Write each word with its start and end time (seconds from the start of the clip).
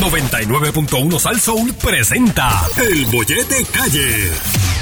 99.1 0.00 1.18
Sal 1.18 1.40
Soul 1.40 1.74
presenta 1.74 2.66
El 2.76 3.06
Bollete 3.06 3.64
Calle. 3.66 4.81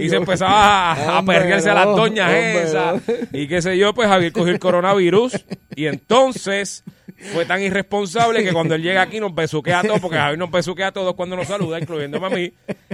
Y 0.00 0.08
se 0.08 0.16
empezaba 0.16 0.92
a, 0.92 1.18
a 1.18 1.24
perrearse 1.24 1.70
a 1.70 1.74
las 1.74 1.86
doñas 1.86 2.26
hombre, 2.28 2.62
esas. 2.62 2.94
no. 3.08 3.38
Y 3.38 3.48
qué 3.48 3.62
sé 3.62 3.76
yo, 3.78 3.94
pues 3.94 4.08
Javier 4.08 4.32
cogió 4.32 4.52
el 4.52 4.58
coronavirus. 4.58 5.44
Y 5.74 5.86
entonces 5.86 6.84
fue 7.32 7.44
tan 7.44 7.62
irresponsable 7.62 8.42
que 8.44 8.52
cuando 8.52 8.74
él 8.74 8.82
llega 8.82 9.02
aquí 9.02 9.20
nos 9.20 9.34
besuquea 9.34 9.80
a 9.80 9.82
todos, 9.82 10.00
porque 10.00 10.16
Javier 10.16 10.38
nos 10.38 10.50
besuquea 10.50 10.88
a 10.88 10.92
todos 10.92 11.14
cuando 11.14 11.36
nos 11.36 11.46
saluda, 11.46 11.78
incluyéndome 11.78 12.26
a 12.26 12.30
mí. 12.30 12.52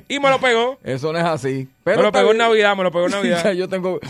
Y 0.09 0.19
me 0.19 0.31
lo 0.31 0.41
pegó. 0.41 0.79
Eso 0.85 1.13
no 1.13 1.19
es 1.19 1.25
así. 1.25 1.69
Me 1.87 2.03
lo 2.03 2.11
pegó 2.13 2.33
en. 2.33 2.39
Navidad, 2.39 2.77
me 2.77 2.83
lo 2.83 2.91
pegó 2.91 3.07
en 3.07 3.13
ya 3.13 3.17
Navidad. 3.19 3.53
yo 3.53 3.69
tengo, 3.69 4.01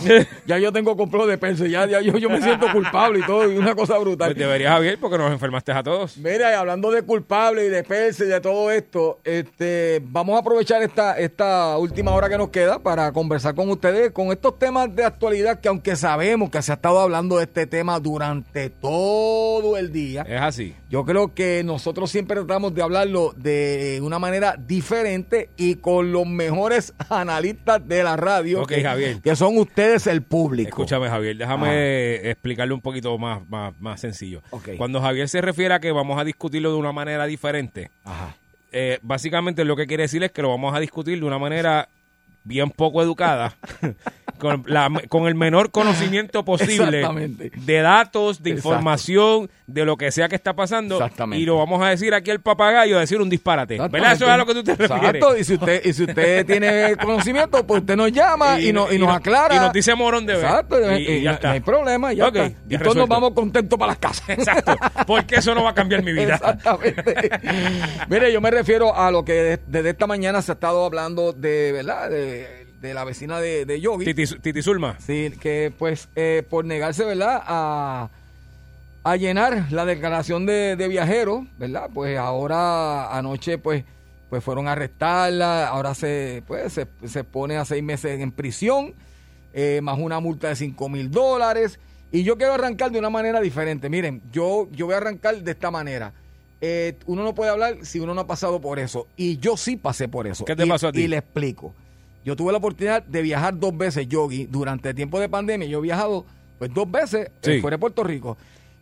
ya 0.47 0.59
yo 0.59 0.73
tengo 0.73 0.97
compro 0.97 1.27
de 1.27 1.37
peso, 1.39 1.67
ya, 1.67 1.87
ya 1.87 2.01
yo, 2.01 2.17
yo 2.17 2.31
me 2.31 2.41
siento 2.41 2.67
culpable 2.73 3.19
y 3.21 3.23
todo, 3.27 3.51
y 3.53 3.57
una 3.59 3.75
cosa 3.75 3.99
brutal. 3.99 4.29
Pues 4.31 4.39
debería 4.39 4.71
Javier, 4.73 4.99
porque 5.01 5.19
nos 5.19 5.31
enfermaste 5.31 5.73
a 5.73 5.83
todos. 5.83 6.17
Mira, 6.17 6.51
y 6.53 6.55
hablando 6.55 6.91
de 6.91 7.03
culpable 7.03 7.67
y 7.67 7.69
de 7.69 7.83
perse 7.85 8.25
y 8.25 8.29
de 8.29 8.41
todo 8.41 8.71
esto, 8.71 9.21
este, 9.25 10.01
vamos 10.05 10.37
a 10.37 10.41
aprovechar 10.41 10.83
esta, 10.83 11.19
esta 11.19 11.77
última 11.79 12.13
hora 12.13 12.29
que 12.29 12.39
nos 12.39 12.49
queda 12.49 12.79
para 12.79 13.13
conversar 13.13 13.55
con 13.55 13.69
ustedes 13.71 14.11
con 14.13 14.33
estos 14.33 14.59
temas 14.59 14.95
de 14.95 15.05
actualidad 15.05 15.61
que 15.61 15.69
aunque 15.69 15.97
sabemos 15.97 16.51
que 16.51 16.63
se 16.63 16.73
ha 16.73 16.77
estado 16.77 17.01
hablando 17.01 17.37
de 17.39 17.45
este 17.45 17.67
tema 17.67 18.01
durante 18.01 18.71
todo 18.71 19.77
el 19.77 19.93
día, 19.93 20.23
Es 20.29 20.41
así. 20.41 20.75
yo 20.89 21.05
creo 21.05 21.35
que 21.35 21.63
nosotros 21.65 22.11
siempre 22.11 22.37
tratamos 22.37 22.75
de 22.75 22.83
hablarlo 22.83 23.33
de 23.37 24.01
una 24.03 24.19
manera 24.19 24.57
diferente 24.59 25.51
y 25.57 25.77
con 25.77 26.13
los 26.13 26.27
mejores 26.27 26.95
analistas 27.11 27.66
de 27.67 28.03
la 28.03 28.17
radio, 28.17 28.65
que, 28.65 28.83
Javier. 28.83 29.21
que 29.21 29.37
son 29.37 29.59
ustedes 29.59 30.07
el 30.07 30.23
público. 30.23 30.69
Escúchame, 30.71 31.09
Javier, 31.09 31.37
déjame 31.37 32.31
explicarle 32.31 32.73
un 32.73 32.81
poquito 32.81 33.19
más, 33.19 33.47
más, 33.49 33.75
más 33.81 34.01
sencillo. 34.01 34.43
Cuando 34.79 35.01
Javier 35.01 35.29
se 35.29 35.41
refiere 35.41 35.75
a 35.75 35.81
que 35.81 35.91
vamos 35.93 36.19
a 36.19 36.25
discutirlo 36.25 36.71
de 36.71 36.77
una 36.79 36.93
manera 36.93 37.27
diferente, 37.27 37.91
Ajá. 38.05 38.35
eh, 38.73 38.99
básicamente 39.03 39.65
lo 39.65 39.77
que 39.77 39.87
quiere 39.87 40.05
decir 40.05 40.23
es 40.23 40.31
que 40.33 40.43
lo 40.43 40.51
vamos 40.51 40.75
a 40.75 40.81
discutir 40.81 41.19
de 41.21 41.27
una 41.27 41.39
manera 41.39 41.89
bien 42.45 42.71
poco 42.71 43.03
educada, 43.03 43.57
con, 44.39 44.65
la- 44.67 44.91
con 45.09 45.27
el 45.27 45.35
menor 45.35 45.71
conocimiento 45.71 46.45
posible 46.45 47.07
de 47.57 47.81
datos, 47.81 48.43
de 48.43 48.51
Exacto. 48.51 48.69
información, 48.69 49.51
de 49.67 49.85
lo 49.85 49.97
que 49.97 50.11
sea 50.13 50.29
que 50.29 50.37
está 50.37 50.55
pasando, 50.55 50.99
y 51.33 51.45
lo 51.45 51.57
vamos 51.59 51.83
a 51.83 51.89
decir 51.89 52.15
aquí 52.15 52.31
al 52.31 52.41
papagayo, 52.41 52.97
a 52.97 53.01
decir 53.01 53.21
un 53.21 53.29
disparate. 53.29 53.79
¿Verdad? 53.89 54.13
Eso 54.13 54.25
es 54.27 54.31
a 54.31 54.37
lo 54.37 54.47
que 54.47 54.55
tú 54.55 54.63
te 54.63 54.77
refieres. 54.77 55.05
Exacto, 55.17 55.37
y 55.37 55.45
si 55.45 55.55
usted, 55.55 55.85
y 55.85 55.93
si 55.93 56.05
usted 56.05 56.47
tiene 56.47 56.97
conocimiento, 56.97 57.67
pues 57.67 57.81
usted 57.81 57.97
nos 57.97 58.13
llama 58.13 58.61
y, 58.61 58.73
no- 58.73 58.93
y 58.93 58.99
nos 58.99 59.15
aclara. 59.15 59.55
Y 59.57 59.59
nos 59.59 59.73
dice 59.73 59.95
morón 59.95 60.27
de 60.27 60.35
ver. 60.35 60.45
Exacto, 60.45 60.93
Y, 60.97 61.03
y, 61.03 61.13
y 61.17 61.23
ya 61.23 61.31
no, 61.31 61.35
está. 61.37 61.49
no 61.49 61.55
hay 61.55 61.61
problema, 61.61 62.13
ya 62.13 62.29
Ok, 62.29 62.37
está. 62.37 62.61
y 62.69 62.75
Y 62.75 62.79
todos 62.79 62.97
nos 62.97 63.09
vamos 63.09 63.33
contentos 63.33 63.79
para 63.79 63.93
las 63.93 63.99
casas. 63.99 64.29
Exacto, 64.37 64.77
porque 65.07 65.37
eso 65.37 65.55
no 65.55 65.65
va 65.65 65.71
a 65.71 65.75
cambiar 65.75 66.03
mi 66.03 66.13
vida. 66.13 66.35
Exactamente. 66.35 67.31
Mire, 68.09 68.33
yo 68.33 68.41
me 68.41 68.51
refiero 68.51 68.95
a 68.97 69.11
lo 69.11 69.25
que 69.25 69.33
de- 69.33 69.61
desde 69.67 69.91
esta 69.91 70.07
mañana 70.07 70.43
se 70.43 70.53
ha 70.53 70.55
estado 70.55 70.85
hablando 70.85 71.33
de, 71.33 71.73
¿verdad? 71.73 72.11
De, 72.11 72.66
de 72.81 72.95
la 72.95 73.05
vecina 73.05 73.41
de, 73.41 73.65
de 73.65 73.81
Yogi. 73.81 74.05
Titi, 74.05 74.27
Titi 74.41 74.63
Zulma. 74.63 74.97
Sí, 75.01 75.33
que 75.41 75.73
pues 75.79 76.09
eh, 76.17 76.43
por 76.49 76.65
negarse, 76.65 77.05
¿verdad? 77.05 77.43
A, 77.47 78.11
a 79.05 79.17
llenar 79.17 79.67
la 79.73 79.85
declaración 79.85 80.47
de, 80.47 80.77
de 80.77 80.89
viajeros, 80.89 81.45
¿verdad? 81.59 81.89
Pues 81.93 82.19
ahora 82.19 83.17
anoche 83.17 83.59
pues 83.59 83.85
pues 84.29 84.43
fueron 84.43 84.67
a 84.67 84.73
arrestarla, 84.73 85.69
ahora 85.69 85.95
se 85.95 86.43
pues 86.49 86.73
se, 86.73 86.87
se 87.07 87.23
pone 87.23 87.57
a 87.57 87.65
seis 87.65 87.83
meses 87.83 88.21
en 88.21 88.33
prisión, 88.33 88.93
eh, 89.55 89.81
más 89.83 89.99
una 89.99 90.19
multa 90.21 90.49
de 90.49 90.57
cinco 90.57 90.89
mil 90.89 91.11
dólares. 91.11 91.79
Y 92.13 92.23
yo 92.25 92.37
quiero 92.37 92.55
arrancar 92.55 92.91
de 92.91 92.99
una 92.99 93.11
manera 93.11 93.41
diferente. 93.41 93.89
Miren, 93.89 94.23
yo, 94.33 94.69
yo 94.73 94.87
voy 94.87 94.95
a 94.95 94.99
arrancar 94.99 95.37
de 95.43 95.51
esta 95.51 95.71
manera. 95.71 96.13
Eh, 96.61 96.97
uno 97.07 97.23
no 97.25 97.35
puede 97.35 97.51
hablar 97.51 97.79
si 97.83 98.01
uno 98.01 98.15
no 98.15 98.23
ha 98.23 98.27
pasado 98.27 98.61
por 98.61 98.79
eso. 98.79 99.07
Y 99.17 99.39
yo 99.39 99.57
sí 99.57 99.77
pasé 99.77 100.09
por 100.09 100.27
eso. 100.27 100.45
¿Qué 100.45 100.57
te 100.57 100.65
Y- 100.67 100.69
pasó 100.69 100.89
a 100.89 100.93
ti? 100.93 101.03
Y 101.03 101.09
le 101.09 101.19
explico. 101.19 101.75
Yo 102.27 102.37
tuve 102.37 102.51
la 102.53 102.59
oportunidad 102.59 103.03
de 103.05 103.23
viajar 103.23 103.59
dos 103.59 103.75
veces, 103.79 104.09
Yogi, 104.09 104.47
durante 104.47 104.89
el 104.91 104.95
tiempo 104.95 105.19
de 105.21 105.29
pandemia. 105.29 105.67
Yo 105.69 105.79
he 105.79 105.83
viajado 105.83 106.27
pues 106.59 106.75
dos 106.75 106.91
veces 106.91 107.31
Sí. 107.41 107.53
eh, 107.53 107.61
fuera 107.61 107.77
de 107.77 107.81
Puerto 107.81 108.03
Rico. 108.03 108.37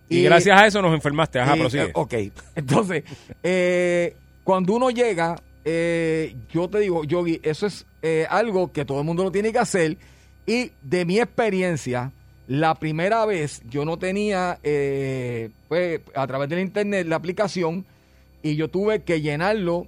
Y, 0.09 0.23
gracias 0.23 0.61
a 0.61 0.67
eso 0.67 0.81
nos 0.83 0.95
enfermaste. 0.95 1.39
Ajá, 1.41 1.57
y, 1.57 1.61
prosigue. 1.61 1.85
eh, 1.85 1.93
ok, 1.95 2.15
entonces, 2.57 3.05
eh, 3.43 4.17
cuando 4.43 4.75
uno 4.75 4.91
llega, 4.91 5.37
yo 5.65 6.69
te 6.71 6.79
digo, 6.81 7.05
Yogi, 7.05 7.39
eso 7.43 7.67
es 7.67 7.87
algo 8.29 8.73
que 8.73 8.85
todo 8.85 8.99
el 9.01 9.05
mundo 9.05 9.23
lo 9.25 9.31
tiene 9.31 9.53
que 9.53 9.59
hacer. 9.59 9.97
Y 10.47 10.73
de 10.83 11.05
mi 11.05 11.21
experiencia, 11.21 12.13
la 12.49 12.75
primera 12.75 13.25
vez 13.27 13.63
yo 13.69 13.85
no 13.85 13.99
tenía, 13.99 14.59
eh, 14.63 15.51
pues, 15.69 16.01
a 16.15 16.27
través 16.27 16.49
del 16.49 16.61
internet, 16.61 17.07
la 17.07 17.17
aplicación, 17.17 17.85
y 18.43 18.57
yo 18.57 18.69
tuve 18.69 19.03
que 19.03 19.21
llenarlo 19.23 19.87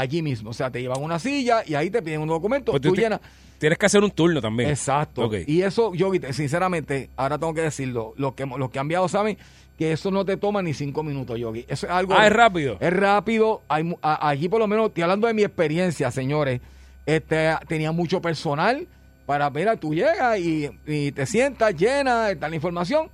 allí 0.00 0.22
mismo. 0.22 0.50
O 0.50 0.52
sea, 0.54 0.70
te 0.70 0.80
llevan 0.80 1.02
una 1.02 1.18
silla 1.18 1.62
y 1.66 1.74
ahí 1.74 1.90
te 1.90 2.02
piden 2.02 2.20
un 2.22 2.28
documento, 2.28 2.72
Pues 2.72 2.82
tú 2.82 2.92
ti- 2.92 3.00
llenas. 3.02 3.20
Tienes 3.58 3.78
que 3.78 3.86
hacer 3.86 4.04
un 4.04 4.10
turno 4.10 4.40
también. 4.42 4.68
Exacto. 4.68 5.30
Y 5.46 5.62
eso, 5.62 5.94
yo, 5.94 6.10
sinceramente, 6.32 7.08
ahora 7.16 7.38
tengo 7.38 7.54
que 7.54 7.62
decirlo, 7.62 8.12
los 8.16 8.34
que, 8.34 8.44
los 8.44 8.70
que 8.70 8.78
han 8.78 8.86
viajado 8.88 9.08
saben 9.08 9.38
que 9.78 9.92
eso 9.92 10.10
no 10.10 10.24
te 10.26 10.36
toma 10.36 10.62
ni 10.62 10.74
cinco 10.74 11.02
minutos, 11.02 11.38
Yogi. 11.38 11.64
Eso 11.68 11.86
es 11.86 11.92
algo... 11.92 12.14
Ah, 12.16 12.26
es 12.26 12.32
rápido. 12.32 12.76
Es 12.80 12.92
rápido. 12.92 13.62
Hay, 13.68 13.94
a- 14.02 14.28
allí 14.28 14.48
por 14.48 14.58
lo 14.60 14.66
menos, 14.66 14.88
estoy 14.88 15.02
hablando 15.04 15.26
de 15.26 15.34
mi 15.34 15.42
experiencia, 15.42 16.10
señores. 16.10 16.60
Este, 17.06 17.50
tenía 17.66 17.92
mucho 17.92 18.20
personal 18.20 18.86
para, 19.24 19.48
mira, 19.50 19.76
tú 19.76 19.94
llegas 19.94 20.38
y, 20.38 20.68
y 20.86 21.12
te 21.12 21.24
sientas, 21.26 21.74
llena, 21.74 22.30
está 22.30 22.48
la 22.48 22.56
información 22.56 23.08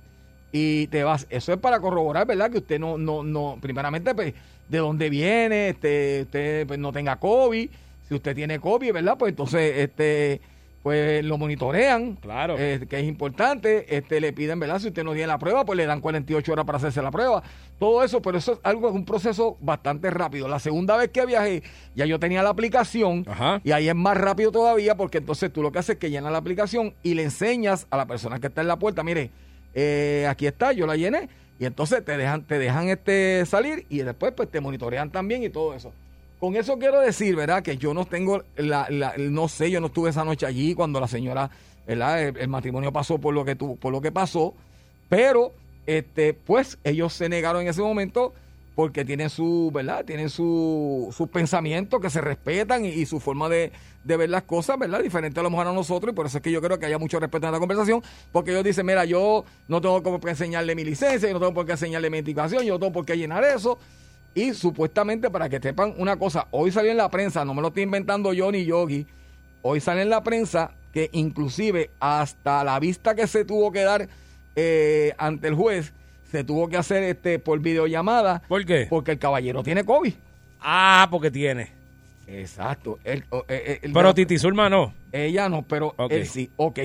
y 0.53 0.87
te 0.87 1.03
vas. 1.03 1.25
Eso 1.31 1.51
es 1.51 1.59
para 1.59 1.79
corroborar, 1.81 2.27
¿verdad? 2.27 2.51
Que 2.51 2.59
usted 2.59 2.79
no, 2.79 2.97
no, 2.97 3.23
no, 3.23 3.57
primeramente, 3.59 4.13
pues, 4.13 4.33
de 4.69 4.77
dónde 4.77 5.09
viene, 5.09 5.69
este, 5.69 6.21
usted 6.21 6.67
pues, 6.67 6.79
no 6.79 6.93
tenga 6.93 7.17
COVID. 7.17 7.69
Si 8.07 8.13
usted 8.13 8.35
tiene 8.35 8.59
COVID, 8.59 8.93
¿verdad? 8.93 9.17
Pues 9.17 9.31
entonces, 9.31 9.79
este, 9.79 10.39
pues 10.83 11.25
lo 11.25 11.39
monitorean. 11.39 12.17
Claro. 12.17 12.55
eh, 12.59 12.85
que 12.87 12.99
es 12.99 13.05
importante. 13.05 13.97
Este, 13.97 14.21
le 14.21 14.31
piden, 14.31 14.59
¿verdad? 14.59 14.79
Si 14.79 14.89
usted 14.89 15.03
no 15.03 15.13
tiene 15.13 15.25
la 15.27 15.39
prueba, 15.39 15.65
pues 15.65 15.75
le 15.75 15.87
dan 15.87 16.01
48 16.01 16.51
horas 16.51 16.65
para 16.65 16.77
hacerse 16.77 17.01
la 17.01 17.09
prueba. 17.09 17.41
Todo 17.79 18.03
eso, 18.03 18.21
pero 18.21 18.37
eso 18.37 18.53
es 18.53 18.59
algo, 18.61 18.89
es 18.89 18.93
un 18.93 19.05
proceso 19.05 19.57
bastante 19.59 20.11
rápido. 20.11 20.47
La 20.47 20.59
segunda 20.59 20.97
vez 20.97 21.09
que 21.09 21.25
viajé, 21.25 21.63
ya 21.95 22.05
yo 22.05 22.19
tenía 22.19 22.43
la 22.43 22.49
aplicación. 22.49 23.25
Ajá. 23.27 23.59
Y 23.63 23.71
ahí 23.71 23.89
es 23.89 23.95
más 23.95 24.17
rápido 24.17 24.51
todavía 24.51 24.95
porque 24.95 25.17
entonces 25.17 25.51
tú 25.51 25.63
lo 25.63 25.71
que 25.71 25.79
haces 25.79 25.95
es 25.95 25.99
que 25.99 26.11
llenas 26.11 26.31
la 26.31 26.37
aplicación 26.37 26.93
y 27.01 27.15
le 27.15 27.23
enseñas 27.23 27.87
a 27.89 27.97
la 27.97 28.05
persona 28.05 28.39
que 28.39 28.47
está 28.47 28.61
en 28.61 28.67
la 28.67 28.77
puerta, 28.77 29.03
mire, 29.03 29.31
eh, 29.73 30.27
aquí 30.29 30.47
está, 30.47 30.71
yo 30.71 30.85
la 30.85 30.95
llené 30.95 31.29
y 31.59 31.65
entonces 31.65 32.03
te 32.03 32.17
dejan, 32.17 32.43
te 32.43 32.59
dejan 32.59 32.89
este 32.89 33.45
salir 33.45 33.85
y 33.89 33.99
después 33.99 34.33
pues 34.35 34.49
te 34.49 34.59
monitorean 34.59 35.11
también 35.11 35.43
y 35.43 35.49
todo 35.49 35.73
eso. 35.73 35.91
Con 36.39 36.55
eso 36.55 36.77
quiero 36.77 36.99
decir, 36.99 37.35
¿verdad? 37.35 37.63
Que 37.63 37.77
yo 37.77 37.93
no 37.93 38.05
tengo, 38.05 38.43
la, 38.57 38.87
no 39.17 39.47
sé, 39.47 39.71
yo 39.71 39.79
no 39.79 39.87
estuve 39.87 40.09
esa 40.09 40.25
noche 40.25 40.45
allí 40.45 40.75
cuando 40.75 40.99
la 40.99 41.07
señora, 41.07 41.49
¿verdad? 41.87 42.21
El, 42.21 42.37
el 42.37 42.47
matrimonio 42.49 42.91
pasó 42.91 43.17
por 43.17 43.33
lo 43.33 43.45
que 43.45 43.55
tu, 43.55 43.77
por 43.77 43.93
lo 43.93 44.01
que 44.01 44.11
pasó, 44.11 44.53
pero, 45.07 45.53
este, 45.85 46.33
pues 46.33 46.79
ellos 46.83 47.13
se 47.13 47.29
negaron 47.29 47.61
en 47.61 47.67
ese 47.69 47.81
momento 47.81 48.33
porque 48.75 49.05
tienen 49.05 49.29
su, 49.29 49.71
¿verdad? 49.73 50.03
Tienen 50.05 50.29
su, 50.29 51.13
sus 51.15 51.29
pensamientos 51.29 51.99
que 52.01 52.09
se 52.09 52.21
respetan 52.21 52.85
y, 52.85 53.05
su 53.05 53.19
forma 53.19 53.49
de, 53.49 53.71
de 54.03 54.17
ver 54.17 54.29
las 54.29 54.43
cosas, 54.43 54.79
¿verdad? 54.79 55.01
Diferente 55.01 55.39
a 55.39 55.43
lo 55.43 55.49
mejor 55.49 55.67
a 55.67 55.73
nosotros 55.73 56.11
y 56.11 56.15
por 56.15 56.25
eso 56.25 56.37
es 56.37 56.43
que 56.43 56.51
yo 56.51 56.61
creo 56.61 56.79
que 56.79 56.87
haya 56.87 56.97
mucho 56.97 57.19
respeto 57.19 57.45
en 57.45 57.53
la 57.53 57.59
conversación 57.59 58.01
porque 58.31 58.51
ellos 58.51 58.63
dicen, 58.63 58.85
mira, 58.85 59.05
yo 59.05 59.45
no 59.67 59.81
tengo 59.81 60.01
como 60.01 60.19
que 60.19 60.29
enseñarle 60.29 60.75
mi 60.75 60.83
licencia, 60.83 61.27
yo 61.27 61.33
no 61.33 61.39
tengo 61.39 61.53
por 61.53 61.65
qué 61.65 61.73
enseñarle 61.73 62.09
mi 62.09 62.17
identificación, 62.17 62.63
yo 62.63 62.73
no 62.73 62.79
tengo 62.79 62.93
por 62.93 63.05
qué 63.05 63.17
llenar 63.17 63.43
eso. 63.43 63.77
Y 64.35 64.53
supuestamente, 64.53 65.29
para 65.29 65.47
que 65.47 65.59
sepan 65.59 65.93
una 65.97 66.17
cosa, 66.17 66.47
hoy 66.49 66.71
salió 66.71 66.89
en 66.89 66.97
la 66.97 67.09
prensa, 67.09 67.45
no 67.45 67.53
me 67.53 67.61
lo 67.61 67.67
estoy 67.67 67.83
inventando 67.83 68.33
yo 68.33 68.51
ni 68.51 68.65
Yogi, 68.65 69.05
hoy 69.61 69.79
sale 69.79 70.01
en 70.01 70.09
la 70.09 70.23
prensa 70.23 70.71
que 70.91 71.09
inclusive 71.13 71.91
hasta 71.99 72.63
la 72.63 72.79
vista 72.79 73.13
que 73.15 73.27
se 73.27 73.45
tuvo 73.45 73.71
que 73.71 73.83
dar 73.83 74.09
eh, 74.55 75.13
ante 75.17 75.47
el 75.47 75.55
juez, 75.55 75.93
se 76.33 76.43
tuvo 76.43 76.67
que 76.67 76.77
hacer 76.77 77.03
este 77.03 77.37
por 77.37 77.59
videollamada 77.59 78.41
¿Por 78.47 78.65
qué? 78.65 78.87
porque 78.89 79.11
el 79.11 79.19
caballero 79.19 79.61
tiene 79.61 79.85
COVID. 79.85 80.13
Ah, 80.59 81.07
porque 81.11 81.29
tiene. 81.29 81.69
Exacto. 82.25 82.97
Él- 83.03 83.23
eh, 83.47 83.79
eh, 83.83 83.89
Pero 83.93 84.13
Titi 84.15 84.39
Zulma 84.39 84.67
no. 84.67 84.93
ella 85.11 85.47
no, 85.47 85.61
pero 85.61 85.93
él 86.09 86.25
sí. 86.25 86.49
Ok. 86.57 86.79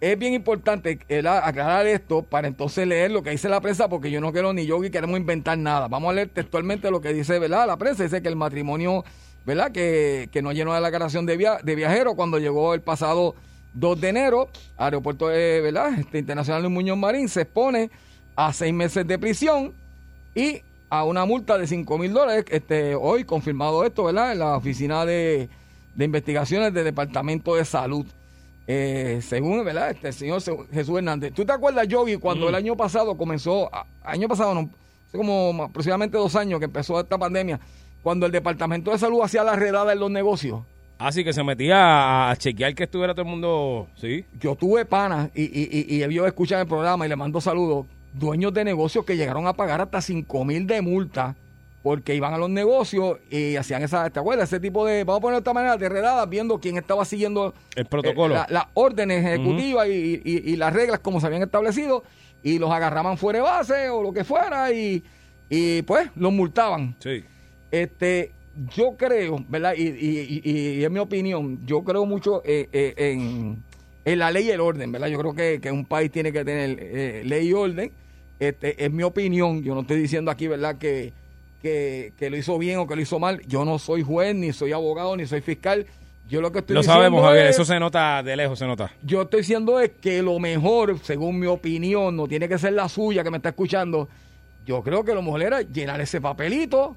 Es 0.00 0.16
bien 0.16 0.32
importante 0.34 0.96
a- 1.26 1.48
aclarar 1.48 1.88
esto 1.88 2.22
para 2.22 2.46
entonces 2.46 2.86
leer 2.86 3.10
lo 3.10 3.20
que 3.24 3.30
dice 3.30 3.48
la 3.48 3.60
prensa, 3.60 3.88
porque 3.88 4.12
yo 4.12 4.20
no 4.20 4.30
quiero 4.32 4.52
ni 4.52 4.64
yo 4.64 4.78
ni 4.80 4.90
queremos 4.90 5.18
inventar 5.18 5.58
nada. 5.58 5.88
Vamos 5.88 6.10
a 6.10 6.12
leer 6.14 6.28
textualmente 6.28 6.88
lo 6.92 7.00
que 7.00 7.12
dice 7.12 7.40
¿verdad? 7.40 7.66
la 7.66 7.76
prensa. 7.78 8.04
Dice 8.04 8.22
que 8.22 8.28
el 8.28 8.36
matrimonio, 8.36 9.04
¿verdad? 9.44 9.72
Que, 9.72 10.28
que 10.30 10.40
no 10.40 10.52
llenó 10.52 10.72
de 10.72 10.80
la 10.80 10.86
declaración 10.86 11.26
de, 11.26 11.36
via- 11.36 11.58
de 11.64 11.74
viajero 11.74 12.14
cuando 12.14 12.38
llegó 12.38 12.74
el 12.74 12.80
pasado 12.80 13.34
2 13.74 14.00
de 14.00 14.08
enero, 14.10 14.48
aeropuerto 14.76 15.26
de, 15.28 15.60
¿verdad? 15.62 15.98
Este, 15.98 16.18
Internacional 16.20 16.62
de 16.62 16.68
Muñoz 16.68 16.96
Marín, 16.96 17.28
se 17.28 17.40
expone 17.42 17.90
a 18.38 18.52
seis 18.52 18.72
meses 18.72 19.04
de 19.04 19.18
prisión 19.18 19.74
y 20.32 20.62
a 20.90 21.02
una 21.04 21.24
multa 21.24 21.58
de 21.58 21.66
5 21.66 21.98
mil 21.98 22.12
dólares. 22.12 22.44
Este, 22.48 22.94
hoy 22.94 23.24
confirmado 23.24 23.84
esto, 23.84 24.04
¿verdad? 24.04 24.30
En 24.30 24.38
la 24.38 24.56
oficina 24.56 25.04
de, 25.04 25.48
de 25.96 26.04
investigaciones 26.04 26.72
del 26.72 26.84
Departamento 26.84 27.56
de 27.56 27.64
Salud. 27.64 28.06
Eh, 28.68 29.18
según, 29.22 29.64
¿verdad? 29.64 29.90
Este 29.90 30.12
señor 30.12 30.40
Se- 30.40 30.56
Jesús 30.72 30.98
Hernández. 30.98 31.32
¿Tú 31.34 31.44
te 31.44 31.50
acuerdas, 31.52 31.88
Yogi, 31.88 32.16
cuando 32.16 32.48
el 32.48 32.54
año 32.54 32.76
pasado 32.76 33.16
comenzó, 33.16 33.68
año 34.04 34.28
pasado 34.28 34.54
no, 34.54 34.70
hace 35.08 35.16
como 35.18 35.64
aproximadamente 35.64 36.16
dos 36.16 36.36
años 36.36 36.60
que 36.60 36.66
empezó 36.66 37.00
esta 37.00 37.18
pandemia, 37.18 37.58
cuando 38.04 38.24
el 38.24 38.30
Departamento 38.30 38.92
de 38.92 38.98
Salud 38.98 39.20
hacía 39.22 39.42
la 39.42 39.56
redada 39.56 39.92
en 39.92 39.98
los 39.98 40.12
negocios? 40.12 40.60
Así 40.98 41.24
que 41.24 41.32
se 41.32 41.42
metía 41.42 42.30
a, 42.30 42.36
chequear 42.36 42.76
que 42.76 42.84
estuviera 42.84 43.14
todo 43.14 43.22
el 43.22 43.30
mundo. 43.30 43.88
Sí. 43.96 44.24
Yo 44.38 44.54
tuve 44.54 44.84
panas 44.84 45.30
y, 45.34 45.42
y, 45.42 45.96
y, 45.96 46.04
y 46.04 46.18
escuchan 46.20 46.60
el 46.60 46.68
programa 46.68 47.04
y 47.04 47.08
le 47.08 47.16
mando 47.16 47.40
saludos. 47.40 47.86
Dueños 48.12 48.52
de 48.54 48.64
negocios 48.64 49.04
que 49.04 49.16
llegaron 49.16 49.46
a 49.46 49.52
pagar 49.52 49.80
hasta 49.80 50.00
5 50.00 50.44
mil 50.44 50.66
de 50.66 50.80
multa 50.82 51.36
porque 51.82 52.14
iban 52.14 52.34
a 52.34 52.38
los 52.38 52.50
negocios 52.50 53.18
y 53.30 53.56
hacían 53.56 53.82
esa, 53.82 54.10
¿te 54.10 54.18
acuerdas? 54.18 54.48
Ese 54.52 54.60
tipo 54.60 54.84
de, 54.84 55.04
vamos 55.04 55.18
a 55.18 55.22
poner 55.22 55.34
de 55.36 55.38
esta 55.38 55.54
manera, 55.54 55.76
de 55.76 55.88
redadas, 55.88 56.28
viendo 56.28 56.58
quién 56.58 56.76
estaba 56.76 57.04
siguiendo 57.04 57.54
El 57.76 57.86
protocolo. 57.86 58.34
eh, 58.34 58.38
la- 58.38 58.46
las 58.50 58.64
órdenes 58.74 59.24
ejecutivas 59.24 59.86
y, 59.88 60.20
y- 60.24 60.42
y 60.52 60.56
las 60.56 60.72
reglas 60.72 60.98
como 60.98 61.20
se 61.20 61.26
habían 61.26 61.42
establecido 61.42 62.02
y 62.42 62.58
los 62.58 62.70
agarraban 62.72 63.16
fuera 63.16 63.38
de 63.38 63.44
base 63.44 63.88
o 63.90 64.02
lo 64.02 64.12
que 64.12 64.24
fuera 64.24 64.72
y, 64.72 65.02
y 65.48 65.82
pues 65.82 66.10
los 66.16 66.32
multaban. 66.32 66.96
Sí. 66.98 67.24
Este, 67.70 68.32
yo 68.74 68.96
creo, 68.96 69.44
¿verdad? 69.48 69.74
Y, 69.76 69.82
y, 69.88 70.42
y- 70.44 70.78
y 70.80 70.84
es 70.84 70.90
mi 70.90 70.98
opinión, 70.98 71.64
yo 71.64 71.84
creo 71.84 72.04
mucho 72.06 72.42
eh, 72.44 72.68
eh, 72.72 72.94
en, 72.96 73.62
en 74.04 74.18
la 74.18 74.30
ley 74.30 74.46
y 74.46 74.50
el 74.50 74.60
orden, 74.60 74.90
¿verdad? 74.92 75.08
Yo 75.08 75.18
creo 75.18 75.34
que, 75.34 75.60
que 75.60 75.70
un 75.70 75.84
país 75.84 76.10
tiene 76.10 76.32
que 76.32 76.44
tener 76.44 76.78
eh, 76.80 77.22
ley 77.24 77.48
y 77.48 77.52
orden. 77.52 77.92
Este, 78.40 78.84
es 78.84 78.90
mi 78.90 79.02
opinión, 79.02 79.62
yo 79.62 79.74
no 79.74 79.80
estoy 79.82 80.00
diciendo 80.00 80.30
aquí, 80.30 80.46
¿verdad? 80.46 80.76
Que, 80.78 81.12
que, 81.62 82.12
que 82.18 82.30
lo 82.30 82.36
hizo 82.36 82.56
bien 82.58 82.78
o 82.78 82.86
que 82.86 82.94
lo 82.96 83.02
hizo 83.02 83.18
mal. 83.18 83.40
Yo 83.46 83.64
no 83.64 83.78
soy 83.78 84.02
juez, 84.02 84.34
ni 84.34 84.52
soy 84.52 84.72
abogado, 84.72 85.16
ni 85.16 85.26
soy 85.26 85.40
fiscal. 85.40 85.86
Yo 86.28 86.40
lo 86.40 86.52
que 86.52 86.58
estoy 86.60 86.74
Lo 86.74 86.80
diciendo 86.80 87.00
sabemos, 87.00 87.24
Javier. 87.24 87.46
es- 87.46 87.56
Eso 87.56 87.64
se 87.64 87.80
nota 87.80 88.22
de 88.22 88.36
lejos, 88.36 88.58
se 88.58 88.66
nota. 88.66 88.92
yo 89.02 89.22
estoy 89.22 89.40
diciendo 89.40 89.80
es 89.80 89.92
que 90.00 90.22
lo 90.22 90.38
mejor, 90.38 90.98
según 91.02 91.38
mi 91.38 91.46
opinión, 91.46 92.14
no 92.16 92.28
tiene 92.28 92.48
que 92.48 92.58
ser 92.58 92.74
la 92.74 92.88
suya 92.88 93.24
que 93.24 93.30
me 93.30 93.38
está 93.38 93.48
escuchando. 93.48 94.08
Yo 94.66 94.82
creo 94.82 95.02
que 95.04 95.14
lo 95.14 95.22
mejor 95.22 95.42
era 95.42 95.62
llenar 95.62 96.00
ese 96.02 96.20
papelito. 96.20 96.96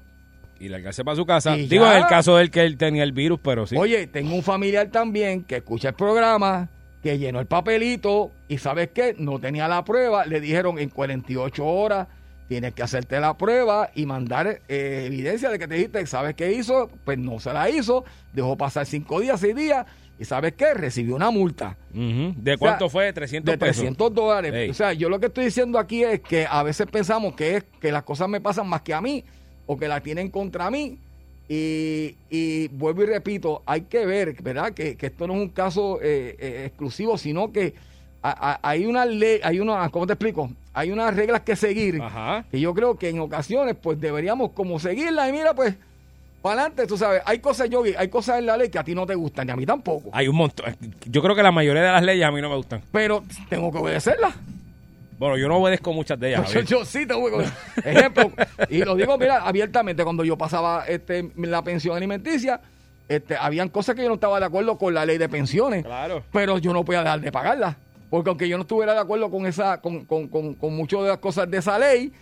Y 0.60 0.68
largarse 0.68 1.02
para 1.02 1.16
su 1.16 1.24
casa. 1.26 1.56
Y 1.56 1.66
Digo, 1.66 1.84
ya. 1.86 1.96
en 1.96 2.02
el 2.02 2.08
caso 2.08 2.36
de 2.36 2.42
él 2.44 2.50
que 2.50 2.60
él 2.60 2.76
tenía 2.76 3.02
el 3.02 3.12
virus, 3.12 3.40
pero 3.42 3.66
sí. 3.66 3.74
Oye, 3.76 4.06
tengo 4.06 4.34
un 4.34 4.42
familiar 4.42 4.88
también 4.88 5.42
que 5.44 5.56
escucha 5.56 5.88
el 5.88 5.94
programa, 5.94 6.68
que 7.02 7.18
llenó 7.18 7.40
el 7.40 7.46
papelito 7.46 8.30
y 8.48 8.58
¿sabes 8.58 8.90
qué? 8.94 9.14
No 9.18 9.38
tenía 9.38 9.68
la 9.68 9.84
prueba. 9.84 10.24
Le 10.26 10.40
dijeron 10.40 10.78
en 10.78 10.88
48 10.88 11.64
horas 11.64 12.08
tienes 12.48 12.74
que 12.74 12.82
hacerte 12.82 13.18
la 13.18 13.38
prueba 13.38 13.90
y 13.94 14.04
mandar 14.04 14.60
eh, 14.68 15.04
evidencia 15.06 15.48
de 15.48 15.58
que 15.58 15.66
te 15.66 15.74
dijiste, 15.74 16.06
¿sabes 16.06 16.34
qué 16.34 16.52
hizo? 16.52 16.90
Pues 17.04 17.16
no 17.16 17.40
se 17.40 17.50
la 17.52 17.70
hizo, 17.70 18.04
dejó 18.34 18.58
pasar 18.58 18.84
5 18.84 19.20
días, 19.20 19.40
6 19.40 19.56
días 19.56 19.86
y 20.18 20.24
¿sabes 20.26 20.52
qué? 20.52 20.74
Recibió 20.74 21.16
una 21.16 21.30
multa. 21.30 21.76
¿De 21.92 22.30
O 22.30 22.42
sea, 22.42 22.56
cuánto 22.58 22.90
fue? 22.90 23.12
300 23.12 23.50
de 23.52 23.58
pesos. 23.58 23.76
300 23.76 24.14
dólares. 24.14 24.52
Ey. 24.52 24.70
O 24.70 24.74
sea, 24.74 24.92
yo 24.92 25.08
lo 25.08 25.18
que 25.18 25.26
estoy 25.26 25.46
diciendo 25.46 25.78
aquí 25.78 26.04
es 26.04 26.20
que 26.20 26.46
a 26.48 26.62
veces 26.62 26.86
pensamos 26.88 27.34
que 27.34 27.56
es 27.56 27.64
que 27.80 27.90
las 27.90 28.02
cosas 28.02 28.28
me 28.28 28.40
pasan 28.40 28.68
más 28.68 28.82
que 28.82 28.92
a 28.92 29.00
mí 29.00 29.24
o 29.66 29.78
que 29.78 29.88
las 29.88 30.02
tienen 30.02 30.30
contra 30.30 30.70
mí. 30.70 30.98
Y, 31.54 32.16
y 32.30 32.68
vuelvo 32.68 33.02
y 33.02 33.06
repito, 33.06 33.60
hay 33.66 33.82
que 33.82 34.06
ver, 34.06 34.40
¿verdad? 34.42 34.72
Que, 34.72 34.96
que 34.96 35.06
esto 35.06 35.26
no 35.26 35.34
es 35.34 35.40
un 35.40 35.48
caso 35.50 35.98
eh, 36.00 36.34
eh, 36.38 36.62
exclusivo, 36.66 37.18
sino 37.18 37.52
que 37.52 37.74
a- 38.22 38.52
a- 38.52 38.60
hay 38.70 38.86
una 38.86 39.04
ley, 39.04 39.38
hay 39.42 39.60
una, 39.60 39.86
¿cómo 39.90 40.06
te 40.06 40.14
explico? 40.14 40.50
Hay 40.72 40.90
unas 40.90 41.14
reglas 41.14 41.42
que 41.42 41.54
seguir. 41.54 42.00
Ajá. 42.00 42.46
Que 42.50 42.58
yo 42.58 42.72
creo 42.72 42.96
que 42.98 43.10
en 43.10 43.20
ocasiones, 43.20 43.76
pues 43.82 44.00
deberíamos 44.00 44.52
como 44.52 44.78
seguirlas. 44.80 45.28
Y 45.28 45.32
mira, 45.32 45.52
pues, 45.52 45.74
para 46.40 46.62
adelante, 46.62 46.86
tú 46.86 46.96
sabes, 46.96 47.20
hay 47.26 47.40
cosas, 47.40 47.68
yo 47.68 47.82
hay 47.98 48.08
cosas 48.08 48.38
en 48.38 48.46
la 48.46 48.56
ley 48.56 48.70
que 48.70 48.78
a 48.78 48.84
ti 48.84 48.94
no 48.94 49.04
te 49.04 49.14
gustan, 49.14 49.46
ni 49.48 49.52
a 49.52 49.56
mí 49.56 49.66
tampoco. 49.66 50.08
Hay 50.14 50.28
un 50.28 50.36
montón. 50.36 50.74
Yo 51.04 51.20
creo 51.20 51.36
que 51.36 51.42
la 51.42 51.52
mayoría 51.52 51.82
de 51.82 51.92
las 51.92 52.02
leyes 52.02 52.24
a 52.24 52.30
mí 52.30 52.40
no 52.40 52.48
me 52.48 52.56
gustan. 52.56 52.80
Pero 52.90 53.22
tengo 53.50 53.70
que 53.70 53.76
obedecerlas. 53.78 54.34
Bueno, 55.22 55.36
yo 55.36 55.46
no 55.46 55.58
obedezco 55.58 55.92
muchas 55.92 56.18
de 56.18 56.30
ellas. 56.30 56.52
Yo, 56.66 56.84
sí 56.84 57.06
tengo 57.06 57.28
que- 57.30 57.46
Ejemplo, 57.88 58.32
y 58.68 58.78
lo 58.78 58.96
digo, 58.96 59.16
mira, 59.16 59.46
abiertamente, 59.46 60.02
cuando 60.02 60.24
yo 60.24 60.36
pasaba 60.36 60.84
este, 60.88 61.30
la 61.36 61.62
pensión 61.62 61.96
alimenticia, 61.96 62.60
este, 63.08 63.36
habían 63.36 63.68
cosas 63.68 63.94
que 63.94 64.02
yo 64.02 64.08
no 64.08 64.16
estaba 64.16 64.40
de 64.40 64.46
acuerdo 64.46 64.76
con 64.76 64.92
la 64.92 65.06
ley 65.06 65.18
de 65.18 65.28
pensiones. 65.28 65.84
Claro. 65.84 66.24
Pero 66.32 66.58
yo 66.58 66.72
no 66.72 66.84
podía 66.84 67.04
dejar 67.04 67.20
de 67.20 67.30
pagarla. 67.30 67.76
Porque 68.10 68.30
aunque 68.30 68.48
yo 68.48 68.56
no 68.56 68.62
estuviera 68.62 68.94
de 68.94 68.98
acuerdo 68.98 69.30
con 69.30 69.46
esa, 69.46 69.80
con, 69.80 70.06
con, 70.06 70.26
con, 70.26 70.54
con 70.54 70.74
muchas 70.74 71.02
de 71.02 71.08
las 71.10 71.18
cosas 71.18 71.48
de 71.48 71.58
esa 71.58 71.78
ley, 71.78 72.12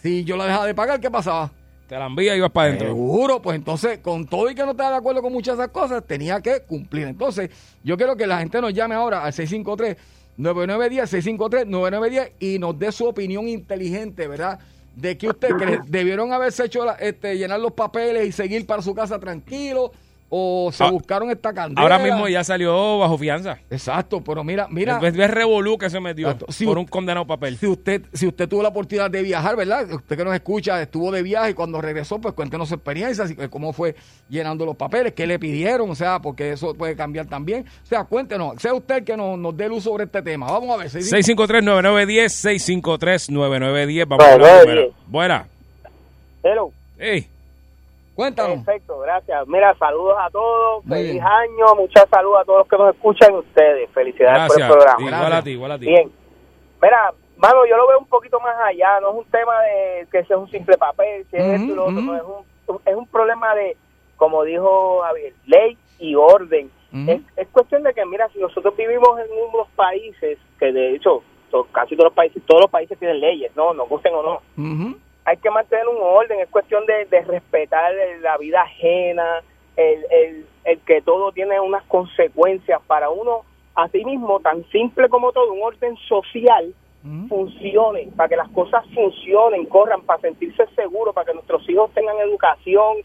si 0.00 0.24
yo 0.24 0.38
la 0.38 0.46
dejaba 0.46 0.64
de 0.66 0.74
pagar, 0.74 0.98
¿qué 0.98 1.10
pasaba? 1.10 1.50
Te 1.86 1.98
la 1.98 2.06
envía 2.06 2.34
y 2.34 2.40
vas 2.40 2.50
para 2.52 2.68
adentro. 2.68 2.88
Seguro, 2.88 3.42
pues 3.42 3.56
entonces, 3.56 3.98
con 3.98 4.26
todo 4.26 4.50
y 4.50 4.54
que 4.54 4.64
no 4.64 4.70
estaba 4.70 4.92
de 4.92 4.96
acuerdo 4.96 5.20
con 5.20 5.30
muchas 5.30 5.58
de 5.58 5.64
esas 5.64 5.72
cosas, 5.74 6.02
tenía 6.06 6.40
que 6.40 6.62
cumplir. 6.62 7.06
Entonces, 7.06 7.50
yo 7.84 7.98
quiero 7.98 8.16
que 8.16 8.26
la 8.26 8.38
gente 8.38 8.62
nos 8.62 8.72
llame 8.72 8.94
ahora 8.94 9.22
al 9.22 9.32
653-9910, 9.34 9.96
653-9910 10.38 12.32
y 12.40 12.58
nos 12.58 12.78
dé 12.78 12.92
su 12.92 13.06
opinión 13.06 13.48
inteligente, 13.48 14.28
¿verdad? 14.28 14.58
De 14.94 15.16
que 15.18 15.28
usted 15.28 15.50
cree, 15.56 15.80
debieron 15.86 16.32
haberse 16.32 16.64
hecho, 16.66 16.84
la- 16.84 16.94
este, 16.94 17.36
llenar 17.36 17.60
los 17.60 17.72
papeles 17.72 18.26
y 18.26 18.32
seguir 18.32 18.66
para 18.66 18.82
su 18.82 18.94
casa 18.94 19.18
tranquilo, 19.18 19.92
o 20.28 20.70
se 20.72 20.82
Ah, 20.82 20.90
buscaron 20.90 21.30
esta 21.30 21.52
candela. 21.52 21.80
Ahora 21.80 21.98
mismo 21.98 22.28
ya 22.28 22.42
salió 22.42 22.98
bajo 22.98 23.16
fianza. 23.16 23.58
Exacto, 23.70 24.20
pero 24.22 24.42
mira, 24.42 24.66
mira. 24.70 24.98
Es, 25.02 25.14
es 25.16 25.30
revolú 25.30 25.78
que 25.78 25.88
se 25.88 26.00
metió 26.00 26.28
Exacto. 26.30 26.52
Si 26.52 26.64
por 26.64 26.78
un 26.78 26.86
condenado 26.86 27.26
papel. 27.26 27.56
Si 27.58 27.66
usted, 27.66 28.02
si 28.12 28.26
usted 28.26 28.48
tuvo 28.48 28.62
la 28.62 28.70
oportunidad 28.70 29.10
de 29.10 29.22
viajar, 29.22 29.54
¿verdad? 29.56 29.90
Usted 29.92 30.16
que 30.16 30.24
nos 30.24 30.34
escucha, 30.34 30.82
estuvo 30.82 31.12
de 31.12 31.22
viaje 31.22 31.50
y 31.50 31.54
cuando 31.54 31.80
regresó, 31.80 32.20
pues 32.20 32.34
cuéntenos 32.34 32.68
su 32.68 32.74
experiencia, 32.74 33.24
así 33.24 33.36
que 33.36 33.48
cómo 33.48 33.72
fue 33.72 33.94
llenando 34.28 34.66
los 34.66 34.76
papeles, 34.76 35.12
qué 35.12 35.26
le 35.26 35.38
pidieron, 35.38 35.88
o 35.90 35.94
sea, 35.94 36.18
porque 36.20 36.52
eso 36.52 36.74
puede 36.74 36.96
cambiar 36.96 37.26
también. 37.26 37.64
O 37.84 37.86
sea, 37.86 38.04
cuéntenos, 38.04 38.60
sea 38.60 38.74
usted 38.74 38.96
el 38.96 39.04
que 39.04 39.16
nos, 39.16 39.38
nos 39.38 39.56
dé 39.56 39.68
luz 39.68 39.84
sobre 39.84 40.04
este 40.04 40.22
tema. 40.22 40.46
Vamos 40.46 40.70
a 40.70 40.76
ver. 40.78 40.90
seis- 40.90 41.12
653-9910, 41.12 42.32
653-9910. 43.28 44.06
Vamos 44.08 44.24
a 44.26 44.64
diez. 44.64 44.86
Buena. 45.06 45.46
Hello. 46.42 46.70
Ey, 46.98 47.26
Cuéntanos. 48.16 48.64
Perfecto, 48.64 48.98
gracias. 48.98 49.46
Mira, 49.46 49.74
saludos 49.78 50.16
a 50.18 50.30
todos. 50.30 50.84
Muy 50.86 50.96
Feliz 50.96 51.12
bien. 51.12 51.24
año. 51.24 51.74
Muchas 51.76 52.08
saludos 52.10 52.40
a 52.40 52.44
todos 52.44 52.58
los 52.60 52.68
que 52.68 52.76
nos 52.78 52.94
escuchan 52.94 53.34
y 53.34 53.38
ustedes. 53.38 53.90
Felicidades 53.90 54.48
por 54.52 54.60
el 54.62 54.68
programa. 54.68 54.96
Igual 54.98 55.12
Gracias. 55.14 55.38
a 55.38 55.44
ti, 55.44 55.50
igual 55.50 55.72
a 55.72 55.78
ti. 55.78 55.86
Bien. 55.86 56.12
Mira, 56.82 57.12
mano, 57.36 57.66
yo 57.66 57.76
lo 57.76 57.86
veo 57.88 57.98
un 57.98 58.06
poquito 58.06 58.40
más 58.40 58.56
allá. 58.64 59.00
No 59.00 59.10
es 59.10 59.16
un 59.16 59.24
tema 59.26 59.60
de 59.60 60.06
que 60.10 60.24
sea 60.24 60.38
un 60.38 60.50
simple 60.50 60.76
papel, 60.78 61.26
si 61.30 61.36
es 61.36 61.44
esto 61.44 61.72
y 61.72 61.76
lo 61.76 61.84
otro. 61.84 62.00
No, 62.00 62.16
es, 62.16 62.22
un, 62.68 62.80
es 62.86 62.96
un 62.96 63.06
problema 63.06 63.54
de, 63.54 63.76
como 64.16 64.42
dijo 64.44 65.02
Javier, 65.02 65.34
ley 65.44 65.76
y 65.98 66.14
orden. 66.14 66.70
Es, 67.08 67.20
es 67.36 67.48
cuestión 67.48 67.82
de 67.82 67.92
que, 67.92 68.06
mira, 68.06 68.26
si 68.32 68.38
nosotros 68.38 68.74
vivimos 68.74 69.18
en 69.20 69.26
unos 69.30 69.68
países, 69.76 70.38
que 70.58 70.72
de 70.72 70.94
hecho, 70.94 71.22
casi 71.70 71.94
todos 71.94 72.06
los 72.06 72.14
países, 72.14 72.42
todos 72.46 72.62
los 72.62 72.70
países 72.70 72.98
tienen 72.98 73.20
leyes, 73.20 73.54
¿no? 73.54 73.74
Nos 73.74 73.86
gusten 73.86 74.14
o 74.14 74.22
no. 74.22 74.40
Hay 75.26 75.36
que 75.38 75.50
mantener 75.50 75.88
un 75.88 75.98
orden, 76.00 76.38
es 76.38 76.48
cuestión 76.48 76.86
de, 76.86 77.04
de 77.06 77.20
respetar 77.22 77.92
la 78.20 78.38
vida 78.38 78.62
ajena, 78.62 79.42
el, 79.76 80.06
el, 80.10 80.46
el 80.64 80.78
que 80.80 81.02
todo 81.02 81.32
tiene 81.32 81.58
unas 81.60 81.82
consecuencias 81.84 82.80
para 82.86 83.10
uno, 83.10 83.42
así 83.74 84.04
mismo, 84.04 84.38
tan 84.38 84.64
simple 84.70 85.08
como 85.08 85.32
todo, 85.32 85.52
un 85.52 85.62
orden 85.62 85.96
social 86.08 86.72
Ujú. 87.04 87.28
funcione, 87.28 88.08
para 88.16 88.28
que 88.28 88.36
las 88.36 88.48
cosas 88.50 88.84
funcionen, 88.94 89.66
corran, 89.66 90.02
para 90.02 90.20
sentirse 90.20 90.64
seguros, 90.76 91.12
para 91.14 91.26
que 91.26 91.34
nuestros 91.34 91.68
hijos 91.68 91.90
tengan 91.92 92.18
educación, 92.18 92.98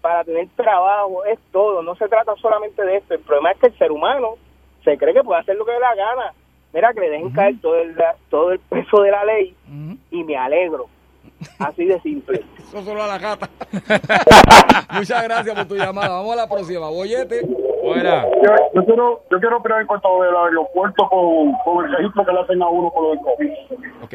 para 0.00 0.24
tener 0.24 0.48
trabajo, 0.56 1.24
es 1.24 1.38
todo, 1.52 1.82
no 1.82 1.94
se 1.94 2.08
trata 2.08 2.34
solamente 2.36 2.84
de 2.84 2.96
esto, 2.96 3.14
el 3.14 3.20
problema 3.20 3.52
es 3.52 3.58
que 3.58 3.66
el 3.68 3.78
ser 3.78 3.92
humano 3.92 4.34
se 4.84 4.98
cree 4.98 5.14
que 5.14 5.22
puede 5.22 5.40
hacer 5.40 5.56
lo 5.56 5.64
que 5.64 5.72
le 5.72 5.78
da 5.78 5.94
la 5.94 5.94
gana, 5.94 6.34
mira 6.72 6.92
que 6.92 7.00
le 7.00 7.10
dejen 7.10 7.30
caer 7.30 7.54
todo 7.60 7.76
el, 7.76 7.96
todo 8.28 8.52
el 8.52 8.58
peso 8.58 9.02
de 9.02 9.10
la 9.12 9.24
ley 9.24 9.54
y 10.10 10.24
me 10.24 10.36
alegro, 10.36 10.88
así 11.58 11.84
de 11.84 12.00
simple. 12.00 12.44
Eso 12.58 12.84
solo 12.84 13.02
a 13.02 13.06
la 13.06 13.18
gata. 13.18 13.48
Muchas 14.94 15.22
gracias 15.24 15.54
por 15.54 15.66
tu 15.66 15.76
llamada. 15.76 16.08
Vamos 16.08 16.32
a 16.32 16.36
la 16.36 16.48
próxima. 16.48 16.88
Bollete. 16.88 17.46
Buena. 17.82 18.24
yo, 18.42 18.54
yo 18.74 18.84
quiero 18.84 19.22
yo 19.30 19.40
quiero 19.40 19.56
opinar 19.56 19.80
en 19.80 19.86
cuanto 19.86 20.22
del 20.22 20.36
aeropuerto 20.36 21.08
con, 21.08 21.52
con 21.64 21.84
el 21.86 21.96
registro 21.96 22.24
que 22.24 22.32
le 22.32 22.40
hacen 22.40 22.62
a 22.62 22.68
uno 22.68 22.90
con 22.90 23.04
lo 23.04 23.10
del 23.10 23.20
COVID. 23.20 23.50
Ok. 24.04 24.14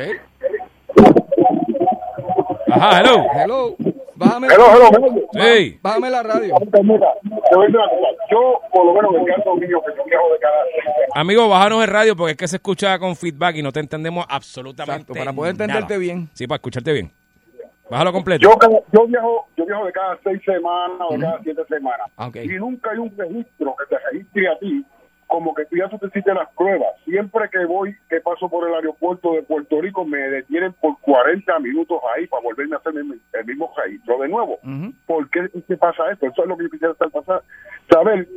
Ajá, 2.71 3.01
hello. 3.01 3.25
Hello. 3.33 3.75
Bájame, 4.17 4.47
Hello, 4.47 4.65
hello, 4.73 4.89
hello. 5.33 5.55
Sí. 5.55 5.79
bájame 5.81 6.09
la 6.09 6.23
radio. 6.23 6.55
Yo, 8.31 8.61
por 8.73 8.85
lo 8.85 8.93
menos, 8.93 9.13
en 9.15 9.21
el 9.21 9.35
caso 9.35 9.55
mío, 9.55 9.81
que 9.85 9.93
yo 9.97 10.03
viajo 10.05 10.31
de 10.33 10.39
cada 10.39 10.63
seis 10.71 10.83
semanas, 10.83 11.09
Amigo, 11.15 11.49
bájanos 11.49 11.83
el 11.83 11.89
radio 11.89 12.15
porque 12.15 12.31
es 12.31 12.37
que 12.37 12.47
se 12.47 12.55
escucha 12.57 12.97
con 12.99 13.15
feedback 13.15 13.57
y 13.57 13.61
no 13.63 13.71
te 13.71 13.79
entendemos 13.79 14.25
absolutamente 14.29 15.01
Exacto, 15.11 15.13
para 15.13 15.33
poder 15.33 15.51
entenderte 15.51 15.93
nada. 15.93 15.97
bien. 15.97 16.29
Sí, 16.33 16.47
para 16.47 16.55
escucharte 16.57 16.93
bien. 16.93 17.11
Bájalo 17.89 18.11
completo. 18.13 18.41
Yo, 18.41 18.57
cada- 18.57 18.79
yo 18.91 19.05
viajo 19.05 19.47
yo 19.57 19.65
viajo 19.65 19.85
de 19.85 19.91
cada 19.91 20.17
seis 20.23 20.41
semanas 20.43 20.97
o 21.07 21.13
de 21.13 21.19
cada 21.19 21.39
siete 21.43 21.61
semanas. 21.69 22.07
Ah. 22.17 22.31
Y 22.33 22.47
nunca 22.57 22.91
hay 22.91 22.97
un 22.97 23.15
registro 23.15 23.75
que 23.77 23.95
te 23.95 24.01
registre 24.11 24.47
a 24.47 24.57
ti 24.59 24.85
como 25.27 25.53
que 25.53 25.65
tú 25.65 25.75
ya 25.75 25.89
tú 25.89 25.97
te 25.97 26.07
hiciste 26.07 26.33
las 26.33 26.49
pruebas. 26.55 26.89
Siempre 27.03 27.49
que 27.49 27.65
voy, 27.65 27.95
que 28.09 28.21
paso 28.21 28.49
por 28.49 28.67
el 28.67 28.75
aeropuerto 28.75 29.33
de 29.33 29.43
Puerto 29.43 29.81
Rico, 29.81 30.05
me 30.05 30.17
detienen 30.17 30.73
por 30.73 30.99
40 31.01 31.59
minutos 31.59 31.99
ahí 32.15 32.27
para 32.27 32.43
volverme 32.43 32.75
a 32.75 32.79
hacer 32.79 32.93
el, 32.95 33.45
mismo 33.45 33.73
registro 33.75 34.19
de 34.19 34.27
nuevo. 34.29 34.59
Ujú. 34.63 34.93
¿Por 35.05 35.29
qué 35.29 35.49
que 35.67 35.77
pasa 35.77 36.11
esto? 36.11 36.27
Eso 36.27 36.43
es 36.43 36.47
lo 36.47 36.57
que 36.57 36.63
yo 36.63 36.69
quisiera 36.69 36.93
estar 36.93 37.09
pasar. 37.09 37.41
Saber 37.91 38.27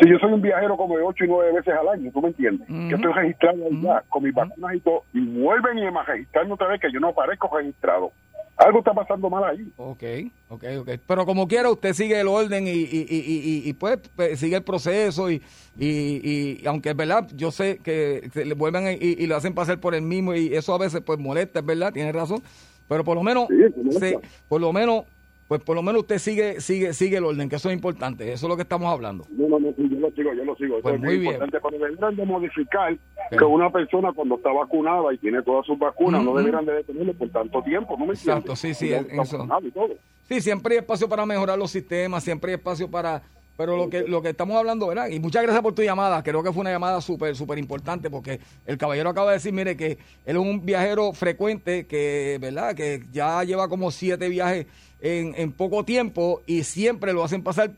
si 0.00 0.10
yo 0.10 0.18
soy 0.18 0.32
un 0.32 0.42
viajero 0.42 0.76
como 0.76 0.96
de 0.96 1.02
8 1.02 1.24
y 1.24 1.28
9 1.28 1.52
veces 1.52 1.74
al 1.74 1.88
año, 1.88 2.10
¿tú 2.12 2.20
me 2.20 2.28
entiendes? 2.28 2.68
Ujú. 2.68 2.88
Que 2.88 2.94
estoy 2.94 3.12
registrado 3.12 3.58
ya 3.70 4.02
con 4.08 4.22
mis 4.22 4.34
vacunas 4.34 4.74
y 4.74 4.80
todo, 4.80 5.04
y 5.12 5.20
vuelven 5.40 5.78
y 5.78 5.90
me 5.90 6.02
registran 6.02 6.52
otra 6.52 6.68
vez 6.68 6.80
que 6.80 6.92
yo 6.92 7.00
no 7.00 7.08
aparezco 7.08 7.50
registrado. 7.56 8.12
Algo 8.58 8.78
está 8.78 8.94
pasando 8.94 9.28
mal 9.28 9.44
ahí. 9.44 9.70
Ok, 9.76 10.02
ok, 10.48 10.64
ok. 10.80 10.90
Pero 11.06 11.26
como 11.26 11.46
quiera, 11.46 11.70
usted 11.70 11.92
sigue 11.92 12.18
el 12.18 12.26
orden 12.28 12.66
y, 12.66 12.70
y, 12.70 13.06
y, 13.08 13.62
y, 13.68 13.72
pues 13.74 13.98
pues, 14.16 14.40
sigue 14.40 14.56
el 14.56 14.62
proceso 14.62 15.30
y, 15.30 15.42
y, 15.78 16.58
y 16.62 16.66
aunque 16.66 16.90
es 16.90 16.96
verdad, 16.96 17.28
yo 17.34 17.50
sé 17.50 17.78
que 17.82 18.30
se 18.32 18.44
le 18.46 18.54
vuelven 18.54 18.96
y, 19.00 19.22
y 19.22 19.26
lo 19.26 19.36
hacen 19.36 19.52
pasar 19.54 19.78
por 19.78 19.94
el 19.94 20.02
mismo 20.02 20.34
y 20.34 20.54
eso 20.54 20.72
a 20.74 20.78
veces 20.78 21.02
pues 21.04 21.18
molesta, 21.18 21.58
es 21.60 21.66
verdad, 21.66 21.92
tiene 21.92 22.12
razón. 22.12 22.42
Pero 22.88 23.04
por 23.04 23.16
lo 23.16 23.22
menos, 23.22 23.48
Sí, 23.48 23.98
se- 23.98 24.18
por 24.48 24.60
lo 24.60 24.72
menos, 24.72 25.04
pues 25.48 25.60
por 25.62 25.76
lo 25.76 25.82
menos 25.82 26.02
usted 26.02 26.18
sigue, 26.18 26.60
sigue, 26.60 26.92
sigue 26.92 27.18
el 27.18 27.24
orden, 27.24 27.48
que 27.48 27.56
eso 27.56 27.68
es 27.70 27.74
importante. 27.76 28.32
Eso 28.32 28.46
es 28.46 28.48
lo 28.50 28.56
que 28.56 28.62
estamos 28.62 28.92
hablando. 28.92 29.24
No, 29.30 29.48
no, 29.48 29.58
no, 29.60 29.68
sí, 29.76 29.88
yo 29.88 29.98
lo 30.00 30.10
sigo, 30.10 30.34
yo 30.34 30.44
lo 30.44 30.56
sigo. 30.56 30.74
Eso 30.78 30.82
Pues 30.82 30.94
es 30.96 31.00
muy 31.00 31.08
bien 31.10 31.20
bien. 31.20 31.32
importante, 31.34 31.58
pero 31.70 31.84
deberían 31.84 32.16
de 32.16 32.24
modificar 32.26 32.98
que 33.30 33.44
una 33.44 33.70
persona 33.70 34.12
cuando 34.12 34.36
está 34.36 34.50
vacunada 34.52 35.12
y 35.14 35.18
tiene 35.18 35.42
todas 35.42 35.64
sus 35.66 35.78
vacunas, 35.78 36.22
no 36.24 36.34
deberían 36.34 36.64
de 36.66 36.72
detenerlo 36.74 37.14
por 37.14 37.28
tanto 37.30 37.62
tiempo, 37.62 37.96
¿no 37.98 38.06
me 38.06 38.12
entiendes? 38.14 38.26
Exacto, 38.26 38.56
sí, 38.56 38.74
sí, 38.74 38.92
es- 38.92 39.06
está 39.06 39.22
eso. 39.22 39.46
Sí, 40.28 40.40
siempre 40.40 40.74
hay 40.74 40.78
espacio 40.80 41.08
para 41.08 41.24
mejorar 41.24 41.56
los 41.56 41.70
sistemas, 41.70 42.24
siempre 42.24 42.50
hay 42.52 42.56
espacio 42.56 42.90
para... 42.90 43.22
Pero 43.56 43.74
lo 43.74 43.88
que 43.88 44.02
lo 44.02 44.20
que 44.20 44.28
estamos 44.28 44.54
hablando, 44.58 44.86
¿verdad? 44.86 45.08
Y 45.08 45.18
muchas 45.18 45.42
gracias 45.42 45.62
por 45.62 45.74
tu 45.74 45.80
llamada. 45.80 46.22
Creo 46.22 46.42
que 46.42 46.52
fue 46.52 46.60
una 46.60 46.70
llamada 46.72 47.00
súper, 47.00 47.34
súper 47.34 47.56
importante 47.56 48.10
porque 48.10 48.38
el 48.66 48.76
caballero 48.76 49.08
acaba 49.08 49.30
de 49.30 49.38
decir, 49.38 49.50
mire, 49.54 49.78
que 49.78 49.92
él 50.26 50.36
es 50.36 50.36
un 50.36 50.66
viajero 50.66 51.14
frecuente 51.14 51.86
que, 51.86 52.36
¿verdad? 52.38 52.74
Que 52.74 53.00
ya 53.12 53.42
lleva 53.44 53.66
como 53.70 53.90
siete 53.90 54.28
viajes 54.28 54.66
en, 55.00 55.34
en 55.36 55.52
poco 55.52 55.84
tiempo 55.84 56.42
y 56.46 56.64
siempre 56.64 57.12
lo 57.12 57.22
hacen 57.24 57.42
pasar 57.42 57.70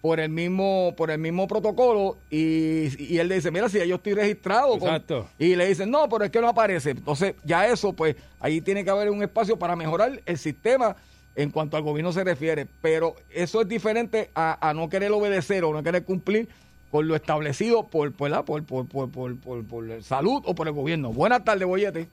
por 0.00 0.20
el 0.20 0.28
mismo 0.28 0.92
por 0.98 1.10
el 1.10 1.18
mismo 1.18 1.48
protocolo 1.48 2.18
y, 2.30 2.88
y 3.02 3.18
él 3.18 3.28
le 3.28 3.36
dice, 3.36 3.50
mira, 3.50 3.68
si 3.70 3.78
ya 3.78 3.84
yo 3.86 3.94
estoy 3.96 4.12
registrado. 4.14 4.78
con-". 4.78 4.88
Exacto. 4.88 5.28
y 5.38 5.56
le 5.56 5.66
dicen, 5.66 5.90
no, 5.90 6.08
pero 6.10 6.24
es 6.24 6.30
que 6.30 6.40
no 6.42 6.48
aparece. 6.48 6.90
Entonces, 6.90 7.34
ya 7.42 7.66
eso, 7.68 7.92
pues, 7.94 8.14
ahí 8.40 8.60
tiene 8.60 8.84
que 8.84 8.90
haber 8.90 9.08
un 9.10 9.22
espacio 9.22 9.58
para 9.58 9.76
mejorar 9.76 10.20
el 10.26 10.36
sistema 10.38 10.94
en 11.36 11.50
cuanto 11.50 11.76
al 11.78 11.82
gobierno 11.82 12.12
se 12.12 12.22
refiere. 12.22 12.66
Pero 12.82 13.14
eso 13.30 13.62
es 13.62 13.68
diferente 13.68 14.28
a, 14.34 14.68
a 14.68 14.74
no 14.74 14.90
querer 14.90 15.10
obedecer 15.10 15.64
o 15.64 15.72
no 15.72 15.82
querer 15.82 16.04
cumplir 16.04 16.48
con 16.90 17.08
lo 17.08 17.16
establecido 17.16 17.84
por, 17.88 18.12
por, 18.12 18.28
la- 18.30 18.42
por, 18.44 18.62
por, 18.64 18.86
por, 18.86 19.10
por, 19.10 19.36
por- 19.38 19.64
por 19.64 20.02
salud 20.02 20.42
o 20.44 20.54
por 20.54 20.66
el 20.68 20.74
gobierno. 20.74 21.12
Buenas 21.14 21.42
tardes, 21.44 21.66
Boyete. 21.66 22.08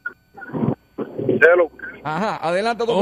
Ajá, 2.05 2.37
adelante 2.37 2.85
tu 2.85 2.93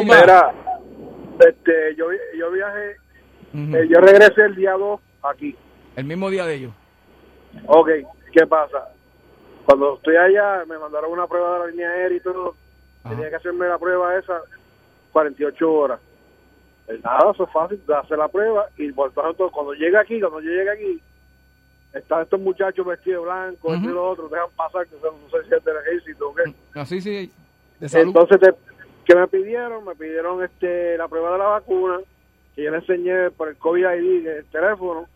este, 1.47 1.95
yo, 1.95 2.07
yo 2.37 2.51
viajé, 2.51 2.91
eh, 2.91 3.87
yo 3.89 3.99
regresé 4.01 4.41
el 4.45 4.55
día 4.55 4.73
2 4.73 4.99
aquí. 5.23 5.55
El 5.95 6.05
mismo 6.05 6.29
día 6.29 6.45
de 6.45 6.55
ellos. 6.55 6.71
Ok, 7.67 7.89
¿qué 8.31 8.45
pasa? 8.47 8.89
Cuando 9.65 9.95
estoy 9.95 10.15
allá, 10.17 10.63
me 10.67 10.77
mandaron 10.77 11.11
una 11.11 11.27
prueba 11.27 11.53
de 11.53 11.59
la 11.59 11.67
línea 11.67 11.89
aérea 11.89 12.17
y 12.17 12.21
todo. 12.21 12.55
Ajá. 13.03 13.15
Tenía 13.15 13.29
que 13.29 13.35
hacerme 13.37 13.67
la 13.67 13.77
prueba 13.77 14.17
esa 14.17 14.41
48 15.11 15.71
horas. 15.71 15.99
Pues 16.85 17.03
nada, 17.03 17.31
eso 17.31 17.43
es 17.43 17.51
fácil, 17.51 17.81
de 17.85 17.95
hacer 17.95 18.17
la 18.17 18.27
prueba 18.27 18.67
y 18.77 18.91
por 18.91 19.11
tanto, 19.13 19.49
cuando 19.51 19.73
llegue 19.73 19.97
aquí, 19.97 20.19
cuando 20.19 20.41
yo 20.41 20.49
llegue 20.49 20.69
aquí, 20.71 21.01
están 21.93 22.23
estos 22.23 22.39
muchachos 22.39 22.85
vestidos 22.85 23.23
de 23.23 23.31
blanco, 23.31 23.73
esto 23.73 23.85
y 23.85 23.87
Ujú. 23.87 23.95
lo 23.95 24.09
otro, 24.09 24.29
dejan 24.29 24.49
pasar, 24.55 24.87
que 24.87 24.95
son- 24.99 25.15
no 25.23 25.29
sé 25.29 25.47
si 25.47 25.55
es 25.55 25.63
del 25.63 25.77
ejército 25.77 26.29
o 26.29 26.35
qué. 26.35 26.43
Así 26.79 27.01
sí, 27.01 27.31
de 27.79 27.89
salud. 27.89 28.07
Entonces, 28.07 28.39
te- 28.39 28.55
¿qué 29.09 29.15
me 29.15 29.27
pidieron? 29.27 29.83
Me 29.85 29.95
pidieron 29.95 30.43
este 30.43 30.95
la 30.97 31.07
prueba 31.07 31.31
de 31.33 31.37
la 31.39 31.45
vacuna, 31.45 31.97
que 32.55 32.63
yo 32.63 32.69
le 32.71 32.77
enseñé 32.77 33.31
por 33.31 33.49
el 33.49 33.57
COVID 33.57 33.85
ID 33.85 34.23
del 34.23 34.45
teléfono, 34.45 35.07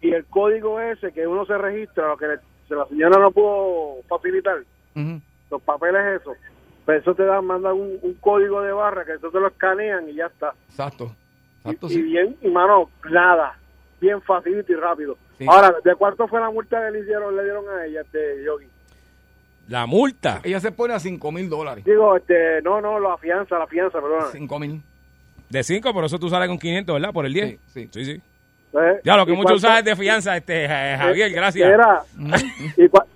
y 0.00 0.12
el 0.12 0.24
código 0.26 0.80
ese 0.80 1.10
que 1.12 1.26
uno 1.26 1.44
se 1.44 1.58
registra, 1.58 2.06
lo 2.08 2.16
que 2.16 2.28
le- 2.28 2.38
se 2.68 2.74
la 2.76 2.86
señora 2.86 3.18
no 3.18 3.30
pudo 3.32 4.02
facilitar, 4.08 4.58
los 5.50 5.62
papeles 5.62 6.20
esos, 6.20 6.36
pues 6.84 7.00
eso 7.02 7.14
te 7.14 7.24
dan, 7.24 7.44
mandan 7.44 7.72
un, 7.72 7.98
un 8.02 8.14
código 8.14 8.62
de 8.62 8.70
barra 8.72 9.04
que 9.04 9.14
eso 9.14 9.30
te 9.30 9.40
lo 9.40 9.48
escanean 9.48 10.08
y 10.08 10.14
ya 10.14 10.26
está. 10.26 10.52
Exacto. 10.68 11.04
Y, 11.64 11.70
Exacto, 11.70 11.86
y 11.86 11.90
sí. 11.90 12.02
bien, 12.02 12.36
y 12.42 12.48
mano, 12.48 12.88
nada, 13.10 13.58
bien 14.00 14.22
facilito 14.22 14.72
y 14.72 14.76
rápido. 14.76 15.16
Sí. 15.38 15.46
Ahora, 15.48 15.74
¿de 15.82 15.94
cuánto 15.96 16.28
fue 16.28 16.38
la 16.40 16.50
multa 16.50 16.84
que 16.84 16.92
le 16.92 17.00
hicieron, 17.00 17.34
le 17.36 17.42
dieron 17.44 17.64
a 17.68 17.84
ella, 17.86 18.02
este 18.02 18.44
Yogi? 18.44 18.66
La 19.68 19.86
multa. 19.86 20.40
Ella 20.44 20.60
se 20.60 20.72
pone 20.72 20.94
a 20.94 20.98
5 20.98 21.30
mil 21.32 21.48
dólares. 21.48 21.84
Digo, 21.84 22.16
este, 22.16 22.60
no, 22.62 22.80
no, 22.80 22.98
la 22.98 23.16
fianza, 23.18 23.58
la 23.58 23.66
fianza, 23.66 24.00
perdón. 24.00 24.24
5 24.32 24.58
mil. 24.58 24.82
De 25.50 25.62
5, 25.62 25.92
por 25.92 26.04
eso 26.04 26.18
tú 26.18 26.28
sales 26.28 26.48
con 26.48 26.58
500, 26.58 26.94
¿verdad? 26.94 27.12
Por 27.12 27.26
el 27.26 27.32
10. 27.34 27.48
Sí, 27.50 27.58
sí. 27.66 27.88
sí. 27.92 28.04
sí. 28.04 28.22
¿Eh? 28.74 29.00
Ya, 29.04 29.16
lo 29.16 29.24
que 29.24 29.32
¿Y 29.32 29.36
muchos 29.36 29.56
usan 29.58 29.78
es 29.78 29.84
de 29.84 29.96
fianza, 29.96 30.36
este, 30.36 30.64
eh, 30.66 30.96
Javier, 30.98 31.30
gracias. 31.32 31.70
Era, 31.70 32.02
y 32.76 32.82
cua- 32.88 33.06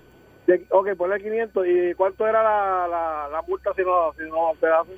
de- 0.46 0.64
ok, 0.70 0.88
ponle 0.96 1.20
500. 1.22 1.66
¿Y 1.66 1.94
cuánto 1.94 2.26
era 2.26 2.42
la, 2.42 2.86
la, 2.88 3.28
la 3.30 3.42
multa 3.42 3.70
si 3.76 3.82
no, 3.82 4.12
si 4.16 4.22
no 4.30 4.52
te 4.58 4.66
hacen? 4.66 4.94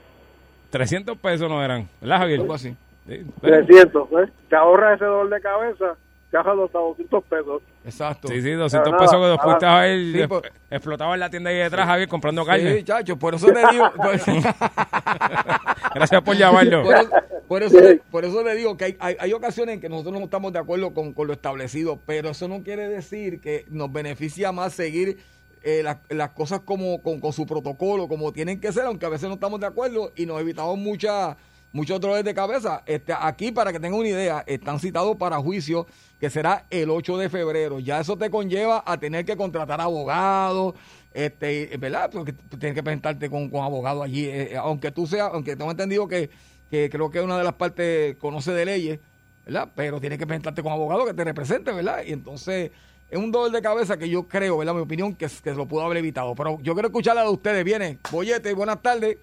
300 0.70 1.18
pesos 1.18 1.48
no 1.48 1.62
eran, 1.64 1.88
¿verdad, 2.00 2.18
Javier? 2.18 2.40
Algo 2.40 2.54
así. 2.54 2.70
Sí, 3.08 3.24
bueno. 3.42 3.66
300, 3.66 4.08
¿eh? 4.12 4.32
Te 4.48 4.56
ahorras 4.56 4.94
ese 4.96 5.04
dolor 5.04 5.28
de 5.28 5.40
cabeza, 5.40 5.96
ahorras 6.36 6.58
hasta 6.66 6.78
200 6.78 7.24
pesos. 7.24 7.62
Exacto. 7.84 8.28
Sí, 8.28 8.40
sí, 8.42 8.50
200 8.52 8.90
Pero 8.90 8.96
pesos 8.98 9.12
nada, 9.14 9.24
que 9.26 9.30
después 9.32 9.62
nada. 9.62 9.78
a 9.78 9.82
ver, 9.82 10.12
Sí, 10.22 10.26
por- 10.28 10.52
explotaba 10.70 11.14
en 11.14 11.20
la 11.20 11.30
tienda 11.30 11.50
ahí 11.50 11.56
detrás, 11.56 11.86
Javier, 11.86 12.08
comprando 12.08 12.44
carne. 12.44 12.76
Sí, 12.78 12.84
chacho, 12.84 13.16
por 13.18 13.34
eso 13.34 13.48
le 13.50 13.60
digo. 13.70 13.90
Por, 13.96 14.18
Gracias 15.94 16.22
por 16.22 16.36
llamarlo. 16.36 16.82
por 16.82 16.94
eso, 16.94 17.10
por 17.48 17.62
eso 17.62 17.80
le, 17.80 17.96
por 18.10 18.24
eso 18.24 18.42
le 18.42 18.54
digo 18.56 18.76
que 18.76 18.84
hay, 18.86 18.96
hay, 18.98 19.16
hay 19.18 19.32
ocasiones 19.32 19.74
en 19.76 19.80
que 19.80 19.88
nosotros 19.88 20.14
no 20.14 20.24
estamos 20.24 20.52
de 20.52 20.58
acuerdo 20.58 20.92
con, 20.92 21.12
con 21.12 21.26
lo 21.26 21.32
establecido, 21.32 22.00
pero 22.06 22.30
eso 22.30 22.48
no 22.48 22.62
quiere 22.62 22.88
decir 22.88 23.40
que 23.40 23.64
nos 23.70 23.92
beneficia 23.92 24.50
más 24.52 24.72
seguir 24.72 25.18
eh, 25.62 25.82
las- 25.82 25.98
las 26.08 26.30
cosas 26.30 26.60
como 26.60 27.00
con, 27.02 27.20
con 27.20 27.32
su 27.32 27.46
protocolo, 27.46 28.08
como 28.08 28.32
tienen 28.32 28.60
que 28.60 28.72
ser, 28.72 28.84
aunque 28.84 29.06
a 29.06 29.10
veces 29.10 29.28
no 29.28 29.34
estamos 29.34 29.60
de 29.60 29.66
acuerdo 29.66 30.12
y 30.16 30.26
nos 30.26 30.40
evitamos 30.40 30.76
mucha, 30.78 31.36
muchos 31.74 32.00
dolores 32.00 32.24
de 32.24 32.32
cabeza. 32.32 32.82
Este, 32.86 33.12
aquí, 33.12 33.52
para 33.52 33.72
que 33.72 33.80
tengan 33.80 33.98
una 33.98 34.08
idea, 34.08 34.44
están 34.46 34.80
citados 34.80 35.16
para 35.16 35.36
juicio 35.38 35.86
que 36.18 36.30
será 36.30 36.64
el 36.70 36.88
8 36.88 37.18
de 37.18 37.28
febrero. 37.28 37.80
Ya 37.80 38.00
eso 38.00 38.16
te 38.16 38.30
conlleva 38.30 38.82
a 38.86 38.96
tener 38.96 39.26
que 39.26 39.36
contratar 39.36 39.80
abogados, 39.80 40.74
este, 41.12 41.76
¿verdad? 41.76 42.10
Porque 42.12 42.32
tienes 42.32 42.74
que 42.74 42.82
presentarte 42.82 43.28
con, 43.28 43.50
con 43.50 43.64
abogados 43.64 44.04
allí, 44.04 44.24
eh, 44.24 44.52
eh, 44.52 44.56
aunque 44.56 44.92
tú 44.92 45.06
seas, 45.06 45.30
aunque 45.32 45.56
tengo 45.56 45.70
entendido 45.70 46.06
que, 46.08 46.30
que 46.70 46.88
creo 46.88 47.10
que 47.10 47.20
una 47.20 47.36
de 47.36 47.44
las 47.44 47.54
partes 47.54 48.16
conoce 48.16 48.52
de 48.52 48.64
leyes, 48.64 49.00
¿verdad? 49.44 49.68
Pero 49.74 50.00
tienes 50.00 50.18
que 50.18 50.26
presentarte 50.26 50.62
con 50.62 50.72
abogado 50.72 51.04
que 51.04 51.12
te 51.12 51.24
represente, 51.24 51.72
¿verdad? 51.72 52.04
Y 52.06 52.12
entonces 52.12 52.70
es 53.10 53.18
un 53.18 53.32
dolor 53.32 53.50
de 53.50 53.60
cabeza 53.60 53.96
que 53.96 54.08
yo 54.08 54.28
creo, 54.28 54.58
¿verdad? 54.58 54.74
Mi 54.74 54.80
opinión, 54.80 55.12
que, 55.14 55.26
que 55.26 55.50
se 55.50 55.54
lo 55.54 55.66
pudo 55.66 55.82
haber 55.82 55.98
evitado. 55.98 56.36
Pero 56.36 56.60
yo 56.62 56.74
quiero 56.74 56.88
escuchar 56.88 57.16
la 57.16 57.22
de 57.22 57.30
ustedes. 57.30 57.64
Viene, 57.64 57.98
Boyete, 58.12 58.54
buenas 58.54 58.80
tardes. 58.80 59.18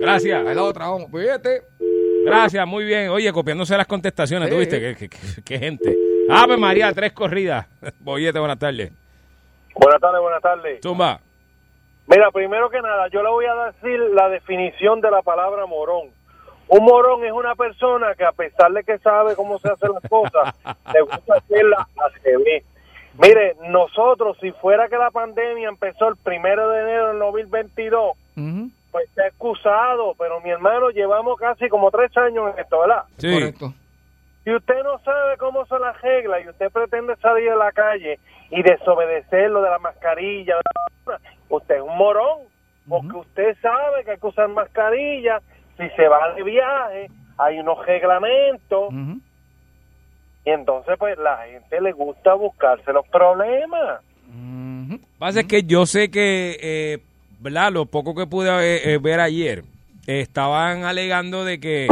Gracias. 0.00 0.46
Ahí 0.46 0.54
la 0.54 0.62
otra, 0.62 0.88
vamos. 0.88 1.10
Boyete. 1.10 1.62
Gracias, 2.24 2.66
muy 2.66 2.84
bien. 2.84 3.08
Oye, 3.10 3.32
copiándose 3.32 3.76
las 3.76 3.86
contestaciones, 3.86 4.48
Sí. 4.48 4.54
¿tú 4.54 4.58
viste? 4.60 4.80
¿Qué, 4.80 4.96
qué, 4.96 5.08
qué- 5.08 5.42
qué 5.44 5.58
gente? 5.58 5.96
Ave 6.28 6.56
María, 6.56 6.92
tres 6.92 7.12
corridas. 7.12 7.66
Boyete, 8.00 8.38
buenas 8.38 8.58
tardes. 8.58 8.92
Buenas 9.74 10.00
tardes, 10.00 10.20
buenas 10.20 10.42
tardes. 10.42 10.80
Zumba. 10.82 11.20
Mira, 12.06 12.30
primero 12.32 12.68
que 12.70 12.80
nada, 12.82 13.08
yo 13.08 13.22
le 13.22 13.30
voy 13.30 13.46
a 13.46 13.66
decir 13.72 13.98
la 14.14 14.28
definición 14.28 15.00
de 15.00 15.10
la 15.10 15.22
palabra 15.22 15.64
morón. 15.66 16.08
Un 16.68 16.84
morón 16.84 17.24
es 17.24 17.32
una 17.32 17.54
persona 17.54 18.14
que 18.16 18.24
a 18.24 18.32
pesar 18.32 18.72
de 18.72 18.84
que 18.84 18.98
sabe 18.98 19.34
cómo 19.34 19.58
se 19.58 19.68
hacen 19.70 19.90
las 19.92 20.08
cosas, 20.10 20.54
le 20.94 21.00
gusta 21.02 21.34
hacerlas 21.36 21.86
al 21.96 22.12
revés. 22.22 22.64
Mire, 23.18 23.56
nosotros, 23.68 24.36
si 24.40 24.52
fuera 24.52 24.88
que 24.88 24.96
la 24.96 25.10
pandemia 25.10 25.68
empezó 25.68 26.08
el 26.08 26.16
primero 26.16 26.68
de 26.70 26.80
enero 26.80 27.08
del 27.08 27.18
2022, 27.18 28.12
Ujú, 28.36 28.70
pues 28.90 29.08
está 29.08 29.26
excusado, 29.26 30.14
pero 30.18 30.40
mi 30.40 30.50
hermano, 30.50 30.90
llevamos 30.90 31.38
casi 31.38 31.68
como 31.68 31.90
tres 31.90 32.16
años 32.16 32.52
en 32.52 32.60
esto, 32.60 32.80
¿verdad? 32.80 33.04
Sí. 33.18 33.32
Correcto. 33.32 33.74
Si 34.44 34.54
usted 34.54 34.82
no 34.82 34.98
sabe 35.00 35.36
cómo 35.36 35.66
son 35.66 35.82
las 35.82 36.00
reglas 36.00 36.42
y 36.44 36.48
usted 36.48 36.70
pretende 36.72 37.14
salir 37.16 37.50
a 37.50 37.56
la 37.56 37.72
calle 37.72 38.18
y 38.50 38.62
desobedecer 38.62 39.50
lo 39.50 39.62
de 39.62 39.70
la 39.70 39.78
mascarilla, 39.78 40.54
usted 41.48 41.76
es 41.76 41.82
un 41.82 41.96
morón. 41.96 42.38
porque 42.88 43.16
usted 43.16 43.56
sabe 43.62 44.02
que 44.04 44.12
hay 44.12 44.18
que 44.18 44.26
usar 44.26 44.48
mascarilla, 44.48 45.40
si 45.76 45.88
se 45.90 46.08
va 46.08 46.32
de 46.34 46.42
viaje, 46.42 47.08
hay 47.38 47.60
unos 47.60 47.86
reglamentos, 47.86 48.92
y 50.44 50.50
entonces 50.50 50.96
pues 50.98 51.16
la 51.18 51.38
gente 51.46 51.80
le 51.80 51.92
gusta 51.92 52.34
buscarse 52.34 52.92
los 52.92 53.06
problemas. 53.08 54.00
Ujú. 54.28 54.98
pasa 55.18 55.40
es 55.40 55.46
que 55.46 55.62
yo 55.62 55.86
sé 55.86 56.10
que, 56.10 56.56
eh, 56.60 56.98
¿verdad? 57.40 57.72
Lo 57.72 57.86
poco 57.86 58.14
que 58.14 58.26
pude 58.26 58.48
eh, 58.50 58.92
eh, 58.94 58.98
ver 58.98 59.20
ayer, 59.20 59.64
eh, 60.06 60.20
estaban 60.20 60.84
alegando 60.84 61.44
de 61.44 61.58
que, 61.58 61.88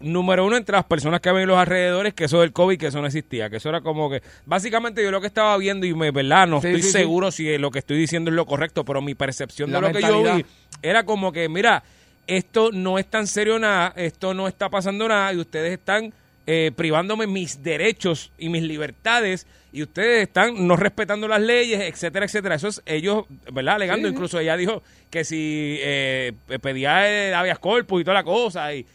número 0.00 0.44
uno, 0.46 0.56
entre 0.56 0.76
las 0.76 0.84
personas 0.84 1.20
que 1.20 1.30
ven 1.32 1.42
en 1.42 1.48
los 1.48 1.58
alrededores, 1.58 2.14
que 2.14 2.24
eso 2.24 2.40
del 2.40 2.52
COVID, 2.52 2.78
que 2.78 2.86
eso 2.86 3.00
no 3.00 3.06
existía, 3.06 3.50
que 3.50 3.56
eso 3.56 3.68
era 3.68 3.80
como 3.80 4.08
que, 4.10 4.22
básicamente 4.44 5.02
yo 5.02 5.10
lo 5.10 5.20
que 5.20 5.26
estaba 5.26 5.56
viendo 5.56 5.86
y 5.86 5.94
me, 5.94 6.10
¿verdad? 6.10 6.46
No 6.46 6.60
Sí, 6.60 6.68
estoy 6.68 6.82
sí, 6.82 6.88
sí. 6.88 6.92
seguro 6.92 7.30
si 7.30 7.58
lo 7.58 7.70
que 7.70 7.80
estoy 7.80 7.98
diciendo 7.98 8.30
es 8.30 8.36
lo 8.36 8.46
correcto, 8.46 8.84
pero 8.84 9.02
mi 9.02 9.14
percepción 9.14 9.70
La 9.72 9.80
de 9.80 9.88
lo 9.88 9.92
que 9.94 10.02
yo 10.02 10.22
vi 10.36 10.44
era 10.82 11.04
como 11.04 11.32
que, 11.32 11.48
mira, 11.48 11.82
esto 12.26 12.70
no 12.72 12.98
es 12.98 13.06
tan 13.06 13.26
serio 13.26 13.58
nada, 13.58 13.92
esto 13.96 14.34
no 14.34 14.48
está 14.48 14.68
pasando 14.68 15.08
nada 15.08 15.32
y 15.32 15.38
ustedes 15.38 15.72
están 15.72 16.12
eh, 16.46 16.70
privándome 16.74 17.26
mis 17.26 17.62
derechos 17.62 18.30
y 18.38 18.48
mis 18.48 18.62
libertades 18.62 19.46
y 19.72 19.82
ustedes 19.82 20.22
están 20.28 20.66
no 20.66 20.76
respetando 20.76 21.26
las 21.28 21.40
leyes, 21.42 21.80
etcétera, 21.80 22.24
etcétera. 22.26 22.54
Eso 22.54 22.68
es 22.68 22.82
ellos, 22.86 23.24
¿verdad? 23.52 23.74
Alegando, 23.74 24.08
Sí, 24.08 24.14
incluso 24.14 24.38
ella 24.38 24.56
dijo 24.56 24.82
que 25.10 25.24
si 25.24 25.76
eh, 25.80 26.32
pedía 26.62 27.08
el 27.28 27.34
habeas 27.34 27.58
corpus 27.58 28.00
y 28.00 28.04
toda 28.04 28.14
la 28.14 28.24
cosa 28.24 28.72
y 28.74 28.86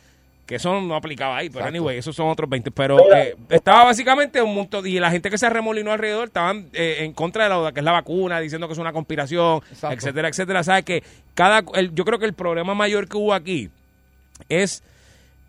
que 0.45 0.55
eso 0.55 0.81
no 0.81 0.95
aplicaba 0.95 1.37
ahí, 1.37 1.49
pero 1.49 1.59
Exacto. 1.61 1.77
anyway, 1.77 1.97
esos 1.97 2.13
son 2.15 2.27
otros 2.27 2.49
20. 2.49 2.71
Pero 2.71 2.97
eh, 3.13 3.35
estaba 3.49 3.85
básicamente 3.85 4.41
un 4.41 4.53
montón, 4.53 4.85
y 4.85 4.99
la 4.99 5.09
gente 5.11 5.29
que 5.29 5.37
se 5.37 5.49
remolinó 5.49 5.91
alrededor 5.93 6.27
estaban 6.27 6.67
eh, 6.73 6.97
en 7.01 7.13
contra 7.13 7.43
de 7.47 7.49
la 7.63 7.71
que 7.71 7.79
es 7.79 7.83
la 7.85 7.93
vacuna, 7.93 8.39
diciendo 8.41 8.67
que 8.67 8.73
es 8.73 8.79
una 8.79 8.91
conspiración, 8.91 9.61
Exacto. 9.71 9.95
etcétera, 9.95 10.27
etcétera. 10.27 10.63
¿Sabes 10.63 10.83
que 10.83 11.03
cada 11.35 11.63
el- 11.75 11.93
Yo 11.95 12.03
creo 12.03 12.19
que 12.19 12.25
el 12.25 12.33
problema 12.33 12.73
mayor 12.75 13.07
que 13.07 13.15
hubo 13.17 13.33
aquí 13.33 13.69
es 14.49 14.83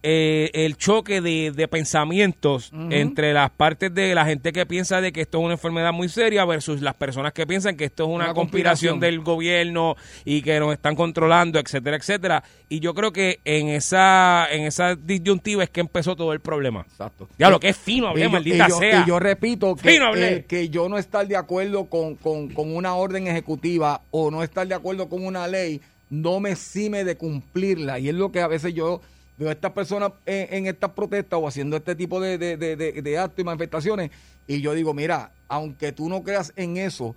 eh, 0.03 0.51
el 0.55 0.77
choque 0.77 1.21
de, 1.21 1.53
de 1.53 1.69
pensamientos 1.69 2.71
entre 2.91 3.33
las 3.33 3.51
partes 3.51 3.95
de 3.95 4.15
la 4.15 4.25
gente 4.25 4.53
que 4.53 4.67
piensa 4.67 5.01
de 5.01 5.13
que 5.13 5.21
esto 5.21 5.39
es 5.39 5.45
una 5.45 5.55
enfermedad 5.55 5.93
muy 5.93 6.09
seria 6.09 6.45
versus 6.45 6.81
las 6.83 6.95
personas 6.95 7.33
que 7.33 7.47
piensan 7.47 7.77
que 7.77 7.85
esto 7.85 8.05
es 8.05 8.09
una, 8.11 8.25
Una 8.27 8.35
conspiración 8.35 8.99
del 9.01 9.21
gobierno 9.21 9.97
y 10.25 10.43
que 10.43 10.59
nos 10.59 10.73
están 10.73 10.97
controlando, 10.97 11.59
etcétera, 11.61 11.97
etcétera. 11.97 12.43
Y 12.69 12.81
yo 12.81 12.95
creo 12.95 13.13
que 13.13 13.41
en 13.45 13.69
esa 13.69 14.47
en 14.51 14.63
esa 14.65 14.97
disyuntiva 14.97 15.63
es 15.63 15.71
que 15.71 15.81
empezó 15.81 16.17
todo 16.17 16.33
el 16.33 16.41
problema. 16.41 16.81
Exacto. 16.91 17.29
Ya 17.39 17.49
lo 17.51 17.61
que 17.61 17.69
es 17.69 17.77
fino, 17.77 18.09
hablé, 18.09 18.23
Y 18.23 18.25
yo- 18.25 18.31
maldita 18.31 18.69
yo, 18.69 18.79
sea. 18.79 19.03
y 19.03 19.09
yo 19.09 19.19
repito 19.21 19.77
que, 19.77 19.91
Fino 19.91 20.15
eh, 20.17 20.45
que 20.49 20.69
yo 20.69 20.89
no 20.89 20.99
estar 20.99 21.27
de 21.29 21.37
acuerdo 21.37 21.85
con, 21.87 22.17
con- 22.17 22.49
con 22.49 22.75
una 22.75 22.95
orden 22.95 23.27
ejecutiva 23.29 24.01
o 24.11 24.31
no 24.31 24.43
estar 24.43 24.67
de 24.67 24.75
acuerdo 24.75 25.09
con 25.09 25.25
una 25.25 25.47
ley 25.47 25.81
no 26.11 26.41
me 26.41 26.51
exime 26.51 27.05
de 27.05 27.17
cumplirla. 27.17 27.99
Y 27.99 28.09
es 28.09 28.15
lo 28.15 28.31
que 28.33 28.41
a 28.41 28.47
veces 28.47 28.75
yo 28.75 29.01
veo 29.43 29.51
a 29.51 29.53
estas 29.53 29.73
personas 29.73 30.13
en, 30.27 30.55
en 30.55 30.67
estas 30.67 30.91
protestas 30.91 31.39
o 31.41 31.47
haciendo 31.47 31.77
este 31.77 31.95
tipo 31.95 32.21
de, 32.21 32.39
de, 32.39 32.57
de- 32.57 32.77
de- 32.77 33.19
actos 33.19 33.41
y 33.41 33.45
manifestaciones. 33.45 34.11
Y 34.47 34.61
yo 34.61 34.75
digo, 34.75 34.95
mira, 34.95 35.31
aunque 35.49 35.93
tú 35.93 36.09
no 36.09 36.23
creas 36.23 36.53
en 36.57 36.77
eso, 36.77 37.15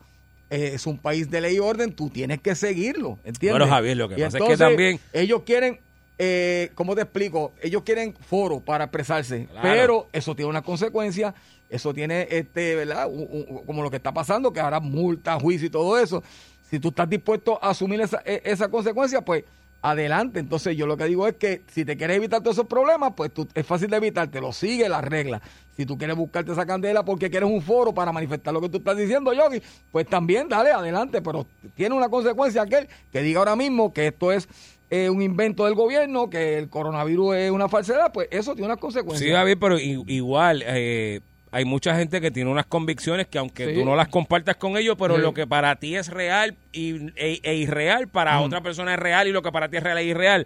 eh, 0.49 0.71
es 0.75 0.85
un 0.85 0.97
país 0.97 1.29
de 1.31 1.41
ley 1.41 1.55
y 1.55 1.59
orden, 1.59 1.93
tú 1.93 2.09
tienes 2.09 2.39
que 2.41 2.53
seguirlo. 2.55 3.17
¿Entiendes? 3.23 3.59
Bueno, 3.59 3.67
Javier, 3.67 3.97
lo 3.97 4.09
que 4.09 4.19
Y 4.19 4.23
pasa 4.23 4.37
es 4.37 4.43
que 4.43 4.57
también- 4.57 4.99
Ellos 5.13 5.41
quieren, 5.45 5.79
eh, 6.17 6.69
¿cómo 6.75 6.95
te 6.95 7.01
explico? 7.01 7.53
Ellos 7.61 7.81
quieren 7.83 8.13
foro 8.13 8.59
para 8.59 8.83
expresarse, 8.85 9.47
Claro. 9.47 9.61
pero 9.63 10.07
eso 10.13 10.35
tiene 10.35 10.49
una 10.49 10.61
consecuencia, 10.61 11.33
eso 11.69 11.93
tiene, 11.93 12.27
este, 12.29 12.75
¿verdad? 12.75 13.07
Un- 13.09 13.27
un- 13.49 13.65
como 13.65 13.81
lo 13.81 13.89
que 13.89 13.97
está 13.97 14.13
pasando, 14.13 14.53
que 14.53 14.59
ahora 14.59 14.79
multa, 14.79 15.39
juicio 15.39 15.67
y 15.67 15.71
todo 15.71 15.97
eso. 15.97 16.21
Si 16.69 16.79
tú 16.79 16.89
estás 16.89 17.09
dispuesto 17.09 17.57
a 17.63 17.69
asumir 17.71 17.99
esa, 18.01 18.21
e- 18.25 18.41
esa 18.45 18.67
consecuencia, 18.69 19.21
pues 19.21 19.43
adelante. 19.85 20.39
Entonces 20.39 20.75
yo 20.75 20.87
lo 20.87 20.97
que 20.97 21.05
digo 21.05 21.27
es 21.27 21.35
que 21.35 21.61
si 21.67 21.85
te 21.85 21.95
quieres 21.95 22.17
evitar 22.17 22.41
todos 22.41 22.55
esos 22.55 22.67
problemas, 22.67 23.13
pues 23.15 23.31
tú, 23.31 23.47
es 23.53 23.65
fácil 23.65 23.89
de 23.89 23.97
evitártelo, 23.97 24.51
sigue 24.51 24.89
las 24.89 25.03
reglas. 25.03 25.41
Si 25.77 25.85
tú 25.85 25.97
quieres 25.97 26.15
buscarte 26.15 26.51
esa 26.51 26.65
candela 26.65 27.05
porque 27.05 27.29
quieres 27.29 27.47
un 27.47 27.61
foro 27.61 27.93
para 27.93 28.11
manifestar 28.11 28.53
lo 28.53 28.61
que 28.61 28.69
tú 28.69 28.77
estás 28.77 28.97
diciendo, 28.97 29.31
Yogi, 29.31 29.61
pues 29.91 30.07
también 30.07 30.49
dale 30.49 30.71
adelante, 30.71 31.21
pero 31.21 31.45
tiene 31.75 31.93
una 31.93 32.09
consecuencia 32.09 32.63
aquel 32.63 32.87
que 33.11 33.21
diga 33.21 33.39
ahora 33.39 33.55
mismo 33.55 33.93
que 33.93 34.07
esto 34.07 34.31
es 34.31 34.47
eh, 34.89 35.09
un 35.09 35.21
invento 35.21 35.65
del 35.65 35.75
gobierno, 35.75 36.29
que 36.29 36.57
el 36.57 36.69
coronavirus 36.69 37.35
es 37.35 37.51
una 37.51 37.69
falsedad, 37.69 38.11
pues 38.11 38.27
eso 38.31 38.55
tiene 38.55 38.67
unas 38.67 38.79
consecuencias. 38.79 39.27
Sí, 39.27 39.35
Javier, 39.35 39.59
pero 39.59 39.77
igual 39.77 40.63
eh, 40.65 41.21
hay 41.57 41.63
mucha 41.63 41.95
gente 41.95 42.19
que 42.19 42.31
tiene 42.31 42.51
unas 42.51 42.65
convicciones 42.65 43.27
que 43.27 43.37
aunque 43.37 43.67
Sí. 43.67 43.73
tú 43.75 43.85
no 43.85 43.95
las 43.95 44.09
compartas 44.09 44.57
con 44.57 44.75
ellos, 44.75 44.97
pero 44.99 45.15
Sí. 45.15 45.21
lo 45.21 45.33
que 45.33 45.47
para 45.47 45.73
ti 45.77 45.95
es 45.95 46.09
real 46.09 46.53
y, 46.73 46.95
e, 47.15 47.39
e 47.43 47.55
irreal, 47.55 48.09
para 48.09 48.41
otra 48.41 48.59
persona 48.59 48.93
es 48.95 48.99
real 48.99 49.27
y 49.29 49.31
lo 49.31 49.41
que 49.41 49.53
para 49.53 49.69
ti 49.69 49.77
es 49.77 49.83
real 49.83 49.97
e 49.99 50.03
irreal, 50.03 50.45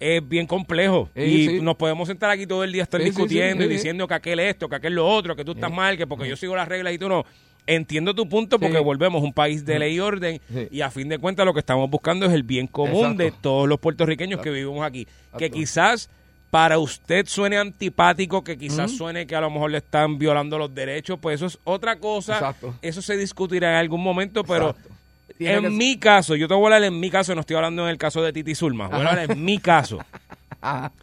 es 0.00 0.28
bien 0.28 0.48
complejo. 0.48 1.10
Y 1.14 1.46
sí. 1.46 1.60
nos 1.62 1.76
podemos 1.76 2.08
sentar 2.08 2.30
aquí 2.30 2.44
todo 2.44 2.64
el 2.64 2.72
día 2.72 2.82
a 2.82 2.84
estar 2.84 3.00
discutiendo 3.00 3.62
y 3.64 3.68
diciendo 3.68 4.08
que 4.08 4.14
aquel 4.14 4.40
esto, 4.40 4.68
que 4.68 4.74
aquel 4.74 4.94
lo 4.94 5.06
otro, 5.08 5.36
que 5.36 5.44
tú 5.44 5.52
estás 5.52 5.70
mal, 5.70 5.96
que 5.96 6.08
porque 6.08 6.28
yo 6.28 6.34
sigo 6.34 6.56
las 6.56 6.66
reglas 6.66 6.92
y 6.92 6.98
tú 6.98 7.08
no. 7.08 7.24
Entiendo 7.70 8.14
tu 8.14 8.26
punto 8.28 8.58
porque 8.58 8.78
Sí. 8.78 8.82
volvemos 8.82 9.22
un 9.22 9.32
país 9.34 9.64
de 9.64 9.78
ley 9.78 9.94
y 9.96 10.00
orden 10.00 10.40
Sí. 10.52 10.68
y 10.70 10.80
a 10.80 10.90
fin 10.90 11.08
de 11.08 11.18
cuentas 11.18 11.44
lo 11.46 11.52
que 11.52 11.60
estamos 11.60 11.88
buscando 11.90 12.24
es 12.26 12.32
el 12.32 12.42
bien 12.42 12.66
común 12.66 13.12
Exacto. 13.12 13.22
de 13.22 13.30
todos 13.42 13.68
los 13.68 13.78
puertorriqueños 13.78 14.40
que 14.40 14.50
vivimos 14.50 14.82
aquí. 14.84 15.06
Que 15.38 15.50
quizás 15.50 16.10
para 16.50 16.78
usted 16.78 17.26
suene 17.26 17.58
antipático, 17.58 18.42
que 18.42 18.56
quizás 18.56 18.90
suene 18.96 19.26
que 19.26 19.36
a 19.36 19.40
lo 19.40 19.50
mejor 19.50 19.70
le 19.70 19.78
están 19.78 20.18
violando 20.18 20.56
los 20.58 20.74
derechos, 20.74 21.18
pues 21.20 21.36
eso 21.36 21.46
es 21.46 21.58
otra 21.64 21.98
cosa. 21.98 22.34
Exacto. 22.34 22.74
Eso 22.80 23.02
se 23.02 23.16
discutirá 23.16 23.70
en 23.72 23.76
algún 23.76 24.02
momento, 24.02 24.44
pero 24.44 24.70
Exacto. 24.70 24.94
En 25.40 25.62
que- 25.62 25.70
mi 25.70 25.98
caso, 25.98 26.34
yo 26.36 26.48
te 26.48 26.54
voy 26.54 26.64
a 26.64 26.66
hablar 26.76 26.84
en 26.84 26.98
mi 26.98 27.10
caso, 27.10 27.34
no 27.34 27.42
estoy 27.42 27.56
hablando 27.56 27.84
en 27.84 27.90
el 27.90 27.98
caso 27.98 28.22
de 28.22 28.32
Titi 28.32 28.54
Zulma, 28.54 28.88
voy 28.88 28.96
a 29.02 29.08
hablar 29.10 29.30
en 29.30 29.44
mi 29.44 29.58
caso. 29.58 29.98
Ajá. 30.60 30.90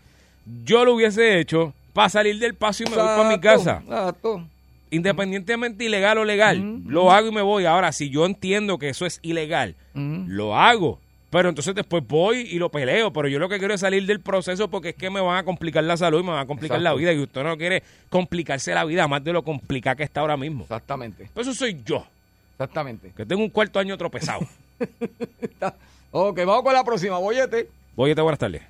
Yo 0.66 0.84
lo 0.86 0.94
hubiese 0.94 1.40
hecho 1.40 1.74
para 1.94 2.10
salir 2.10 2.38
del 2.40 2.54
paso 2.56 2.84
y 2.84 2.90
me 2.90 2.96
voy 2.98 3.06
para 3.06 3.30
mi 3.30 3.40
casa. 3.40 3.82
exacto. 3.84 4.44
Independientemente 4.92 5.84
ilegal 5.86 6.18
o 6.20 6.26
legal, 6.26 6.82
lo 6.86 7.12
hago 7.12 7.28
y 7.30 7.32
me 7.32 7.42
voy. 7.42 7.66
Ahora, 7.66 7.92
si 7.92 8.10
yo 8.10 8.26
entiendo 8.26 8.78
que 8.78 8.90
eso 8.90 9.06
es 9.06 9.20
ilegal, 9.24 9.76
Ujú. 9.94 10.24
lo 10.28 10.56
hago. 10.58 11.00
Pero 11.36 11.50
entonces 11.50 11.76
después 11.76 12.02
voy 12.08 12.48
y 12.50 12.60
lo 12.60 12.70
peleo. 12.70 13.12
Pero 13.12 13.28
yo 13.28 13.40
lo 13.40 13.50
que 13.50 13.60
quiero 13.60 13.74
es 13.74 13.82
salir 13.82 14.06
del 14.06 14.22
proceso 14.22 14.70
porque 14.70 14.90
es 14.90 14.96
que 14.96 15.10
me 15.10 15.20
van 15.20 15.36
a 15.36 15.44
complicar 15.44 15.84
la 15.84 15.98
salud 15.98 16.22
y 16.22 16.24
me 16.24 16.30
van 16.30 16.40
a 16.40 16.46
complicar 16.48 16.80
la 16.80 16.94
vida. 16.94 17.12
Y 17.12 17.20
usted 17.20 17.44
no 17.44 17.58
quiere 17.58 17.84
complicarse 18.10 18.74
la 18.74 18.86
vida 18.86 19.06
más 19.10 19.22
de 19.22 19.34
lo 19.34 19.44
complicada 19.44 19.98
que 19.98 20.04
está 20.04 20.22
ahora 20.22 20.38
mismo. 20.38 20.64
Exactamente, 20.64 21.28
Pues 21.34 21.46
eso 21.46 21.54
soy 21.54 21.82
yo, 21.84 22.08
exactamente. 22.54 23.12
que 23.18 23.26
tengo 23.26 23.42
un 23.44 23.50
cuarto 23.50 23.80
año 23.80 23.98
tropezado. 23.98 24.48
ok, 26.12 26.38
vamos 26.38 26.64
con 26.64 26.74
la 26.74 26.86
próxima, 26.86 27.18
bollete. 27.18 27.68
Voy 27.98 28.12
a 28.18 28.22
buenas 28.22 28.40
tardes. 28.40 28.62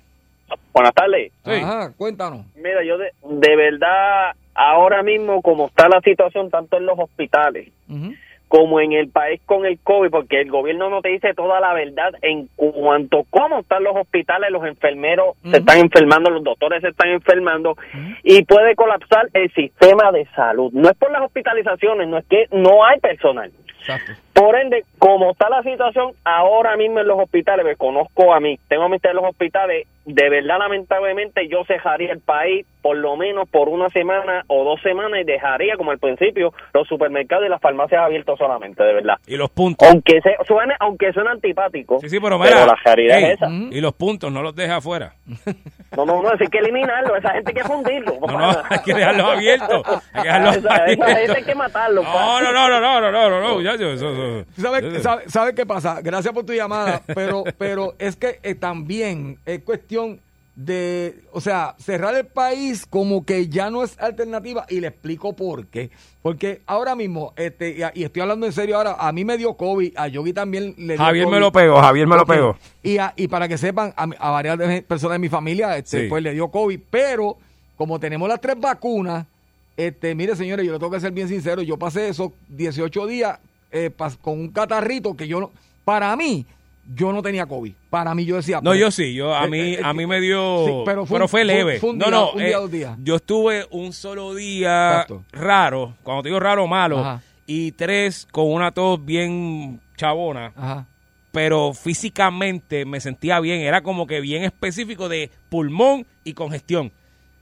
Buenas 0.72 0.92
tardes. 0.92 1.30
Sí. 1.44 1.50
Ajá, 1.52 1.92
cuéntanos. 1.96 2.46
Mira, 2.56 2.84
yo 2.84 2.98
de, 2.98 3.12
de 3.30 3.54
verdad, 3.54 4.32
ahora 4.56 5.04
mismo 5.04 5.40
como 5.40 5.68
está 5.68 5.88
la 5.88 6.00
situación 6.00 6.50
tanto 6.50 6.78
en 6.78 6.86
los 6.86 6.98
hospitales 6.98 7.68
Ujú. 7.88 8.12
Como 8.48 8.80
en 8.80 8.92
el 8.92 9.08
país 9.08 9.40
con 9.44 9.66
el 9.66 9.78
COVID, 9.80 10.10
porque 10.10 10.40
el 10.40 10.50
gobierno 10.50 10.88
no 10.88 11.02
te 11.02 11.08
dice 11.08 11.34
toda 11.34 11.60
la 11.60 11.74
verdad 11.74 12.14
en 12.22 12.48
cuanto 12.56 13.20
a 13.20 13.24
cómo 13.30 13.60
están 13.60 13.82
los 13.82 13.96
hospitales, 13.96 14.50
los 14.50 14.64
enfermeros 14.64 15.36
se 15.50 15.58
están 15.58 15.78
enfermando, 15.78 16.30
los 16.30 16.44
doctores 16.44 16.80
se 16.82 16.88
están 16.88 17.10
enfermando 17.10 17.76
y 18.22 18.44
puede 18.44 18.74
colapsar 18.74 19.28
el 19.32 19.52
sistema 19.52 20.12
de 20.12 20.26
salud. 20.36 20.70
No 20.72 20.88
es 20.88 20.96
por 20.96 21.10
las 21.10 21.22
hospitalizaciones, 21.22 22.08
no 22.08 22.18
es 22.18 22.26
que 22.26 22.46
no 22.52 22.84
hay 22.84 23.00
personal. 23.00 23.50
Exacto. 23.86 24.12
Por 24.32 24.54
ende, 24.56 24.84
como 24.98 25.30
está 25.30 25.48
la 25.48 25.62
situación 25.62 26.12
ahora 26.24 26.76
mismo 26.76 27.00
en 27.00 27.06
los 27.06 27.18
hospitales, 27.18 27.64
me 27.64 27.76
conozco 27.76 28.34
a 28.34 28.40
mí, 28.40 28.58
tengo 28.68 28.84
amistad 28.84 29.12
en 29.12 29.16
los 29.16 29.24
hospitales, 29.30 29.86
de 30.04 30.30
verdad, 30.30 30.58
lamentablemente, 30.58 31.48
yo 31.48 31.64
cejaría 31.66 32.12
el 32.12 32.20
país 32.20 32.64
por 32.80 32.96
lo 32.96 33.16
menos 33.16 33.48
por 33.48 33.68
una 33.68 33.88
semana 33.88 34.44
o 34.46 34.62
dos 34.62 34.80
semanas 34.82 35.20
y 35.20 35.24
dejaría, 35.24 35.76
como 35.76 35.90
al 35.90 35.98
principio, 35.98 36.52
los 36.72 36.86
supermercados 36.86 37.44
y 37.46 37.48
las 37.48 37.60
farmacias 37.60 38.02
abiertos 38.02 38.38
solamente, 38.38 38.84
de 38.84 38.92
verdad. 38.92 39.16
Y 39.26 39.36
los 39.36 39.50
puntos. 39.50 39.88
Aunque 39.88 40.20
se, 40.20 40.36
suene, 40.46 40.74
aunque 40.78 41.12
suene 41.12 41.30
antipático, 41.30 41.98
Sí, 42.00 42.08
sí, 42.08 42.20
pero 42.20 42.38
mira. 42.38 42.64
la 42.66 42.76
realidad 42.84 43.18
es 43.18 43.32
esa. 43.32 43.48
Y 43.50 43.80
los 43.80 43.94
puntos, 43.94 44.30
no 44.30 44.42
los 44.42 44.54
deje 44.54 44.72
afuera. 44.72 45.14
No, 45.96 46.04
no, 46.06 46.22
no, 46.22 46.28
hay 46.28 46.46
que 46.46 46.58
eliminarlo, 46.58 47.16
esa 47.16 47.30
gente 47.32 47.50
hay 47.50 47.62
que 47.62 47.64
fundirlo. 47.64 48.16
No, 48.28 48.38
no, 48.38 48.50
hay 48.68 48.78
que 48.84 48.94
dejarlos 48.94 49.26
abiertos. 49.28 49.82
Hay 50.12 50.22
que 50.22 50.28
dejarlos 50.28 50.56
esa, 50.56 50.74
esa 50.74 50.86
gente 50.86 51.04
hay 51.04 51.12
abiertos. 51.14 51.44
que 51.46 51.54
matarlo. 51.54 52.02
No, 52.02 52.40
no, 52.42 52.52
no, 52.52 52.68
no, 52.68 52.80
no, 52.80 53.00
no, 53.00 53.10
no, 53.10 53.30
no, 53.30 53.40
no, 53.40 53.75
muchacho, 53.84 53.92
eso, 53.92 54.10
eso- 54.42 54.46
¿Sabes 54.60 55.02
sabe, 55.02 55.28
sabe 55.30 55.54
qué 55.54 55.66
pasa? 55.66 56.00
Gracias 56.02 56.32
por 56.32 56.44
tu 56.44 56.52
llamada, 56.52 57.02
pero, 57.14 57.44
pero 57.58 57.94
es 57.98 58.16
que 58.16 58.40
eh, 58.42 58.54
también 58.54 59.38
es 59.46 59.62
cuestión 59.62 60.20
de, 60.54 61.20
o 61.32 61.40
sea, 61.42 61.74
cerrar 61.78 62.14
el 62.14 62.24
país 62.24 62.86
como 62.88 63.26
que 63.26 63.46
ya 63.48 63.68
no 63.68 63.84
es 63.84 63.98
alternativa 64.00 64.64
y 64.70 64.80
le 64.80 64.88
explico 64.88 65.34
por 65.34 65.66
qué. 65.66 65.90
Porque 66.22 66.62
ahora 66.66 66.94
mismo, 66.96 67.34
este, 67.36 67.76
y, 67.94 68.02
estoy 68.02 68.22
hablando 68.22 68.46
en 68.46 68.52
serio 68.52 68.78
ahora, 68.78 68.96
a 68.98 69.12
mí 69.12 69.22
me 69.24 69.36
dio 69.36 69.52
COVID, 69.54 69.92
a 69.96 70.08
Yogi 70.08 70.32
también 70.32 70.74
le 70.78 70.94
dio 70.94 71.04
Javier 71.04 71.26
me 71.28 71.40
lo 71.40 71.52
pegó, 71.52 71.78
Javier 71.80 72.06
me 72.06 72.16
lo 72.16 72.24
pegó. 72.24 72.56
Y, 72.82 72.96
a- 72.96 73.12
y 73.16 73.28
para 73.28 73.48
que 73.48 73.58
sepan, 73.58 73.92
a, 73.98 74.04
a 74.18 74.30
varias 74.30 74.58
personas 74.84 75.16
de 75.16 75.18
mi 75.18 75.28
familia, 75.28 75.76
este, 75.76 76.04
Sí. 76.04 76.08
pues 76.08 76.22
le 76.22 76.32
dio 76.32 76.48
COVID, 76.48 76.80
pero 76.90 77.36
como 77.76 78.00
tenemos 78.00 78.26
las 78.26 78.40
tres 78.40 78.58
vacunas, 78.58 79.26
este, 79.76 80.14
mire 80.14 80.34
señores, 80.36 80.64
yo 80.64 80.72
le 80.72 80.78
tengo 80.78 80.90
que 80.90 81.00
ser 81.00 81.12
bien 81.12 81.28
sincero, 81.28 81.60
yo 81.60 81.76
pasé 81.76 82.08
esos 82.08 82.32
18 82.48 83.06
días 83.06 83.38
eh, 83.70 83.90
con 84.20 84.40
un 84.40 84.48
catarrito 84.48 85.16
que 85.16 85.26
yo 85.28 85.40
no, 85.40 85.52
para 85.84 86.14
mí, 86.16 86.46
yo 86.94 87.12
no 87.12 87.20
tenía 87.22 87.46
COVID. 87.46 87.72
Para 87.90 88.14
mí 88.14 88.24
yo 88.24 88.36
decía... 88.36 88.60
No, 88.62 88.74
yo 88.74 88.90
sí, 88.90 89.12
yo 89.14 89.34
a 89.34 89.44
eh, 89.46 89.48
mí 89.48 89.58
eh, 89.74 89.80
a 89.82 89.92
mí 89.92 90.06
me 90.06 90.20
dio 90.20 90.64
sí, 90.66 90.72
pero 90.84 91.04
pero 91.04 91.26
fue, 91.26 91.28
fue 91.28 91.44
leve. 91.44 91.72
fue- 91.78 91.80
fue 91.80 91.90
un 91.90 91.98
no, 91.98 92.04
día- 92.06 92.10
no, 92.14 92.30
un 92.32 92.38
día, 92.38 92.48
eh, 92.48 92.52
dos 92.54 92.70
días. 92.70 92.96
yo 93.02 93.16
estuve 93.16 93.66
un 93.70 93.92
solo 93.92 94.34
día 94.34 94.90
Exacto. 95.02 95.24
raro, 95.32 95.94
cuando 96.02 96.22
te 96.22 96.28
digo 96.28 96.38
raro 96.40 96.66
malo, 96.66 96.98
Ajá. 97.00 97.22
y 97.46 97.72
tres 97.72 98.26
con 98.30 98.52
una 98.52 98.70
tos 98.72 99.04
bien 99.04 99.80
chabona, 99.96 100.52
Ajá. 100.56 100.86
pero 101.32 101.72
físicamente 101.74 102.84
me 102.84 103.00
sentía 103.00 103.40
bien, 103.40 103.60
era 103.62 103.82
como 103.82 104.06
que 104.06 104.20
bien 104.20 104.44
específico 104.44 105.08
de 105.08 105.30
pulmón 105.48 106.06
y 106.24 106.34
congestión. 106.34 106.92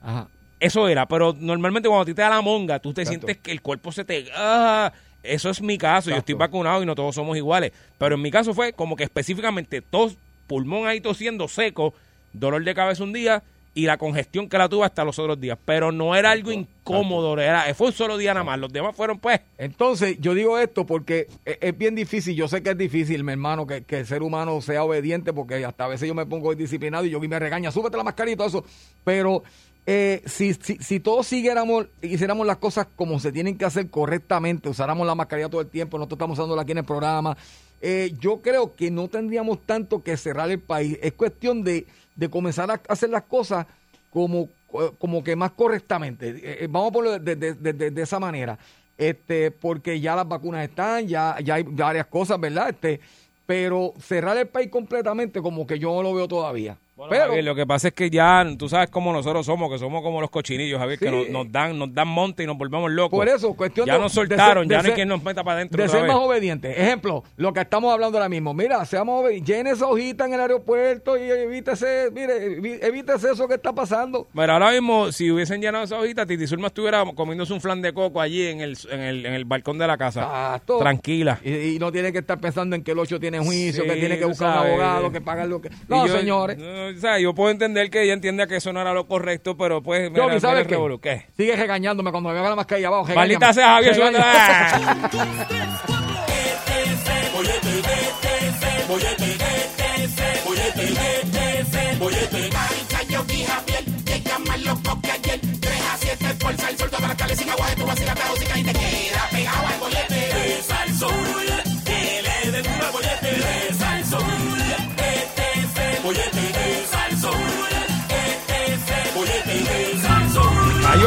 Ajá. 0.01 0.27
Eso 0.59 0.87
era, 0.87 1.05
pero 1.05 1.35
normalmente 1.37 1.87
cuando 1.89 2.03
a 2.03 2.05
ti 2.05 2.13
te 2.13 2.21
da 2.21 2.29
la 2.29 2.41
monga, 2.41 2.79
tú 2.79 2.93
te 2.93 3.01
Exacto. 3.01 3.27
sientes 3.27 3.43
que 3.43 3.51
el 3.51 3.61
cuerpo 3.61 3.91
se 3.91 4.05
te... 4.05 4.25
ah, 4.35 4.91
eso 5.27 5.49
es 5.49 5.61
mi 5.61 5.77
caso, 5.77 6.09
yo 6.09 6.17
estoy 6.17 6.35
vacunado 6.35 6.83
y 6.83 6.85
no 6.85 6.95
todos 6.95 7.15
somos 7.15 7.37
iguales. 7.37 7.71
Pero 7.97 8.15
en 8.15 8.21
mi 8.21 8.31
caso 8.31 8.53
fue 8.53 8.73
como 8.73 8.95
que 8.95 9.03
específicamente 9.03 9.81
tos, 9.81 10.17
pulmón 10.47 10.87
ahí 10.87 11.01
tosiendo 11.01 11.47
seco, 11.47 11.93
dolor 12.33 12.63
de 12.63 12.75
cabeza 12.75 13.03
un 13.03 13.13
día 13.13 13.43
y 13.73 13.85
la 13.85 13.97
congestión 13.97 14.47
que 14.47 14.57
la 14.57 14.69
tuve 14.69 14.85
hasta 14.85 15.03
los 15.03 15.19
otros 15.19 15.39
días. 15.39 15.57
Pero 15.65 15.91
no 15.91 16.15
era 16.15 16.31
algo 16.31 16.51
incómodo, 16.51 17.37
era, 17.39 17.73
fue 17.75 17.87
un 17.87 17.93
solo 17.93 18.17
día 18.17 18.33
nada 18.33 18.45
más. 18.45 18.57
Los 18.57 18.71
demás 18.71 18.95
fueron 18.95 19.19
pues... 19.19 19.41
Entonces, 19.57 20.17
yo 20.19 20.33
digo 20.33 20.57
esto 20.57 20.85
porque 20.85 21.27
es, 21.43 21.57
es 21.59 21.77
bien 21.77 21.93
difícil, 21.93 22.35
yo 22.35 22.47
sé 22.47 22.63
que 22.63 22.69
es 22.71 22.77
difícil, 22.77 23.23
mi 23.25 23.33
hermano, 23.33 23.67
que, 23.67 23.83
que 23.83 23.99
el 23.99 24.05
ser 24.07 24.23
humano 24.23 24.61
sea 24.61 24.83
obediente, 24.85 25.33
porque 25.33 25.63
hasta 25.65 25.85
a 25.85 25.87
veces 25.89 26.07
yo 26.07 26.15
me 26.15 26.25
pongo 26.25 26.55
disciplinado 26.55 27.05
y 27.05 27.09
yo 27.09 27.19
me 27.19 27.37
regaña, 27.37 27.69
súbete 27.69 27.97
la 27.97 28.03
mascarilla 28.03 28.33
y 28.33 28.37
todo 28.37 28.47
eso, 28.47 28.65
pero 29.03 29.43
eh, 29.87 30.21
si, 30.25 30.53
si, 30.55 30.77
si 30.77 30.99
todos 30.99 31.27
siguiéramos, 31.27 31.87
hiciéramos 32.01 32.45
las 32.47 32.57
cosas 32.57 32.87
como 32.95 33.19
se 33.19 33.31
tienen 33.31 33.57
que 33.57 33.65
hacer 33.65 33.89
correctamente, 33.89 34.69
usáramos 34.69 35.05
la 35.05 35.15
mascarilla 35.15 35.49
todo 35.49 35.61
el 35.61 35.67
tiempo, 35.67 35.97
nosotros 35.97 36.17
estamos 36.17 36.39
usándola 36.39 36.63
aquí 36.63 36.71
en 36.71 36.79
el 36.79 36.85
programa, 36.85 37.37
eh, 37.81 38.13
yo 38.19 38.41
creo 38.41 38.75
que 38.75 38.89
no 38.89 39.07
tendríamos 39.07 39.59
tanto 39.65 40.01
que 40.01 40.17
cerrar 40.17 40.49
el 40.49 40.59
país, 40.59 40.97
es 41.01 41.13
cuestión 41.13 41.63
de, 41.63 41.85
de 42.15 42.29
comenzar 42.29 42.71
a 42.71 42.81
hacer 42.87 43.09
las 43.09 43.23
cosas 43.23 43.67
como, 44.09 44.49
como 44.97 45.23
que 45.23 45.35
más 45.35 45.51
correctamente. 45.51 46.29
Eh, 46.29 46.57
eh, 46.61 46.67
vamos 46.69 46.89
a 46.89 46.93
ponerlo 46.93 47.19
de- 47.19 47.35
de- 47.35 47.91
de 47.91 48.01
esa 48.01 48.19
manera. 48.19 48.57
Este, 48.97 49.51
porque 49.51 49.99
ya 49.99 50.15
las 50.15 50.25
vacunas 50.27 50.63
están, 50.67 51.05
ya, 51.07 51.37
ya 51.43 51.55
hay 51.55 51.63
varias 51.63 52.05
cosas, 52.07 52.39
¿verdad? 52.39 52.69
Este, 52.69 53.01
pero 53.45 53.93
cerrar 53.99 54.37
el 54.37 54.47
país 54.47 54.69
completamente 54.71 55.41
como 55.41 55.67
que 55.67 55.77
yo 55.77 55.93
no 55.93 56.01
lo 56.01 56.13
veo 56.13 56.27
todavía. 56.29 56.77
Bueno, 56.95 57.09
pero, 57.09 57.25
Javier, 57.25 57.43
lo 57.43 57.55
que 57.55 57.65
pasa 57.67 57.89
es 57.89 57.93
que 57.93 58.09
ya 58.09 58.45
tú 58.57 58.69
sabes 58.69 58.89
cómo 58.89 59.11
nosotros 59.11 59.45
somos, 59.45 59.69
que 59.69 59.77
somos 59.77 60.01
como 60.01 60.21
los 60.21 60.29
cochinillos, 60.29 60.79
Javier, 60.79 60.97
que 60.97 61.09
Sí. 61.09 61.11
nos, 61.11 61.29
nos 61.29 61.51
dan 61.51 61.77
nos 61.77 61.93
dan 61.93 62.07
monte 62.07 62.43
y 62.43 62.45
nos 62.45 62.57
volvemos 62.57 62.89
locos. 62.89 63.17
por 63.19 63.27
eso, 63.27 63.53
cuestión 63.53 63.85
ya 63.85 63.95
de- 63.95 63.99
nos 63.99 64.13
de 64.15 64.21
ser- 64.21 64.27
soltaron, 64.29 64.65
de 64.65 64.71
ya 64.75 64.77
no 64.77 64.81
hay 64.83 64.85
ser- 64.87 64.95
quien 64.95 65.09
nos 65.09 65.21
meta 65.21 65.43
para 65.43 65.57
adentro 65.57 65.77
de 65.77 65.83
otra 65.83 65.99
ser 65.99 66.07
vez. 66.07 66.15
más 66.15 66.23
obedientes. 66.23 66.77
Ejemplo, 66.77 67.23
lo 67.35 67.51
que 67.51 67.59
estamos 67.59 67.91
hablando 67.93 68.17
ahora 68.17 68.29
mismo. 68.29 68.53
Mira, 68.53 68.85
seamos 68.85 69.21
obedientes. 69.21 69.53
Llene 69.57 69.71
esa 69.71 69.87
hojita 69.87 70.25
en 70.25 70.35
el 70.35 70.39
aeropuerto 70.39 71.17
y 71.17 71.29
evítese, 71.29 72.11
mire, 72.13 72.59
evítese 72.87 73.31
eso 73.31 73.45
que 73.49 73.55
está 73.55 73.73
pasando. 73.73 74.27
Pero 74.33 74.53
ahora 74.53 74.71
mismo, 74.71 75.11
si 75.11 75.29
hubiesen 75.31 75.61
llenado 75.61 75.83
esa 75.83 75.99
hojita, 75.99 76.25
Titi 76.25 76.47
Zulma 76.47 76.67
estuviera 76.67 77.03
comiéndose 77.13 77.51
un 77.51 77.59
flan 77.59 77.81
de 77.81 77.91
coco 77.93 78.21
allí 78.21 78.47
en 78.47 78.61
el, 78.61 78.77
en 78.89 78.99
el, 79.01 79.25
en 79.25 79.33
el 79.33 79.43
balcón 79.43 79.77
de 79.77 79.85
la 79.87 79.97
casa. 79.97 80.21
Exacto. 80.21 80.77
Tranquila. 80.79 81.39
Y, 81.43 81.75
y 81.75 81.79
no 81.79 81.91
tiene 81.91 82.13
que 82.13 82.19
estar 82.19 82.39
pensando 82.39 82.73
en 82.75 82.83
que 82.85 82.91
el 82.91 82.99
8 82.99 83.19
tiene 83.19 83.39
juicio, 83.39 83.83
Sí, 83.83 83.89
que 83.89 83.95
tiene 83.97 84.17
que 84.17 84.23
buscar 84.25 84.61
un 84.61 84.67
abogado, 84.69 85.11
que 85.11 85.19
pagar 85.19 85.47
lo 85.49 85.59
que... 85.61 85.69
No, 85.89 86.07
yo- 86.07 86.17
señores. 86.17 86.57
no, 86.57 86.84
o 86.87 86.99
sea, 86.99 87.19
yo 87.19 87.33
puedo 87.33 87.51
entender 87.51 87.89
que 87.89 88.03
ella 88.03 88.13
entienda 88.13 88.47
que 88.47 88.57
eso 88.57 88.73
no 88.73 88.81
era 88.81 88.93
lo 88.93 89.07
correcto, 89.07 89.57
pero 89.57 89.81
pues, 89.81 90.11
mira, 90.11 90.39
¿sabes 90.39 90.67
mira 90.67 90.75
el 90.75 90.99
qué? 90.99 91.25
Sigue 91.35 91.55
regañándome 91.55 92.11
cuando 92.11 92.29
me 92.29 92.35
vea 92.35 92.49
la 92.49 92.55
mascarilla 92.55 92.87
abajo. 92.87 93.07
Maldita 93.13 93.53
sea, 93.53 93.75
Javier. 93.75 93.95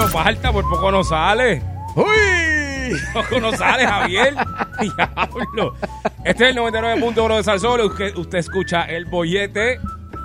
falta, 0.08 0.52
por 0.52 0.68
poco 0.68 0.90
no 0.90 1.04
sale. 1.04 1.62
¡Uy! 1.94 2.96
Poco 3.12 3.40
no 3.40 3.52
sale, 3.52 3.86
Javier. 3.86 4.34
Diablo. 4.80 5.74
Este 6.24 6.48
es 6.48 6.56
el 6.56 6.62
99.1 6.62 7.36
de 7.36 7.42
Salsolo. 7.44 7.86
Usted, 7.86 8.16
usted 8.16 8.38
escucha 8.38 8.82
el 8.84 9.04
bollete. 9.06 9.78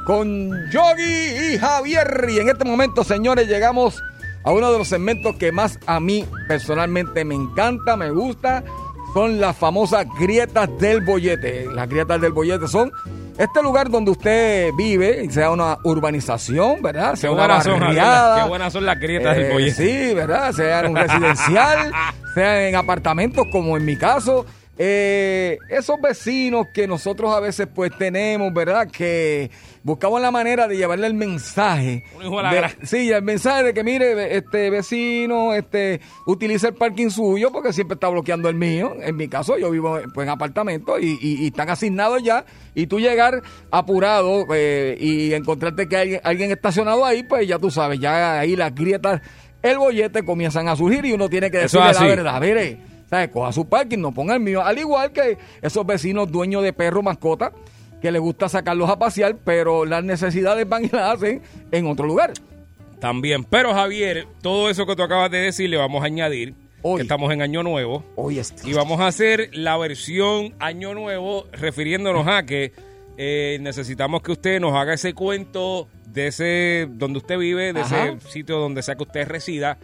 Con 0.05 0.51
Yogi 0.69 1.53
y 1.53 1.57
Javier. 1.57 2.25
Y 2.29 2.39
en 2.39 2.49
este 2.49 2.65
momento, 2.65 3.03
señores, 3.03 3.47
llegamos 3.47 4.01
a 4.43 4.51
uno 4.51 4.71
de 4.71 4.77
los 4.77 4.89
segmentos 4.89 5.35
que 5.37 5.51
más 5.51 5.79
a 5.85 5.99
mí 5.99 6.25
personalmente 6.47 7.23
me 7.23 7.35
encanta, 7.35 7.95
me 7.95 8.11
gusta. 8.11 8.63
Son 9.13 9.39
las 9.39 9.55
famosas 9.55 10.05
grietas 10.19 10.69
del 10.79 11.01
bollete. 11.01 11.67
Las 11.73 11.87
grietas 11.87 12.19
del 12.19 12.31
bollete 12.31 12.67
son 12.67 12.91
este 13.37 13.61
lugar 13.63 13.89
donde 13.89 14.11
usted 14.11 14.71
vive, 14.77 15.29
sea 15.31 15.51
una 15.51 15.77
urbanización, 15.83 16.81
¿verdad? 16.81 17.11
Qué 17.11 17.17
Sea 17.17 17.31
una 17.31 17.45
buenas 17.47 17.63
son, 17.63 17.79
barriada. 17.79 18.43
Qué 18.43 18.49
buenas 18.49 18.73
son 18.73 18.85
las 18.85 18.99
grietas 18.99 19.35
del 19.35 19.45
Eh, 19.45 19.53
bollete. 19.53 19.73
Sí, 20.07 20.13
¿verdad? 20.13 20.51
Sea 20.51 20.79
en 20.81 20.87
un 20.91 20.95
residencial, 20.95 21.91
sea 22.33 22.67
en 22.67 22.75
apartamentos 22.75 23.45
como 23.51 23.75
en 23.77 23.85
mi 23.85 23.95
caso. 23.97 24.45
Eh, 24.75 25.59
esos 25.69 26.01
vecinos 26.01 26.65
que 26.73 26.87
nosotros 26.87 27.31
a 27.31 27.39
veces 27.39 27.67
pues 27.73 27.91
tenemos, 27.95 28.51
¿verdad? 28.53 28.87
Que 28.89 29.51
buscamos 29.83 30.19
la 30.19 30.31
manera 30.31 30.67
de 30.67 30.75
llevarle 30.77 31.05
el 31.05 31.13
mensaje. 31.13 32.03
Un 32.17 32.23
hijo 32.23 32.37
de 32.37 32.43
la 32.43 32.51
de- 32.53 32.87
sí, 32.87 33.11
el 33.11 33.21
mensaje 33.21 33.63
de 33.65 33.73
que 33.75 33.83
mire, 33.83 34.35
este 34.35 34.71
vecino, 34.71 35.53
este, 35.53 36.01
utiliza 36.25 36.69
el 36.69 36.73
parking 36.73 37.09
suyo 37.09 37.51
porque 37.51 37.71
siempre 37.71 37.93
está 37.93 38.07
bloqueando 38.09 38.49
el 38.49 38.55
mío. 38.55 38.95
En 38.99 39.15
mi 39.15 39.27
caso, 39.27 39.59
yo 39.59 39.69
vivo 39.69 39.99
pues, 40.11 40.25
en 40.25 40.31
apartamento 40.31 40.97
y, 40.99 41.19
y- 41.21 41.43
y 41.43 41.47
están 41.47 41.69
asignados 41.69 42.23
ya. 42.23 42.43
Y 42.73 42.87
tú 42.87 42.99
llegar 42.99 43.43
apurado 43.69 44.45
eh, 44.55 44.97
y 44.99 45.33
encontrarte 45.33 45.87
que 45.87 45.97
hay 45.97 46.19
alguien 46.23 46.51
estacionado 46.51 47.05
ahí, 47.05 47.21
pues 47.21 47.47
ya 47.47 47.59
tú 47.59 47.69
sabes, 47.69 47.99
ya 47.99 48.39
ahí 48.39 48.55
las 48.55 48.73
grietas, 48.73 49.21
el 49.61 49.77
bollete 49.77 50.25
comienzan 50.25 50.67
a 50.67 50.75
surgir 50.75 51.05
y 51.05 51.13
uno 51.13 51.29
tiene 51.29 51.51
que 51.51 51.59
decirle 51.59 51.85
la 51.85 51.91
verdad. 52.15 52.41
Mire, 52.41 52.77
¿sabes? 53.13 53.29
Coja 53.29 53.51
su 53.51 53.65
parking, 53.65 53.99
no 53.99 54.11
ponga 54.11 54.33
el 54.33 54.39
mío. 54.39 54.63
Al 54.63 54.79
igual 54.79 55.11
que 55.11 55.37
esos 55.61 55.85
vecinos 55.85 56.31
dueños 56.31 56.63
de 56.63 56.73
perros, 56.73 57.03
mascotas, 57.03 57.51
que 58.01 58.11
les 58.11 58.19
gusta 58.19 58.49
sacarlos 58.49 58.89
a 58.89 58.97
pasear, 58.97 59.37
pero 59.43 59.85
las 59.85 60.03
necesidades 60.03 60.67
van 60.67 60.85
y 60.85 60.89
las 60.89 61.15
hacen 61.15 61.41
en 61.71 61.85
otro 61.87 62.07
lugar. 62.07 62.33
También. 62.99 63.43
Pero, 63.43 63.73
Javier, 63.73 64.25
todo 64.41 64.67
eso 64.69 64.87
que 64.87 64.95
tú 64.95 65.03
acabas 65.03 65.29
de 65.29 65.37
decir 65.37 65.69
le 65.69 65.77
vamos 65.77 66.01
a 66.01 66.07
añadir. 66.07 66.55
Hoy. 66.81 66.97
Que 66.97 67.01
estamos 67.03 67.31
en 67.31 67.43
Año 67.43 67.61
Nuevo. 67.61 68.03
Hoy. 68.15 68.41
Y 68.65 68.73
vamos 68.73 68.99
a 68.99 69.07
hacer 69.07 69.49
la 69.53 69.77
versión 69.77 70.55
Año 70.59 70.95
Nuevo 70.95 71.45
refiriéndonos 71.51 72.27
a 72.27 72.43
que 72.43 72.73
eh, 73.17 73.59
necesitamos 73.61 74.23
que 74.23 74.31
usted 74.31 74.59
nos 74.59 74.73
haga 74.73 74.95
ese 74.95 75.13
cuento 75.13 75.87
de 76.07 76.27
ese 76.27 76.87
donde 76.89 77.19
usted 77.19 77.37
vive, 77.37 77.73
de 77.73 77.81
Ajá. 77.81 78.07
ese 78.07 78.27
sitio 78.31 78.57
donde 78.57 78.81
sea 78.81 78.95
que 78.95 79.03
usted 79.03 79.27
resida. 79.27 79.77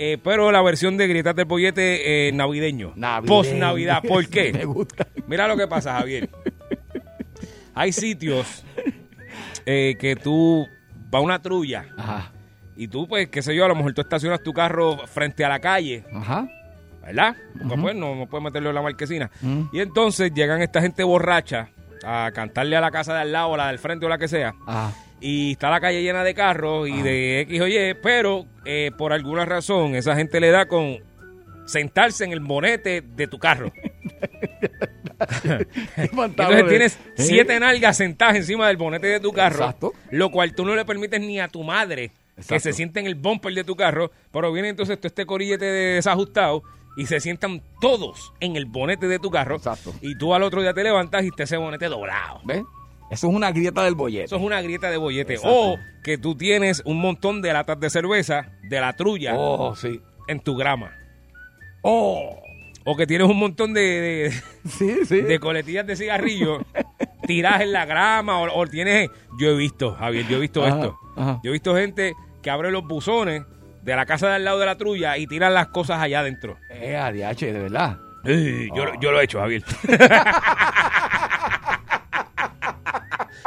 Eh, 0.00 0.16
pero 0.22 0.52
la 0.52 0.62
versión 0.62 0.96
de 0.96 1.08
Grietas 1.08 1.34
del 1.34 1.44
Bollete 1.46 2.28
eh, 2.28 2.32
navideño. 2.32 2.92
Navideño. 2.94 3.26
Post 3.28 3.52
Navidad. 3.54 4.00
¿Por 4.06 4.28
qué? 4.28 4.52
Me 4.54 4.64
gusta. 4.64 5.08
Mira 5.26 5.48
lo 5.48 5.56
que 5.56 5.66
pasa, 5.66 5.98
Javier. 5.98 6.30
Hay 7.74 7.92
sitios 7.92 8.64
eh, 9.66 9.96
que 9.98 10.14
tú 10.14 10.66
vas 11.10 11.20
a 11.20 11.24
una 11.24 11.42
trulla 11.42 11.86
Ajá. 11.96 12.32
y 12.76 12.86
tú, 12.88 13.08
pues, 13.08 13.28
qué 13.28 13.42
sé 13.42 13.54
yo, 13.54 13.64
a 13.64 13.68
lo 13.68 13.74
mejor 13.74 13.92
tú 13.92 14.00
estacionas 14.00 14.42
tu 14.42 14.52
carro 14.52 14.98
frente 15.06 15.44
a 15.44 15.48
la 15.48 15.58
calle, 15.58 16.04
Ajá. 16.12 16.48
¿verdad? 17.02 17.36
Porque 17.58 17.82
pues 17.82 17.96
no, 17.96 18.14
no 18.14 18.26
puedes 18.26 18.44
meterlo 18.44 18.68
en 18.68 18.74
la 18.76 18.82
marquesina. 18.82 19.30
Ujú. 19.42 19.68
Y 19.72 19.80
entonces 19.80 20.32
llegan 20.32 20.62
esta 20.62 20.80
gente 20.80 21.02
borracha 21.02 21.70
a 22.04 22.30
cantarle 22.32 22.76
a 22.76 22.80
la 22.80 22.90
casa 22.92 23.14
de 23.14 23.20
al 23.20 23.32
lado, 23.32 23.56
la 23.56 23.68
del 23.68 23.78
frente 23.78 24.06
o 24.06 24.08
la 24.08 24.18
que 24.18 24.28
sea. 24.28 24.54
Ajá. 24.66 24.92
Y 25.20 25.52
está 25.52 25.70
la 25.70 25.80
calle 25.80 26.02
llena 26.02 26.22
de 26.22 26.34
carros 26.34 26.88
y 26.88 27.02
de 27.02 27.40
X 27.40 27.60
o 27.60 27.68
Y, 27.68 27.94
pero 28.02 28.46
eh, 28.64 28.90
por 28.96 29.12
alguna 29.12 29.44
razón 29.44 29.94
esa 29.94 30.14
gente 30.14 30.40
le 30.40 30.50
da 30.50 30.66
con 30.66 30.98
sentarse 31.66 32.24
en 32.24 32.32
el 32.32 32.40
bonete 32.40 33.02
de 33.02 33.26
tu 33.26 33.38
carro. 33.38 33.72
Entonces 36.16 36.68
tienes 36.68 36.98
siete 37.16 37.58
nalgas 37.58 37.96
sentadas 37.96 38.36
encima 38.36 38.68
del 38.68 38.76
bonete 38.76 39.08
de 39.08 39.20
tu 39.20 39.32
carro, 39.32 39.64
Exacto. 39.64 39.92
lo 40.10 40.30
cual 40.30 40.54
tú 40.54 40.64
no 40.64 40.74
le 40.74 40.84
permites 40.84 41.20
ni 41.20 41.40
a 41.40 41.48
tu 41.48 41.64
madre 41.64 42.12
que 42.48 42.60
se 42.60 42.72
siente 42.72 43.00
en 43.00 43.06
el 43.06 43.16
bumper 43.16 43.52
de 43.52 43.64
tu 43.64 43.74
carro, 43.74 44.12
pero 44.30 44.52
viene 44.52 44.68
entonces 44.68 44.96
todo 44.98 45.08
este 45.08 45.26
corillete 45.26 45.64
de 45.64 45.94
desajustado 45.94 46.62
y 46.96 47.06
se 47.06 47.20
sientan 47.20 47.62
todos 47.80 48.32
en 48.40 48.56
el 48.56 48.66
bonete 48.66 49.08
de 49.08 49.18
tu 49.18 49.30
carro 49.30 49.56
Exacto. 49.56 49.92
y 50.00 50.16
tú 50.16 50.34
al 50.34 50.44
otro 50.44 50.62
día 50.62 50.72
te 50.72 50.84
levantas 50.84 51.24
y 51.24 51.30
te 51.30 51.42
ese 51.44 51.56
bonete 51.56 51.86
doblado. 51.86 52.40
¿Ves? 52.44 52.62
Eso 53.10 53.28
es 53.28 53.34
una 53.34 53.50
grieta 53.52 53.82
del 53.84 53.94
bollete. 53.94 54.24
Eso 54.24 54.36
es 54.36 54.42
una 54.42 54.60
grieta 54.62 54.90
de 54.90 54.96
bollete. 54.98 55.34
Exacto. 55.34 55.56
O 55.72 55.78
que 56.04 56.18
tú 56.18 56.36
tienes 56.36 56.82
un 56.84 57.00
montón 57.00 57.40
de 57.42 57.52
latas 57.52 57.80
de 57.80 57.88
cerveza 57.90 58.50
de 58.62 58.80
la 58.80 58.92
trulla 58.94 59.34
Oh, 59.36 59.74
sí. 59.76 60.00
en 60.28 60.40
tu 60.40 60.56
grama. 60.56 60.92
Oh. 61.82 62.40
O 62.84 62.96
que 62.96 63.06
tienes 63.06 63.28
un 63.28 63.38
montón 63.38 63.74
de, 63.74 63.80
de- 63.80 64.30
Sí, 64.70 65.04
sí. 65.06 65.20
de 65.22 65.38
coletillas 65.40 65.86
de 65.86 65.96
cigarrillo 65.96 66.60
tiras 67.26 67.60
en 67.60 67.72
la 67.72 67.84
grama 67.84 68.40
o, 68.40 68.60
o 68.60 68.66
tienes... 68.66 69.10
Yo 69.38 69.50
he 69.50 69.56
visto, 69.56 69.94
Javier, 69.94 70.26
yo 70.28 70.36
he 70.38 70.40
visto 70.40 70.64
Ajá, 70.64 70.76
esto. 70.76 70.98
ajá. 71.16 71.40
Yo 71.44 71.50
he 71.50 71.52
visto 71.52 71.74
gente 71.76 72.14
que 72.42 72.50
abre 72.50 72.70
los 72.70 72.84
buzones 72.86 73.42
de 73.82 73.96
la 73.96 74.06
casa 74.06 74.28
de 74.28 74.34
al 74.36 74.44
lado 74.44 74.58
de 74.58 74.66
la 74.66 74.76
trulla 74.78 75.16
y 75.18 75.26
tiran 75.26 75.52
las 75.54 75.68
cosas 75.68 76.00
allá 76.00 76.20
adentro. 76.20 76.56
Eh, 76.70 76.96
ADH, 76.96 77.40
de 77.52 77.52
verdad. 77.58 77.98
Yo, 78.24 78.84
yo 79.00 79.12
lo 79.12 79.20
he 79.20 79.24
hecho, 79.24 79.38
Javier. 79.40 79.62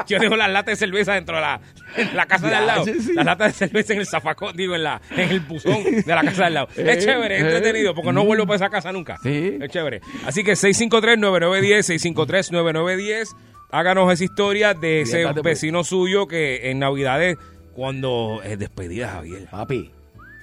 yo 0.08 0.20
dejo 0.20 0.36
las 0.36 0.50
latas 0.50 0.80
de 0.80 0.86
cerveza 0.86 1.14
dentro 1.14 1.36
de 1.36 1.42
la, 1.42 1.62
en 1.98 2.16
la 2.16 2.26
casa 2.26 2.48
de 2.48 2.56
al 2.56 2.68
lado. 2.68 2.86
Sí. 2.86 3.14
Las 3.14 3.26
latas 3.26 3.48
de 3.48 3.68
cerveza 3.68 3.94
en 3.94 4.00
el 4.00 4.06
zafacón, 4.06 4.56
digo, 4.56 4.76
en, 4.76 4.84
la, 4.84 5.02
en 5.12 5.30
el 5.30 5.40
buzón 5.42 5.84
de 5.84 6.04
la 6.16 6.22
casa 6.22 6.42
de 6.42 6.46
al 6.46 6.54
lado. 6.54 6.68
Eh, 6.78 6.86
es 6.88 7.06
chévere, 7.06 7.38
es 7.38 7.44
eh, 7.44 7.46
entretenido, 7.46 7.94
porque 7.94 8.12
no 8.12 8.26
vuelvo 8.26 8.46
para 8.46 8.56
esa 8.58 8.70
casa 8.70 8.92
nunca. 8.92 9.18
Sí. 9.24 9.58
Es 9.62 9.70
chévere. 9.70 10.02
Así 10.26 10.44
que 10.44 10.54
653-9910, 10.54 12.14
653-9910. 12.16 13.36
Háganos 13.72 14.12
esa 14.12 14.24
historia 14.24 14.74
de 14.74 15.02
ese 15.02 15.26
pues. 15.28 15.44
vecino 15.44 15.84
suyo 15.84 16.28
que 16.28 16.70
en 16.70 16.80
Navidades, 16.80 17.38
cuando 17.74 18.42
es 18.44 18.60
despedida, 18.60 19.10
Javier. 19.10 19.48
Papi, 19.50 19.92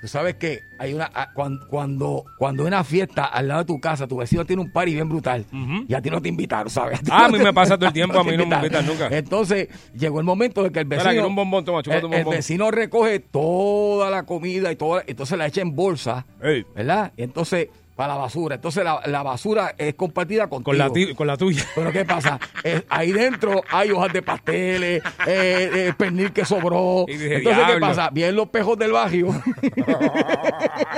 tú 0.00 0.08
sabes 0.08 0.36
que 0.36 0.60
hay 0.78 0.94
una 0.94 1.10
ah, 1.14 1.30
cuan- 1.34 1.60
cuando 1.68 2.24
cuando 2.38 2.62
hay 2.62 2.68
una 2.68 2.84
fiesta 2.84 3.24
al 3.24 3.48
lado 3.48 3.60
de 3.60 3.66
tu 3.66 3.80
casa, 3.80 4.06
tu 4.06 4.16
vecino 4.18 4.44
tiene 4.44 4.62
un 4.62 4.70
party 4.72 4.94
bien 4.94 5.08
brutal 5.08 5.44
Ujú. 5.52 5.84
y 5.88 5.94
a 5.94 6.00
ti 6.00 6.10
no 6.10 6.20
te 6.22 6.28
invitaron, 6.28 6.70
¿sabes? 6.70 7.00
ti 7.02 7.10
Ah, 7.12 7.24
a 7.24 7.28
no 7.28 7.36
mí 7.38 7.42
me 7.44 7.52
pasa 7.52 7.76
todo 7.76 7.86
el 7.86 7.92
tiempo, 7.92 8.18
a 8.18 8.24
mí 8.24 8.36
no 8.36 8.46
me 8.46 8.56
invitan 8.56 8.86
nunca. 8.86 9.08
Entonces, 9.10 9.68
llegó 9.94 10.18
el 10.20 10.24
momento 10.24 10.62
de 10.62 10.70
que 10.70 10.80
el 10.80 10.84
Espera, 10.86 11.02
vecino 11.02 11.12
quiero 11.12 11.28
un 11.28 11.36
bombón, 11.36 11.64
toma, 11.64 11.82
chúpate 11.82 12.06
un 12.06 12.12
el, 12.12 12.18
el 12.20 12.24
bombón. 12.24 12.38
vecino 12.38 12.70
recoge 12.70 13.20
toda 13.20 14.10
la 14.10 14.24
comida 14.24 14.70
y 14.72 14.76
toda, 14.76 15.02
entonces 15.06 15.36
la 15.38 15.46
echa 15.46 15.60
en 15.60 15.74
bolsa, 15.74 16.26
Ey. 16.42 16.64
¿verdad? 16.74 17.12
Y 17.16 17.22
entonces 17.22 17.68
para 17.98 18.14
la 18.14 18.20
basura. 18.20 18.54
Entonces 18.54 18.84
la, 18.84 19.00
la 19.06 19.24
basura 19.24 19.74
es 19.76 19.94
compartida 19.94 20.46
contigo. 20.46 20.66
Con 20.66 20.78
la, 20.78 21.14
con 21.16 21.26
la 21.26 21.36
tuya. 21.36 21.64
Pero 21.74 21.90
¿qué 21.90 22.04
pasa? 22.04 22.38
Eh, 22.62 22.82
ahí 22.88 23.10
dentro 23.10 23.60
hay 23.68 23.90
hojas 23.90 24.12
de 24.12 24.22
pasteles, 24.22 25.02
eh, 25.26 25.70
eh, 25.74 25.92
pernil 25.98 26.32
que 26.32 26.44
sobró. 26.44 27.06
Dije, 27.08 27.38
Entonces, 27.38 27.64
¿qué 27.66 27.80
pasa? 27.80 28.10
Vienen 28.12 28.36
los 28.36 28.50
pejos 28.50 28.78
del 28.78 28.92
barrio. 28.92 29.30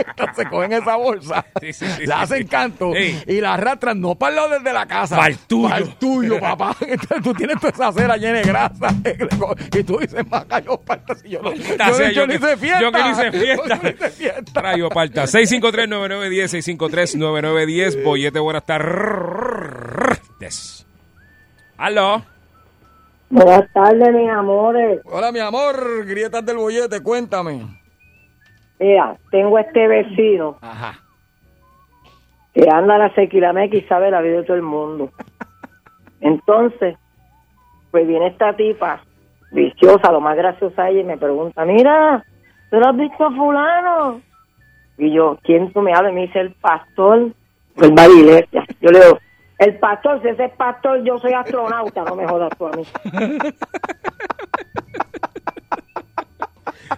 Entonces 0.08 0.46
cogen 0.50 0.72
esa 0.74 0.96
bolsa, 0.96 1.46
Sí, 1.62 1.72
sí, 1.72 1.86
sí, 1.96 2.06
la 2.06 2.20
hacen 2.20 2.46
canto 2.46 2.92
y 2.94 3.40
la 3.40 3.54
arrastran 3.54 3.98
no 3.98 4.14
para 4.16 4.30
el 4.30 4.36
lado 4.36 4.48
desde 4.58 4.72
la 4.74 4.84
casa. 4.86 5.16
Pa'l 5.16 5.38
tuyo. 5.46 5.68
Pa'l 5.70 5.94
tuyo, 5.98 6.38
papá. 6.38 6.76
Entonces 6.80 7.22
tú 7.22 7.32
tienes 7.32 7.58
toda 7.60 7.72
esa 7.72 7.88
acera 7.88 8.18
llena 8.18 8.38
de 8.40 8.44
grasa. 8.44 8.94
Y 9.74 9.82
tú 9.84 9.98
dices, 9.98 10.22
maca, 10.28 10.60
yo 10.60 10.76
parta 10.78 11.14
si 11.14 11.30
yo 11.30 11.40
no. 11.40 11.54
Yo, 11.54 11.64
sea, 11.94 12.10
yo 12.12 12.26
yo 12.26 12.26
no 12.26 12.32
que- 12.32 12.36
hice 12.36 12.56
fiesta. 12.58 12.82
yo 12.82 12.92
que 12.92 12.98
no 12.98 13.10
hice 13.10 13.32
fiesta. 13.32 13.68
Yo 13.76 13.82
no 13.82 13.88
hice 13.88 14.10
fiesta. 14.10 14.60
Rayo 14.60 14.88
Parta. 14.90 15.24
653-9910, 15.24 16.89
653-9910. 16.90 18.04
Bollete, 18.04 18.38
buenas 18.40 18.64
tardes. 18.64 18.86
Aló. 21.76 22.22
Buenas 23.30 23.72
tardes, 23.72 24.12
mis 24.12 24.28
amores. 24.30 25.00
Hola, 25.04 25.30
mi 25.32 25.38
amor. 25.38 26.04
Grietas 26.04 26.44
del 26.44 26.56
bollete, 26.56 27.02
cuéntame. 27.02 27.66
Mira, 28.78 29.16
tengo 29.30 29.58
este 29.58 29.86
vecino 29.86 30.56
Ajá. 30.60 30.98
que 32.54 32.68
anda 32.70 32.96
a 32.96 32.98
la 32.98 33.14
sequilameca 33.14 33.76
y 33.76 33.82
sabe 33.82 34.10
la 34.10 34.20
vida 34.20 34.38
de 34.38 34.44
todo 34.44 34.56
el 34.56 34.62
mundo. 34.62 35.10
Entonces, 36.20 36.96
pues 37.90 38.06
viene 38.06 38.28
esta 38.28 38.56
tipa 38.56 39.00
viciosa, 39.52 40.10
lo 40.12 40.20
más 40.20 40.36
graciosa 40.36 40.88
ella, 40.88 41.00
y 41.00 41.04
me 41.04 41.18
pregunta, 41.18 41.64
mira, 41.64 42.24
¿tú 42.70 42.78
lo 42.78 42.88
has 42.88 42.96
visto 42.96 43.24
a 43.24 43.30
fulano? 43.30 44.20
Y 45.00 45.14
yo, 45.14 45.38
¿quién 45.42 45.72
tú 45.72 45.80
me 45.80 45.94
hablas? 45.94 46.12
Y 46.12 46.14
me 46.14 46.20
dice, 46.26 46.40
el 46.40 46.52
pastor. 46.52 47.32
Él 47.76 47.98
va 47.98 48.02
a 48.04 48.08
la 48.08 48.14
iglesia. 48.14 48.64
Yo 48.82 48.90
le 48.90 49.00
digo, 49.00 49.18
el 49.58 49.78
pastor, 49.78 50.20
si 50.20 50.28
ese 50.28 50.44
es 50.44 50.52
pastor, 50.52 51.02
yo 51.04 51.18
soy 51.18 51.32
astronauta, 51.32 52.02
no 52.04 52.14
me 52.16 52.26
jodas 52.28 52.50
tú 52.58 52.66
a 52.66 52.70
mí. 52.72 52.84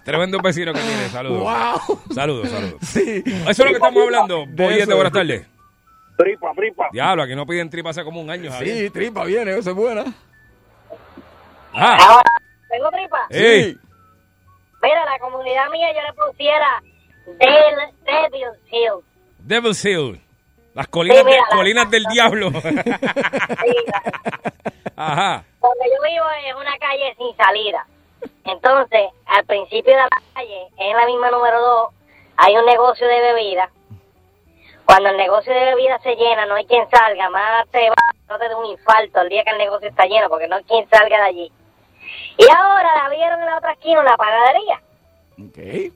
Tremendo 0.05 0.38
vecino 0.43 0.73
que 0.73 0.81
tiene. 0.81 1.09
Saludos. 1.11 1.43
¡Wow! 1.43 1.99
Saludos, 2.12 2.49
saludos. 2.49 2.77
Sí. 2.83 3.23
Eso 3.25 3.51
es 3.51 3.59
lo 3.59 3.65
que 3.67 3.73
estamos 3.73 4.03
hablando. 4.03 4.47
De 4.49 4.65
Bollete, 4.65 4.83
eso. 4.85 4.95
buenas 4.97 5.12
tardes. 5.12 5.47
Tripa, 6.17 6.53
tripa. 6.57 6.88
Diablo, 6.93 7.23
aquí 7.23 7.35
no 7.37 7.47
piden 7.47 7.71
tripa 7.71 7.91
hace 7.91 8.03
como 8.03 8.21
un 8.21 8.31
año. 8.31 8.51
Sí, 8.59 8.91
tripa 8.91 9.25
viene, 9.25 9.57
esa 9.59 9.71
es 9.71 9.77
buena. 9.77 10.05
Ah, 11.75 11.97
Ahora, 12.01 12.31
¿tengo 12.69 12.91
tripa? 12.91 13.19
ey. 13.31 13.77
Mira, 14.83 15.05
la 15.05 15.19
comunidad 15.21 15.71
mía 15.71 15.88
yo 15.95 16.01
le 16.03 16.12
pusiera 16.15 16.83
Del 17.26 17.76
Devil 18.04 18.48
Hill. 18.70 19.04
Devil's 19.38 19.85
Hill. 19.85 20.20
Las 20.74 20.88
colinas, 20.88 21.18
Sí, 21.18 21.24
mira, 21.24 21.37
de- 21.37 21.42
la- 21.50 21.56
colinas 21.56 21.90
del 21.90 22.04
diablo. 22.06 22.50
Sí, 22.50 22.58
Ajá. 24.96 25.44
donde 25.61 25.85
yo 25.90 26.02
vivo 26.02 26.24
es 26.46 26.54
una 26.54 26.76
calle 26.78 27.14
sin 27.18 27.37
salida. 27.37 27.87
Entonces, 28.44 29.11
al 29.26 29.44
principio 29.44 29.92
de 29.94 30.00
la 30.00 30.08
calle, 30.35 30.66
en 30.78 30.96
la 30.96 31.06
misma 31.06 31.30
número 31.30 31.61
2, 31.61 31.90
hay 32.37 32.56
un 32.56 32.64
negocio 32.66 33.06
de 33.06 33.20
bebida. 33.20 33.70
Cuando 34.85 35.11
el 35.11 35.16
negocio 35.16 35.52
de 35.52 35.64
bebida 35.74 35.98
se 36.00 36.16
llena, 36.16 36.46
no 36.46 36.54
hay 36.54 36.66
quien 36.66 36.88
salga, 36.90 37.30
más 37.30 37.68
te 37.70 37.88
va, 37.88 37.94
no 38.28 38.38
te 38.38 38.48
da 38.48 38.56
un 38.56 38.66
infarto 38.66 39.20
el 39.20 39.28
día 39.28 39.44
que 39.44 39.50
el 39.50 39.58
negocio 39.58 39.88
está 39.88 40.06
lleno, 40.06 40.28
porque 40.28 40.48
no 40.48 40.56
hay 40.56 40.64
quien 40.64 40.88
salga 40.88 41.16
de 41.18 41.22
allí. 41.24 41.52
Y 42.38 42.44
ahora 42.50 43.02
la 43.02 43.08
vieron 43.11 43.40
en 43.40 43.46
la 43.46 43.58
otra 43.58 43.72
esquina, 43.72 44.00
una 44.00 44.16
panadería. 44.16 44.80
Ok. 45.38 45.92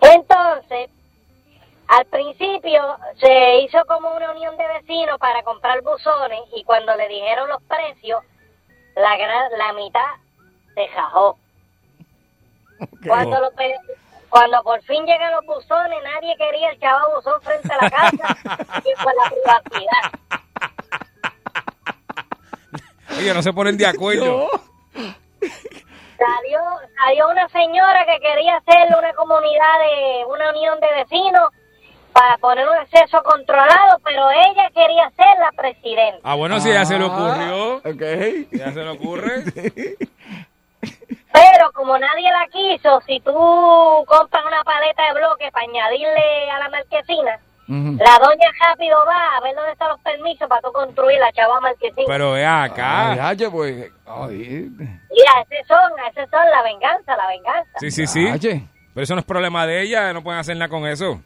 Entonces, 0.00 0.90
al 1.88 2.04
principio 2.06 2.82
se 3.20 3.58
hizo 3.60 3.84
como 3.86 4.14
una 4.14 4.30
unión 4.32 4.56
de 4.56 4.66
vecinos 4.68 5.18
para 5.18 5.42
comprar 5.42 5.82
buzones 5.82 6.40
y 6.56 6.64
cuando 6.64 6.94
le 6.96 7.08
dijeron 7.08 7.48
los 7.48 7.62
precios, 7.64 8.22
la, 8.96 9.16
gran- 9.16 9.50
la 9.58 9.72
mitad 9.74 10.00
se 10.74 10.88
jajó. 10.88 11.38
Cuando, 13.06 13.38
lo 13.40 13.50
cuando 14.28 14.62
por 14.64 14.82
fin 14.82 15.04
llegan 15.06 15.32
los 15.32 15.44
buzones, 15.46 15.98
nadie 16.02 16.34
quería 16.36 16.70
el 16.70 16.80
chavo 16.80 17.16
buzón 17.16 17.40
frente 17.42 17.72
a 17.72 17.82
la 17.84 17.90
casa 17.90 18.36
y 18.78 19.02
fue 19.02 19.12
la 19.14 19.30
privacidad. 19.30 20.10
Ellos 23.20 23.36
no 23.36 23.42
se 23.42 23.52
ponen 23.52 23.76
de 23.76 23.86
acuerdo. 23.86 24.48
Salió, 26.24 26.60
salió 26.98 27.28
una 27.28 27.48
señora 27.48 28.06
que 28.06 28.18
quería 28.20 28.56
hacer 28.56 28.96
una 28.96 29.12
comunidad 29.14 29.78
de 29.80 30.24
una 30.26 30.50
unión 30.50 30.80
de 30.80 30.92
vecinos 30.94 31.50
para 32.12 32.38
poner 32.38 32.66
un 32.68 32.76
acceso 32.76 33.22
controlado, 33.24 33.98
pero 34.04 34.30
ella 34.30 34.70
quería 34.72 35.10
ser 35.10 35.38
la 35.40 35.50
presidenta. 35.56 36.20
Ah, 36.22 36.34
bueno, 36.34 36.60
si 36.60 36.72
ya 36.72 36.84
se 36.84 36.98
le 36.98 37.04
Ah, 37.04 37.08
ocurrió. 37.08 37.76
Ok. 37.78 38.48
Ya 38.52 38.72
se 38.72 38.80
le 38.82 38.88
ocurre. 38.90 39.42
Pero 41.32 41.72
como 41.72 41.98
nadie 41.98 42.30
la 42.30 42.46
quiso, 42.46 43.00
si 43.06 43.18
tú 43.20 43.32
compras 43.32 44.44
una 44.46 44.62
paleta 44.62 45.02
de 45.06 45.14
bloques 45.14 45.50
para 45.50 45.64
añadirle 45.66 46.50
a 46.50 46.58
la 46.60 46.68
marquesina, 46.68 47.40
La 47.66 48.18
doña 48.18 48.48
rápido 48.60 48.98
va 49.06 49.36
a 49.36 49.40
ver 49.40 49.54
dónde 49.54 49.72
están 49.72 49.88
los 49.88 50.00
permisos 50.00 50.48
para 50.48 50.60
tú 50.60 50.70
construir 50.72 51.18
la 51.18 51.32
chava 51.32 51.60
marquesina. 51.60 52.04
Pero 52.06 52.32
ve 52.32 52.44
acá. 52.44 53.28
Ay, 53.28 53.36
pues. 53.50 53.90
Ay, 54.06 54.68
Mira, 54.70 55.32
ese 55.48 55.64
son, 55.66 55.92
ese 56.10 56.26
son 56.30 56.50
la 56.50 56.62
venganza, 56.62 57.16
la 57.16 57.26
venganza. 57.28 57.78
Sí, 57.78 57.90
sí, 57.90 58.06
sí. 58.06 58.28
Hache. 58.28 58.66
Pero 58.92 59.04
eso 59.04 59.14
no 59.14 59.20
es 59.20 59.26
problema 59.26 59.66
de 59.66 59.82
ella, 59.82 60.12
no 60.12 60.22
pueden 60.22 60.40
hacer 60.40 60.56
nada 60.56 60.68
con 60.68 60.86
eso. 60.86 61.20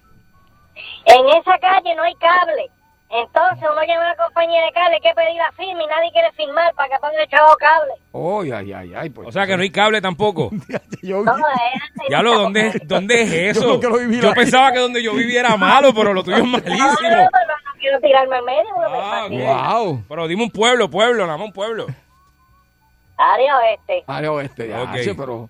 En 1.05 1.29
esa 1.29 1.59
calle 1.59 1.95
no 1.97 2.03
hay 2.03 2.15
cable. 2.15 2.71
Entonces 3.11 3.65
uno 3.73 3.83
llama 3.87 4.05
a 4.05 4.09
la 4.11 4.17
compañía 4.17 4.63
de 4.65 4.73
cable, 4.73 4.97
hay 4.97 5.01
que 5.01 5.15
pedir 5.15 5.37
la 5.37 5.51
firma 5.53 5.83
y 5.83 5.87
nadie 5.87 6.11
quiere 6.13 6.31
firmar 6.33 6.75
para 6.75 6.91
que 6.91 6.99
ponga 7.01 7.23
el 7.23 7.29
chavo 7.29 7.57
cable. 7.57 7.93
Ay, 8.13 8.53
ay, 8.53 8.73
ay, 8.75 8.95
ay. 8.95 9.11
Pues, 9.11 9.29
O 9.29 9.33
sea 9.33 9.47
que 9.47 9.57
no 9.57 9.63
hay 9.63 9.71
cable 9.71 10.03
tampoco. 10.03 10.51
Yo, 11.03 11.23
No, 11.23 11.35
es- 11.37 12.09
Diablo, 12.09 12.35
¿dónde, 12.39 12.81
¿dónde 12.85 13.23
es 13.23 13.57
eso? 13.57 13.81
lo 13.81 14.11
Yo 14.11 14.33
pensaba 14.35 14.73
que 14.73 14.79
donde 14.81 15.03
yo 15.03 15.15
vivía 15.15 15.41
era 15.41 15.57
malo, 15.57 15.95
pero 15.95 16.13
lo 16.13 16.23
tuyo 16.23 16.37
es 16.37 16.43
No, 16.45 16.51
no, 16.51 16.59
malísimo. 16.59 17.09
no, 17.11 17.17
no, 17.17 17.25
no 17.25 17.81
quiero 17.81 18.01
tirarme 18.01 18.39
en 18.39 18.45
medio. 18.45 18.77
me 19.31 19.43
Ah, 19.47 19.81
wow. 19.81 20.05
Pero 20.09 20.29
dime 20.29 20.43
un 20.43 20.51
pueblo, 20.51 20.91
pueblo, 20.91 21.25
nada 21.27 21.39
más 21.39 21.47
un 21.47 21.53
pueblo. 21.53 21.87
Área 23.17 23.57
oeste. 23.59 24.05
Área 24.07 24.33
oeste, 24.33 24.69
ya, 24.69 24.83
Ok. 24.83 24.89
Hache, 24.91 25.15
pero. 25.15 25.49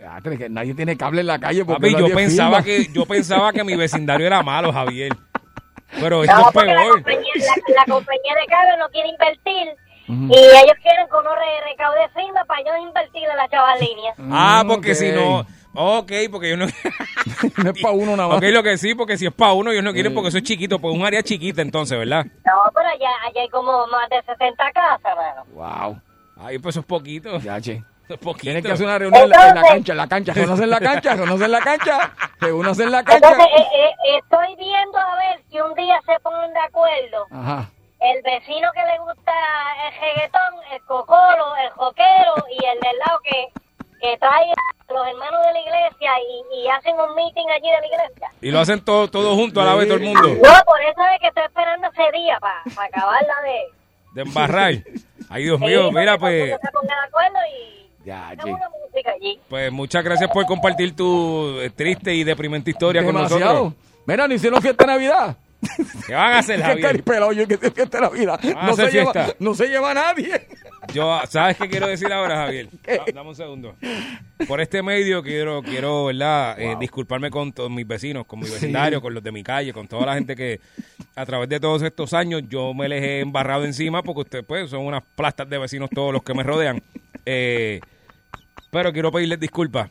ya, 0.00 0.20
que- 0.20 0.48
nadie 0.48 0.74
tiene 0.74 0.96
cable 0.96 1.20
en 1.22 1.26
la 1.26 1.38
calle 1.38 1.64
porque 1.64 1.90
Papi, 1.92 2.08
yo 2.08 2.14
pensaba 2.14 2.62
firma. 2.62 2.86
que 2.86 2.92
yo 2.92 3.06
pensaba 3.06 3.52
que 3.52 3.64
mi 3.64 3.76
vecindario 3.76 4.26
era 4.26 4.42
malo, 4.42 4.72
Javier. 4.72 5.12
Pero 6.00 6.24
esto 6.24 6.36
No, 6.36 6.46
es 6.48 6.52
porque 6.54 6.66
la 6.74 6.80
peor. 6.82 6.92
compañía, 6.94 7.32
la, 7.36 7.74
la 7.74 7.84
compañía 7.94 8.34
de 8.40 8.46
cable 8.46 8.76
no 8.78 8.88
quiere 8.90 9.08
invertir 9.08 9.68
y 10.08 10.36
ellos 10.36 10.76
quieren 10.82 11.06
que 11.08 11.16
uno 11.16 11.34
re- 11.34 11.70
recaude 11.70 12.08
firma 12.14 12.44
para 12.44 12.60
ellos 12.60 12.74
invertir 12.82 13.22
en 13.28 13.36
la 13.36 13.48
chava 13.48 13.76
línea. 13.76 14.14
Ah, 14.30 14.62
Mm, 14.64 14.68
porque 14.68 14.94
si 14.94 15.10
no... 15.12 15.46
Ok, 15.74 16.12
porque 16.30 16.50
yo 16.50 16.56
no... 16.58 16.66
no 17.64 17.70
es 17.70 17.80
para 17.82 17.94
uno 17.94 18.14
nada 18.16 18.28
más. 18.28 18.38
Ok, 18.38 18.44
lo 18.50 18.62
que 18.62 18.76
sí, 18.76 18.94
porque 18.94 19.16
si 19.16 19.26
es 19.26 19.32
para 19.32 19.52
uno, 19.54 19.70
ellos 19.70 19.84
no 19.84 19.92
quieren 19.94 20.12
porque 20.12 20.28
eso 20.28 20.38
es 20.38 20.44
chiquito, 20.44 20.78
pues 20.78 20.94
un 20.94 21.04
área 21.04 21.22
chiquita 21.22 21.62
entonces, 21.62 21.98
¿verdad? 21.98 22.24
No, 22.44 22.52
pero 22.74 22.88
allá, 22.88 23.08
allá 23.26 23.40
hay 23.40 23.48
como 23.48 23.86
más 23.86 24.08
de 24.10 24.20
60 24.22 24.70
casas, 24.72 25.16
mano. 25.16 25.44
Wow. 25.54 26.00
Ay, 26.36 26.58
pues 26.58 26.74
eso 26.74 26.80
es 26.80 26.86
poquito. 26.86 27.38
Ya, 27.38 27.58
che. 27.60 27.82
Eso 28.04 28.14
es 28.14 28.20
poquito. 28.20 28.42
Tienen 28.42 28.62
que 28.62 28.72
hacer 28.72 28.86
una 28.86 28.98
reunión 28.98 29.22
en 29.24 29.30
la, 29.30 29.36
en 29.36 29.40
la 29.42 29.48
Entonces- 29.48 29.70
cancha, 29.72 29.92
en 29.92 29.98
la 29.98 30.08
cancha. 30.08 30.32
Reúnanse 30.34 30.64
en 30.64 30.70
la 30.70 30.80
cancha, 30.80 31.14
reúnanse 31.14 31.44
en 31.44 31.50
la 31.52 31.60
cancha. 31.60 32.12
Reúnanse 32.40 32.82
en 32.84 32.92
la 32.92 33.02
cancha. 33.04 33.28
Entonces, 33.28 33.46
eh, 33.58 33.66
eh, 33.74 34.18
estoy 34.22 34.56
viendo 34.56 34.98
a 34.98 35.16
ver 35.16 35.40
si 35.50 35.60
un 35.60 35.74
día 35.74 36.00
se 36.06 36.18
ponen 36.20 36.52
de 36.52 36.60
acuerdo 36.60 37.26
Ajá. 37.30 37.70
el 38.00 38.22
vecino 38.22 38.68
que 38.74 38.82
le 38.84 38.98
gusta 38.98 39.32
el 39.86 40.00
reggaetón, 40.00 40.54
el 40.72 40.82
cocolo, 40.82 41.56
el 41.64 41.70
joquero 41.70 42.34
y 42.50 42.64
el 42.64 42.80
del 42.80 42.98
lado 43.06 43.20
que, 43.22 43.46
que 44.00 44.16
trae 44.18 44.50
a 44.50 44.92
los 44.92 45.06
hermanos 45.06 45.40
de 45.46 45.52
la 45.52 45.60
iglesia 45.60 46.10
y, 46.52 46.60
y 46.62 46.68
hacen 46.68 46.94
un 46.98 47.14
meeting 47.14 47.46
allí 47.48 47.70
de 47.70 47.80
la 47.80 47.86
iglesia. 47.86 48.28
Y 48.42 48.50
lo 48.50 48.58
hacen 48.60 48.84
todo, 48.84 49.08
todo 49.08 49.34
junto 49.36 49.60
a 49.60 49.64
la 49.64 49.74
vez 49.74 49.86
todo 49.86 49.96
el 49.98 50.02
mundo. 50.04 50.28
No, 50.28 50.64
por 50.66 50.82
eso 50.82 51.00
es 51.14 51.20
que 51.20 51.28
estoy 51.28 51.44
esperando 51.44 51.88
ese 51.88 52.10
día 52.18 52.38
para 52.40 52.60
acabarla 52.88 53.34
de... 53.44 53.60
De 54.14 54.22
embarrar. 54.22 54.72
Ay, 55.30 55.44
Dios 55.44 55.58
mío, 55.60 55.90
mira, 55.92 56.18
pues, 56.18 56.50
se 56.60 56.70
ponga 56.72 56.94
de 56.94 57.06
acuerdo 57.08 57.38
y 57.56 57.91
Ya, 58.04 58.34
música 58.44 59.12
allí. 59.14 59.38
pues 59.48 59.70
muchas 59.72 60.02
gracias 60.04 60.30
por 60.30 60.44
compartir 60.46 60.94
tu 60.96 61.60
eh, 61.60 61.70
triste 61.70 62.14
y 62.14 62.24
deprimente 62.24 62.70
historia 62.70 63.04
con 63.04 63.14
Demasiado. 63.14 63.44
nosotros. 63.54 63.74
Mira, 64.06 64.26
no 64.28 64.34
hicieron 64.34 64.60
fiesta 64.60 64.84
de 64.84 64.92
Navidad. 64.92 65.36
¿Qué 66.08 66.12
van 66.14 66.32
a 66.32 66.38
hacer, 66.40 66.56
¿Qué 66.56 66.62
Javier? 66.64 66.86
caripelado 66.86 67.32
yo 67.32 67.46
que 67.46 67.56
se 67.56 67.70
fiesta 67.70 67.98
de 67.98 68.02
Navidad? 68.02 68.40
No 68.42 68.74
se, 68.74 68.90
lleva, 68.90 69.12
fiesta. 69.12 69.34
no 69.38 69.54
se 69.54 69.68
lleva 69.68 69.92
a 69.92 69.94
nadie. 69.94 70.48
Yo, 70.92 71.20
¿sabes 71.28 71.56
qué 71.56 71.68
quiero 71.68 71.86
decir 71.86 72.12
ahora, 72.12 72.34
Javier? 72.38 72.68
¿Qué? 72.82 72.96
Da- 72.96 73.04
Dame 73.14 73.28
un 73.28 73.36
segundo. 73.36 73.76
Por 74.48 74.60
este 74.60 74.82
medio 74.82 75.22
quiero, 75.22 75.62
quiero 75.62 76.06
¿verdad? 76.06 76.58
Eh, 76.60 76.76
disculparme 76.80 77.30
con 77.30 77.52
todos 77.52 77.70
mis 77.70 77.86
vecinos, 77.86 78.26
con 78.26 78.40
mi 78.40 78.46
vecindario, 78.50 79.00
con 79.00 79.14
los 79.14 79.22
de 79.22 79.30
mi 79.30 79.44
calle, 79.44 79.72
con 79.72 79.86
toda 79.86 80.04
la 80.06 80.14
gente 80.14 80.34
que 80.34 80.58
a 81.14 81.24
través 81.24 81.48
de 81.48 81.60
todos 81.60 81.80
estos 81.82 82.12
años 82.12 82.42
yo 82.48 82.74
me 82.74 82.88
les 82.88 83.00
he 83.00 83.20
embarrado 83.20 83.64
encima 83.64 84.02
porque 84.02 84.22
ustedes 84.22 84.44
pues 84.44 84.68
son 84.68 84.80
unas 84.84 85.04
plastas 85.14 85.48
de 85.48 85.58
vecinos 85.58 85.88
todos 85.90 86.12
los 86.12 86.24
que 86.24 86.34
me 86.34 86.42
rodean. 86.42 86.82
Eh, 87.24 87.80
pero 88.72 88.92
quiero 88.92 89.12
pedirles 89.12 89.38
disculpas. 89.38 89.90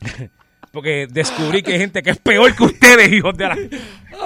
Porque 0.72 1.06
descubrí 1.10 1.62
que 1.62 1.74
hay 1.74 1.78
gente 1.80 2.02
que 2.02 2.08
es 2.10 2.16
peor 2.16 2.56
que 2.56 2.62
ustedes, 2.64 3.12
hijos 3.12 3.36
de 3.36 3.44
la... 3.46 3.58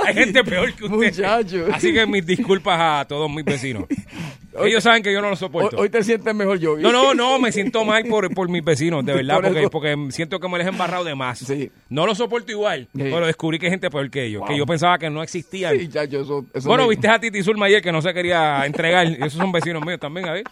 Hay 0.05 0.15
gente 0.15 0.45
peor 0.45 0.73
que 0.75 0.85
ustedes. 0.85 1.19
Muchachos. 1.19 1.69
Así 1.73 1.93
que 1.93 2.07
mis 2.07 2.25
disculpas 2.25 2.79
a 2.81 3.05
todos 3.05 3.29
mis 3.29 3.45
vecinos. 3.45 3.85
Ellos 4.65 4.83
saben 4.85 5.03
que 5.03 5.13
yo 5.13 5.21
no 5.21 5.29
los 5.29 5.43
Hoy, 5.43 5.49
soporto. 5.49 5.77
hoy 5.77 5.91
te 5.91 6.03
sientes 6.05 6.33
mejor 6.35 6.59
yo. 6.61 6.79
No, 6.79 6.93
no, 6.93 7.13
no, 7.15 7.39
me 7.41 7.51
siento 7.53 7.85
mal 7.85 8.05
por, 8.05 8.33
por 8.33 8.49
mis 8.49 8.65
vecinos, 8.65 9.05
de 9.05 9.13
verdad, 9.17 9.41
Por 9.43 9.71
porque, 9.71 9.97
siento 10.11 10.39
que 10.41 10.49
me 10.49 10.57
les 10.59 10.67
he 10.69 10.71
embarrado 10.71 11.03
de 11.05 11.15
más. 11.17 11.41
Sí. 11.41 11.71
No 11.91 12.07
lo 12.07 12.15
soporto 12.15 12.53
igual, 12.53 12.89
Sí. 12.95 13.03
pero 13.03 13.27
descubrí 13.27 13.59
que 13.59 13.67
hay 13.67 13.73
gente 13.73 13.91
peor 13.91 14.09
que 14.09 14.25
ellos, 14.25 14.45
que 14.47 14.57
yo 14.57 14.65
pensaba 14.65 14.99
que 14.99 15.11
no 15.11 15.23
existían. 15.23 15.77
Sí, 15.79 15.91
eso, 15.93 16.47
eso 16.55 16.69
bueno, 16.69 16.85
me- 16.85 16.91
viste 16.91 17.07
a 17.09 17.19
Titi 17.19 17.43
Zulma 17.43 17.67
ayer 17.67 17.83
que 17.83 17.91
no 17.93 18.01
se 18.01 18.15
quería 18.15 18.65
entregar, 18.65 19.07
esos 19.07 19.33
son 19.35 19.51
vecinos 19.53 19.85
míos 19.85 19.99
también, 20.01 20.27
a 20.29 20.33
ver. 20.33 20.45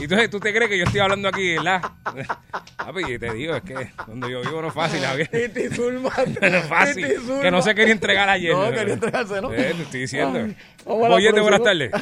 Y 0.00 0.04
entonces 0.04 0.30
tú 0.30 0.40
te 0.40 0.52
crees 0.54 0.70
que 0.70 0.78
yo 0.78 0.84
estoy 0.84 1.00
hablando 1.00 1.28
aquí, 1.28 1.54
¿verdad? 1.54 1.82
Papi, 2.76 3.18
te 3.18 3.32
digo, 3.34 3.54
es 3.54 3.62
que 3.62 3.74
donde 4.06 4.30
yo 4.30 4.40
vivo 4.40 4.62
no 4.62 4.68
es 4.68 4.74
fácil. 4.74 5.00
No 6.40 6.46
es 6.46 6.66
fácil. 6.66 7.06
Que 7.42 7.50
no 7.50 7.60
se 7.62 7.74
quería 7.74 7.92
entregar 7.92 8.28
ayer. 8.28 8.54
No, 8.54 8.70
quería 8.72 8.94
entregarse, 8.94 9.40
¿no? 9.40 9.52
Eh, 9.52 9.74
te 9.76 9.82
estoy 9.82 10.00
diciendo. 10.00 10.54
Oye, 10.86 11.30
buenas 11.40 11.62
tardes. 11.62 11.92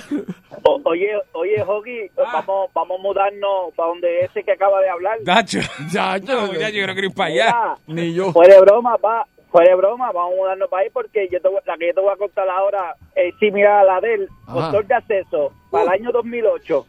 O- 0.63 0.81
oye, 0.85 1.11
oye, 1.33 1.63
Jogi, 1.65 2.11
vamos, 2.17 2.71
vamos 2.73 2.99
a 2.99 3.03
mudarnos 3.03 3.75
para 3.75 3.89
donde 3.89 4.21
ese 4.21 4.45
que 4.45 4.53
acaba 4.53 4.81
de 4.81 4.89
hablar. 4.89 5.19
Dacho. 5.23 5.59
Chacho. 5.93 6.47
No, 6.47 6.53
ya 6.55 6.71
yo 6.71 6.87
no 6.87 6.93
quiero 6.93 7.09
ir 7.09 7.15
para 7.15 7.31
allá. 7.31 7.55
Mira, 7.87 8.03
Ni 8.03 8.15
yo. 8.15 8.33
Fuera 8.33 8.55
de 8.55 8.61
broma, 8.61 8.97
va. 8.99 9.27
Fuera 9.51 9.71
de 9.71 9.77
broma, 9.77 10.13
vamos 10.13 10.33
a 10.35 10.37
mudarnos 10.37 10.71
para 10.71 10.85
ahí 10.85 10.91
porque 10.91 11.29
yo 11.31 11.41
te 11.41 11.49
voy- 11.49 11.61
la 11.67 11.77
que 11.77 11.89
yo 11.89 11.95
te 11.95 12.01
voy 12.01 12.13
a 12.13 12.17
contar 12.17 12.49
ahora 12.49 12.95
es 13.17 13.35
similar 13.41 13.81
a 13.81 13.85
la 13.85 14.01
del 14.01 14.29
Ajá. 14.47 14.61
control 14.61 14.87
de 14.87 14.95
acceso 14.95 15.53
para 15.73 15.85
el 15.85 15.91
año 15.91 16.13
2008. 16.13 16.87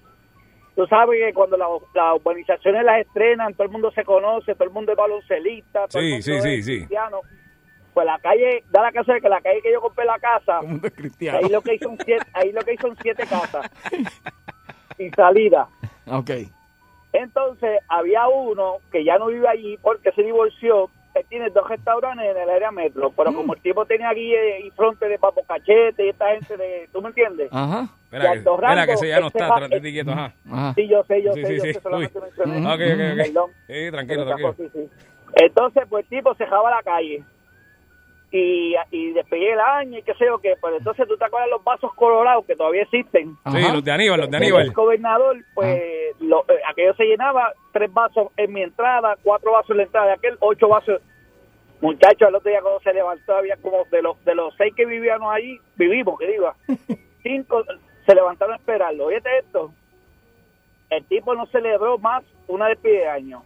Tú 0.76 0.88
sabes 0.88 1.20
que 1.20 1.34
cuando 1.34 1.58
la- 1.58 1.68
las 1.94 2.16
urbanizaciones 2.16 2.84
las 2.86 3.02
estrenan, 3.02 3.54
todo 3.54 3.66
el 3.66 3.72
mundo 3.72 3.92
se 3.92 4.04
conoce, 4.06 4.54
todo 4.56 4.64
el 4.66 4.74
mundo 4.74 4.92
es 4.94 4.98
baloncelista, 4.98 5.88
todo 5.88 6.02
el 6.02 6.06
Sí, 6.06 6.12
mundo 6.12 6.24
sí, 6.24 6.32
es 6.34 6.44
sí, 6.44 6.64
sí. 6.64 6.78
cristiano. 6.78 7.22
Pues 7.94 8.06
la 8.06 8.18
calle, 8.20 8.64
da 8.70 8.82
la 8.84 8.92
casa 8.94 9.14
de 9.14 9.22
que 9.22 9.28
la 9.28 9.42
calle 9.42 9.62
que 9.62 9.72
yo 9.74 9.82
compré 9.82 10.06
la 10.06 10.18
casa, 10.18 10.60
el 10.62 11.36
ahí 11.36 11.50
lo 11.50 11.62
que 11.62 11.74
hizo 11.76 11.90
son 11.90 11.98
siete, 12.06 12.26
ahí 12.34 12.52
lo 12.54 12.62
que 12.62 12.74
hizo 12.74 12.88
son 12.88 12.96
siete 13.02 13.24
casas 13.28 13.70
y 14.98 15.10
salida. 15.10 15.68
Ok. 16.08 16.30
Entonces, 17.14 17.82
había 17.90 18.28
uno 18.30 18.78
que 18.92 19.04
ya 19.04 19.18
no 19.18 19.28
vive 19.28 19.48
allí 19.50 19.78
porque 19.82 20.12
se 20.14 20.24
divorció. 20.24 20.90
Él 21.14 21.26
tiene 21.28 21.50
dos 21.50 21.68
restaurantes 21.68 22.26
en 22.34 22.38
el 22.42 22.50
área 22.50 22.72
metro, 22.72 23.12
pero 23.12 23.34
como 23.34 23.54
el 23.54 23.62
tipo 23.62 23.86
tenía 23.86 24.10
aquí 24.10 24.34
y 24.34 24.70
fronte 24.72 25.10
de 25.10 25.20
Papo 25.20 25.44
Cachete 25.46 26.06
y 26.06 26.10
esta 26.10 26.30
gente 26.30 26.56
de... 26.56 26.88
¿Tú 26.94 27.02
me 27.02 27.10
entiendes? 27.10 27.50
Ajá. 27.52 27.90
Espera, 28.12 28.86
que, 28.86 28.92
ese 28.94 29.08
ya 29.08 29.20
no 29.22 29.28
está, 29.28 29.48
va- 29.48 29.56
trátate 29.58 29.82
quieto, 29.92 30.12
ajá. 30.12 30.34
Ajá. 30.52 30.74
Sí, 30.76 30.88
yo 30.88 31.04
sé, 31.06 31.22
yo 31.24 31.32
Sí, 31.34 31.42
sé, 31.44 31.48
sí, 31.48 31.56
yo 31.58 31.64
sí. 31.64 31.74
sé, 31.74 31.80
solamente 31.82 32.18
Uy. 32.20 32.24
mencioné. 32.26 32.58
Ok, 32.60 32.66
ok, 32.74 33.12
ok. 33.14 33.18
Perdón. 33.26 33.52
Sí, 33.68 33.92
tranquilo, 33.92 34.26
tranquilo. 34.26 34.54
sí, 34.58 34.70
sí. 34.74 34.90
Entonces, 35.36 35.84
pues 35.90 36.04
el 36.04 36.10
tipo 36.10 36.36
se 36.36 36.44
dejaba 36.44 36.70
la 36.72 36.84
calle. 36.84 37.24
Y, 38.34 38.76
y 38.92 39.12
despegué 39.12 39.52
el 39.54 39.60
año 39.60 39.98
y 40.00 40.04
qué 40.04 40.14
sé 40.16 40.26
yo 40.26 40.38
qué. 40.40 40.56
Pero 40.62 40.78
entonces, 40.78 41.06
¿tú 41.08 41.18
te 41.18 41.26
acuerdas 41.26 41.50
los 41.50 41.64
vasos 41.64 41.94
colorados 41.96 42.46
que 42.46 42.56
todavía 42.56 42.84
existen? 42.84 43.36
Sí, 43.52 43.62
los 43.74 43.84
de 43.84 43.92
Aníbal, 43.92 44.20
los 44.22 44.30
de 44.32 44.38
El 44.38 44.44
Aníbal. 44.44 44.72
gobernador, 44.72 45.38
pues, 45.54 45.82
lo- 46.20 46.46
eh, 46.50 46.62
aquello 46.70 46.94
se 46.96 47.04
llenaba, 47.06 47.52
tres 47.74 47.92
vasos 47.94 48.28
en 48.38 48.54
mi 48.54 48.62
entrada, 48.62 49.18
cuatro 49.24 49.52
vasos 49.54 49.72
en 49.72 49.78
la 49.78 49.84
entrada 49.84 50.08
de 50.08 50.14
aquel, 50.14 50.38
ocho 50.40 50.68
vasos. 50.70 51.02
Muchachos, 51.82 52.30
el 52.30 52.36
otro 52.36 52.50
día 52.50 52.62
cuando 52.62 52.80
se 52.82 52.94
levantó, 52.94 53.36
había 53.36 53.58
como 53.58 53.84
de 53.92 54.02
los 54.02 54.24
de 54.24 54.36
los 54.36 54.54
seis 54.56 54.74
que 54.76 54.86
vivíamos 54.86 55.34
allí, 55.34 55.60
vivimos, 55.76 56.18
que 56.20 56.28
diga, 56.28 56.54
cinco 57.24 57.64
se 58.12 58.16
levantaron 58.16 58.54
a 58.54 58.58
esperarlo. 58.58 59.06
Oye 59.06 59.22
esto, 59.40 59.72
el 60.90 61.04
tipo 61.06 61.34
no 61.36 61.46
celebró 61.48 61.98
más 61.98 62.24
una 62.48 62.68
despedida 62.68 63.00
de 63.02 63.10
año. 63.10 63.44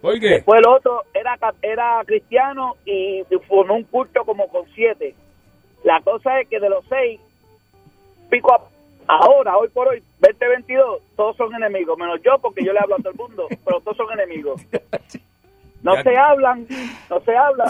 ¿Por 0.00 0.18
qué? 0.20 0.28
Después 0.28 0.60
el 0.60 0.68
otro 0.68 1.02
era 1.14 1.36
era 1.62 2.02
cristiano 2.06 2.76
y 2.84 3.22
formó 3.48 3.74
un 3.74 3.84
culto 3.84 4.24
como 4.24 4.48
con 4.48 4.64
siete. 4.74 5.14
La 5.84 6.00
cosa 6.02 6.40
es 6.40 6.48
que 6.48 6.60
de 6.60 6.68
los 6.68 6.84
seis, 6.88 7.20
pico 8.30 8.52
a- 8.54 8.68
ahora, 9.08 9.56
hoy 9.56 9.68
por 9.68 9.88
hoy, 9.88 10.02
2022, 10.20 11.00
todos 11.16 11.36
son 11.36 11.54
enemigos, 11.54 11.96
menos 11.98 12.20
yo 12.22 12.38
porque 12.38 12.64
yo 12.64 12.72
le 12.72 12.78
hablo 12.80 12.96
a 12.96 12.98
todo 12.98 13.10
el 13.10 13.16
mundo, 13.18 13.46
pero 13.64 13.80
todos 13.80 13.96
son 13.96 14.12
enemigos. 14.12 14.60
No 15.82 15.92
se 16.02 16.16
hablan, 16.16 16.66
no 17.08 17.20
se 17.20 17.36
hablan. 17.36 17.68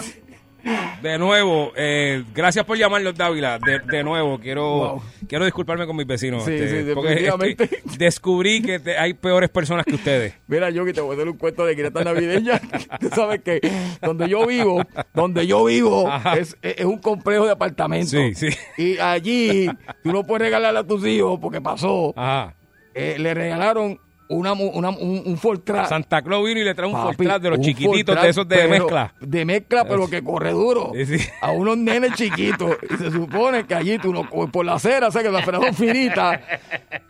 De 1.01 1.17
nuevo, 1.17 1.71
eh, 1.75 2.23
gracias 2.33 2.65
por 2.65 2.77
llamarlos, 2.77 3.15
Dávila. 3.15 3.59
De, 3.59 3.79
de 3.79 4.03
nuevo, 4.03 4.39
quiero 4.39 4.67
Wow. 4.67 5.01
quiero 5.27 5.45
disculparme 5.45 5.85
con 5.85 5.95
mis 5.95 6.07
vecinos. 6.07 6.43
Sí, 6.45 6.53
este, 6.53 6.85
sí, 6.85 6.91
porque 6.93 7.09
definitivamente. 7.09 7.69
descubrí 7.97 8.61
que 8.61 8.79
te- 8.79 8.97
hay 8.97 9.13
peores 9.13 9.49
personas 9.49 9.85
que 9.85 9.95
ustedes. 9.95 10.33
Mira, 10.47 10.69
yo 10.69 10.83
que 10.85 10.93
te 10.93 11.01
voy 11.01 11.15
a 11.15 11.19
dar 11.19 11.27
un 11.29 11.37
cuento 11.37 11.65
de 11.65 11.75
grieta 11.75 12.03
navideña. 12.03 12.59
Tú 12.99 13.09
sabes 13.09 13.41
que 13.41 13.59
donde 14.01 14.27
yo 14.29 14.45
vivo, 14.45 14.81
donde 15.13 15.45
yo 15.47 15.63
vivo, 15.65 16.09
es, 16.37 16.57
es 16.61 16.85
un 16.85 16.97
complejo 16.99 17.45
de 17.45 17.51
apartamentos. 17.51 18.09
Sí, 18.09 18.33
sí. 18.35 18.47
Y 18.77 18.97
allí 18.97 19.67
tú 20.03 20.11
no 20.11 20.23
puedes 20.23 20.41
regalarle 20.47 20.79
a 20.79 20.83
tus 20.83 21.05
hijos 21.05 21.39
porque 21.41 21.61
pasó. 21.61 22.13
Ajá. 22.17 22.53
eh, 22.93 23.15
le 23.19 23.33
regalaron 23.33 23.99
una, 24.29 24.53
una- 24.53 24.89
un, 24.89 25.23
un 25.25 25.37
Fortran. 25.37 25.87
Santa 25.87 26.21
Claus 26.21 26.45
vino 26.45 26.59
y 26.59 26.63
le 26.63 26.75
trae 26.75 26.87
un 26.87 26.93
Papi, 26.93 27.15
Fortran 27.17 27.41
de 27.41 27.49
los 27.49 27.59
chiquititos, 27.61 27.97
Fortran, 28.15 28.23
de 28.23 28.29
esos 28.29 28.47
de 28.47 28.55
pero- 28.55 28.69
mezcla. 28.69 29.13
De 29.19 29.45
mezcla, 29.45 29.85
pero 29.85 30.09
que 30.09 30.23
corre 30.23 30.51
duro. 30.51 30.91
Sí, 30.93 31.05
sí. 31.17 31.29
A 31.41 31.51
unos 31.51 31.77
nenes 31.77 32.13
chiquitos. 32.13 32.77
Y 32.89 32.95
se 32.97 33.11
supone 33.11 33.65
que 33.65 33.75
allí 33.75 33.97
tú 33.99 34.13
no, 34.13 34.23
por 34.29 34.65
la 34.65 34.73
acera, 34.73 35.07
o 35.07 35.11
sea, 35.11 35.23
que 35.23 35.29
las 35.31 35.43
frenaron 35.43 35.73
finitas. 35.73 36.39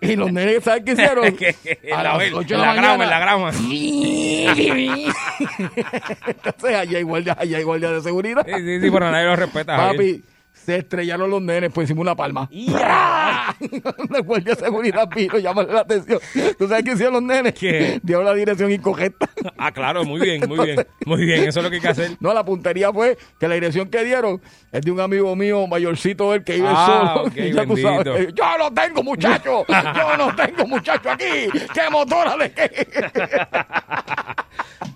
Y 0.02 0.16
los 0.16 0.32
nenes, 0.32 0.64
¿sabes 0.64 0.84
qué 0.84 0.92
hicieron? 0.94 1.26
Que- 1.38 1.56
a 1.94 2.04
la- 2.04 2.14
las 2.18 2.24
en 2.28 2.34
8 2.34 2.56
de 2.56 2.62
la 2.62 2.68
la, 2.68 2.74
grama, 2.74 2.98
mañana. 2.98 3.04
en 3.04 3.10
la 3.10 3.20
grama. 3.20 3.52
Entonces, 6.28 6.76
allí 6.76 6.96
hay 6.96 7.04
guardia, 7.04 7.36
allí 7.40 7.56
hay 7.56 7.64
guardia 7.64 7.92
de 7.92 8.02
seguridad. 8.02 8.46
Sí, 8.46 8.54
sí, 8.56 8.82
sí, 8.82 8.92
pero 8.92 9.12
nadie 9.12 9.26
lo 9.26 9.36
respeta. 9.36 9.78
Javier. 9.78 10.18
Se 10.68 10.76
estrellaron 10.80 11.30
los 11.30 11.42
nenes 11.42 11.72
por 11.72 11.82
encima 11.84 12.00
de 12.00 12.02
una 12.02 12.16
palma. 12.18 12.50
La 14.10 14.20
guardia 14.22 14.54
de 14.54 14.60
seguridad 14.60 15.08
vino, 15.16 15.40
llámale 15.40 15.72
la 15.72 15.80
atención. 15.80 16.20
¿Tú 16.60 16.68
sabes 16.68 16.84
qué 16.84 16.92
hicieron 16.92 17.14
los 17.14 17.24
nenes? 17.24 17.54
¿Qué? 17.54 18.02
Dieron 18.04 18.26
la 18.26 18.34
dirección 18.34 18.70
incorrecta. 18.70 19.30
Ah, 19.60 19.72
claro, 19.72 20.04
muy 20.04 20.20
bien, 20.22 20.42
muy 20.48 20.60
bien. 20.66 20.86
Muy 21.06 21.26
bien, 21.26 21.46
eso 21.46 21.60
es 21.60 21.64
lo 21.64 21.70
que 21.70 21.78
hay 21.78 21.82
que 21.82 21.88
hacer. 21.88 22.12
No, 22.20 22.34
la 22.34 22.44
puntería 22.44 22.92
fue 22.92 23.18
que 23.40 23.48
la 23.48 23.56
dirección 23.56 23.90
que 23.90 24.04
dieron 24.04 24.40
es 24.72 24.82
de 24.82 24.92
un 24.92 25.00
amigo 25.00 25.36
mío, 25.36 25.66
mayorcito 25.68 26.34
él, 26.34 26.44
que 26.44 26.56
vive 26.56 26.68
Ah, 26.70 27.14
solo. 27.16 27.24
ok, 27.28 27.38
Y 27.38 27.52
ya 27.54 27.66
tú 27.66 27.78
sabes, 27.78 28.34
yo 28.36 28.58
no 28.60 28.72
tengo 28.74 29.04
muchacho, 29.04 29.66
yo 29.68 30.18
no 30.18 30.36
tengo 30.36 30.68
muchacho 30.68 31.10
aquí. 31.10 31.26
¿Qué 31.74 31.90
motora 31.90 32.36
de 32.38 32.52
qué? 32.52 32.88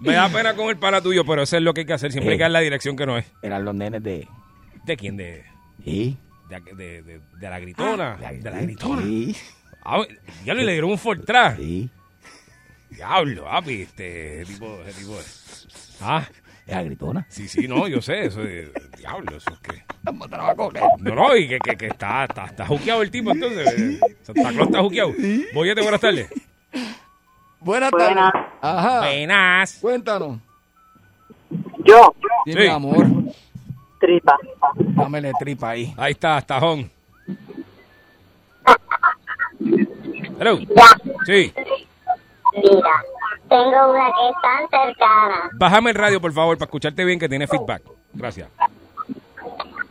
Me 0.01 0.13
da 0.13 0.27
pena 0.29 0.53
con 0.53 0.67
el 0.69 0.77
pana 0.77 1.01
tuyo, 1.01 1.23
pero 1.25 1.41
eso 1.43 1.55
es 1.57 1.63
lo 1.63 1.73
que 1.73 1.81
hay 1.81 1.87
que 1.87 1.93
hacer. 1.93 2.11
Siempre 2.11 2.33
hay 2.33 2.37
que 2.37 2.43
dar 2.43 2.51
la 2.51 2.59
dirección 2.59 2.95
que 2.97 3.05
no 3.05 3.17
es. 3.17 3.25
Eran 3.41 3.63
los 3.65 3.73
nenes 3.73 4.03
de... 4.03 4.27
¿De 4.85 4.97
quién? 4.97 5.15
De, 5.17 5.43
De, 6.49 6.59
de, 6.75 7.01
de- 7.01 7.21
de 7.39 7.49
la 7.49 7.59
gritona. 7.59 8.17
de 8.17 8.51
la 8.51 8.61
gritona. 8.61 9.01
Sí, 9.03 9.35
Ah, 9.83 10.03
ya 10.45 10.53
le 10.53 10.71
dieron 10.71 10.91
un 10.91 10.97
Fortran. 10.97 11.57
sí. 11.57 11.89
Diablo, 12.91 13.45
papi, 13.45 13.81
este 13.83 14.43
tipo, 14.45 14.79
ese 14.85 14.99
tipo 15.01 15.15
de... 15.15 15.23
Ah, 16.01 16.27
Era 16.67 16.83
gritona. 16.83 17.25
sí, 17.29 17.47
sí, 17.47 17.67
no, 17.67 17.87
yo 17.87 18.01
sé, 18.01 18.25
eso 18.25 18.43
es... 18.43 18.69
Diablo, 18.97 19.37
eso 19.37 19.49
es 19.51 19.59
que... 19.59 19.83
La. 20.29 20.53
No, 20.99 21.15
no, 21.15 21.35
y 21.37 21.47
que, 21.47 21.57
que, 21.59 21.77
que 21.77 21.87
está, 21.87 22.25
está, 22.25 22.45
está 22.45 22.65
juqueado 22.67 23.01
el 23.01 23.09
tipo, 23.09 23.31
entonces. 23.31 23.67
eh, 23.79 23.99
Santa 24.23 24.49
Claus 24.51 24.67
está 24.67 24.81
juqueado. 24.81 25.13
Boyete, 25.53 25.81
buenas 25.81 26.01
tardes. 26.01 26.27
Buenas 27.59 27.91
tardes. 27.91 28.07
Buenas. 28.15 28.33
Ajá. 28.61 28.99
Buenas. 28.99 29.77
Cuéntanos. 29.79 30.39
Yo, 31.85 32.13
Sí, 32.45 32.53
Sí. 32.53 32.59
mi 32.59 32.67
amor. 32.67 33.07
Tripa. 34.01 34.37
Dámele 34.75 35.31
tripa 35.39 35.69
ahí. 35.69 35.93
Ahí 35.97 36.11
está, 36.11 36.41
tajón. 36.41 36.91
Hello. 40.39 40.57
Ya. 40.59 40.85
Sí. 41.25 41.53
Mira, 42.55 42.95
tengo 43.47 43.91
una 43.91 44.05
que 44.07 44.29
es 44.29 44.35
tan 44.41 44.69
cercana. 44.69 45.49
Bájame 45.53 45.91
el 45.91 45.95
radio, 45.95 46.19
por 46.19 46.33
favor, 46.33 46.57
para 46.57 46.65
escucharte 46.65 47.05
bien 47.05 47.19
que 47.19 47.29
tiene 47.29 47.47
feedback. 47.47 47.83
Gracias. 48.13 48.49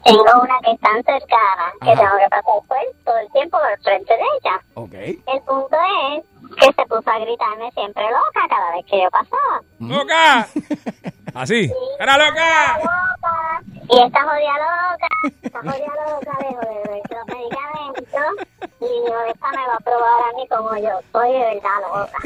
Tengo 0.05 0.23
una 0.43 0.59
que 0.65 0.73
es 0.73 0.81
tan 0.81 1.03
cercana 1.05 1.73
que 1.83 1.91
Ajá. 1.93 2.01
tengo 2.03 2.17
que 2.19 2.29
pasar 2.31 2.55
pues, 2.67 3.05
todo 3.05 3.19
el 3.19 3.33
tiempo 3.33 3.57
al 3.59 3.79
frente 3.83 4.13
de 4.13 4.23
ella. 4.41 4.61
Ok. 4.75 4.93
El 4.95 5.41
punto 5.47 5.77
es 6.17 6.25
que 6.57 6.67
se 6.73 6.87
puso 6.87 7.11
a 7.11 7.19
gritarme 7.21 7.71
siempre 7.73 8.03
loca 8.05 8.49
cada 8.49 8.73
vez 8.73 8.87
que 8.87 9.03
yo 9.03 9.11
pasaba. 9.11 9.63
¡Loca! 9.79 10.49
Así. 11.35 11.71
¡Era 11.99 12.17
loca! 12.17 12.81
Y 13.93 14.01
esta 14.01 14.23
jodida 14.23 14.55
loca, 14.57 15.09
esta 15.43 15.59
jodida 15.59 15.93
loca 16.07 16.33
dejó 16.39 16.61
de 16.61 17.03
los 17.11 17.27
medicamentos 17.27 18.27
y 18.81 18.85
dijo, 18.85 19.21
esta 19.29 19.49
me 19.51 19.67
va 19.67 19.75
a 19.75 19.81
probar 19.81 20.23
a 20.29 20.37
mí 20.37 20.47
como 20.49 20.77
yo 20.77 21.01
soy 21.13 21.33
de 21.33 21.39
verdad 21.39 21.81
loca. 21.89 22.19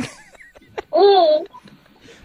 Y 0.96 1.44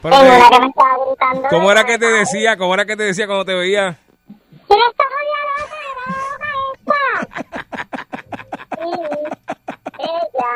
Pero 0.01 0.15
en 0.15 0.21
una 0.25 0.49
que 0.49 0.59
me 0.59 0.67
estaba 0.67 1.05
gritando... 1.05 1.47
¿Cómo 1.49 1.71
era 1.71 1.83
que 1.85 1.97
te 1.97 2.05
decía? 2.05 2.57
¿Cómo 2.57 2.73
era 2.73 2.85
que 2.85 2.97
te 2.97 3.03
decía 3.03 3.27
cuando 3.27 3.45
te 3.45 3.53
veía? 3.53 3.97
¿Quién 4.67 4.79
está 4.89 5.03
jodida 5.05 5.41
loca? 5.57 5.77
¡Era 5.89 6.05
loca 6.11 6.49
esta! 6.73 7.01
Y 8.83 8.91
ella, 10.01 10.51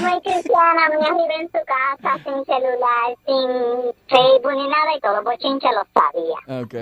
muy 0.00 0.20
cristiana, 0.22 0.88
muy 0.88 1.04
arriba 1.04 1.34
en 1.38 1.48
su 1.48 1.60
casa, 1.66 2.16
sin 2.24 2.44
celular, 2.46 3.14
sin 3.26 3.92
Facebook 4.08 4.52
ni 4.54 4.68
nada, 4.68 4.96
y 4.96 5.00
todo 5.00 5.22
bochinche 5.22 5.68
lo 5.72 5.84
sabía. 5.92 6.38
Ok. 6.62 6.74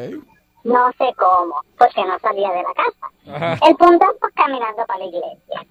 No 0.64 0.92
sé 0.92 1.12
cómo, 1.16 1.54
porque 1.78 2.04
no 2.04 2.18
salía 2.18 2.50
de 2.50 2.62
la 2.62 2.74
casa. 2.74 3.36
Ajá. 3.36 3.66
El 3.66 3.76
punto 3.76 4.04
es 4.04 4.18
pues 4.20 4.34
caminando 4.34 4.84
para 4.86 4.98
la 4.98 5.04
iglesia. 5.06 5.66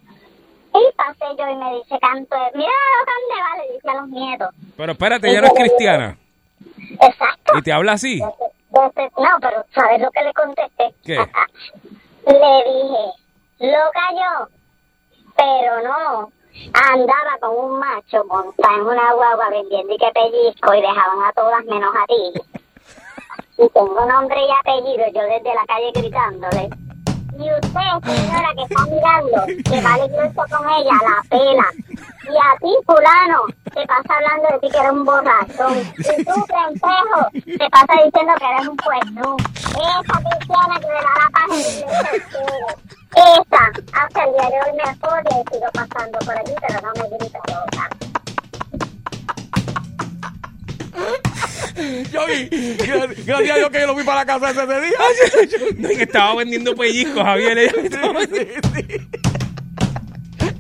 Y 0.74 0.96
pasé 0.96 1.26
yo 1.38 1.48
y 1.50 1.56
me 1.56 1.76
dice, 1.76 2.00
canto, 2.00 2.36
mira 2.54 2.72
dónde 3.06 3.42
va, 3.42 3.64
le 3.64 3.74
dice 3.74 3.90
a 3.90 3.94
los 3.96 4.10
nietos. 4.10 4.50
Pero 4.78 4.92
espérate, 4.92 5.30
ella 5.30 5.42
no 5.42 5.48
es 5.48 5.54
cristiana. 5.54 6.18
Exacto. 7.02 7.58
Y 7.58 7.62
te 7.62 7.72
habla 7.72 7.94
así. 7.94 8.22
Entonces, 8.70 9.12
no, 9.18 9.30
pero 9.42 9.66
¿sabes 9.74 10.02
lo 10.02 10.12
que 10.12 10.24
le 10.24 10.34
contesté? 10.34 10.94
¿Qué? 11.04 11.18
Le 12.28 12.36
dije, 12.36 13.72
loca 13.72 14.08
yo, 14.12 14.48
pero 15.36 15.82
no. 15.82 16.32
Andaba 16.74 17.38
con 17.40 17.56
un 17.56 17.80
macho 17.80 18.24
montado 18.26 18.76
en 18.76 18.82
una 18.82 19.14
guagua 19.14 19.50
vendiendo 19.50 19.94
y 19.94 19.98
que 19.98 20.12
pellizco 20.12 20.74
y 20.74 20.82
dejaban 20.82 21.24
a 21.24 21.32
todas 21.34 21.66
menos 21.66 21.96
a 21.96 22.06
ti. 22.06 22.60
Y 23.62 23.68
tengo 23.72 24.06
nombre 24.06 24.38
y 24.40 24.52
apellido, 24.58 25.06
yo 25.14 25.22
desde 25.22 25.54
la 25.54 25.66
calle 25.68 25.92
gritándole. 25.94 26.70
Y 27.38 27.52
usted, 27.52 27.90
señora, 28.06 28.54
que 28.56 28.64
está 28.64 28.86
mirando, 28.86 29.46
que 29.70 29.82
va 29.82 29.94
a 29.94 29.98
la 29.98 30.06
iglesia 30.06 30.44
con 30.50 30.70
ella, 30.70 30.92
la 31.04 31.22
pela. 31.30 31.66
Y 32.24 32.38
a 32.38 32.56
ti, 32.62 32.74
fulano, 32.86 33.42
te 33.74 33.86
pasa 33.86 34.16
hablando 34.16 34.48
de 34.54 34.60
ti 34.60 34.70
que 34.70 34.78
eres 34.78 34.92
un 34.92 35.04
borrachón. 35.04 35.78
Y 35.78 36.24
tú, 36.24 36.46
pendejo, 36.48 37.58
te 37.58 37.70
pasa 37.70 37.94
diciendo 38.06 38.34
que 38.40 38.46
eres 38.46 38.68
un 38.68 38.78
puerto. 38.78 39.38
Esa 39.70 40.20
cristiana 40.24 40.80
que 40.80 40.88
le 40.88 40.94
da 40.94 41.14
la 41.20 41.30
paz 41.34 41.50
en 41.50 41.60
la 41.60 41.68
iglesia 41.68 42.00
a 42.00 42.16
ustedes. 42.16 42.90
Esa, 43.16 44.04
hasta 44.04 44.24
el 44.24 44.32
día 44.32 44.50
de 44.50 44.56
hoy 44.56 44.78
me 44.78 44.84
odia 44.84 45.42
y 45.42 45.54
sigo 45.54 45.70
pasando 45.74 46.20
por 46.20 46.38
allí, 46.38 46.56
pero 46.66 46.80
no 46.82 46.94
me 46.94 47.18
grita 47.18 47.40
loca. 47.48 48.09
Yo 52.12 52.26
vi, 52.28 52.50
gra- 52.78 53.08
gracias 53.26 53.52
a 53.52 53.56
Dios 53.58 53.70
que 53.70 53.80
yo 53.82 53.88
lo 53.88 53.96
vi 53.96 54.04
para 54.04 54.20
la 54.22 54.26
casa 54.26 54.52
ese 54.52 54.66
día. 54.66 55.74
No, 55.78 55.92
y 55.92 55.96
que 55.98 56.04
estaba 56.04 56.36
vendiendo 56.36 56.76
pellizcos, 56.76 57.24
Javier. 57.24 57.58
ella 57.58 57.72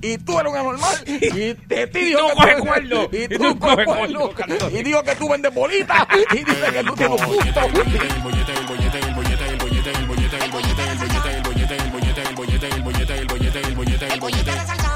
Y 0.01 0.17
tú 0.19 0.39
eres 0.39 0.51
un 0.51 0.57
anormal. 0.57 0.95
Y 1.05 1.53
ti 1.87 1.99
dijo 1.99 2.29
tú 2.33 2.41
que 2.45 2.55
cuerno. 2.61 3.09
Y 3.11 3.27
tú 3.27 3.37
tú 3.37 3.59
coges 3.59 3.85
coges 3.85 3.85
cuerno. 3.85 4.29
cuerno. 4.31 4.69
Y 4.79 4.83
dijo 4.83 5.03
que 5.03 5.15
tú 5.15 5.29
vendes 5.29 5.53
bolitas. 5.53 6.07
Y 6.31 6.37
dice 6.43 6.71
que 6.71 6.83
tú 6.83 6.95
tienes 6.95 7.21
un 7.21 7.27
gusto. 7.27 7.61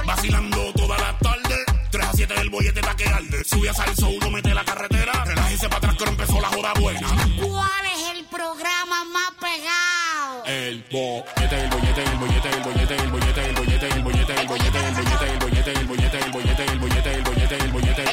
Vacilando 0.05 0.73
toda 0.73 0.97
la 0.97 1.17
tarde, 1.19 1.55
3 1.91 2.05
a 2.05 2.13
7 2.13 2.33
del 2.33 2.49
bollete 2.49 2.81
pa' 2.81 2.95
que 2.95 3.05
arde. 3.07 3.43
Sube 3.43 3.69
a 3.69 3.73
salso, 3.73 4.09
uno 4.09 4.29
la 4.53 4.63
carretera, 4.63 5.11
relájese 5.25 5.67
para 5.67 5.77
atrás 5.77 5.95
que 5.97 6.03
empezó 6.05 6.39
la 6.41 6.47
joda 6.49 6.73
buena. 6.79 7.07
¿Cuál 7.41 7.85
es 7.95 8.17
el 8.17 8.25
programa 8.25 9.03
más 9.05 9.31
pegado? 9.39 10.45
El 10.45 10.83
bollete, 10.91 11.63
el 11.63 11.69
bollete, 11.69 12.03
el 12.03 12.17
bollete, 12.17 12.49
el 12.49 12.63
bollete, 12.63 12.95
el 12.95 13.09
bollete, 13.11 13.47
el 13.47 13.55
bollete, 13.55 13.87
el 13.87 14.03
bollete, 14.03 14.33
el 14.33 14.47
bollete, 14.47 14.81
el 14.83 14.87
bollete, 14.87 15.29
el 15.29 15.39
bollete, 15.39 15.71
el 15.71 15.87
bollete, 15.87 16.21
el 16.21 16.31
bollete, 16.31 16.63
el 16.63 16.79
bollete, 16.79 17.13
el 17.13 17.21
bollete, 17.23 17.55
el 17.55 17.71
bollete. 17.71 18.03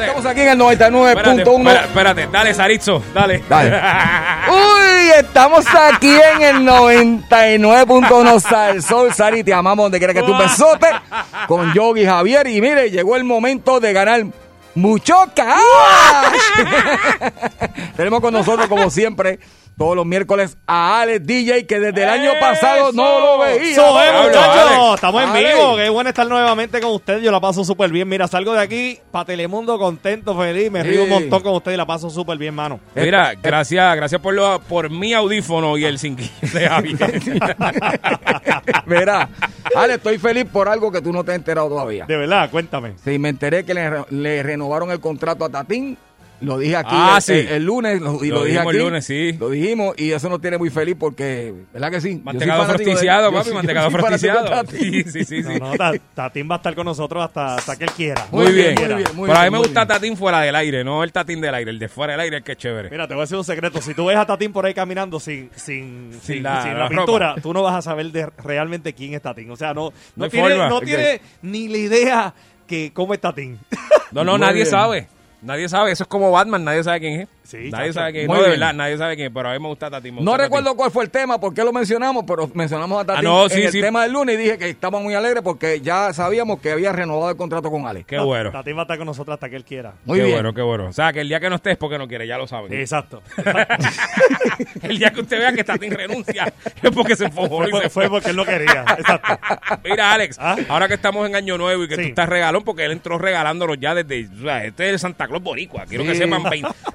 Estamos 0.00 0.26
aquí 0.26 0.40
en 0.42 0.48
el 0.48 0.60
Espérate, 0.60 0.92
99.1. 1.44 1.58
espera- 1.70 1.84
espérate, 1.84 2.26
dale, 2.32 2.54
Saritzo, 2.54 3.02
dale. 3.14 3.42
Dale. 3.48 3.70
Estamos 5.38 5.66
aquí 5.72 6.10
en 6.34 6.42
el 6.42 6.56
99.1 6.66 8.40
Sal 8.40 8.82
Sol. 8.82 9.14
Sari, 9.14 9.44
te 9.44 9.54
amamos 9.54 9.84
donde 9.84 9.98
quiera 9.98 10.12
que 10.12 10.24
tú 10.24 10.36
besote. 10.36 10.88
Con 11.46 11.72
Yogi 11.72 12.04
Javier. 12.04 12.48
Y 12.48 12.60
mire, 12.60 12.90
llegó 12.90 13.14
el 13.14 13.22
momento 13.22 13.78
de 13.78 13.92
ganar 13.92 14.26
mucho 14.74 15.14
cash. 15.36 15.62
Tenemos 17.96 18.20
con 18.20 18.34
nosotros, 18.34 18.66
como 18.66 18.90
siempre, 18.90 19.38
todos 19.78 19.94
los 19.94 20.04
miércoles 20.04 20.58
a 20.66 21.00
Alex 21.00 21.24
DJ, 21.24 21.66
que 21.66 21.78
desde 21.78 22.02
el 22.02 22.08
año 22.08 22.32
pasado 22.40 22.90
no 22.92 23.20
lo 23.20 23.38
veía. 23.38 23.70
Eso 23.70 24.02
es, 24.02 24.10
Hablo, 24.10 24.28
muchachos. 24.28 24.94
Estamos 24.96 25.22
en 25.22 25.32
vivo. 25.32 25.76
Qué 25.76 25.88
bueno 25.88 26.10
estar 26.10 26.26
nuevamente 26.26 26.80
con 26.80 26.90
ustedes. 26.90 27.22
Yo 27.22 27.30
la 27.30 27.40
paso 27.40 27.64
súper 27.64 27.90
bien. 27.90 28.08
Mira, 28.08 28.26
salgo 28.26 28.52
de 28.52 28.60
aquí 28.60 28.98
para 29.12 29.24
Telemundo 29.24 29.78
contento, 29.78 30.36
feliz. 30.36 30.70
Me 30.70 30.82
río 30.82 31.04
un 31.04 31.10
montón 31.10 31.42
con 31.42 31.54
ustedes 31.54 31.76
y 31.76 31.78
la 31.78 31.86
paso 31.86 32.10
súper 32.10 32.36
bien, 32.36 32.54
mano. 32.54 32.80
Mira, 32.96 33.34
gracias, 33.40 33.96
gracias 33.96 34.20
por 34.20 34.34
lo, 34.34 34.60
por 34.62 34.90
mi 34.90 35.14
audífono 35.14 35.78
y 35.78 35.84
el 35.84 35.98
sin 35.98 36.16
de 36.16 36.68
Javier. 36.68 37.22
Verá, 38.86 39.28
Ale, 39.76 39.94
estoy 39.94 40.18
feliz 40.18 40.46
por 40.52 40.68
algo 40.68 40.90
que 40.90 41.00
tú 41.00 41.12
no 41.12 41.22
te 41.22 41.30
has 41.30 41.36
enterado 41.36 41.68
todavía. 41.68 42.04
De 42.06 42.16
verdad, 42.16 42.50
cuéntame. 42.50 42.94
Sí, 43.04 43.18
me 43.18 43.28
enteré 43.28 43.64
que 43.64 43.74
le, 43.74 43.90
le 44.10 44.42
renovaron 44.42 44.90
el 44.90 44.98
contrato 44.98 45.44
a 45.44 45.48
Tatín. 45.48 45.96
Lo 46.40 46.56
dije 46.58 46.76
aquí 46.76 46.90
Ah, 46.92 47.14
el, 47.16 47.22
sí. 47.22 47.32
el- 47.32 47.48
el 47.48 47.64
lunes 47.64 48.00
lo- 48.00 48.22
y 48.24 48.28
lo, 48.28 48.36
Lo 48.36 48.44
dije 48.44 48.52
dijimos 48.58 48.68
aquí. 48.72 48.76
el 48.78 48.84
lunes, 48.84 49.04
sí. 49.04 49.32
Lo 49.40 49.50
dijimos 49.50 49.94
y 49.98 50.12
eso 50.12 50.28
nos 50.28 50.40
tiene 50.40 50.56
muy 50.58 50.70
feliz 50.70 50.94
porque, 50.98 51.52
¿verdad 51.72 51.90
que 51.90 52.00
sí? 52.00 52.20
Mantecado 52.22 52.64
frosticiado, 52.64 53.32
papi, 53.32 53.50
mantecado 53.50 53.90
frosticiado. 53.90 54.44
Tatín. 54.48 54.78
Sí, 54.78 55.02
sí, 55.04 55.24
sí. 55.24 55.42
sí. 55.42 55.58
No, 55.58 55.70
no, 55.72 55.76
Ta- 55.76 55.92
Tatín 56.14 56.48
va 56.48 56.54
a 56.54 56.58
estar 56.58 56.74
con 56.76 56.84
nosotros 56.84 57.24
hasta, 57.24 57.56
hasta 57.56 57.76
que 57.76 57.84
él 57.84 57.90
quiera. 57.90 58.26
Muy, 58.30 58.44
Muy 58.44 58.52
bien, 58.54 58.74
bien, 58.76 58.88
muy 58.88 58.96
bien, 59.02 59.16
muy 59.16 59.26
Pero 59.28 59.38
a 59.40 59.44
mí 59.44 59.50
me 59.50 59.58
gusta 59.58 59.80
bien. 59.84 59.88
Tatín 59.88 60.16
fuera 60.16 60.40
del 60.40 60.54
aire, 60.54 60.84
no 60.84 61.02
el 61.02 61.10
Tatín 61.12 61.40
del 61.40 61.54
aire, 61.54 61.70
el 61.70 61.78
de 61.78 61.88
fuera 61.88 62.12
del 62.12 62.20
aire 62.20 62.36
es 62.38 62.42
que 62.44 62.52
es 62.52 62.58
chévere. 62.58 62.90
Mira, 62.90 63.08
te 63.08 63.14
voy 63.14 63.22
a 63.22 63.24
decir 63.24 63.36
un 63.36 63.44
secreto. 63.44 63.80
Si 63.80 63.94
tú 63.94 64.06
ves 64.06 64.16
a 64.16 64.24
Tatín 64.24 64.52
por 64.52 64.64
ahí 64.64 64.74
caminando 64.74 65.18
sin, 65.18 65.50
sin, 65.56 66.12
sin, 66.22 66.42
la- 66.42 66.62
sin 66.62 66.72
la 66.74 66.78
la, 66.84 66.88
pintura, 66.88 67.34
tú 67.42 67.52
no 67.52 67.62
vas 67.62 67.74
a 67.74 67.82
saber 67.82 68.12
de 68.12 68.26
realmente 68.44 68.92
quién 68.92 69.14
es 69.14 69.22
Tatín. 69.22 69.50
O 69.50 69.56
sea, 69.56 69.74
no, 69.74 69.92
No 70.14 70.28
tiene, 70.28 70.56
no 70.56 70.80
tiene 70.80 71.20
ni 71.42 71.66
la 71.68 71.78
idea 71.78 72.34
que 72.66 72.92
cómo 72.94 73.12
es 73.14 73.20
Tatín. 73.20 73.58
No, 74.12 74.22
no, 74.24 74.38
nadie 74.38 74.64
sabe. 74.66 75.08
Nadie 75.42 75.68
sabe, 75.68 75.92
eso 75.92 76.04
es 76.04 76.08
como 76.08 76.30
Batman, 76.30 76.64
nadie 76.64 76.82
sabe 76.82 77.00
quién 77.00 77.20
es. 77.20 77.28
Sí, 77.48 77.70
nadie 77.70 77.86
chacho. 77.86 77.92
sabe 77.94 78.12
quién. 78.12 78.26
Muy 78.26 78.36
No, 78.36 78.42
de 78.42 78.48
bien. 78.50 78.60
verdad, 78.60 78.74
nadie 78.74 78.98
sabe 78.98 79.16
quién 79.16 79.32
pero 79.32 79.48
a 79.48 79.52
mí 79.54 79.58
me 79.58 79.68
gusta 79.68 79.88
Tatín. 79.90 80.16
me 80.16 80.20
No 80.20 80.32
gusta 80.32 80.44
recuerdo 80.44 80.64
Tatín. 80.66 80.76
cuál 80.76 80.90
fue 80.90 81.04
el 81.04 81.10
tema, 81.10 81.40
por 81.40 81.54
qué 81.54 81.64
lo 81.64 81.72
mencionamos, 81.72 82.24
pero 82.26 82.50
mencionamos 82.52 83.00
a 83.00 83.06
Tatín 83.06 83.26
Ah, 83.26 83.30
no, 83.30 83.48
sí, 83.48 83.60
en 83.60 83.66
el 83.66 83.72
sí. 83.72 83.80
tema 83.80 84.02
del 84.02 84.12
lunes 84.12 84.34
y 84.34 84.38
dije 84.38 84.58
que 84.58 84.68
estaba 84.68 85.00
muy 85.00 85.14
alegre 85.14 85.40
porque 85.40 85.80
ya 85.80 86.12
sabíamos 86.12 86.60
que 86.60 86.72
había 86.72 86.92
renovado 86.92 87.30
el 87.30 87.36
contrato 87.38 87.70
con 87.70 87.86
Ale. 87.86 88.04
Qué 88.04 88.18
bueno. 88.18 88.50
Tatín 88.52 88.76
va 88.76 88.80
a 88.80 88.82
estar 88.82 88.98
con 88.98 89.06
nosotros 89.06 89.32
hasta 89.34 89.48
que 89.48 89.56
él 89.56 89.64
quiera. 89.64 89.94
Muy 90.04 90.18
qué 90.18 90.24
bien. 90.24 90.36
bueno, 90.36 90.52
qué 90.52 90.60
bueno. 90.60 90.86
O 90.88 90.92
sea, 90.92 91.10
que 91.12 91.20
el 91.22 91.28
día 91.30 91.40
que 91.40 91.48
no 91.48 91.56
estés 91.56 91.72
es 91.72 91.78
porque 91.78 91.96
no 91.96 92.06
quiere, 92.06 92.26
ya 92.26 92.36
lo 92.36 92.46
saben. 92.46 92.70
Exacto. 92.72 93.22
el 94.82 94.98
día 94.98 95.10
que 95.10 95.20
usted 95.20 95.38
vea 95.38 95.52
que 95.52 95.64
Tatín 95.64 95.90
renuncia 95.92 96.52
es 96.82 96.90
porque 96.90 97.16
se 97.16 97.24
enfocó 97.26 97.66
y 97.66 97.70
fue, 97.70 97.82
se 97.82 97.88
fue 97.90 98.02
fue. 98.04 98.10
porque 98.10 98.30
él 98.30 98.36
lo 98.36 98.44
quería. 98.44 98.84
Exacto. 98.98 99.38
Mira, 99.84 100.12
Alex, 100.12 100.36
¿Ah? 100.40 100.56
ahora 100.68 100.88
que 100.88 100.94
estamos 100.94 101.26
en 101.28 101.34
Año 101.36 101.56
Nuevo 101.58 101.84
y 101.84 101.88
que 101.88 101.96
Sí. 101.96 102.02
tú 102.02 102.08
estás 102.08 102.28
regalón, 102.28 102.62
porque 102.64 102.84
él 102.84 102.92
entró 102.92 103.18
regalándolos 103.18 103.78
ya 103.80 103.94
desde. 103.94 104.28
O 104.38 104.42
sea, 104.42 104.64
este 104.64 104.86
es 104.86 104.92
el 104.92 104.98
Santa 104.98 105.26
Claus 105.26 105.42
Boricua. 105.42 105.84
Quiero 105.86 106.04
que 106.04 106.14
sepan 106.14 106.42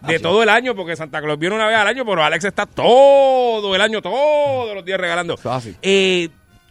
de 0.07 0.19
todo 0.19 0.42
el 0.43 0.49
año, 0.49 0.75
porque 0.75 0.95
Santa 0.95 1.21
Claus 1.21 1.39
viene 1.39 1.55
una 1.55 1.67
vez 1.67 1.75
al 1.75 1.87
año, 1.87 2.05
pero 2.05 2.23
Alex 2.23 2.45
está 2.45 2.65
todo 2.65 3.73
el 3.75 3.81
año, 3.81 4.01
todos 4.01 4.75
los 4.75 4.85
días 4.85 4.99
regalando. 4.99 5.37
Fácil. 5.37 5.75
Eh, 5.81 6.29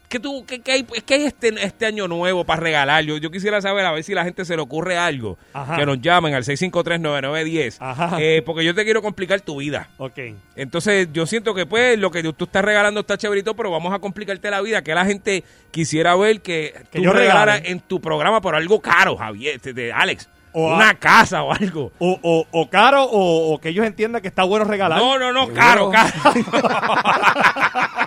¿Qué, 0.08 0.20
tú, 0.20 0.44
qué, 0.46 0.60
qué 0.60 0.72
hay, 0.72 0.82
qué 0.84 1.14
hay 1.14 1.24
este, 1.24 1.48
este 1.64 1.86
año 1.86 2.06
nuevo 2.06 2.44
para 2.44 2.60
regalar? 2.60 3.02
Yo, 3.02 3.16
yo 3.16 3.30
quisiera 3.30 3.62
saber 3.62 3.86
a 3.86 3.92
ver 3.92 4.04
si 4.04 4.12
la 4.12 4.24
gente 4.24 4.44
se 4.44 4.54
le 4.54 4.60
ocurre 4.60 4.98
algo. 4.98 5.38
Ajá. 5.54 5.74
Que 5.76 5.86
nos 5.86 6.02
llamen 6.02 6.34
al 6.34 6.44
653-9910. 6.44 7.76
Ajá. 7.80 8.18
Eh, 8.20 8.42
porque 8.44 8.62
yo 8.62 8.74
te 8.74 8.84
quiero 8.84 9.00
complicar 9.00 9.40
tu 9.40 9.56
vida. 9.56 9.88
Ok. 9.96 10.18
Entonces, 10.54 11.08
yo 11.14 11.24
siento 11.24 11.54
que 11.54 11.64
pues 11.64 11.98
lo 11.98 12.10
que 12.10 12.22
tú 12.34 12.44
estás 12.44 12.62
regalando 12.62 13.00
está 13.00 13.16
chéverito, 13.16 13.56
pero 13.56 13.70
vamos 13.70 13.94
a 13.94 14.00
complicarte 14.00 14.50
la 14.50 14.60
vida, 14.60 14.82
que 14.82 14.94
la 14.94 15.06
gente 15.06 15.44
quisiera 15.70 16.14
ver 16.14 16.42
que, 16.42 16.74
Que 16.90 16.98
tú 16.98 17.04
yo 17.04 17.12
regalaras 17.14 17.56
regale. 17.60 17.70
en 17.72 17.80
tu 17.80 17.98
programa 17.98 18.42
por 18.42 18.54
algo 18.54 18.82
caro, 18.82 19.16
Javier, 19.16 19.60
de 19.62 19.92
Alex. 19.94 20.28
O 20.54 20.70
a- 20.70 20.76
una 20.76 20.94
casa 20.94 21.42
o 21.42 21.52
algo. 21.52 21.92
O, 21.98 22.18
o, 22.22 22.46
o 22.50 22.68
caro 22.70 23.02
o, 23.04 23.54
o 23.54 23.58
que 23.60 23.70
ellos 23.70 23.86
entiendan 23.86 24.20
que 24.22 24.28
está 24.28 24.44
bueno 24.44 24.64
regalar. 24.66 24.98
No, 24.98 25.18
no, 25.18 25.32
no, 25.32 25.48
caro, 25.52 25.90
caro. 25.90 26.12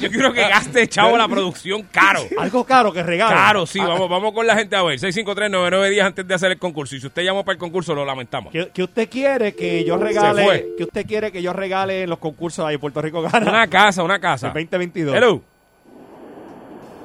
Yo 0.00 0.10
quiero 0.10 0.32
que 0.32 0.40
gaste 0.40 0.88
chavo 0.88 1.16
la 1.16 1.28
producción 1.28 1.82
caro. 1.90 2.20
Algo 2.38 2.64
caro 2.64 2.92
que 2.92 3.02
regale. 3.02 3.32
Claro, 3.34 3.66
sí, 3.66 3.78
vamos, 3.78 4.08
vamos 4.08 4.32
con 4.32 4.46
la 4.46 4.56
gente 4.56 4.74
a 4.76 4.82
ver. 4.82 4.98
653-9910 4.98 6.02
antes 6.04 6.26
de 6.26 6.34
hacer 6.34 6.50
el 6.52 6.58
concurso. 6.58 6.96
Y 6.96 7.00
si 7.00 7.06
usted 7.06 7.22
llamó 7.22 7.44
para 7.44 7.54
el 7.54 7.58
concurso, 7.58 7.94
lo 7.94 8.04
lamentamos. 8.04 8.52
¿Qué, 8.52 8.70
qué 8.72 8.82
usted 8.82 9.08
quiere 9.10 9.54
que 9.54 9.84
yo 9.84 9.98
Se 9.98 10.04
regale? 10.04 10.44
fue. 10.44 10.68
¿Qué 10.78 10.84
usted 10.84 11.06
quiere 11.06 11.30
que 11.32 11.42
yo 11.42 11.52
regale 11.52 12.02
en 12.04 12.10
los 12.10 12.18
concursos 12.18 12.64
ahí 12.66 12.74
en 12.76 12.80
Puerto 12.80 13.02
Rico 13.02 13.20
Gana? 13.22 13.50
Una 13.50 13.66
casa, 13.68 14.02
una 14.02 14.18
casa. 14.18 14.48
El 14.48 14.52
2022. 14.54 15.14
Hello. 15.16 15.42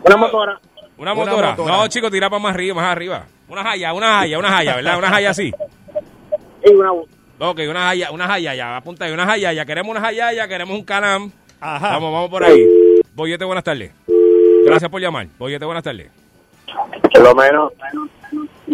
Una 0.03 0.17
motora. 0.17 0.59
Una 0.97 1.13
Una 1.13 1.25
motora. 1.25 1.49
motora. 1.51 1.77
No, 1.77 1.87
chicos, 1.87 2.11
tira 2.11 2.29
para 2.29 2.41
más 2.41 2.53
arriba, 2.53 2.75
más 2.75 2.85
arriba. 2.91 3.25
Una 3.47 3.63
jaya, 3.63 3.93
una 3.93 4.19
jaya, 4.19 4.39
una 4.39 4.49
jaya, 4.49 4.75
¿verdad? 4.75 4.97
Una 4.97 5.09
jaya 5.09 5.29
así. 5.29 5.51
Y 6.65 6.73
una 6.73 6.91
Ok, 7.37 7.59
una 7.69 7.81
jaya, 7.87 8.11
una 8.11 8.27
jaya, 8.27 8.55
ya, 8.55 8.77
apunta 8.77 9.05
ahí, 9.05 9.11
una 9.11 9.25
jaya, 9.25 9.53
ya. 9.53 9.65
Queremos 9.65 9.91
una 9.91 10.01
jaya, 10.01 10.31
ya, 10.33 10.47
queremos 10.47 10.73
un 10.77 10.83
canam. 10.85 11.31
Ajá. 11.59 11.89
Vamos, 11.89 12.13
vamos 12.13 12.29
por 12.29 12.43
ahí. 12.43 12.65
Boyete, 13.13 13.45
buenas 13.45 13.63
tardes. 13.63 13.91
Gracias 14.65 14.89
por 14.89 15.01
llamar. 15.01 15.27
Boyete, 15.37 15.65
buenas 15.65 15.83
tardes. 15.83 16.09
Por 17.13 17.21
lo 17.21 17.35
menos, 17.35 17.71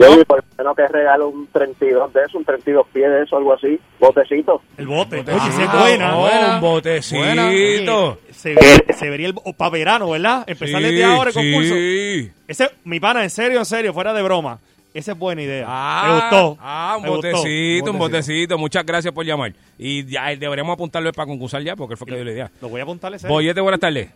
yo 0.01 0.25
por 0.25 0.37
lo 0.37 0.43
menos 0.57 0.75
que 0.75 0.87
regalo 0.87 1.29
un 1.29 1.47
32 1.47 2.13
de 2.13 2.21
eso, 2.23 2.37
un 2.37 2.45
32 2.45 2.87
pies 2.93 3.09
de 3.09 3.23
eso, 3.23 3.37
algo 3.37 3.53
así, 3.53 3.79
botecito. 3.99 4.61
El 4.77 4.87
bote. 4.87 5.19
Oye, 5.19 5.25
Ah, 5.31 5.47
esa 5.49 5.63
es 5.63 5.71
buena. 6.17 6.55
un 6.55 6.61
botecito. 6.61 7.21
Oye, 7.21 8.17
Se, 8.31 8.53
ve- 8.55 8.93
se 8.93 9.09
vería 9.09 9.27
el 9.27 9.35
para 9.57 9.69
verano, 9.71 10.09
¿verdad? 10.09 10.43
Empezar 10.47 10.81
desde 10.81 11.03
ahora 11.03 11.29
el 11.29 11.33
concurso. 11.35 11.73
sí. 11.73 12.31
Ese, 12.47 12.69
mi 12.85 12.99
pana, 12.99 13.23
en 13.23 13.29
serio, 13.29 13.59
en 13.59 13.65
serio, 13.65 13.93
fuera 13.93 14.13
de 14.13 14.21
broma. 14.21 14.59
Esa 14.93 15.13
es 15.13 15.17
buena 15.17 15.41
idea. 15.41 15.65
Ah, 15.69 16.03
Me 16.05 16.13
gustó. 16.37 16.57
Ah, 16.59 16.95
un 16.97 17.05
gustó. 17.07 17.15
botecito, 17.29 17.91
un 17.91 17.97
botecito. 17.97 18.57
Muchas 18.57 18.85
gracias 18.85 19.13
por 19.13 19.25
llamar. 19.25 19.53
Y 19.77 20.05
ya 20.05 20.31
eh, 20.33 20.35
deberíamos 20.37 20.73
apuntarlo 20.73 21.13
para 21.13 21.27
concursar 21.27 21.61
ya, 21.61 21.77
porque 21.77 21.93
él 21.93 21.97
fue 21.97 22.07
que 22.07 22.15
dio 22.15 22.25
la 22.25 22.31
idea. 22.31 22.51
Lo 22.61 22.67
voy 22.67 22.81
a 22.81 22.83
apuntarle. 22.83 23.15
ese. 23.15 23.27
Boyete, 23.27 23.61
buenas 23.61 23.79
tardes. 23.79 24.09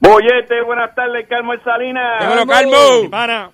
Boyete, 0.00 0.62
buenas 0.62 0.94
tardes, 0.94 1.26
Carmen 1.28 1.58
Salinas. 1.64 2.20
Dímelo, 2.20 2.46
Calmo. 2.46 3.02
Mi 3.02 3.08
pana. 3.08 3.50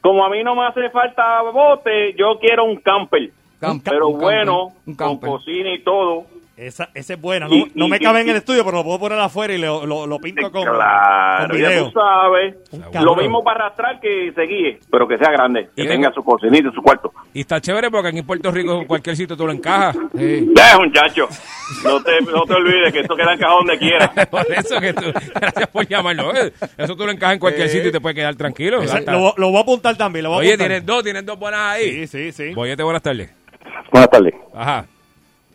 Como 0.00 0.24
a 0.24 0.30
mí 0.30 0.42
no 0.42 0.54
me 0.54 0.66
hace 0.66 0.88
falta 0.90 1.42
bote, 1.42 2.14
yo 2.16 2.38
quiero 2.40 2.64
un 2.64 2.76
camper. 2.76 3.30
Camp- 3.60 3.82
pero 3.88 4.08
un 4.08 4.12
camper, 4.14 4.24
bueno, 4.36 4.64
un 4.86 4.94
con 4.94 5.08
camper. 5.18 5.30
cocina 5.30 5.72
y 5.74 5.82
todo. 5.82 6.24
Esa, 6.60 6.90
esa 6.94 7.14
es 7.14 7.20
buena. 7.20 7.48
No, 7.48 7.54
Y- 7.54 7.72
no 7.74 7.86
y- 7.86 7.90
me 7.90 7.98
cabe 7.98 8.18
y- 8.18 8.22
en 8.22 8.28
el 8.28 8.36
estudio, 8.36 8.62
pero 8.64 8.76
lo 8.78 8.84
puedo 8.84 8.98
poner 8.98 9.18
afuera 9.18 9.54
y 9.54 9.58
lo, 9.58 9.86
lo, 9.86 10.06
lo 10.06 10.18
pinto 10.18 10.52
con, 10.52 10.62
claro, 10.64 11.48
con 11.48 11.58
ya 11.58 11.68
video. 11.70 11.84
tú 11.86 11.92
sabes. 11.98 12.54
Lo 13.02 13.16
mismo 13.16 13.42
para 13.42 13.64
arrastrar 13.64 13.98
que 13.98 14.30
se 14.34 14.42
guíe, 14.42 14.78
pero 14.90 15.08
que 15.08 15.16
sea 15.16 15.30
grande, 15.32 15.70
que 15.74 15.84
Y 15.84 15.88
tenga 15.88 16.12
su 16.12 16.22
cocinita 16.22 16.68
y 16.68 16.72
su 16.74 16.82
cuarto. 16.82 17.12
Y 17.32 17.40
está 17.40 17.60
chévere 17.62 17.90
porque 17.90 18.08
aquí 18.08 18.18
en 18.18 18.26
Puerto 18.26 18.50
Rico, 18.50 18.78
en 18.82 18.86
cualquier 18.86 19.16
sitio 19.16 19.36
tú 19.38 19.46
lo 19.46 19.52
encajas. 19.52 19.96
Ya, 20.12 20.78
muchacho. 20.78 21.28
No 21.84 22.02
te, 22.02 22.20
no 22.22 22.42
te 22.44 22.52
olvides 22.54 22.92
que 22.92 23.00
esto 23.00 23.16
queda 23.16 23.32
encajado 23.32 23.58
donde 23.58 23.78
quiera. 23.78 24.12
Por 24.30 24.44
eso 24.52 24.78
que 24.80 24.92
tú, 24.92 25.04
gracias 25.34 25.68
por 25.68 25.86
llamarlo. 25.86 26.34
eh. 26.36 26.52
Eso 26.76 26.94
tú 26.96 27.06
lo 27.06 27.12
encajas 27.12 27.34
en 27.34 27.40
cualquier 27.40 27.68
sitio 27.68 27.88
y 27.88 27.92
te 27.92 28.00
puedes 28.00 28.16
quedar 28.16 28.34
tranquilo. 28.34 28.80
Lo, 29.06 29.34
lo 29.36 29.48
voy 29.50 29.56
a 29.58 29.60
apuntar 29.60 29.96
también. 29.96 30.24
Lo 30.24 30.30
voy 30.30 30.36
a 30.36 30.40
Oye, 30.40 30.48
apuntar. 30.50 30.66
tienes 30.68 30.84
dos, 30.86 31.02
tienes 31.04 31.24
dos 31.24 31.38
buenas 31.38 31.60
ahí. 31.60 32.06
Sí, 32.06 32.06
sí, 32.06 32.32
sí. 32.32 32.54
Boyete, 32.54 32.82
buenas 32.82 33.02
tardes. 33.02 33.32
Buenas 33.92 34.10
tardes. 34.10 34.34
Ajá. 34.54 34.84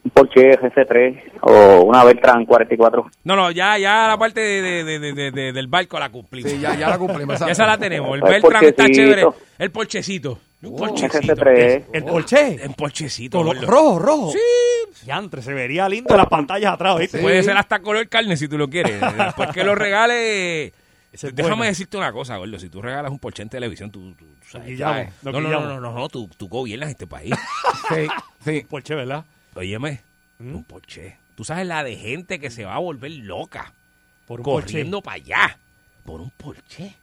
Un 0.06 0.12
Porsche 0.12 0.52
GC3 0.60 1.32
o 1.42 1.82
una 1.82 2.04
Beltran 2.04 2.46
44. 2.46 3.10
No, 3.24 3.36
no, 3.36 3.50
ya, 3.52 3.78
ya 3.80 4.08
la 4.08 4.18
parte 4.18 4.40
de, 4.40 4.84
de- 4.84 5.00
de- 5.00 5.14
de- 5.14 5.32
de- 5.32 5.52
del 5.52 5.68
barco 5.68 6.00
la 6.00 6.10
cumplimos. 6.10 6.52
Sí, 6.52 6.60
ya, 6.60 6.76
ya 6.76 6.90
la 6.90 6.98
cumplimos. 7.00 7.40
Ya 7.40 7.48
esa 7.48 7.66
la 7.66 7.78
tenemos. 7.78 8.16
El 8.16 8.24
El 8.24 8.32
Beltran 8.32 8.64
está 8.66 8.86
chévere. 8.90 9.26
El 9.58 9.72
porchecito. 9.72 10.40
Un 10.62 10.74
Oh, 10.74 10.78
porchecito. 10.78 11.34
GC3. 11.36 11.86
El 11.94 12.04
Porsche. 12.06 12.56
El 12.64 12.74
porchecito. 12.76 13.40
Color- 13.40 13.62
rojo, 13.66 14.00
rojo. 14.00 14.32
Sí. 14.32 15.06
Yantre, 15.08 15.42
se 15.42 15.54
vería 15.54 15.88
lindo 15.90 16.12
en 16.14 16.18
las 16.18 16.28
pantallas 16.28 16.74
atrás, 16.74 16.98
¿viste? 16.98 17.20
Puede 17.20 17.44
ser 17.44 17.58
hasta 17.58 17.80
color 17.80 18.08
carne 18.08 18.38
si 18.38 18.48
tú 18.48 18.58
lo 18.58 18.68
quieres. 18.70 19.00
Después 19.18 19.50
que 19.50 19.64
lo 19.64 19.76
es 21.30 21.36
Déjame 21.36 21.56
bueno. 21.56 21.70
decirte 21.70 21.98
una 21.98 22.12
cosa, 22.12 22.38
gordo. 22.38 22.60
Si 22.60 22.70
tú 22.70 22.82
regalas 22.82 23.12
un 23.12 23.20
Porsche 23.20 23.44
en 23.44 23.50
televisión, 23.50 23.90
tú, 23.92 24.14
tú, 24.14 24.26
tú 24.26 24.50
sabes. 24.50 24.68
Guillamos, 24.68 25.08
No, 25.24 25.32
no, 25.32 25.42
no, 25.42 25.50
no, 25.62 25.80
no, 25.80 25.92
no, 25.94 26.10
tú, 26.10 26.30
tú 26.38 26.48
gobiernas 26.48 26.90
este 26.90 27.08
país. 27.08 27.34
Sí, 27.90 28.08
sí. 28.44 28.66
Porsche, 28.70 28.96
¿verdad? 28.96 29.24
Óyeme, 29.56 30.02
¿Mm? 30.40 30.56
un 30.56 30.64
Porsche. 30.64 31.18
Tú 31.36 31.44
sabes 31.44 31.66
la 31.66 31.84
de 31.84 31.96
gente 31.96 32.40
que 32.40 32.50
se 32.50 32.66
va 32.66 32.76
a 32.76 32.80
volver 32.80 33.12
loca 33.12 33.74
Por 34.26 34.42
un 34.42 34.44
corriendo 34.44 35.02
para 35.02 35.16
allá 35.16 35.58
por 36.06 36.22
un 36.22 36.30
Porsche. 36.30 36.96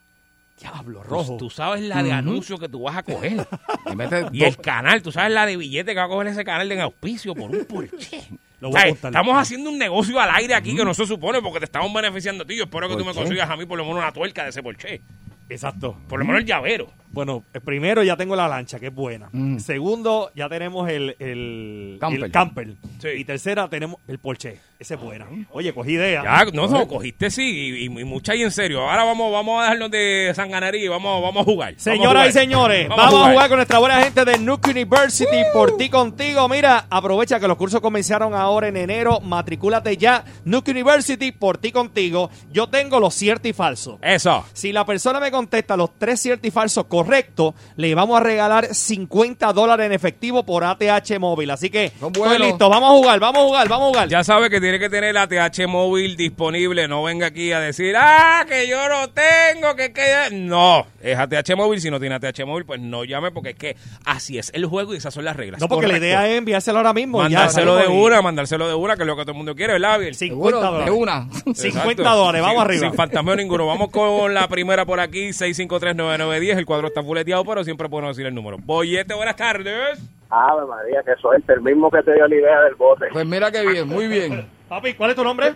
Diablo, 0.58 1.02
rojo. 1.02 1.36
Tú, 1.38 1.50
sabes 1.50 1.82
la 1.82 2.02
de 2.04 2.12
anuncio 2.12 2.56
que 2.56 2.68
tú 2.68 2.82
vas 2.82 2.96
a 2.96 3.02
coger. 3.02 3.46
Y 4.32 4.44
el 4.44 4.56
canal, 4.58 5.02
tú 5.02 5.10
sabes 5.10 5.32
la 5.32 5.44
de 5.44 5.56
billete 5.56 5.92
que 5.92 5.98
va 5.98 6.04
a 6.04 6.08
coger 6.08 6.28
ese 6.28 6.44
canal 6.44 6.68
de 6.68 6.80
auspicio 6.80 7.34
por 7.34 7.50
un 7.50 7.64
Porsche. 7.68 8.22
Apuntar. 8.62 8.86
Estamos 9.10 9.36
haciendo 9.36 9.70
un 9.70 9.78
negocio 9.78 10.20
al 10.20 10.30
aire 10.36 10.54
aquí 10.54 10.76
que 10.76 10.84
no 10.84 10.94
se 10.94 11.04
supone 11.04 11.42
porque 11.42 11.58
te 11.58 11.64
estamos 11.64 11.92
beneficiando 11.92 12.44
a 12.44 12.46
ti. 12.46 12.56
Yo 12.56 12.64
espero 12.64 12.88
que 12.88 12.96
tú 12.96 13.04
me 13.04 13.12
consigas 13.12 13.50
a 13.50 13.56
mí 13.56 13.66
por 13.66 13.76
lo 13.76 13.84
menos 13.84 13.98
una 13.98 14.12
tuerca 14.12 14.44
de 14.44 14.50
ese 14.50 14.62
Porsche. 14.62 15.02
Exacto. 15.48 15.98
Por 16.08 16.20
lo 16.20 16.24
menos 16.24 16.42
el 16.42 16.46
llavero. 16.46 16.92
Bueno, 17.12 17.44
eh, 17.54 17.60
primero 17.60 18.02
ya 18.02 18.16
tengo 18.16 18.34
la 18.36 18.48
lancha, 18.48 18.80
que 18.80 18.86
es 18.88 18.94
buena. 18.94 19.28
Mm. 19.32 19.58
Segundo, 19.58 20.30
ya 20.34 20.48
tenemos 20.48 20.88
el, 20.88 21.14
el 21.18 21.98
Camper. 22.00 22.24
el 22.24 22.30
camper. 22.32 22.68
Sí. 23.00 23.08
Y 23.18 23.24
tercera, 23.24 23.68
tenemos 23.68 23.98
el 24.08 24.18
Porsche. 24.18 24.58
Esa 24.78 24.94
es 24.94 25.00
buena. 25.00 25.26
Oye, 25.52 25.72
cogí 25.72 25.92
idea. 25.92 26.24
Ya, 26.24 26.44
no, 26.52 26.66
no, 26.66 26.88
cogiste 26.88 27.30
sí, 27.30 27.42
y, 27.42 27.84
y- 27.84 28.00
y 28.00 28.04
mucha 28.04 28.34
y 28.34 28.42
en 28.42 28.50
serio. 28.50 28.80
Ahora 28.88 29.04
vamos, 29.04 29.30
vamos 29.32 29.60
a 29.60 29.64
dejarnos 29.64 29.90
de 29.92 30.32
sanganería 30.34 30.84
y 30.84 30.88
vamos, 30.88 31.22
vamos 31.22 31.42
a 31.42 31.44
jugar. 31.44 31.68
Vamos 31.74 31.80
a 31.86 31.90
Señoras 31.92 32.12
jugar. 32.14 32.28
y 32.28 32.32
señores, 32.32 32.88
vamos, 32.88 33.14
a, 33.14 33.30
jugar. 33.30 33.48
con 33.48 33.58
nuestra 33.58 33.78
buena 33.78 34.02
gente 34.02 34.24
de 34.24 34.38
Nuke 34.38 34.70
University 34.70 35.36
por 35.52 35.76
ti 35.76 35.88
contigo. 35.88 36.48
Mira, 36.48 36.86
aprovecha 36.90 37.38
que 37.38 37.46
los 37.46 37.56
cursos 37.56 37.80
comenzaron 37.80 38.34
ahora 38.34 38.66
en 38.68 38.76
enero. 38.76 39.20
Matricúlate 39.20 39.96
ya. 39.96 40.24
Nuke 40.44 40.72
University 40.72 41.30
por 41.30 41.58
ti 41.58 41.70
contigo. 41.70 42.28
Yo 42.50 42.66
tengo 42.68 42.98
los 42.98 43.14
ciertos 43.14 43.50
y 43.50 43.52
falsos. 43.52 43.98
Eso. 44.02 44.44
Si 44.52 44.72
la 44.72 44.84
persona 44.84 45.20
me 45.20 45.30
contesta 45.30 45.76
los 45.76 45.96
tres 45.96 46.18
ciertos 46.20 46.48
y 46.48 46.50
falsos 46.50 46.86
correctos, 47.04 47.54
le 47.76 47.94
vamos 47.94 48.20
a 48.20 48.22
regalar 48.22 48.74
50 48.74 49.52
dólares 49.52 49.86
en 49.86 49.92
efectivo 49.92 50.44
por 50.44 50.64
ATH 50.64 51.18
móvil. 51.18 51.50
Así 51.50 51.70
que 51.70 51.86
estoy 51.86 52.38
listo. 52.38 52.68
Vamos 52.68 52.90
a 52.90 52.92
jugar, 52.94 53.20
vamos 53.20 53.42
a 53.42 53.46
jugar, 53.46 53.68
vamos 53.68 53.84
a 53.86 53.88
jugar. 53.88 54.08
Ya 54.08 54.24
sabe 54.24 54.50
que 54.50 54.60
tiene 54.60 54.78
que 54.78 54.88
tener 54.88 55.14
la 55.14 55.26
TH 55.26 55.66
móvil 55.68 56.16
disponible. 56.16 56.88
No 56.88 57.02
venga 57.02 57.26
aquí 57.28 57.52
a 57.52 57.60
decir, 57.60 57.94
ah, 57.96 58.44
que 58.48 58.66
yo 58.68 58.88
no 58.88 59.08
tengo, 59.10 59.74
que 59.76 59.92
que. 59.92 60.30
No, 60.32 60.86
es 61.00 61.18
ATH 61.18 61.56
móvil. 61.56 61.80
Si 61.80 61.90
no 61.90 61.98
tiene 62.00 62.14
ATH 62.16 62.44
móvil, 62.46 62.64
pues 62.64 62.80
no 62.80 63.04
llame 63.04 63.30
porque 63.30 63.50
es 63.50 63.56
que 63.56 63.76
así 64.04 64.38
es 64.38 64.50
el 64.54 64.66
juego 64.66 64.94
y 64.94 64.98
esas 64.98 65.12
son 65.14 65.24
las 65.24 65.36
reglas. 65.36 65.60
no, 65.60 65.68
porque 65.68 65.86
la 65.86 65.94
Correcto. 65.94 66.06
idea 66.06 66.28
es 66.28 66.38
enviárselo 66.38 66.78
ahora 66.78 66.92
mismo. 66.92 67.18
ya, 67.18 67.24
Mandárselo 67.38 67.76
de 67.76 67.88
una, 67.88 68.22
mandárselo 68.22 68.68
de 68.68 68.74
una, 68.74 68.96
que 68.96 69.02
es 69.02 69.06
lo 69.06 69.16
que 69.16 69.22
todo 69.22 69.32
el 69.32 69.36
mundo 69.38 69.54
quiere, 69.54 69.74
¿verdad, 69.74 69.98
Biel? 69.98 70.14
50 70.14 70.32
Seguro, 70.32 70.60
dólares. 70.60 70.86
de 70.86 70.90
una. 70.92 71.28
50 71.32 71.66
Exacto. 71.68 72.02
dólares, 72.16 72.42
vamos 72.42 72.54
Sin- 72.56 72.62
arriba. 72.70 72.86
Sin 72.88 72.94
fantasmeo 72.96 73.36
ninguno. 73.36 73.66
Vamos 73.66 73.90
con 73.90 74.34
la 74.34 74.48
primera 74.48 74.84
por 74.86 75.00
aquí, 75.00 75.32
6539910. 75.32 76.58
El 76.58 76.66
cuadro 76.66 76.88
está 76.92 77.02
fuleteado, 77.02 77.44
pero 77.44 77.64
siempre 77.64 77.88
podemos 77.88 78.14
decir 78.16 78.26
el 78.26 78.34
número. 78.34 78.58
Boyete, 78.58 79.14
buenas 79.14 79.36
tardes. 79.36 79.98
Ave 80.28 80.66
María, 80.66 81.02
que 81.04 81.14
suerte, 81.20 81.52
el 81.54 81.60
mismo 81.60 81.90
que 81.90 82.02
te 82.02 82.14
dio 82.14 82.26
la 82.26 82.34
idea 82.34 82.60
del 82.62 82.74
bote. 82.74 83.06
Pues 83.12 83.26
mira 83.26 83.50
qué 83.50 83.66
bien, 83.66 83.88
muy 83.88 84.06
bien. 84.08 84.46
Papi, 84.68 84.94
¿cuál 84.94 85.10
es 85.10 85.16
tu 85.16 85.24
nombre? 85.24 85.54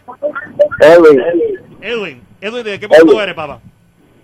Edwin, 0.80 1.20
Edwin. 1.80 2.22
Edwin, 2.40 2.64
¿de 2.64 2.80
qué 2.80 2.88
punto 2.88 3.04
Edwin. 3.12 3.20
eres, 3.20 3.34
papá? 3.34 3.60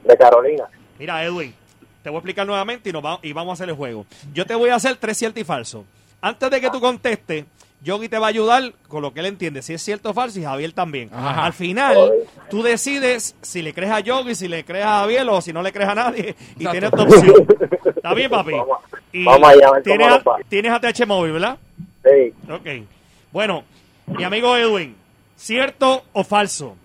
de 0.04 0.16
Carolina. 0.16 0.64
Mira, 0.98 1.24
Edwin, 1.24 1.54
te 2.02 2.10
voy 2.10 2.16
a 2.16 2.18
explicar 2.18 2.46
nuevamente 2.46 2.90
y, 2.90 2.92
nos 2.92 3.04
va- 3.04 3.18
y 3.22 3.32
vamos 3.32 3.52
a 3.52 3.54
hacer 3.54 3.68
el 3.68 3.76
juego. 3.76 4.04
Yo 4.34 4.44
te 4.44 4.54
voy 4.54 4.68
a 4.70 4.74
hacer 4.74 4.96
tres 4.96 5.16
ciertos 5.16 5.40
y 5.40 5.44
falsos. 5.44 5.84
Antes 6.20 6.50
de 6.50 6.60
que 6.60 6.70
tú 6.70 6.80
contestes, 6.80 7.44
Yogi 7.82 8.08
te 8.08 8.18
va 8.18 8.26
a 8.26 8.28
ayudar 8.28 8.72
con 8.86 9.02
lo 9.02 9.12
que 9.12 9.20
él 9.20 9.26
entiende, 9.26 9.60
si 9.60 9.74
es 9.74 9.82
cierto 9.82 10.10
o 10.10 10.14
falso, 10.14 10.38
y 10.38 10.44
Javier 10.44 10.72
también. 10.72 11.10
Ajá. 11.12 11.44
Al 11.46 11.52
final, 11.52 12.12
tú 12.48 12.62
decides 12.62 13.34
si 13.42 13.60
le 13.60 13.74
crees 13.74 13.90
a 13.90 13.98
Yogi, 14.00 14.36
si 14.36 14.46
le 14.46 14.64
crees 14.64 14.84
a 14.86 15.00
Javier 15.00 15.28
o 15.28 15.40
si 15.40 15.52
no 15.52 15.62
le 15.62 15.72
crees 15.72 15.88
a 15.88 15.94
nadie, 15.96 16.36
y 16.58 16.64
Exacto. 16.64 16.70
tienes 16.70 16.90
tu 16.92 17.02
opción. 17.02 17.46
¿Está 17.96 18.14
bien, 18.14 18.30
papi? 18.30 18.52
Vamos, 18.52 18.78
Y 19.12 19.24
vamos 19.24 19.48
allá 19.50 19.68
a 19.68 19.72
ver 19.72 19.82
tienes, 19.82 20.08
cómo 20.08 20.22
va. 20.24 20.38
tienes 20.48 20.72
ATH 20.72 21.06
móvil, 21.06 21.32
¿verdad? 21.32 21.58
Sí, 22.04 22.32
Ok. 22.50 22.86
Bueno, 23.32 23.64
mi 24.06 24.22
amigo 24.24 24.56
Edwin, 24.56 24.94
¿cierto 25.36 26.04
o 26.12 26.22
falso? 26.22 26.76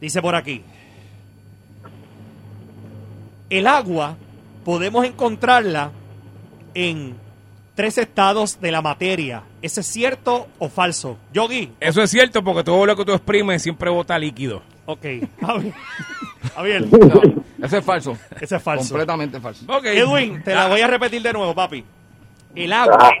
Dice 0.00 0.20
por 0.20 0.34
aquí. 0.34 0.62
El 3.48 3.66
agua 3.66 4.16
podemos 4.64 5.04
encontrarla 5.06 5.92
en 6.74 7.14
tres 7.74 7.98
estados 7.98 8.60
de 8.60 8.70
la 8.70 8.82
materia. 8.82 9.42
¿Eso 9.62 9.80
es 9.80 9.86
cierto 9.86 10.48
o 10.58 10.68
falso? 10.68 11.18
Yogi. 11.32 11.72
Eso 11.80 12.02
es 12.02 12.10
cierto 12.10 12.42
porque 12.42 12.64
todo 12.64 12.84
lo 12.86 12.96
que 12.96 13.04
tú 13.04 13.12
exprimes 13.12 13.62
siempre 13.62 13.90
bota 13.90 14.18
líquido. 14.18 14.62
Ok. 14.86 15.04
Javier. 15.40 15.72
Javier, 16.54 16.86
No, 16.92 17.66
ese 17.66 17.78
es 17.78 17.84
falso. 17.84 18.16
ese 18.40 18.56
es 18.56 18.62
falso. 18.62 18.88
Completamente 18.90 19.40
falso. 19.40 19.64
Ok. 19.68 19.86
Edwin, 19.86 20.42
te 20.42 20.54
la 20.54 20.68
voy 20.68 20.80
a 20.80 20.86
repetir 20.86 21.22
de 21.22 21.32
nuevo, 21.32 21.54
papi. 21.54 21.84
El 22.54 22.72
agua. 22.72 23.12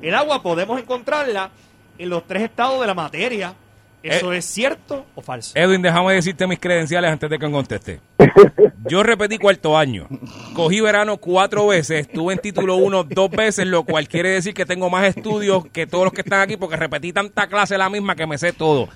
El 0.00 0.14
agua 0.14 0.42
podemos 0.42 0.80
encontrarla 0.80 1.50
en 1.96 2.08
los 2.08 2.26
tres 2.26 2.42
estados 2.42 2.80
de 2.80 2.86
la 2.86 2.94
materia. 2.94 3.54
¿Eso 4.02 4.32
es 4.32 4.44
cierto 4.44 5.06
o 5.14 5.22
falso? 5.22 5.52
Edwin, 5.54 5.80
déjame 5.80 6.14
decirte 6.14 6.44
mis 6.48 6.58
credenciales 6.58 7.12
antes 7.12 7.30
de 7.30 7.38
que 7.38 7.50
conteste. 7.50 8.00
Yo 8.84 9.02
repetí 9.02 9.38
cuarto 9.38 9.76
año. 9.76 10.08
Cogí 10.54 10.80
verano 10.80 11.16
cuatro 11.18 11.66
veces, 11.68 12.06
estuve 12.06 12.34
en 12.34 12.38
título 12.40 12.76
uno 12.76 13.04
dos 13.04 13.30
veces, 13.30 13.66
lo 13.66 13.84
cual 13.84 14.08
quiere 14.08 14.30
decir 14.30 14.54
que 14.54 14.66
tengo 14.66 14.90
más 14.90 15.04
estudios 15.04 15.66
que 15.66 15.86
todos 15.86 16.04
los 16.04 16.12
que 16.12 16.22
están 16.22 16.40
aquí 16.40 16.56
porque 16.56 16.76
repetí 16.76 17.12
tanta 17.12 17.46
clase 17.46 17.78
la 17.78 17.88
misma 17.88 18.14
que 18.14 18.26
me 18.26 18.38
sé 18.38 18.52
todo. 18.52 18.88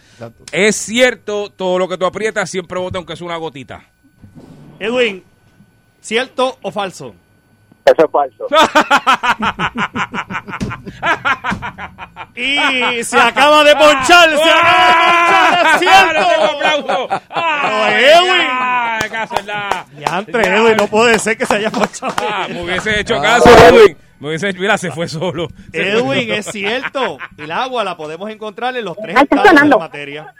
Es 0.53 0.77
cierto, 0.77 1.51
todo 1.51 1.79
lo 1.79 1.89
que 1.89 1.99
tú 1.99 2.07
aprietas 2.07 2.51
siempre 2.51 2.79
bota 2.79 2.99
aunque 2.99 3.15
es 3.15 3.21
una 3.21 3.37
gotita. 3.37 3.85
Edwin, 4.79 5.23
¿cierto 6.01 6.59
o 6.63 6.71
falso? 6.71 7.15
Eso 7.87 8.05
es 8.05 8.11
falso. 8.11 8.47
Y 12.35 13.03
se 13.03 13.19
acaba 13.19 13.65
de 13.65 13.75
ponchar, 13.77 14.29
se 14.29 14.51
acaba 14.51 14.87
de 14.87 14.93
ponchar, 14.93 15.75
es 15.75 15.79
cierto. 16.69 17.09
¡Ah, 17.31 17.89
Edwin! 17.93 18.47
¡Ah, 18.51 18.99
caso 19.11 19.35
la- 19.47 19.87
Ya, 19.99 20.19
entre 20.19 20.47
Edwin, 20.47 20.77
no 20.77 20.87
puede 20.87 21.19
ser 21.19 21.39
que 21.39 21.47
se 21.47 21.55
haya 21.57 21.71
ponchado. 21.71 22.15
Ah, 22.19 22.47
me 22.49 22.63
hubiese 22.65 23.01
hecho 23.01 23.21
caso, 23.23 23.49
Edwin. 23.49 23.97
Me 24.19 24.29
hubiese 24.29 24.53
mira, 24.55 24.77
se 24.79 24.91
fue 24.91 25.09
solo. 25.09 25.49
Se 25.73 25.83
fue 25.83 25.89
Edwin, 25.93 26.23
solo. 26.29 26.35
es 26.35 26.47
cierto. 26.47 27.19
El 27.39 27.51
agua 27.53 27.85
la 27.85 27.97
podemos 27.97 28.31
encontrar 28.31 28.77
en 28.77 28.85
los 28.85 28.97
tres 28.99 29.17
Ah, 29.17 29.23
estados 29.23 29.55
de 29.71 29.77
materia. 29.77 30.35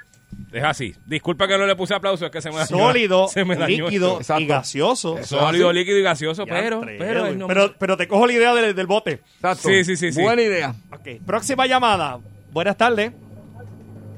Es 0.57 0.65
así. 0.65 0.95
Disculpa 1.05 1.47
que 1.47 1.59
no 1.59 1.67
le 1.67 1.77
puse 1.77 1.95
aplauso, 1.95 2.25
es 2.27 2.31
que 2.33 2.41
se 2.41 2.51
me 2.51 2.57
dañó. 2.57 2.67
Sólido, 2.67 3.29
se 3.33 3.45
me 3.45 3.57
dañó 3.57 3.85
líquido 3.87 4.21
esto. 4.21 4.39
y 4.41 4.47
gaseoso. 4.47 5.23
Sólido, 5.23 5.73
líquido 5.73 5.99
y 5.99 6.03
gaseoso, 6.03 6.47
Ya, 6.47 6.53
pero, 6.55 6.81
pero, 6.81 7.47
pero, 7.47 7.75
pero 7.79 7.97
te 7.97 8.09
cojo 8.09 8.27
la 8.27 8.33
idea 8.33 8.55
del, 8.55 8.75
del 8.75 8.87
bote. 8.87 9.21
Exacto. 9.37 9.69
Sí, 9.69 9.85
sí, 9.85 9.97
sí, 9.97 10.13
sí. 10.13 10.23
Buena 10.23 10.43
idea. 10.43 10.75
Ok, 10.93 11.21
próxima 11.27 11.67
llamada. 11.67 12.19
Buenas 12.53 12.77
tardes. 12.77 13.13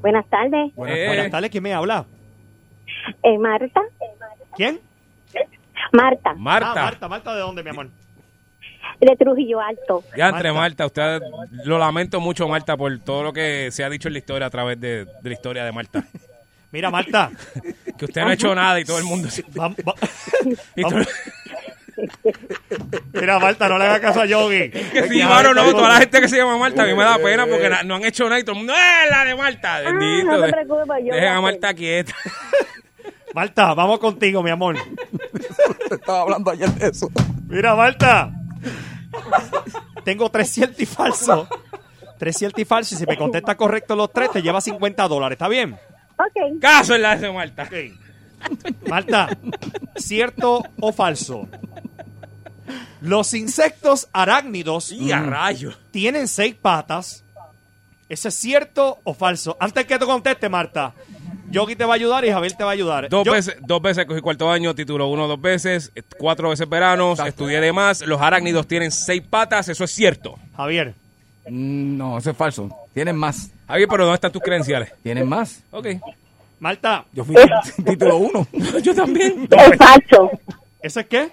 Buenas 0.00 0.26
tardes, 0.28 0.70
Eh, 0.86 1.06
Buenas 1.08 1.30
tardes, 1.30 1.50
¿quién 1.50 1.62
me 1.64 1.74
habla? 1.74 2.06
eh, 3.24 3.38
Marta. 3.38 3.80
¿Quién? 4.54 4.80
Marta, 5.92 6.30
Ah, 6.30 6.34
Marta. 6.36 6.74
Marta, 6.74 7.08
Marta, 7.08 7.34
¿de 7.34 7.40
dónde, 7.40 7.62
mi 7.62 7.70
amor? 7.70 7.88
De 9.00 9.16
Trujillo 9.16 9.60
Alto. 9.60 10.02
Ya 10.16 10.28
entre 10.28 10.52
Marta, 10.52 10.86
usted 10.86 11.20
lo 11.64 11.78
lamento 11.78 12.20
mucho, 12.20 12.48
Marta, 12.48 12.76
por 12.76 12.98
todo 13.00 13.22
lo 13.22 13.32
que 13.32 13.70
se 13.70 13.84
ha 13.84 13.90
dicho 13.90 14.08
en 14.08 14.14
la 14.14 14.18
historia 14.18 14.46
a 14.46 14.50
través 14.50 14.80
de, 14.80 15.04
de 15.04 15.10
la 15.22 15.32
historia 15.32 15.64
de 15.64 15.72
Marta. 15.72 16.04
Mira, 16.72 16.90
Marta. 16.90 17.30
Que 17.96 18.04
usted 18.04 18.20
no 18.22 18.28
ha 18.28 18.34
hecho 18.34 18.54
nada 18.54 18.78
y 18.78 18.84
todo 18.84 18.98
el 18.98 19.04
mundo. 19.04 19.28
Vam- 19.54 19.74
va- 19.88 19.94
y 20.76 20.82
todo- 20.82 21.00
Mira, 23.12 23.38
Marta, 23.38 23.68
no 23.68 23.78
le 23.78 23.84
hagas 23.86 24.00
caso 24.00 24.20
a 24.20 24.26
Yogi. 24.26 24.70
que 24.70 25.08
sí, 25.08 25.22
mano, 25.22 25.52
no, 25.54 25.70
toda 25.72 25.88
la 25.88 25.98
gente 26.00 26.20
que 26.20 26.28
se 26.28 26.36
llama 26.36 26.56
Marta, 26.58 26.82
a 26.82 26.86
mí 26.86 26.94
me 26.94 27.02
da 27.04 27.16
pena 27.18 27.46
porque 27.46 27.68
na- 27.68 27.82
no 27.82 27.94
han 27.96 28.04
hecho 28.04 28.24
nada 28.24 28.38
y 28.38 28.42
todo 28.44 28.52
el 28.52 28.58
mundo, 28.58 28.72
¡eh, 28.74 29.10
la 29.10 29.24
de 29.24 29.34
Marta! 29.34 29.80
Bendito. 29.80 30.30
Ah, 30.30 30.36
no 30.36 30.44
te 30.44 30.52
preocupes, 30.52 30.96
yo 31.04 31.14
Dejen 31.14 31.28
a 31.28 31.40
Marta 31.40 31.74
quieta. 31.74 32.14
Marta, 33.34 33.74
vamos 33.74 33.98
contigo, 33.98 34.42
mi 34.42 34.50
amor. 34.50 34.76
Estaba 35.90 36.20
hablando 36.22 36.50
ayer 36.50 36.68
de 36.70 36.88
eso. 36.88 37.10
Mira, 37.48 37.74
Marta. 37.74 38.30
Tengo 40.04 40.30
tres 40.30 40.50
ciertos 40.50 40.80
y 40.80 40.86
falsos. 40.86 41.48
Tres 42.18 42.36
ciertos 42.36 42.60
y 42.60 42.64
falsos. 42.64 42.92
Y 42.94 42.96
si 42.96 43.06
me 43.06 43.16
contesta 43.16 43.56
correcto 43.56 43.94
los 43.96 44.12
tres, 44.12 44.30
te 44.32 44.42
lleva 44.42 44.60
50 44.60 45.06
dólares. 45.08 45.36
¿Está 45.36 45.48
bien? 45.48 45.74
Ok. 46.18 46.60
Caso 46.60 46.94
en 46.94 47.02
la 47.02 47.16
de 47.16 47.32
Marta. 47.32 47.64
Ok. 47.64 48.88
Marta, 48.88 49.28
¿cierto 49.96 50.62
o 50.80 50.92
falso? 50.92 51.48
Los 53.00 53.34
insectos 53.34 54.08
arácnidos 54.12 54.92
Y 54.92 55.12
a 55.12 55.20
rayo. 55.22 55.72
tienen 55.90 56.28
seis 56.28 56.54
patas. 56.54 57.24
¿Eso 58.08 58.28
es 58.28 58.34
cierto 58.34 58.98
o 59.04 59.12
falso? 59.14 59.56
Antes 59.60 59.86
que 59.86 59.98
tú 59.98 60.06
conteste, 60.06 60.48
Marta, 60.48 60.94
Yogi 61.50 61.76
te 61.76 61.84
va 61.84 61.92
a 61.92 61.96
ayudar 61.96 62.24
y 62.24 62.30
Javier 62.30 62.52
te 62.52 62.64
va 62.64 62.70
a 62.70 62.72
ayudar. 62.74 63.08
Dos 63.08 63.24
Yo- 63.24 63.32
veces, 63.32 63.56
dos 63.60 63.80
veces 63.82 64.04
cogí 64.06 64.20
cuarto 64.20 64.50
año, 64.50 64.74
título 64.74 65.08
uno 65.08 65.26
dos 65.26 65.40
veces, 65.40 65.90
cuatro 66.18 66.50
veces 66.50 66.68
veranos, 66.68 67.18
estudié 67.20 67.60
de 67.60 67.72
más. 67.72 68.02
Los 68.02 68.20
arácnidos 68.20 68.66
tienen 68.66 68.90
seis 68.90 69.22
patas, 69.28 69.68
eso 69.68 69.84
es 69.84 69.90
cierto. 69.90 70.36
Javier. 70.56 70.94
Mm, 71.48 71.96
No, 71.96 72.18
eso 72.18 72.30
es 72.30 72.36
falso. 72.36 72.68
Tienen 72.92 73.16
más. 73.16 73.50
Javier, 73.66 73.88
pero 73.88 74.04
¿dónde 74.04 74.16
están 74.16 74.32
tus 74.32 74.42
credenciales? 74.42 74.92
Tienen 75.02 75.28
más. 75.28 75.62
Ok. 75.70 75.86
Marta. 76.60 77.04
Yo 77.12 77.24
fui 77.24 77.34
título 77.86 78.16
uno. 78.16 78.46
Yo 78.82 78.94
también. 78.94 79.48
Es 79.50 79.76
falso, 79.78 80.30
¿Eso 80.82 81.00
es 81.00 81.06
qué? 81.06 81.30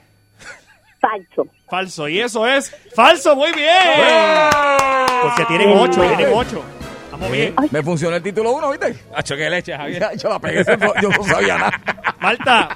falso. 0.99 1.47
Falso. 1.69 2.07
Y 2.07 2.19
eso 2.19 2.47
es 2.47 2.71
falso. 2.95 3.35
Muy 3.35 3.51
bien. 3.51 3.75
Porque 5.21 5.45
tienen 5.45 5.77
ocho, 5.77 6.01
tienen 6.01 6.33
ocho. 6.33 6.63
Bien. 7.31 7.55
Me 7.71 7.81
funcionó 7.83 8.15
el 8.15 8.23
título 8.23 8.51
uno, 8.53 8.71
¿viste? 8.71 8.95
Hacho, 9.15 9.35
qué 9.35 9.49
leche, 9.49 9.75
Javier. 9.75 9.99
Ya, 10.01 10.13
yo 10.13 10.29
la 10.29 10.39
pegué, 10.39 10.63
yo 11.01 11.09
no 11.09 11.23
sabía 11.23 11.57
nada. 11.57 11.81
Marta, 12.19 12.69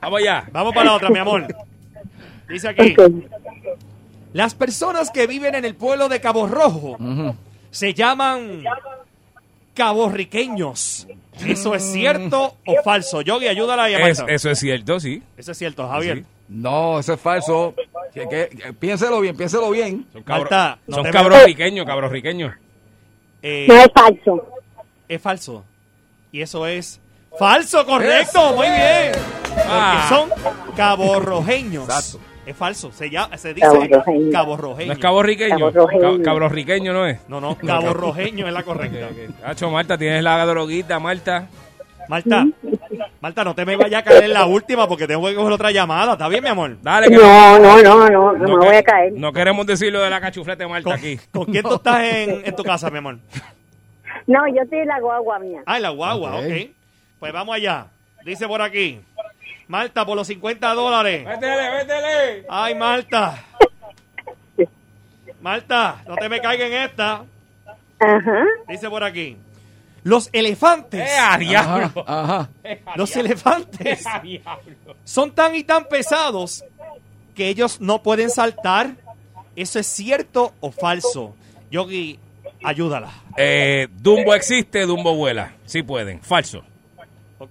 Vamos 0.00 0.20
allá. 0.20 0.44
vamos 0.52 0.72
para 0.74 0.86
la 0.86 0.92
otra, 0.94 1.10
mi 1.10 1.18
amor. 1.18 1.46
Dice 2.48 2.68
aquí. 2.68 2.94
Las 4.32 4.54
personas 4.54 5.10
que 5.10 5.26
viven 5.26 5.54
en 5.54 5.64
el 5.64 5.74
pueblo 5.74 6.08
de 6.08 6.20
Cabo 6.20 6.46
Rojo 6.46 6.96
se 7.70 7.94
llaman 7.94 8.62
caborriqueños. 9.74 11.06
¿Eso 11.44 11.74
es 11.74 11.82
cierto 11.92 12.56
o 12.66 12.82
falso? 12.82 13.20
Yogi, 13.20 13.46
ayúdala 13.48 13.84
a 13.84 13.90
Es- 13.90 14.18
Marta. 14.18 14.32
eso 14.32 14.50
es 14.50 14.58
cierto, 14.58 14.98
sí. 15.00 15.22
Eso 15.36 15.52
es 15.52 15.58
cierto, 15.58 15.86
Javier. 15.88 16.24
No, 16.48 16.98
eso 17.00 17.12
es 17.14 17.20
falso. 17.20 17.74
Que- 18.14 18.26
que- 18.28 18.48
que- 18.56 18.72
piénselo 18.72 19.20
bien, 19.20 19.36
piénselo 19.36 19.70
bien. 19.70 20.06
Son, 20.12 20.22
cabro- 20.22 20.42
Marta, 20.44 20.78
no 20.86 20.96
son 20.96 21.10
cabros 21.10 21.44
riqueños, 21.44 21.84
cabros 21.84 22.10
riqueños. 22.10 22.54
Eh, 23.42 23.66
No 23.68 23.74
es 23.76 23.88
falso. 23.94 24.46
es 25.08 25.22
falso. 25.22 25.64
Y 26.32 26.40
eso 26.42 26.66
es 26.66 27.00
falso, 27.38 27.84
correcto. 27.86 28.54
Muy 28.54 28.66
bien. 28.66 29.12
Porque 29.42 29.62
Ah. 29.68 30.06
son 30.08 30.30
caborrojeños. 30.76 31.84
Exacto. 31.84 32.18
Es 32.44 32.56
falso. 32.56 32.92
Se, 32.92 33.10
llama, 33.10 33.36
se 33.38 33.54
dice 33.54 33.66
Caborrojeño. 33.66 34.30
caborrojeño. 34.32 34.86
No 34.86 34.92
es 34.92 34.98
cabo 35.00 35.22
riqueño. 35.22 35.72
Caborrojeño. 36.22 36.92
No 36.92 37.06
es. 37.06 37.18
No, 37.28 37.40
no, 37.40 37.56
caborrojeño 37.58 38.46
es 38.46 38.52
la 38.52 38.62
correcta. 38.62 39.08
Hacho, 39.44 39.68
Marta, 39.70 39.98
tienes 39.98 40.22
la 40.22 40.44
droguita, 40.46 41.00
Marta. 41.00 41.48
Marta, 42.08 42.46
Marta, 43.20 43.44
no 43.44 43.54
te 43.54 43.64
me 43.64 43.76
vayas 43.76 44.00
a 44.00 44.04
caer 44.04 44.24
en 44.24 44.32
la 44.32 44.46
última 44.46 44.86
porque 44.88 45.06
tengo 45.06 45.26
que 45.26 45.34
coger 45.34 45.52
otra 45.52 45.70
llamada. 45.70 46.12
¿Está 46.12 46.28
bien, 46.28 46.42
mi 46.42 46.50
amor? 46.50 46.76
Dale, 46.82 47.08
que 47.08 47.16
No, 47.16 47.58
no, 47.58 47.82
no, 47.82 48.08
no, 48.10 48.32
no 48.32 48.58
me 48.58 48.66
voy 48.66 48.76
a 48.76 48.82
caer. 48.82 49.12
No 49.14 49.32
queremos 49.32 49.66
decir 49.66 49.92
lo 49.92 50.00
de 50.00 50.10
la 50.10 50.20
cachufleta 50.20 50.64
de 50.64 50.68
Marta 50.68 50.84
¿Con, 50.90 50.92
aquí. 50.98 51.18
con 51.32 51.44
quién 51.46 51.62
tú 51.62 51.74
estás 51.74 52.02
en, 52.02 52.42
en 52.44 52.56
tu 52.56 52.62
casa, 52.62 52.90
mi 52.90 52.98
amor? 52.98 53.18
No, 54.28 54.40
yo 54.48 54.62
estoy 54.62 54.80
en 54.80 54.88
la 54.88 54.98
guagua 54.98 55.38
mía. 55.38 55.62
Ah, 55.66 55.76
en 55.76 55.82
la 55.82 55.90
guagua, 55.90 56.36
Ok. 56.38 56.44
ok. 56.46 56.70
Pues 57.20 57.32
vamos 57.32 57.54
allá. 57.54 57.86
Dice 58.24 58.48
por 58.48 58.60
aquí. 58.60 59.00
Marta, 59.68 60.04
por 60.04 60.16
los 60.16 60.26
50 60.26 60.74
dólares. 60.74 61.24
Métele, 61.24 61.70
métele. 61.70 62.44
Ay, 62.48 62.74
Marta. 62.74 63.38
Marta, 65.40 65.96
no 66.08 66.16
te 66.16 66.28
me 66.28 66.40
caiga 66.40 66.66
en 66.66 66.72
esta. 66.72 67.22
Ajá. 68.00 68.44
Dice 68.68 68.88
por 68.90 69.04
aquí. 69.04 69.36
Los 70.06 70.28
elefantes. 70.32 71.00
¡Eh, 71.10 71.18
a 71.18 71.36
diablo! 71.36 72.04
Ajá. 72.06 72.48
Los 72.94 73.16
elefantes 73.16 74.06
¡Eh, 74.06 74.08
a 74.08 74.20
diablo! 74.20 74.94
son 75.02 75.32
tan 75.32 75.56
y 75.56 75.64
tan 75.64 75.86
pesados 75.88 76.64
que 77.34 77.48
ellos 77.48 77.80
no 77.80 78.04
pueden 78.04 78.30
saltar. 78.30 78.92
¿Eso 79.56 79.80
es 79.80 79.86
cierto 79.88 80.54
o 80.60 80.70
falso? 80.70 81.34
Yogi, 81.72 82.20
ayúdala. 82.62 83.10
Eh, 83.36 83.88
Dumbo 83.98 84.32
existe, 84.34 84.86
Dumbo 84.86 85.16
vuela. 85.16 85.54
Sí 85.64 85.82
pueden. 85.82 86.20
Falso. 86.22 86.62
Ok. 87.38 87.50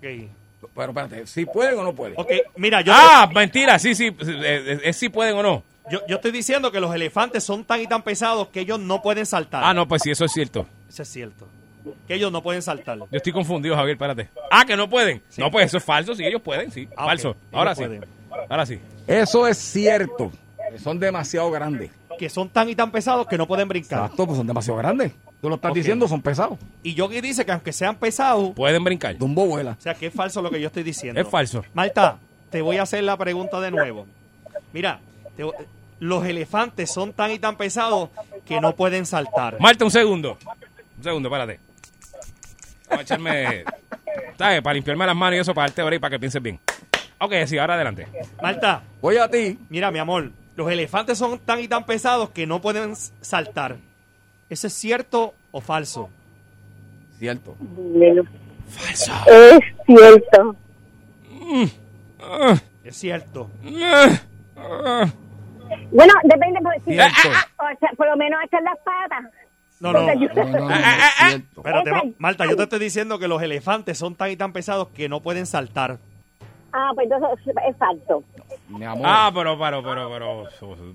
Pero 0.73 0.91
espérate, 0.91 1.27
¿si 1.27 1.45
pueden 1.45 1.77
o 1.79 1.83
no 1.83 1.93
pueden? 1.93 2.13
Ok, 2.17 2.31
mira, 2.55 2.79
yo, 2.79 2.93
Ah, 2.95 3.29
mentira. 3.33 3.77
Sí, 3.79 3.95
sí. 3.95 4.05
eh, 4.07 4.13
eh, 4.21 4.79
eh, 4.81 4.93
sí 4.93 5.09
pueden 5.09 5.35
o 5.35 5.43
no. 5.43 5.63
yo, 5.91 5.99
yo 6.07 6.15
estoy 6.15 6.31
diciendo 6.31 6.71
que 6.71 6.79
los 6.79 6.95
elefantes 6.95 7.43
son 7.43 7.65
tan 7.65 7.81
y 7.81 7.87
tan 7.87 8.01
pesados 8.01 8.47
que 8.47 8.61
ellos 8.61 8.79
no 8.79 9.01
pueden 9.01 9.25
saltar. 9.25 9.61
Ah, 9.61 9.73
no, 9.73 9.87
pues 9.89 10.03
sí, 10.03 10.11
eso 10.11 10.23
es 10.23 10.31
cierto. 10.31 10.65
Eso 10.87 11.03
es 11.03 11.09
cierto. 11.09 11.49
Que 12.07 12.15
ellos 12.15 12.31
no 12.31 12.41
pueden 12.41 12.61
saltar. 12.61 12.97
Yo 12.97 13.05
estoy 13.11 13.33
confundido, 13.33 13.75
Javier, 13.75 13.93
espérate. 13.95 14.29
Ah, 14.51 14.65
que 14.65 14.75
no 14.75 14.89
pueden. 14.89 15.21
No, 15.37 15.51
pues 15.51 15.67
eso 15.67 15.77
es 15.77 15.83
falso. 15.83 16.15
Sí, 16.15 16.25
ellos 16.25 16.41
pueden, 16.41 16.71
sí. 16.71 16.87
Ah. 16.95 17.05
Falso. 17.05 17.35
Ahora 17.51 17.75
sí. 17.75 17.83
pueden. 17.83 18.05
Ahora 18.49 18.65
sí. 18.65 18.79
Eso 19.07 19.47
es 19.47 19.57
cierto. 19.57 20.31
que 20.71 20.79
Son 20.79 20.99
demasiado 20.99 21.49
grandes. 21.51 21.91
Que 22.17 22.29
son 22.29 22.49
tan 22.49 22.69
y 22.69 22.75
tan 22.75 22.91
pesados 22.91 23.27
que 23.27 23.37
no 23.37 23.45
pueden 23.47 23.67
brincar. 23.67 23.99
Exacto, 24.03 24.25
pues 24.25 24.37
son 24.37 24.47
demasiado 24.47 24.77
grandes. 24.79 25.11
Tú 25.41 25.49
lo 25.49 25.55
estás 25.55 25.73
diciendo, 25.73 26.07
son 26.07 26.21
pesados. 26.21 26.57
Y 26.81 26.93
Yogi 26.93 27.21
dice 27.21 27.45
que 27.45 27.51
aunque 27.51 27.71
sean 27.73 27.95
pesados, 27.97 28.53
Pueden 28.55 28.83
brincar. 28.83 29.17
Dumbo 29.17 29.45
vuela. 29.45 29.75
o 29.77 29.81
sea, 29.81 29.93
que 29.93 30.07
es 30.07 30.13
falso 30.13 30.41
lo 30.41 30.49
que 30.49 30.59
yo 30.59 30.67
estoy 30.67 30.83
diciendo. 30.83 31.19
Es 31.19 31.27
falso. 31.27 31.63
Marta, 31.73 32.17
te 32.49 32.61
voy 32.61 32.77
a 32.77 32.83
hacer 32.83 33.03
la 33.03 33.17
pregunta 33.17 33.59
de 33.59 33.69
nuevo. 33.69 34.07
Mira, 34.73 34.99
te 35.35 35.43
los 35.99 36.25
elefantes 36.25 36.91
son 36.91 37.13
tan 37.13 37.31
y 37.31 37.39
tan 37.39 37.55
pesados 37.55 38.09
que 38.45 38.59
no 38.59 38.75
pueden 38.75 39.05
saltar. 39.05 39.57
Marta, 39.59 39.85
un 39.85 39.91
segundo. 39.91 40.37
Un 40.97 41.03
segundo, 41.03 41.29
espérate. 41.29 41.59
Voy 42.95 42.99
a 42.99 43.01
echarme. 43.03 43.63
¿Sabes? 44.37 44.61
Para 44.61 44.73
limpiarme 44.73 45.05
las 45.05 45.15
manos 45.15 45.37
y 45.37 45.39
eso, 45.41 45.53
para 45.53 45.67
darte 45.67 45.81
ahora 45.81 45.95
y 45.95 45.99
para 45.99 46.11
que 46.11 46.19
pienses 46.19 46.41
bien. 46.41 46.59
Ok, 47.19 47.33
sí, 47.45 47.57
ahora 47.57 47.75
adelante. 47.75 48.07
Marta, 48.41 48.81
Voy 49.01 49.17
a 49.17 49.29
ti. 49.29 49.57
mira, 49.69 49.89
mi 49.91 49.99
amor, 49.99 50.31
los 50.55 50.69
elefantes 50.71 51.17
son 51.17 51.39
tan 51.39 51.59
y 51.59 51.67
tan 51.67 51.85
pesados 51.85 52.29
que 52.31 52.45
no 52.45 52.61
pueden 52.61 52.95
saltar. 53.21 53.77
¿Eso 54.49 54.67
es 54.67 54.73
cierto 54.73 55.33
o 55.51 55.61
falso? 55.61 56.09
Cierto. 57.17 57.55
Bueno, 57.59 58.23
Falso. 58.69 59.13
Es 59.27 59.59
cierto. 59.85 60.55
Ah. 62.21 62.55
Es 62.83 62.95
cierto. 62.97 63.49
Bueno, 65.91 66.13
depende, 66.23 66.59
pues, 66.61 66.81
si- 66.85 66.91
Cierto. 66.91 67.29
o 67.57 67.79
sea, 67.79 67.89
por 67.97 68.07
lo 68.09 68.17
menos 68.17 68.39
echar 68.45 68.61
las 68.63 68.77
patas. 68.79 69.31
No, 69.79 69.91
no, 69.91 70.05
Porque 70.05 70.19
yo- 70.19 70.25
Espérate, 70.27 71.89
Esa- 71.89 72.03
Ma- 72.03 72.11
Marta, 72.17 72.45
yo 72.45 72.55
te 72.55 72.63
estoy 72.63 72.79
diciendo 72.79 73.19
que 73.19 73.27
los 73.27 73.41
elefantes 73.41 73.97
son 73.97 74.15
tan 74.15 74.31
y 74.31 74.35
tan 74.37 74.53
pesados 74.53 74.87
que 74.89 75.09
no 75.09 75.19
pueden 75.21 75.45
saltar. 75.45 75.97
Ah, 76.77 76.91
pues 76.93 77.09
entonces 77.09 77.55
es 77.69 77.77
falso. 77.77 78.23
Ah, 79.03 79.31
pero, 79.33 79.57
pero, 79.57 79.81
pero, 79.81 80.09
pero, 80.11 80.43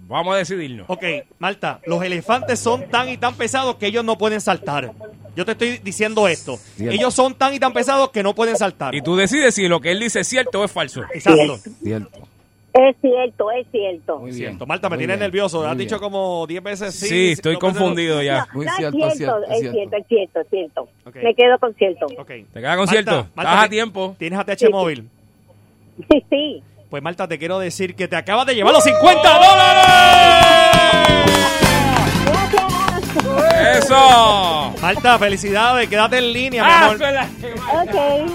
vamos 0.06 0.34
a 0.34 0.38
decidirnos. 0.38 0.84
Ok, 0.90 1.02
Marta, 1.38 1.80
los 1.86 2.02
elefantes 2.02 2.58
son 2.60 2.88
tan 2.90 3.08
y 3.08 3.16
tan 3.16 3.34
pesados 3.34 3.76
que 3.76 3.86
ellos 3.86 4.04
no 4.04 4.18
pueden 4.18 4.40
saltar. 4.42 4.92
Yo 5.36 5.46
te 5.46 5.52
estoy 5.52 5.78
diciendo 5.78 6.28
esto. 6.28 6.56
Cierto. 6.56 6.94
Ellos 6.94 7.14
son 7.14 7.34
tan 7.34 7.54
y 7.54 7.60
tan 7.60 7.72
pesados 7.72 8.10
que 8.10 8.22
no 8.22 8.34
pueden 8.34 8.56
saltar. 8.56 8.94
Y 8.94 9.00
tú 9.00 9.16
decides 9.16 9.54
si 9.54 9.68
lo 9.68 9.80
que 9.80 9.92
él 9.92 10.00
dice 10.00 10.20
es 10.20 10.28
cierto 10.28 10.60
o 10.60 10.64
es 10.64 10.72
falso. 10.72 11.02
Exacto. 11.14 11.58
Cierto. 11.82 12.28
Es 12.72 12.96
cierto, 13.00 13.50
es 13.50 13.66
cierto. 13.72 14.18
Muy 14.20 14.32
cierto. 14.32 14.64
Marta, 14.64 14.88
me 14.88 14.96
tienes 14.96 15.18
nervioso. 15.18 15.66
Has 15.66 15.76
dicho 15.76 15.98
como 15.98 16.46
10 16.46 16.62
veces 16.62 16.94
sí. 16.94 17.08
Sí, 17.08 17.32
estoy 17.32 17.54
no. 17.54 17.58
confundido 17.58 18.22
ya. 18.22 18.46
No, 18.54 18.62
es 18.62 18.74
cierto, 18.76 19.06
es 19.06 19.16
cierto, 19.16 19.42
es 19.48 20.06
cierto, 20.08 20.40
es 20.40 20.46
cierto. 20.50 20.88
Ok. 21.04 21.16
Me 21.16 21.34
quedo 21.34 21.58
con 21.58 21.74
cierto. 21.74 22.06
¿Te 22.06 22.44
queda 22.60 22.76
con 22.76 22.86
cierto? 22.86 23.26
Marta, 23.34 23.50
Estás 23.52 23.64
a 23.64 23.64
ti- 23.64 23.70
tiempo. 23.70 24.14
¿Tienes 24.18 24.38
ATH 24.38 24.70
móvil? 24.70 25.08
Sí, 26.10 26.24
sí. 26.30 26.62
Pues 26.88 27.02
Marta, 27.02 27.26
te 27.26 27.38
quiero 27.38 27.58
decir 27.58 27.94
que 27.96 28.06
te 28.08 28.16
acabas 28.16 28.46
de 28.46 28.54
llevar 28.54 28.72
los 28.72 28.84
50 28.84 29.28
dólares. 29.34 30.59
Marta, 34.94 35.18
felicidades. 35.18 35.88
Quédate 35.88 36.18
en 36.18 36.32
línea, 36.32 36.64
mi 36.64 36.70
Ah, 36.70 36.86
amor. 36.86 36.98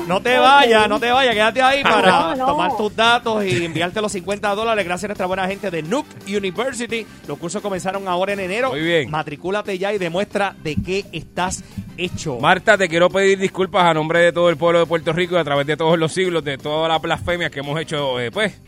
No 0.07 0.21
te 0.21 0.37
vayas, 0.37 0.87
no 0.87 0.99
te 0.99 1.11
vayas, 1.11 1.33
quédate 1.33 1.61
ahí 1.61 1.83
para 1.83 2.09
No, 2.09 2.35
no. 2.35 2.45
tomar 2.45 2.77
tus 2.77 2.95
datos 2.95 3.43
y 3.45 3.65
enviarte 3.65 4.01
los 4.01 4.11
50 4.11 4.55
dólares 4.55 4.85
gracias 4.85 5.05
a 5.05 5.07
nuestra 5.09 5.25
buena 5.25 5.47
gente 5.47 5.69
de 5.69 5.83
Nuke 5.83 6.07
University. 6.27 7.05
Los 7.27 7.37
cursos 7.37 7.61
comenzaron 7.61 8.07
ahora 8.07 8.33
en 8.33 8.39
enero. 8.39 8.71
Muy 8.71 8.81
bien. 8.81 9.11
Matricúlate 9.11 9.77
ya 9.77 9.93
y 9.93 9.97
demuestra 9.97 10.55
de 10.63 10.75
qué 10.75 11.05
estás 11.11 11.63
hecho. 11.97 12.39
Marta, 12.39 12.77
te 12.77 12.87
quiero 12.87 13.09
pedir 13.09 13.37
disculpas 13.37 13.83
a 13.85 13.93
nombre 13.93 14.19
de 14.19 14.31
todo 14.31 14.49
el 14.49 14.55
pueblo 14.57 14.79
de 14.79 14.85
Puerto 14.85 15.11
Rico 15.13 15.35
y 15.35 15.39
a 15.39 15.43
través 15.43 15.67
de 15.67 15.75
todos 15.75 15.99
los 15.99 16.13
siglos, 16.13 16.43
de 16.43 16.57
todas 16.57 16.89
las 16.89 17.01
blasfemias 17.01 17.51
que 17.51 17.59
hemos 17.59 17.79
hecho, 17.79 18.19
eh, 18.19 18.31
pues, 18.31 18.59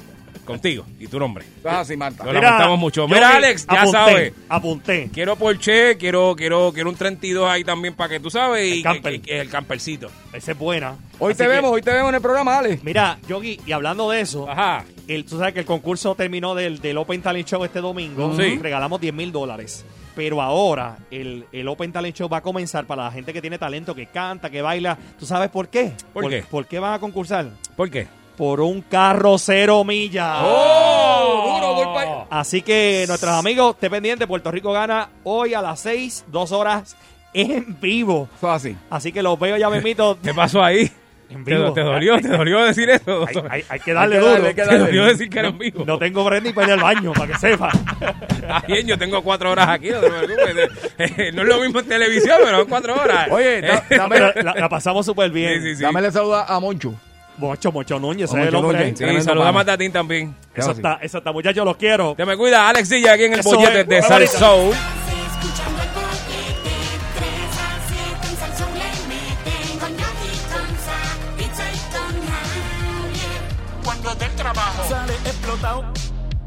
contigo 0.47 0.85
y 0.99 1.05
tu 1.07 1.19
nombre. 1.19 1.45
Ah, 1.63 1.83
sí, 1.85 1.95
Marta. 1.95 2.23
Lo 2.25 2.33
lamentamos 2.33 2.79
mucho. 2.79 3.01
yo 3.01 3.07
Mira, 3.13 3.29
que 3.31 3.37
Alex, 3.37 3.67
ya 3.71 3.81
apunté, 3.81 3.91
sabes. 3.97 4.33
Apunté. 4.49 5.09
Quiero 5.13 5.35
Porsche, 5.35 5.97
quiero, 5.97 6.35
quiero, 6.35 6.71
quiero 6.73 6.89
un 6.89 6.95
32 6.95 7.47
ahí 7.49 7.63
también 7.63 7.93
para 7.93 8.09
que 8.09 8.19
tú 8.19 8.29
sabes 8.31 8.67
y 8.67 8.77
El 8.77 8.83
camper. 8.83 9.21
que- 9.21 9.39
el 9.41 9.49
campercito. 9.49 10.09
Esa 10.33 10.51
es 10.53 10.57
buena. 10.57 10.95
Hoy 11.19 11.31
Así 11.33 11.37
te 11.39 11.43
que- 11.43 11.49
vemos, 11.49 11.71
hoy 11.71 11.81
te 11.81 11.91
vemos 11.91 12.09
en 12.09 12.15
el 12.15 12.21
programa, 12.21 12.57
Ale. 12.57 12.79
Mira, 12.83 13.19
Yogi, 13.27 13.59
y 13.65 13.71
hablando 13.71 14.09
de 14.09 14.21
eso, 14.21 14.49
Ajá. 14.49 14.85
el, 15.07 15.25
tú 15.25 15.37
sabes 15.37 15.53
que 15.53 15.59
el 15.59 15.65
concurso 15.65 16.15
terminó 16.15 16.55
del, 16.55 16.79
del 16.79 16.97
Open 16.97 17.21
Talent 17.21 17.47
Show 17.47 17.63
este 17.63 17.81
domingo. 17.81 18.35
Sí. 18.37 18.57
Regalamos 18.61 18.99
10 19.01 19.13
mil 19.13 19.31
dólares. 19.31 19.85
Pero 20.15 20.41
ahora 20.41 20.97
el, 21.11 21.45
el 21.51 21.67
Open 21.67 21.91
Talent 21.91 22.15
Show 22.15 22.27
va 22.27 22.37
a 22.37 22.41
comenzar 22.41 22.87
para 22.87 23.03
la 23.03 23.11
gente 23.11 23.33
que 23.33 23.39
tiene 23.41 23.59
talento, 23.59 23.93
que 23.93 24.07
canta, 24.07 24.49
que 24.49 24.63
baila. 24.63 24.97
¿Tú 25.19 25.27
sabes 25.27 25.49
por 25.51 25.69
qué? 25.69 25.91
¿Por 26.11 26.27
qué? 26.27 26.43
¿Por 26.49 26.65
qué 26.65 26.79
van 26.79 26.93
a 26.95 26.99
concursar? 26.99 27.51
¿Por 27.75 27.91
qué? 27.91 28.07
Por 28.37 28.61
un 28.61 28.81
carro 28.81 29.37
cero 29.39 29.83
millas. 29.83 30.37
¡Oh! 30.41 31.59
Duro, 31.59 32.27
Así 32.29 32.61
que 32.61 33.05
nuestros 33.07 33.33
amigos, 33.33 33.75
esté 33.75 33.89
pendiente, 33.89 34.27
Puerto 34.27 34.51
Rico 34.51 34.71
gana 34.71 35.09
hoy 35.23 35.53
a 35.53 35.61
las 35.61 35.79
6, 35.79 36.25
dos 36.27 36.51
horas 36.51 36.95
en 37.33 37.77
vivo. 37.79 38.27
Fácil. 38.39 38.77
Así 38.89 39.11
que 39.11 39.21
los 39.23 39.39
veo 39.39 39.57
ya 39.57 39.69
mismito. 39.69 40.17
¿Qué 40.23 40.33
pasó 40.33 40.63
ahí? 40.63 40.91
En 41.29 41.43
¿Te, 41.43 41.55
vivo. 41.55 41.73
te 41.73 41.81
dolió? 41.81 42.19
¿Te 42.21 42.27
dolió 42.29 42.63
decir 42.63 42.89
eso? 42.89 43.25
Hay, 43.27 43.35
hay- 43.49 43.63
hay 43.69 43.79
que 43.79 43.93
darle 43.93 44.15
Hay 44.15 44.21
que 44.21 44.25
duro. 44.27 44.31
darle, 44.33 44.47
hay 44.49 44.53
que 44.55 44.61
¿Te 44.61 44.67
darle. 44.67 44.85
dolió 44.85 45.05
decir 45.05 45.29
que 45.29 45.39
era 45.39 45.47
en 45.49 45.57
vivo? 45.57 45.83
No 45.85 45.97
tengo 45.97 46.29
ni 46.31 46.53
para 46.53 46.67
ir 46.67 46.73
al 46.73 46.79
baño, 46.79 47.13
para 47.13 47.33
que 47.33 47.39
sepa. 47.39 47.69
Está 48.29 48.59
bien, 48.67 48.87
yo 48.87 48.97
tengo 48.97 49.21
cuatro 49.23 49.51
horas 49.51 49.67
aquí, 49.69 49.89
no 49.89 49.99
te 49.99 50.09
preocupes. 50.09 50.69
Eh, 50.99 51.31
No 51.33 51.41
es 51.41 51.47
lo 51.47 51.59
mismo 51.61 51.79
en 51.79 51.87
televisión, 51.87 52.37
pero 52.43 52.59
son 52.59 52.67
cuatro 52.69 52.95
horas. 52.95 53.27
Oye, 53.31 53.61
da- 53.61 53.83
Eh, 53.89 53.97
dame, 53.97 54.19
la, 54.19 54.33
la 54.55 54.69
pasamos 54.69 55.05
súper 55.05 55.29
bien. 55.31 55.61
Sí, 55.61 55.69
sí, 55.69 55.75
sí. 55.77 55.81
dámele 55.83 56.11
saludo 56.11 56.35
a 56.37 56.59
Moncho. 56.59 56.93
Mocho, 57.37 57.71
Mocho 57.71 57.99
Núñez, 57.99 58.29
ese 58.29 58.41
es 58.41 58.47
el 58.47 58.55
hombre. 58.55 58.95
Sí, 58.95 59.03
pana. 59.25 59.59
a 59.59 59.65
Tatín 59.65 59.91
también. 59.91 60.35
Eso 60.55 60.71
está, 60.71 60.99
eso 61.01 61.19
está, 61.19 61.31
muchachos, 61.31 61.63
los 61.65 61.77
quiero. 61.77 62.15
Te 62.15 62.25
me 62.25 62.35
cuida, 62.35 62.67
Alex 62.67 62.89
Silla 62.89 63.13
aquí 63.13 63.25
en 63.25 63.33
el 63.33 63.41
bollete 63.41 63.83
de 63.83 64.01
Sal. 64.01 64.27
Soul. 64.27 64.73
Escuchando 64.73 65.81
el 65.83 65.89
bollete, 65.89 66.75
3 67.15 67.29
a 67.59 67.79
7 67.87 68.27
en 68.27 68.37
Salsón 68.37 68.73
le 68.73 68.89
meten 69.07 69.79
con 69.79 69.89
Yogi, 69.89 70.33
con 70.51 70.67
Sa, 70.79 70.99
Pizza 71.37 71.63
y 71.71 71.77
con 71.91 72.27
Javier. 72.27 73.41
Cuando 73.83 74.15
del 74.15 74.31
trabajo 74.35 74.89
sale 74.89 75.13
explotado. 75.13 75.93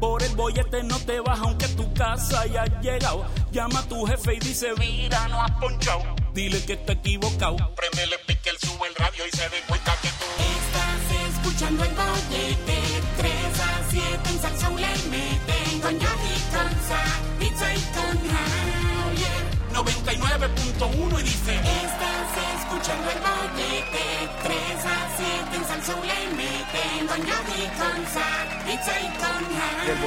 Por 0.01 0.23
el 0.23 0.35
bollete 0.35 0.81
no 0.81 0.97
te 0.99 1.19
baja 1.19 1.43
aunque 1.43 1.67
tu 1.67 1.93
casa 1.93 2.41
haya 2.41 2.65
llegado. 2.81 3.23
Llama 3.51 3.79
a 3.79 3.83
tu 3.83 4.03
jefe 4.05 4.33
y 4.33 4.39
dice, 4.39 4.69
mira, 4.79 5.27
no 5.27 5.43
has 5.43 5.51
ponchado. 5.51 6.01
Dile 6.33 6.63
que 6.65 6.73
está 6.73 6.93
equivocado. 6.93 7.57
Prendele 7.75 8.17
pique, 8.25 8.49
él 8.49 8.57
sube 8.57 8.87
el 8.87 8.95
radio 8.95 9.23
y 9.31 9.37
se 9.37 9.43
dé 9.43 9.61
cuenta 9.67 9.93
escuchando 11.61 11.83
el 11.83 11.91
bollete, 11.91 12.81
3 13.17 13.33
a 13.59 13.83
7 13.91 14.29
en 14.29 14.41
Salsón 14.41 14.75
le 14.77 14.87
meten 15.11 15.79
con 15.79 15.93
Yogi, 15.93 16.35
con 16.49 16.71
Sa, 16.87 17.03
Pizza 17.37 17.73
y 17.75 17.81
con 17.93 18.17
Javier. 18.33 19.43
99.1 19.71 21.19
y 21.19 21.23
dice... 21.23 21.53
Estás 21.53 22.33
escuchando 22.57 23.11
el 23.11 23.19
bollete, 23.19 24.05
3 24.41 24.85
a 24.85 25.07
7 25.07 25.10
El 29.87 29.97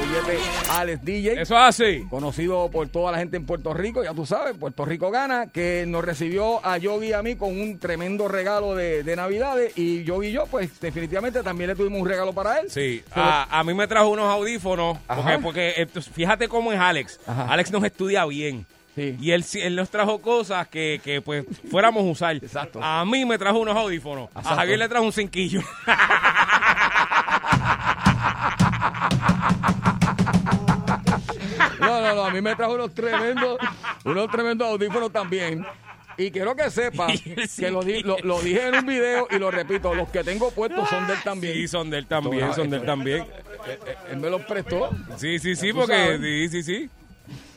Alex 0.71 1.03
DJ. 1.03 1.41
Eso 1.41 1.55
es 1.55 1.61
así. 1.61 2.05
Conocido 2.09 2.69
por 2.71 2.87
toda 2.87 3.11
la 3.11 3.17
gente 3.17 3.37
en 3.37 3.45
Puerto 3.45 3.73
Rico, 3.73 4.03
ya 4.03 4.13
tú 4.13 4.25
sabes, 4.25 4.55
Puerto 4.57 4.85
Rico 4.85 5.11
gana, 5.11 5.47
que 5.47 5.85
nos 5.87 6.03
recibió 6.03 6.65
a 6.65 6.77
Yogi 6.77 7.07
y 7.09 7.13
a 7.13 7.21
mí 7.21 7.35
con 7.35 7.49
un 7.59 7.77
tremendo 7.77 8.27
regalo 8.27 8.73
de, 8.75 9.03
de 9.03 9.15
Navidades. 9.15 9.73
Y 9.77 10.03
Yogi 10.03 10.29
y 10.29 10.31
yo, 10.31 10.45
pues 10.47 10.79
definitivamente 10.79 11.43
también 11.43 11.69
le 11.69 11.75
tuvimos 11.75 12.01
un 12.01 12.07
regalo 12.07 12.33
para 12.33 12.59
él. 12.59 12.71
Sí, 12.71 13.03
a, 13.13 13.59
a 13.59 13.63
mí 13.63 13.73
me 13.73 13.87
trajo 13.87 14.09
unos 14.09 14.25
audífonos, 14.31 14.97
Ajá. 15.07 15.21
porque, 15.41 15.41
porque 15.41 15.73
eh, 15.77 15.87
fíjate 16.13 16.47
cómo 16.47 16.71
es 16.71 16.79
Alex. 16.79 17.19
Ajá. 17.27 17.47
Alex 17.49 17.71
nos 17.71 17.83
estudia 17.83 18.25
bien. 18.25 18.65
Sí. 18.95 19.17
Y 19.19 19.31
él, 19.31 19.43
él 19.55 19.75
nos 19.75 19.89
trajo 19.89 20.21
cosas 20.21 20.67
que, 20.69 21.01
que 21.03 21.21
pues 21.21 21.45
fuéramos 21.69 22.01
a 22.03 22.05
usar. 22.05 22.35
Exacto. 22.37 22.79
A 22.81 23.03
mí 23.05 23.25
me 23.25 23.37
trajo 23.37 23.59
unos 23.59 23.75
audífonos. 23.75 24.29
A. 24.33 24.41
Javier 24.55 24.79
le 24.79 24.87
trajo 24.87 25.03
un 25.05 25.11
cinquillo. 25.11 25.61
No, 31.79 32.01
no, 32.01 32.15
no, 32.15 32.25
a 32.25 32.31
mí 32.31 32.41
me 32.41 32.55
trajo 32.55 32.73
unos 32.75 32.93
tremendos, 32.93 33.57
unos 34.03 34.29
tremendos 34.31 34.67
audífonos 34.67 35.11
también. 35.11 35.65
Y 36.17 36.31
quiero 36.31 36.55
que 36.55 36.69
sepa 36.69 37.07
que 37.57 37.69
lo, 37.71 37.83
di- 37.83 38.01
lo- 38.01 38.17
lo 38.19 38.39
dije 38.41 38.67
en 38.67 38.75
un 38.75 38.85
video 38.85 39.27
y 39.29 39.37
lo 39.37 39.51
repito, 39.51 39.93
los 39.93 40.07
que 40.09 40.23
tengo 40.23 40.49
puestos 40.51 40.87
son 40.89 41.05
de 41.07 41.13
él 41.13 41.19
también. 41.23 41.53
Sí, 41.53 41.67
son 41.67 41.89
de 41.89 41.97
él 41.97 42.07
también, 42.07 42.53
son 42.53 42.69
de 42.69 42.77
él 42.77 42.85
también. 42.85 43.21
Eh, 43.67 43.79
eh, 43.87 43.95
Él 44.11 44.17
me 44.17 44.29
los 44.29 44.41
prestó. 44.43 44.91
Sí, 45.17 45.39
sí, 45.39 45.55
sí, 45.55 45.73
porque 45.73 45.93
sabes. 45.95 46.21
sí, 46.21 46.49
sí, 46.49 46.63
sí. 46.63 46.89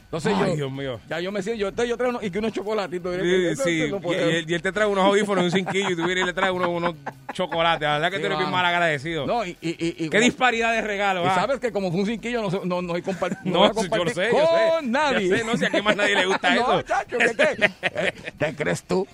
Entonces 0.08 0.32
Ay, 0.34 0.50
yo, 0.52 0.56
Dios 0.56 0.72
mío. 0.72 1.00
ya 1.06 1.20
yo 1.20 1.30
me 1.30 1.42
siento, 1.42 1.60
yo, 1.60 1.84
yo 1.84 1.96
traigo 1.98 2.08
unos, 2.16 2.24
y 2.24 2.30
que 2.30 2.38
unos 2.38 2.50
chocolatitos. 2.52 3.14
Sí, 3.20 3.46
Eso- 3.46 3.64
sí. 3.64 3.82
eso 3.82 4.00
no 4.00 4.10
Y, 4.10 4.54
él, 4.54 4.62
te 4.62 4.72
trae 4.72 4.86
unos 4.86 5.04
audífonos 5.04 5.42
y 5.42 5.46
un 5.48 5.52
cinquillo 5.52 5.90
y 5.90 5.96
tú 5.96 6.06
vienes 6.06 6.24
y 6.24 6.26
le 6.28 6.32
traes 6.32 6.50
unos, 6.50 6.68
unos 6.68 6.94
chocolates. 7.34 7.82
La 7.82 7.92
verdad 7.98 8.10
que 8.10 8.16
Sí, 8.16 8.22
tú 8.22 8.26
eres 8.28 8.38
bien 8.38 8.50
mal 8.50 8.64
agradecido. 8.64 9.26
No, 9.26 9.44
y, 9.44 9.54
y, 9.60 10.08
Qué 10.08 10.20
disparidad 10.20 10.72
de 10.72 10.80
regalos. 10.80 11.26
y 11.26 11.28
ah. 11.28 11.34
sabes 11.34 11.60
que 11.60 11.72
como 11.72 11.90
fue 11.90 12.00
un 12.00 12.06
cinquillo 12.06 12.40
no, 12.40 12.48
no, 12.50 12.64
no, 12.64 12.80
no 12.80 12.80
No, 12.80 12.96
yo 12.96 13.04
compartir 13.04 14.14
sé, 14.14 14.30
con 14.30 14.40
yo 14.40 14.46
sé. 14.46 14.86
nadie. 14.86 15.28
Ya 15.28 15.36
sé, 15.36 15.44
no 15.44 15.56
sé 15.58 15.66
a 15.66 15.70
qué 15.70 15.82
más 15.82 15.94
nadie 15.94 16.14
le 16.14 16.24
gusta 16.24 16.54
no, 16.54 16.78
eso. 16.78 16.82
chacho, 16.82 17.18
¿qué, 17.18 17.36
qué? 17.36 18.32
¿Te 18.38 18.54
crees 18.56 18.82
tú? 18.84 19.06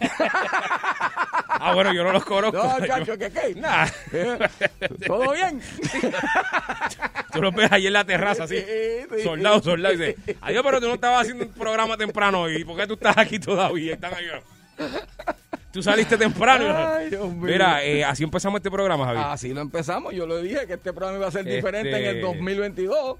Ah, 1.49 1.72
bueno, 1.74 1.92
yo 1.92 2.05
no 2.05 2.12
los 2.12 2.24
conozco. 2.24 2.57
No, 2.57 2.86
chacho, 2.86 3.18
¿qué 3.18 3.30
qué? 3.32 3.55
Nah. 3.61 3.86
Eh, 4.12 4.38
¿Todo 5.07 5.32
bien? 5.32 5.61
Tú 7.32 7.42
los 7.42 7.55
ves 7.55 7.70
ahí 7.72 7.86
en 7.86 7.92
la 7.95 8.05
terraza 8.05 8.45
así. 8.45 8.59
Sí, 8.59 8.64
sí. 9.16 9.22
Soldado, 9.22 9.62
soldado. 9.62 9.95
Y 9.95 9.99
dice, 9.99 10.16
adiós, 10.40 10.62
pero 10.64 10.80
tú 10.85 10.89
no 10.89 10.95
estabas 10.95 11.22
haciendo 11.22 11.45
un 11.45 11.53
programa 11.53 11.97
temprano 11.97 12.43
hoy. 12.43 12.64
¿Por 12.64 12.76
qué 12.76 12.87
tú 12.87 12.95
estás 12.95 13.16
aquí 13.18 13.39
todavía? 13.39 13.95
Están 13.95 14.12
ahí. 14.14 14.26
Tú 15.72 15.82
saliste 15.82 16.16
temprano. 16.16 16.66
Ay, 16.76 17.11
Dios 17.11 17.28
mío. 17.32 17.41
Mira, 17.53 17.82
eh, 17.85 18.05
así 18.05 18.22
empezamos 18.22 18.59
este 18.59 18.70
programa, 18.70 19.05
Javi. 19.07 19.20
Así 19.24 19.53
lo 19.53 19.61
empezamos. 19.61 20.14
Yo 20.14 20.26
lo 20.26 20.41
dije 20.41 20.66
que 20.66 20.74
este 20.74 20.93
programa 20.93 21.18
iba 21.18 21.26
a 21.28 21.30
ser 21.32 21.41
Este- 21.41 21.57
diferente 21.57 21.91
en 21.97 22.16
el 22.16 22.20
2022. 22.20 23.16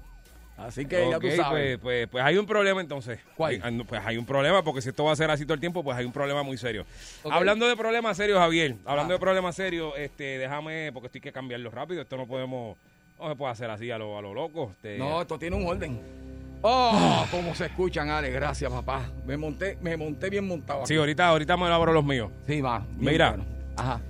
Así 0.57 0.85
que 0.85 1.09
ya 1.09 1.19
tú 1.19 1.29
sabes. 1.31 1.77
Pues, 1.77 1.79
pues, 1.79 2.07
pues 2.07 2.23
hay 2.23 2.37
un 2.37 2.45
problema 2.45 2.79
entonces. 2.79 3.19
¿Cuál? 3.35 3.55
Eh, 3.55 3.83
Pues 3.85 4.01
hay 4.05 4.15
un 4.17 4.25
problema, 4.25 4.63
porque 4.63 4.81
si 4.81 4.87
esto 4.87 5.03
va 5.03 5.11
a 5.11 5.15
ser 5.17 5.29
así 5.29 5.43
todo 5.43 5.55
el 5.55 5.59
tiempo, 5.59 5.83
pues 5.83 5.97
hay 5.97 6.05
un 6.05 6.13
problema 6.13 6.43
muy 6.43 6.57
serio. 6.57 6.85
Hablando 7.29 7.67
de 7.67 7.75
problemas 7.75 8.15
serios, 8.15 8.39
Javier, 8.39 8.75
hablando 8.85 9.13
Ah. 9.13 9.17
de 9.17 9.19
problemas 9.19 9.53
serios, 9.55 9.93
este, 9.97 10.37
déjame, 10.37 10.91
porque 10.93 11.07
estoy 11.07 11.19
que 11.19 11.33
cambiarlo 11.33 11.71
rápido, 11.71 12.01
esto 12.03 12.15
no 12.15 12.25
podemos, 12.25 12.77
no 13.19 13.29
se 13.29 13.35
puede 13.35 13.51
hacer 13.51 13.69
así 13.69 13.91
a 13.91 13.97
lo, 13.97 14.17
a 14.17 14.21
lo 14.21 14.33
loco. 14.33 14.71
Este, 14.77 14.97
No, 14.97 15.21
esto 15.21 15.37
tiene 15.37 15.57
un 15.57 15.67
orden. 15.67 15.99
Oh, 16.61 17.25
cómo 17.31 17.53
se 17.55 17.65
escuchan, 17.65 18.09
Ale. 18.09 18.31
Gracias, 18.31 18.71
papá. 18.71 19.09
Me 19.25 19.37
monté, 19.37 19.77
me 19.81 19.95
monté 19.97 20.29
bien 20.29 20.47
montado. 20.47 20.79
aquí. 20.81 20.87
Sí, 20.93 20.95
ahorita, 20.97 21.27
ahorita 21.27 21.57
me 21.57 21.67
lo 21.67 21.73
abro 21.75 21.93
los 21.93 22.03
míos. 22.03 22.31
Sí, 22.47 22.61
va. 22.61 22.83
Mira. 22.97 23.29
bueno. 23.31 23.45
Ajá. 23.77 24.01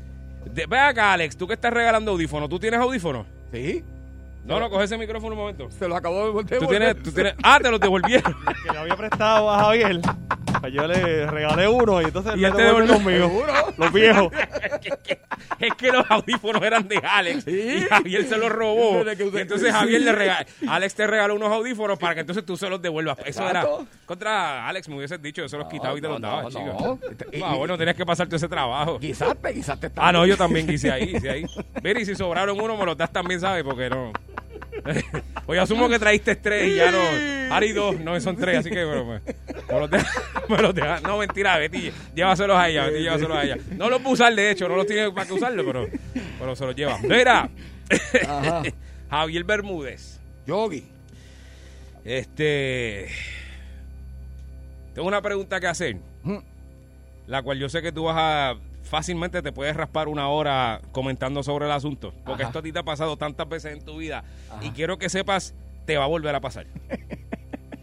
De- 0.54 0.66
ve 0.68 0.80
acá, 0.80 1.14
Alex, 1.14 1.36
tú 1.36 1.48
que 1.48 1.54
estás 1.56 1.74
regalando 1.74 2.12
audífonos, 2.12 2.48
¿tú 2.50 2.60
tienes 2.60 2.80
audífonos? 2.80 3.26
Sí. 3.52 3.84
No, 4.46 4.60
no, 4.60 4.70
coge 4.70 4.86
ese 4.86 4.98
micrófono 4.98 5.34
un 5.34 5.40
momento. 5.40 5.70
Se 5.72 5.88
lo 5.88 5.96
acabó 5.96 6.20
de 6.20 6.26
devolver. 6.28 6.60
Tú 6.60 6.68
tienes, 6.68 7.04
tú 7.04 7.12
tienes, 7.12 7.34
ah, 7.44 7.60
te 7.62 7.72
los 7.72 7.80
devolvieron. 7.80 8.36
Que 8.64 8.72
le 8.72 8.78
había 8.80 8.96
prestado 8.96 9.52
a 9.52 9.60
Javier. 9.60 10.02
Pues 10.62 10.74
yo 10.74 10.88
le 10.88 11.28
regalé 11.28 11.68
uno 11.68 12.02
y 12.02 12.06
entonces 12.06 12.34
Y 12.38 12.46
él 12.46 12.54
te 12.54 12.64
devolvió 12.64 12.94
los. 12.94 13.04
¿Seguro? 13.04 13.54
Los 13.78 13.94
viejos. 13.94 14.32
es 15.60 15.74
que 15.76 15.92
los 15.92 16.10
audífonos 16.10 16.62
eran 16.62 16.88
de 16.88 16.98
Alex 16.98 17.48
y 17.48 17.82
Javier 17.82 18.26
se 18.26 18.38
los 18.38 18.52
robó. 18.52 19.04
Y 19.04 19.38
entonces 19.40 19.72
Javier 19.72 20.02
le 20.02 20.12
regaló, 20.12 20.46
Alex 20.68 20.96
te 20.96 21.08
regaló 21.08 21.36
unos 21.36 21.52
audífonos 21.52 21.98
para 22.00 22.16
que 22.16 22.22
entonces 22.22 22.46
tú 22.46 22.58
se 22.58 22.70
los 22.70 22.82
devuelvas. 22.82 23.18
Eso 23.26 23.48
era 23.48 23.66
contra 24.06 24.68
Alex, 24.68 24.88
me 24.90 24.98
hubieses 24.98 25.22
dicho, 25.22 25.42
yo 25.42 25.50
se 25.50 25.58
los 25.58 25.68
quitaba 25.68 25.98
y 25.98 26.02
te 26.02 26.08
los 26.08 26.20
no, 26.20 26.28
daba, 26.28 26.44
no, 26.44 26.50
chico. 26.50 27.00
no. 27.34 27.46
Ah, 27.46 27.56
bueno, 27.56 27.78
tenías 27.78 27.96
que 27.96 28.06
pasarte 28.06 28.36
ese 28.36 28.48
trabajo. 28.48 29.00
Guisaste, 29.00 29.50
guisaste 29.52 29.92
Ah, 29.96 30.12
no, 30.12 30.26
yo 30.26 30.38
también 30.38 30.68
quise 30.68 30.92
ahí, 30.92 31.14
quise 31.14 31.30
ahí. 31.30 31.46
Mira, 31.84 32.00
y 32.00 32.06
si 32.06 32.16
sobraron 32.16 32.60
uno, 32.60 32.78
me 32.78 32.86
los 32.86 32.98
das 32.98 33.12
también, 33.12 33.40
¿sabes? 33.40 33.64
Porque 33.64 33.90
no. 33.90 34.12
Oye, 35.48 35.60
asumo 35.60 35.90
que 35.90 35.98
traíste 36.00 36.36
tres 36.36 36.68
y 36.72 36.76
ya 36.76 36.92
no. 36.92 37.54
Ari 37.56 37.72
dos, 37.74 38.00
no 38.00 38.20
son 38.22 38.36
tres, 38.36 38.58
así 38.60 38.70
que 38.70 38.84
bueno, 38.86 39.06
me, 39.06 39.20
me 39.74 39.80
los 39.80 39.90
deja- 39.90 40.22
me 40.50 40.58
los 40.58 40.76
deja- 40.76 41.00
No, 41.02 41.18
mentira, 41.18 41.58
Betty, 41.58 41.92
llévaselos 42.16 42.58
a 42.58 42.70
ella, 42.70 42.86
Betty, 42.86 43.00
llévaselos 43.04 43.38
a 43.38 43.44
ella. 43.44 43.58
No 43.72 43.90
los 43.90 44.00
puedo 44.02 44.14
usar, 44.14 44.34
de 44.36 44.52
hecho, 44.52 44.68
no 44.68 44.76
los 44.76 44.86
tiene 44.88 45.12
para 45.12 45.26
que 45.28 45.34
usarlo, 45.34 45.66
pero, 45.66 45.88
pero 46.40 46.56
se 46.56 46.66
los 46.66 46.76
lleva. 46.76 46.98
Mira, 47.04 47.50
Ajá. 48.28 48.64
Javier 49.10 49.44
Bermúdez. 49.44 50.20
Yogi. 50.48 50.84
Este. 52.04 53.08
Tengo 54.94 55.08
una 55.08 55.22
pregunta 55.22 55.60
que 55.60 55.68
hacer. 55.68 55.98
La 57.28 57.42
cual 57.42 57.58
yo 57.60 57.70
sé 57.70 57.82
que 57.82 57.92
tú 57.92 58.04
vas 58.04 58.16
a. 58.18 58.56
Fácilmente 58.86 59.42
te 59.42 59.52
puedes 59.52 59.76
raspar 59.76 60.08
una 60.08 60.28
hora 60.30 60.80
comentando 60.92 61.44
sobre 61.44 61.66
el 61.66 61.72
asunto. 61.72 62.14
Porque 62.26 62.44
Ajá. 62.44 62.50
esto 62.50 62.60
a 62.60 62.62
ti 62.62 62.72
te 62.72 62.80
ha 62.80 62.84
pasado 62.84 63.18
tantas 63.18 63.50
veces 63.50 63.74
en 63.74 63.84
tu 63.84 63.98
vida. 63.98 64.24
Y 64.62 64.70
quiero 64.72 64.98
que 64.98 65.10
sepas, 65.10 65.54
te 65.86 65.98
va 65.98 66.06
a 66.06 66.08
volver 66.08 66.34
a 66.36 66.40
pasar. 66.42 66.68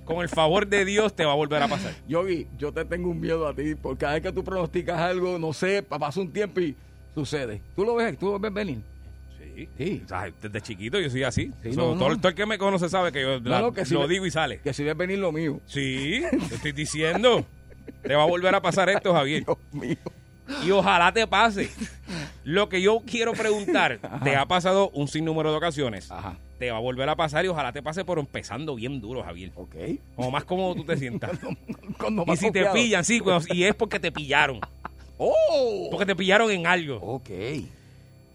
Con 0.04 0.20
el 0.22 0.28
favor 0.28 0.66
de 0.66 0.84
Dios, 0.84 1.14
te 1.14 1.24
va 1.24 1.32
a 1.32 1.36
volver 1.36 1.62
a 1.62 1.68
pasar. 1.68 1.92
Yogi, 2.08 2.46
yo 2.58 2.72
te 2.72 2.84
tengo 2.84 3.08
un 3.10 3.20
miedo 3.20 3.46
a 3.46 3.54
ti, 3.54 3.74
porque 3.74 3.98
cada 4.00 4.14
vez 4.14 4.22
que 4.22 4.32
tú 4.32 4.42
pronosticas 4.44 4.98
algo, 5.00 5.38
no 5.38 5.52
sé, 5.52 5.82
pa- 5.82 5.98
pasa 5.98 6.20
un 6.20 6.32
tiempo 6.32 6.60
y 6.60 6.74
sucede. 7.14 7.60
¿Tú 7.76 7.84
lo 7.84 7.94
ves? 7.94 8.18
¿Tú 8.18 8.30
lo 8.32 8.38
ves 8.38 8.52
venir? 8.52 8.80
Sí. 9.54 9.68
Sí. 9.78 10.02
O 10.04 10.08
sea, 10.08 10.32
desde 10.40 10.60
chiquito 10.60 10.98
yo 11.00 11.08
soy 11.10 11.22
así. 11.24 11.52
Sí, 11.62 11.72
So, 11.72 11.80
no, 11.80 12.08
no. 12.08 12.16
Todo, 12.18 12.28
el 12.30 12.34
que 12.34 12.46
me 12.46 12.58
conoce 12.58 12.88
sabe 12.88 13.12
que 13.12 13.22
yo 13.22 13.40
No, 13.40 13.50
la- 13.50 13.60
no, 13.60 13.72
que 13.72 13.84
si 13.84 13.94
lo 13.94 14.00
ve- 14.02 14.08
digo 14.08 14.26
y 14.26 14.30
sale. 14.30 14.58
Que 14.60 14.72
si 14.72 14.82
ves 14.84 14.96
venir 14.96 15.18
lo 15.18 15.30
mío. 15.32 15.60
Sí, 15.66 16.22
te 16.48 16.54
estoy 16.56 16.72
diciendo. 16.72 17.44
Te 18.02 18.14
va 18.14 18.22
a 18.22 18.26
volver 18.26 18.54
a 18.54 18.62
pasar 18.62 18.88
esto, 18.88 19.12
Javier. 19.12 19.44
Y 20.64 20.70
ojalá 20.70 21.12
te 21.12 21.26
pase. 21.26 21.70
Lo 22.44 22.68
que 22.68 22.80
yo 22.82 23.00
quiero 23.06 23.32
preguntar, 23.32 23.98
te 24.24 24.36
ha 24.36 24.46
pasado 24.46 24.90
un 24.90 25.08
sinnúmero 25.08 25.50
de 25.50 25.56
ocasiones. 25.56 26.08
Te 26.58 26.70
va 26.70 26.76
a 26.76 26.80
volver 26.80 27.08
a 27.08 27.16
pasar 27.16 27.44
y 27.44 27.48
ojalá 27.48 27.72
te 27.72 27.82
pase 27.82 28.04
por 28.04 28.18
empezando 28.18 28.74
bien 28.74 29.00
duro, 29.00 29.22
Javier. 29.22 29.50
Ok. 29.56 29.74
Como 30.14 30.30
más 30.30 30.44
cómodo 30.44 30.74
tú 30.76 30.84
te 30.84 30.96
sientas. 30.96 31.32
Cuando 31.98 32.24
y 32.26 32.36
si 32.36 32.50
te 32.50 32.64
pillan, 32.66 33.04
sí, 33.04 33.20
cuando- 33.20 33.52
y 33.54 33.64
es 33.64 33.74
porque 33.74 33.98
te 33.98 34.12
pillaron. 34.12 34.60
¡Oh! 35.18 35.88
Porque 35.90 36.06
te 36.06 36.14
pillaron 36.16 36.50
en 36.50 36.66
algo. 36.66 36.96
Ok. 36.96 37.30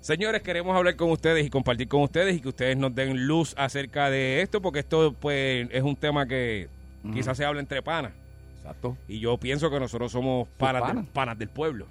Señores, 0.02 0.42
queremos 0.42 0.76
hablar 0.76 0.96
con 0.96 1.12
ustedes 1.12 1.46
y 1.46 1.50
compartir 1.50 1.88
con 1.88 2.02
ustedes 2.02 2.36
y 2.38 2.40
que 2.40 2.48
ustedes 2.48 2.78
nos 2.78 2.96
den 2.96 3.28
luz 3.28 3.54
acerca 3.58 4.10
de 4.10 4.42
esto, 4.42 4.62
porque 4.62 4.80
esto 4.80 5.14
pues 5.20 5.68
es 5.72 5.84
un 5.84 5.96
tema 5.98 6.26
que 6.28 6.70
quizás 7.14 7.36
se 7.36 7.44
habla 7.44 7.60
entre 7.60 7.82
panas. 7.82 8.14
Exacto. 8.60 8.96
Y 9.08 9.20
yo 9.20 9.38
pienso 9.38 9.70
que 9.70 9.80
nosotros 9.80 10.12
somos 10.12 10.48
panas, 10.58 11.06
panas 11.14 11.38
del 11.38 11.50
pueblo. 11.50 11.88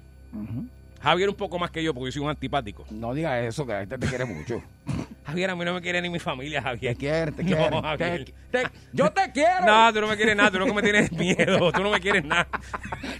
Javier 1.01 1.29
un 1.29 1.35
poco 1.35 1.59
más 1.59 1.69
que 1.69 1.83
yo, 1.83 1.93
porque 1.93 2.07
yo 2.07 2.11
soy 2.13 2.21
un 2.23 2.29
antipático. 2.29 2.85
No 2.89 3.13
digas 3.13 3.43
eso, 3.45 3.65
que 3.67 3.73
la 3.73 3.79
gente 3.81 3.97
te 3.99 4.07
quiere 4.07 4.25
mucho. 4.25 4.61
Javier, 5.25 5.49
a 5.51 5.55
mí 5.55 5.63
no 5.65 5.73
me 5.73 5.81
quiere 5.81 6.01
ni 6.01 6.09
mi 6.09 6.19
familia, 6.19 6.61
Javier. 6.61 6.93
Te 6.93 6.99
quiere, 6.99 7.31
te 7.33 7.43
No, 7.45 7.47
quiere. 7.55 7.81
Javier. 7.81 8.25
Te- 8.25 8.63
te- 8.63 8.69
yo 8.93 9.11
te 9.11 9.31
quiero. 9.31 9.65
No, 9.65 9.93
tú 9.93 10.01
no 10.01 10.07
me 10.07 10.15
quieres 10.17 10.35
nada, 10.35 10.49
tú 10.51 10.65
que 10.65 10.73
me 10.73 10.81
tienes 10.81 11.11
miedo, 11.13 11.71
tú 11.71 11.83
no 11.83 11.91
me 11.91 11.99
quieres 11.99 12.25
nada. 12.25 12.47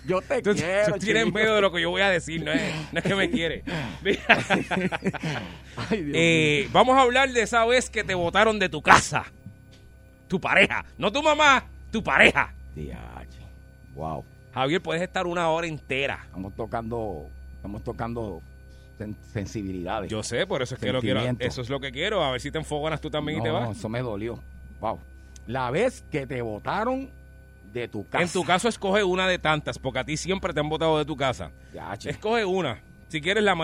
Yo 0.05 0.21
te 0.21 0.41
Tú, 0.41 0.53
quiero. 0.55 0.93
tú 0.93 0.99
tienes 0.99 1.31
miedo 1.33 1.55
de 1.55 1.61
lo 1.61 1.71
que 1.71 1.81
yo 1.81 1.89
voy 1.91 2.01
a 2.01 2.09
decir, 2.09 2.43
no 2.43 2.51
es, 2.51 2.61
no 2.91 2.99
es 2.99 3.05
que 3.05 3.15
me 3.15 3.29
quiere. 3.29 3.63
Ay, 5.89 6.01
Dios 6.03 6.15
Eh, 6.17 6.69
vamos 6.71 6.97
a 6.97 7.01
hablar 7.01 7.31
de 7.31 7.41
esa 7.41 7.65
vez 7.65 7.89
que 7.89 8.03
te 8.03 8.15
botaron 8.15 8.57
de 8.59 8.69
tu 8.69 8.81
casa. 8.81 9.25
Tu 10.27 10.39
pareja, 10.41 10.83
no 10.97 11.11
tu 11.11 11.21
mamá, 11.21 11.65
tu 11.91 12.03
pareja. 12.03 12.53
Wow. 13.95 14.23
Javier, 14.57 14.81
puedes 14.81 15.01
estar 15.03 15.27
una 15.27 15.49
hora 15.49 15.67
entera. 15.67 16.19
Estamos 16.25 16.53
tocando, 16.55 17.27
estamos 17.55 17.83
tocando 17.83 18.41
sen- 18.99 19.15
sensibilidades. 19.33 20.09
Yo 20.09 20.23
sé, 20.23 20.45
por 20.47 20.61
eso 20.61 20.75
es 20.75 20.81
que 20.81 20.91
lo 20.91 21.01
quiero. 21.01 21.21
Eso 21.39 21.61
es 21.61 21.69
lo 21.69 21.79
que 21.79 21.91
quiero. 21.91 22.23
A 22.23 22.31
ver 22.31 22.41
si 22.41 22.51
te 22.51 22.57
enfoganas 22.57 22.99
tú 23.01 23.09
también 23.09 23.39
y 23.39 23.41
te 23.43 23.49
No, 23.49 23.53
vas. 23.55 23.77
eso 23.77 23.87
me 23.89 24.01
dolió. 24.01 24.39
Wow. 24.79 24.99
La 25.47 25.71
vez 25.71 26.03
que 26.11 26.25
te 26.27 26.41
votaron 26.41 27.09
de 27.73 27.87
tu 27.87 28.07
casa. 28.07 28.23
En 28.23 28.29
tu 28.29 28.43
caso, 28.43 28.67
escoge 28.67 29.03
una 29.03 29.27
de 29.27 29.39
tantas, 29.39 29.77
porque 29.79 29.99
a 29.99 30.03
ti 30.03 30.17
siempre 30.17 30.53
te 30.53 30.59
han 30.59 30.69
votado 30.69 30.97
de 30.97 31.05
tu 31.05 31.15
casa. 31.15 31.51
Diache. 31.71 32.09
Escoge 32.09 32.43
una. 32.45 32.79
Si 33.09 33.21
quieres 33.21 33.43
la 33.43 33.55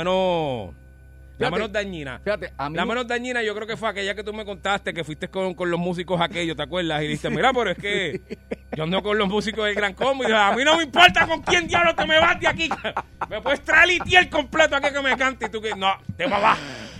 menos. 1.37 1.39
La 1.39 1.47
Fíjate, 1.47 1.55
menos 1.55 1.71
dañina. 1.71 2.21
Fíjate, 2.23 2.53
a 2.57 2.69
mí 2.69 2.75
La 2.75 2.85
menos 2.85 3.07
dañina 3.07 3.43
yo 3.43 3.55
creo 3.55 3.67
que 3.67 3.77
fue 3.77 3.89
aquella 3.89 4.15
que 4.15 4.23
tú 4.23 4.33
me 4.33 4.45
contaste 4.45 4.93
que 4.93 5.03
fuiste 5.03 5.27
con, 5.27 5.53
con 5.53 5.69
los 5.69 5.79
músicos 5.79 6.21
aquellos, 6.21 6.55
¿te 6.55 6.63
acuerdas? 6.63 7.01
Y 7.01 7.07
dijiste, 7.07 7.29
mira, 7.29 7.51
pero 7.53 7.71
es 7.71 7.77
que 7.77 8.21
yo 8.75 8.83
ando 8.83 9.01
con 9.01 9.17
los 9.17 9.27
músicos 9.27 9.65
del 9.65 9.75
Gran 9.75 9.93
Combo 9.93 10.23
y 10.23 10.27
dije, 10.27 10.39
a 10.39 10.55
mí 10.55 10.63
no 10.63 10.77
me 10.77 10.83
importa 10.83 11.27
con 11.27 11.41
quién 11.41 11.67
diablo 11.67 11.95
te 11.95 12.05
me 12.05 12.19
vas 12.19 12.39
de 12.39 12.47
aquí. 12.47 12.69
Me 13.29 13.41
puedes 13.41 13.61
traer 13.61 13.89
el 14.05 14.29
completo 14.29 14.75
aquí 14.75 14.93
que 14.93 15.01
me 15.01 15.15
cante 15.17 15.45
y 15.45 15.49
tú 15.49 15.61
que 15.61 15.73
no, 15.75 15.95
te 16.17 16.27
va, 16.27 16.39
va. 16.39 16.57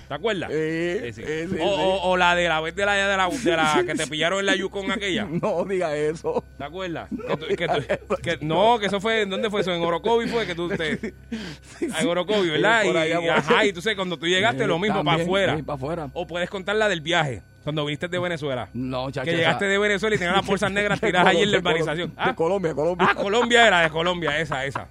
¿Te 0.07 0.13
acuerdas? 0.13 0.49
Sí, 0.51 1.13
sí. 1.13 1.21
eh, 1.25 1.47
sí, 1.49 1.57
o, 1.61 1.65
o- 1.65 2.09
o 2.11 2.17
la 2.17 2.35
de 2.35 2.47
la 2.47 2.59
vez 2.61 2.75
de 2.75 2.85
la, 2.85 2.93
de 2.93 3.17
la, 3.17 3.29
de 3.29 3.51
la 3.57 3.83
que 3.87 3.95
te 3.95 4.05
pillaron 4.07 4.39
en 4.39 4.45
la 4.45 4.55
Yukon 4.55 4.91
aquella. 4.91 5.25
No 5.25 5.63
diga 5.65 5.95
eso. 5.95 6.43
¿Te 6.57 6.63
acuerdas? 6.65 7.09
Que 7.09 7.37
tú- 7.37 7.45
que 7.55 7.67
tú- 7.67 8.15
que- 8.21 8.37
no, 8.41 8.77
que 8.79 8.87
eso 8.87 8.99
fue, 9.01 9.25
¿dónde 9.25 9.49
fue 9.49 9.61
eso? 9.61 9.73
En 9.73 9.81
Orocovi 9.81 10.27
fue 10.27 10.45
que 10.45 10.55
tú 10.55 10.69
te... 10.69 11.13
En 11.81 12.07
Orocovi, 12.07 12.49
¿verdad? 12.49 12.83
Y, 12.83 12.89
allá, 12.95 13.19
por 13.19 13.29
ajá, 13.29 13.65
y 13.65 13.73
tú 13.73 13.81
sabes, 13.81 13.95
cuando 13.95 14.17
tú 14.17 14.27
llegaste, 14.27 14.63
Eh, 14.63 14.67
lo 14.67 14.77
mismo, 14.79 15.03
para 15.03 15.21
afuera. 15.23 15.55
sí, 15.55 15.63
para 15.63 15.75
afuera. 15.75 16.07
O 16.13 16.27
puedes 16.27 16.49
contar 16.49 16.75
la 16.75 16.89
del 16.89 17.01
viaje, 17.01 17.41
cuando 17.63 17.85
viniste 17.85 18.07
de 18.07 18.19
Venezuela. 18.19 18.67
No, 18.73 19.09
chacho. 19.09 19.25
Que 19.25 19.35
llegaste 19.37 19.65
de 19.65 19.77
Venezuela 19.77 20.15
y 20.15 20.19
tenías 20.19 20.35
las 20.37 20.45
bolsas 20.45 20.71
negras 20.71 20.99
tiradas 21.01 21.27
ahí 21.29 21.41
en 21.43 21.51
la 21.51 21.57
urbanización. 21.59 22.09
De 22.09 22.15
Ah, 22.17 22.35
Colombia, 22.35 22.73
Colombia. 22.75 23.07
ah, 23.09 23.15
Colombia 23.15 23.67
era, 23.67 23.79
de 23.81 23.89
Colombia, 23.89 24.39
esa, 24.39 24.65
esa. 24.65 24.87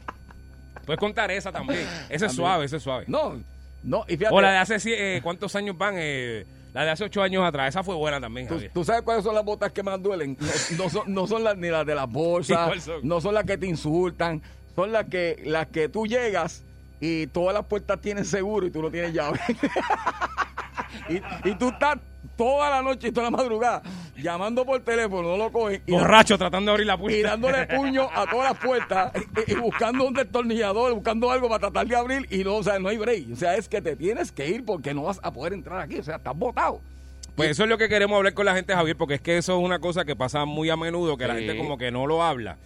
Puedes 0.87 0.99
contar 0.99 1.31
esa 1.31 1.53
también. 1.53 1.87
Esa 2.09 2.27
es 2.27 2.33
suave, 2.33 2.65
esa 2.65 2.77
es 2.79 2.83
suave. 2.83 3.05
No, 3.07 3.41
no, 3.83 4.05
y 4.09 4.17
fíjate. 4.17 4.35
O 4.35 4.41
la 4.41 4.53
de 4.53 4.59
hace, 4.59 5.17
eh, 5.17 5.21
¿cuántos 5.23 5.55
años 5.57 5.77
van? 5.77 5.95
Eh, 5.99 6.47
la 6.73 6.85
de 6.85 6.91
hace 6.91 7.05
ocho 7.05 7.23
años 7.23 7.45
atrás, 7.45 7.69
esa 7.69 7.83
fue 7.83 7.95
buena 7.95 8.21
también, 8.21 8.49
¿Tú, 8.49 8.55
Javier. 8.55 8.71
tú 8.73 8.85
sabes 8.85 9.03
cuáles 9.03 9.25
son 9.25 9.35
las 9.35 9.45
botas 9.45 9.73
que 9.73 9.83
más 9.83 10.03
duelen? 10.03 10.39
No, 10.41 10.85
no 10.85 10.91
son, 10.91 11.13
no 11.13 11.27
son 11.27 11.45
las, 11.45 11.57
ni 11.57 11.69
las 11.69 11.85
de 11.85 11.95
las 11.95 12.09
¿Y 12.09 12.13
bolsas, 12.13 12.89
no 13.03 13.21
son 13.21 13.35
las 13.35 13.45
que 13.45 13.59
te 13.59 13.67
insultan, 13.67 14.41
son 14.75 14.91
las 14.91 15.07
que, 15.07 15.43
las 15.45 15.67
que 15.67 15.89
tú 15.91 16.07
llegas 16.07 16.65
y 17.01 17.27
todas 17.27 17.53
las 17.53 17.67
puertas 17.67 18.01
tienen 18.01 18.25
seguro 18.25 18.67
y 18.67 18.71
tú 18.71 18.81
no 18.81 18.91
tienes 18.91 19.13
llave. 19.13 19.39
y, 21.11 21.17
y 21.51 21.55
tú 21.57 21.69
estás 21.69 21.99
toda 22.37 22.71
la 22.71 22.83
noche 22.83 23.09
y 23.09 23.13
toda 23.13 23.31
la 23.31 23.37
madrugada 23.37 23.83
llamando 24.17 24.65
por 24.65 24.81
teléfono, 24.81 25.29
no 25.29 25.37
lo 25.37 25.53
cogen. 25.53 25.83
Y 25.87 25.93
Borracho 25.93 26.39
tratando 26.39 26.71
de 26.71 26.73
abrir 26.75 26.87
la 26.87 26.97
puerta. 26.97 27.19
y 27.19 27.23
dándole 27.23 27.67
puño 27.67 28.09
a 28.15 28.27
todas 28.31 28.53
las 28.53 28.59
puertas 28.59 29.13
y, 29.47 29.53
y 29.53 29.55
buscando 29.57 30.07
un 30.07 30.15
destornillador, 30.15 30.95
buscando 30.95 31.31
algo 31.31 31.49
para 31.49 31.61
tratar 31.61 31.87
de 31.87 31.97
abrir 31.97 32.27
y 32.31 32.45
no, 32.45 32.57
o 32.57 32.63
sea, 32.63 32.79
no 32.79 32.89
hay 32.89 32.97
break. 32.97 33.33
O 33.33 33.37
sea, 33.37 33.57
es 33.57 33.69
que 33.69 33.83
te 33.83 33.97
tienes 33.97 34.33
que 34.33 34.49
ir 34.49 34.65
porque 34.65 34.95
no 34.95 35.03
vas 35.05 35.21
a 35.23 35.33
poder 35.33 35.53
entrar 35.53 35.81
aquí. 35.81 35.99
O 35.99 36.03
sea, 36.03 36.17
estás 36.17 36.37
botado. 36.37 36.81
Pues 37.37 37.51
eso 37.51 37.63
es 37.65 37.69
lo 37.69 37.79
que 37.79 37.89
queremos 37.89 38.17
hablar 38.17 38.35
con 38.35 38.45
la 38.45 38.55
gente, 38.55 38.75
Javier, 38.75 38.97
porque 38.97 39.15
es 39.15 39.21
que 39.21 39.39
eso 39.39 39.59
es 39.59 39.65
una 39.65 39.79
cosa 39.79 40.05
que 40.05 40.15
pasa 40.15 40.45
muy 40.45 40.69
a 40.69 40.77
menudo, 40.77 41.17
que 41.17 41.27
la 41.27 41.35
gente 41.35 41.57
como 41.57 41.79
que 41.79 41.91
no 41.91 42.07
lo 42.07 42.23
habla. 42.23 42.59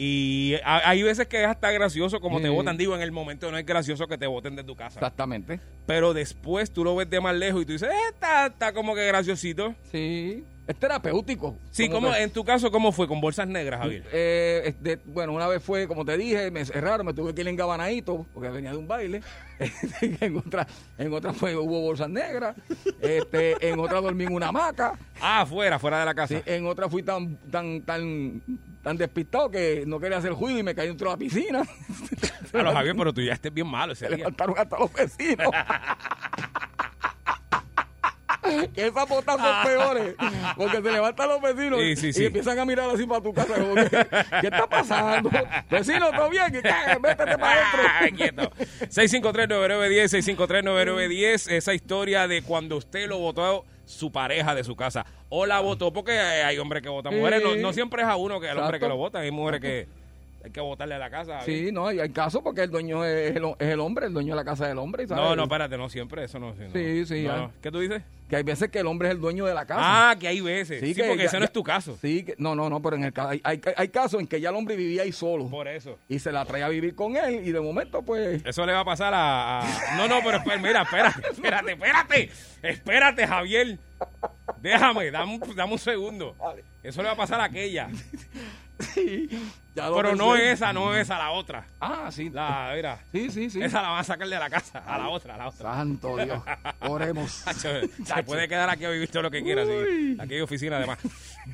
Y 0.00 0.54
ha- 0.64 0.88
hay 0.88 1.02
veces 1.02 1.26
que 1.26 1.42
es 1.42 1.46
hasta 1.48 1.72
gracioso 1.72 2.20
como 2.20 2.40
te 2.40 2.48
votan. 2.48 2.76
Digo, 2.76 2.94
en 2.94 3.02
el 3.02 3.10
momento 3.10 3.50
no 3.50 3.58
es 3.58 3.66
gracioso 3.66 4.06
que 4.06 4.16
te 4.16 4.28
voten 4.28 4.54
de 4.54 4.62
tu 4.62 4.76
casa. 4.76 5.00
Exactamente. 5.00 5.58
Pero 5.86 6.14
después 6.14 6.70
tú 6.70 6.84
lo 6.84 6.94
ves 6.94 7.10
de 7.10 7.20
más 7.20 7.34
lejos 7.34 7.62
y 7.62 7.66
tú 7.66 7.72
dices, 7.72 7.88
eh, 7.90 8.08
está, 8.12 8.46
está 8.46 8.72
como 8.72 8.94
que 8.94 9.04
graciosito. 9.08 9.74
Sí. 9.90 10.44
Es 10.68 10.76
terapéutico. 10.76 11.56
Sí, 11.70 11.88
Como 11.88 12.14
en 12.14 12.30
tu 12.30 12.44
caso, 12.44 12.70
¿cómo 12.70 12.92
fue? 12.92 13.08
Con 13.08 13.20
bolsas 13.22 13.48
negras, 13.48 13.80
Javier. 13.80 14.04
Eh, 14.12 14.62
es 14.66 14.82
de- 14.82 14.98
bueno, 15.06 15.32
una 15.32 15.48
vez 15.48 15.62
fue, 15.62 15.88
como 15.88 16.04
te 16.04 16.16
dije, 16.18 16.50
me 16.50 16.64
cerraron, 16.64 17.06
me 17.06 17.14
tuve 17.14 17.34
que 17.34 17.40
ir 17.40 17.48
en 17.48 17.56
gabanadito 17.56 18.26
porque 18.34 18.50
venía 18.50 18.70
de 18.72 18.76
un 18.76 18.86
baile. 18.86 19.22
en 20.20 20.36
otra, 20.36 20.66
en 20.98 21.12
otra 21.12 21.32
fue, 21.32 21.56
hubo 21.56 21.80
bolsas 21.80 22.10
negras. 22.10 22.54
Este, 23.00 23.68
en 23.68 23.80
otra 23.80 24.00
dormí 24.00 24.24
en 24.24 24.34
una 24.34 24.48
hamaca. 24.48 24.92
Ah, 25.20 25.40
afuera, 25.40 25.78
fuera 25.78 26.00
de 26.00 26.04
la 26.04 26.14
casa. 26.14 26.36
Sí, 26.36 26.42
en 26.46 26.66
otra 26.66 26.88
fui 26.88 27.02
tan, 27.02 27.36
tan, 27.50 27.80
tan, 27.82 28.42
tan 28.88 28.96
despistado 28.96 29.50
que 29.50 29.84
no 29.86 30.00
quería 30.00 30.16
hacer 30.16 30.32
juicio 30.32 30.60
y 30.60 30.62
me 30.62 30.74
caí 30.74 30.88
dentro 30.88 31.08
de 31.10 31.12
la 31.14 31.18
piscina. 31.18 31.62
Claro, 32.50 32.72
Javier, 32.72 32.96
pero 32.96 33.12
tú 33.12 33.20
ya 33.20 33.34
estés 33.34 33.52
bien 33.52 33.66
malo 33.66 33.92
ese 33.92 34.06
Se 34.06 34.08
día. 34.08 34.16
levantaron 34.24 34.54
hasta 34.58 34.78
los 34.78 34.90
vecinos. 34.90 35.48
que 38.74 38.86
esas 38.86 39.08
botas 39.08 39.36
son 39.40 39.64
peores. 39.64 40.14
Porque 40.56 40.76
se 40.76 40.92
levantan 40.92 41.28
los 41.28 41.40
vecinos 41.40 41.80
Sí, 41.96 42.12
sí, 42.12 42.22
y 42.22 42.26
empiezan 42.26 42.58
a 42.58 42.64
mirar 42.64 42.90
así 42.90 43.06
para 43.06 43.20
tu 43.22 43.32
casa. 43.32 43.54
¿Qué 44.40 44.46
está 44.46 44.68
pasando? 44.68 45.30
Vecino, 45.70 46.10
¿todo 46.10 46.30
bien? 46.30 46.52
Vétete 46.52 47.38
para 47.38 47.98
adentro. 48.00 48.16
Quieto. 48.16 48.50
653-9910, 48.86 50.36
653-9910. 50.36 51.50
Esa 51.52 51.74
historia 51.74 52.28
de 52.28 52.42
cuando 52.42 52.76
usted 52.76 53.08
lo 53.08 53.18
votó 53.18 53.64
su 53.84 54.12
pareja 54.12 54.54
de 54.54 54.64
su 54.64 54.76
casa. 54.76 55.06
O 55.30 55.46
la 55.46 55.60
votó, 55.60 55.92
porque 55.92 56.12
hay 56.18 56.58
hombres 56.58 56.82
que 56.82 56.88
votan 56.88 57.16
mujeres. 57.16 57.42
No, 57.42 57.56
no 57.56 57.72
siempre 57.72 58.02
es 58.02 58.08
a 58.08 58.16
uno 58.16 58.40
que 58.40 58.48
al 58.48 58.58
hombre 58.58 58.78
que 58.78 58.88
lo 58.88 58.96
votan. 58.96 59.22
Hay 59.22 59.30
mujeres 59.30 59.60
que 59.60 59.88
hay 60.44 60.50
que 60.52 60.60
votarle 60.60 60.94
a 60.94 60.98
la 60.98 61.10
casa. 61.10 61.40
Sí, 61.42 61.70
no, 61.72 61.90
y 61.92 61.98
hay 62.00 62.10
casos 62.10 62.42
porque 62.42 62.62
el 62.62 62.70
dueño 62.70 63.04
es 63.04 63.36
el, 63.36 63.44
es 63.58 63.68
el 63.68 63.80
hombre, 63.80 64.06
el 64.06 64.12
dueño 64.14 64.34
de 64.34 64.36
la 64.36 64.44
casa 64.44 64.66
es 64.66 64.72
el 64.72 64.78
hombre. 64.78 65.06
¿sabes? 65.06 65.22
No, 65.24 65.34
no, 65.36 65.42
espérate, 65.44 65.76
no 65.76 65.88
siempre. 65.88 66.24
Eso 66.24 66.38
no. 66.38 66.54
no. 66.54 66.70
Sí, 66.72 67.04
sí, 67.06 67.24
No. 67.24 67.52
¿Qué 67.60 67.70
tú 67.70 67.80
dices? 67.80 68.02
Que 68.28 68.36
hay 68.36 68.42
veces 68.42 68.68
que 68.70 68.78
el 68.80 68.86
hombre 68.86 69.08
es 69.08 69.14
el 69.14 69.20
dueño 69.22 69.46
de 69.46 69.54
la 69.54 69.64
casa. 69.64 70.10
Ah, 70.10 70.16
que 70.18 70.28
hay 70.28 70.40
veces. 70.42 70.80
Sí, 70.80 70.94
que 70.94 71.04
porque 71.04 71.22
ya- 71.22 71.24
ese 71.28 71.38
no 71.38 71.46
es 71.46 71.52
tu 71.52 71.62
caso. 71.62 71.96
Sí, 72.00 72.24
que, 72.24 72.34
no, 72.38 72.54
no, 72.54 72.68
no, 72.68 72.80
pero 72.82 72.96
en 72.96 73.04
el 73.04 73.12
hay, 73.16 73.40
hay, 73.42 73.60
hay 73.74 73.88
casos 73.88 74.20
en 74.20 74.26
que 74.26 74.38
ya 74.40 74.50
el 74.50 74.54
hombre 74.56 74.76
vivía 74.76 75.02
ahí 75.02 75.12
solo. 75.12 75.48
Por 75.48 75.66
eso. 75.66 75.98
Y 76.08 76.18
se 76.18 76.30
la 76.30 76.44
trae 76.44 76.62
a 76.62 76.68
vivir 76.68 76.94
con 76.94 77.16
él 77.16 77.40
y 77.46 77.52
de 77.52 77.60
momento 77.60 78.02
pues... 78.02 78.44
Eso 78.44 78.66
le 78.66 78.72
va 78.74 78.80
a 78.80 78.84
pasar 78.84 79.14
a... 79.14 79.60
a- 79.62 79.96
No, 79.96 80.06
no, 80.08 80.16
pero 80.22 80.36
espera, 80.38 80.58
mira, 80.58 80.82
espérate, 80.82 81.22
espérate, 81.32 81.72
espérate. 81.72 82.30
Espérate, 82.62 83.26
Javier. 83.26 83.78
Déjame, 84.60 85.10
dame, 85.10 85.40
dame 85.56 85.72
un 85.72 85.78
segundo. 85.78 86.36
Eso 86.82 87.00
le 87.02 87.08
va 87.08 87.14
a 87.14 87.16
pasar 87.16 87.40
a 87.40 87.44
aquella. 87.44 87.88
ya 89.74 89.88
lo 89.88 89.96
Pero 89.96 90.14
no 90.16 90.32
pensé. 90.32 90.52
esa, 90.52 90.72
no 90.72 90.94
esa, 90.94 91.18
la 91.18 91.30
otra. 91.30 91.64
Ah, 91.80 92.08
sí. 92.10 92.30
La, 92.30 92.72
mira. 92.74 92.98
Sí, 93.12 93.30
sí, 93.30 93.50
sí. 93.50 93.62
Esa 93.62 93.82
la 93.82 93.88
van 93.90 94.00
a 94.00 94.04
sacar 94.04 94.28
de 94.28 94.38
la 94.38 94.50
casa, 94.50 94.82
a 94.86 94.98
la 94.98 95.08
otra, 95.08 95.34
a 95.34 95.38
la 95.38 95.48
otra. 95.48 95.74
Santo 95.74 96.16
Dios. 96.16 96.42
Oremos. 96.80 97.30
Se 97.56 97.88
se 97.88 98.22
puede 98.24 98.48
quedar 98.48 98.68
aquí 98.70 98.84
a 98.84 98.90
vivir 98.90 99.10
todo 99.10 99.22
lo 99.24 99.30
que 99.30 99.42
quiera, 99.42 99.64
sí. 99.64 100.16
Aquí 100.20 100.34
hay 100.34 100.40
oficina 100.40 100.76
además. 100.76 100.98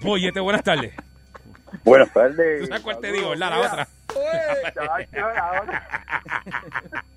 Boyete, 0.00 0.40
buenas 0.40 0.62
tardes. 0.62 0.92
Buenas 1.82 2.12
tardes. 2.12 2.60
¿Tú 2.60 2.66
sabes 2.66 2.82
cuál 2.82 3.00
te 3.00 3.12
digo, 3.12 3.30
verdad? 3.30 3.50
La 3.50 3.60
otra. 3.60 3.88
¿Qué 4.06 4.14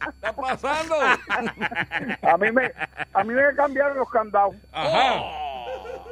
está 0.09 0.33
pasando? 0.33 0.95
A 0.99 2.37
mí 2.37 2.51
me, 2.51 2.71
a 3.13 3.23
mí 3.23 3.33
me 3.33 3.55
cambiaron 3.55 3.97
los 3.97 4.09
candados. 4.09 4.55
Ajá. 4.71 5.21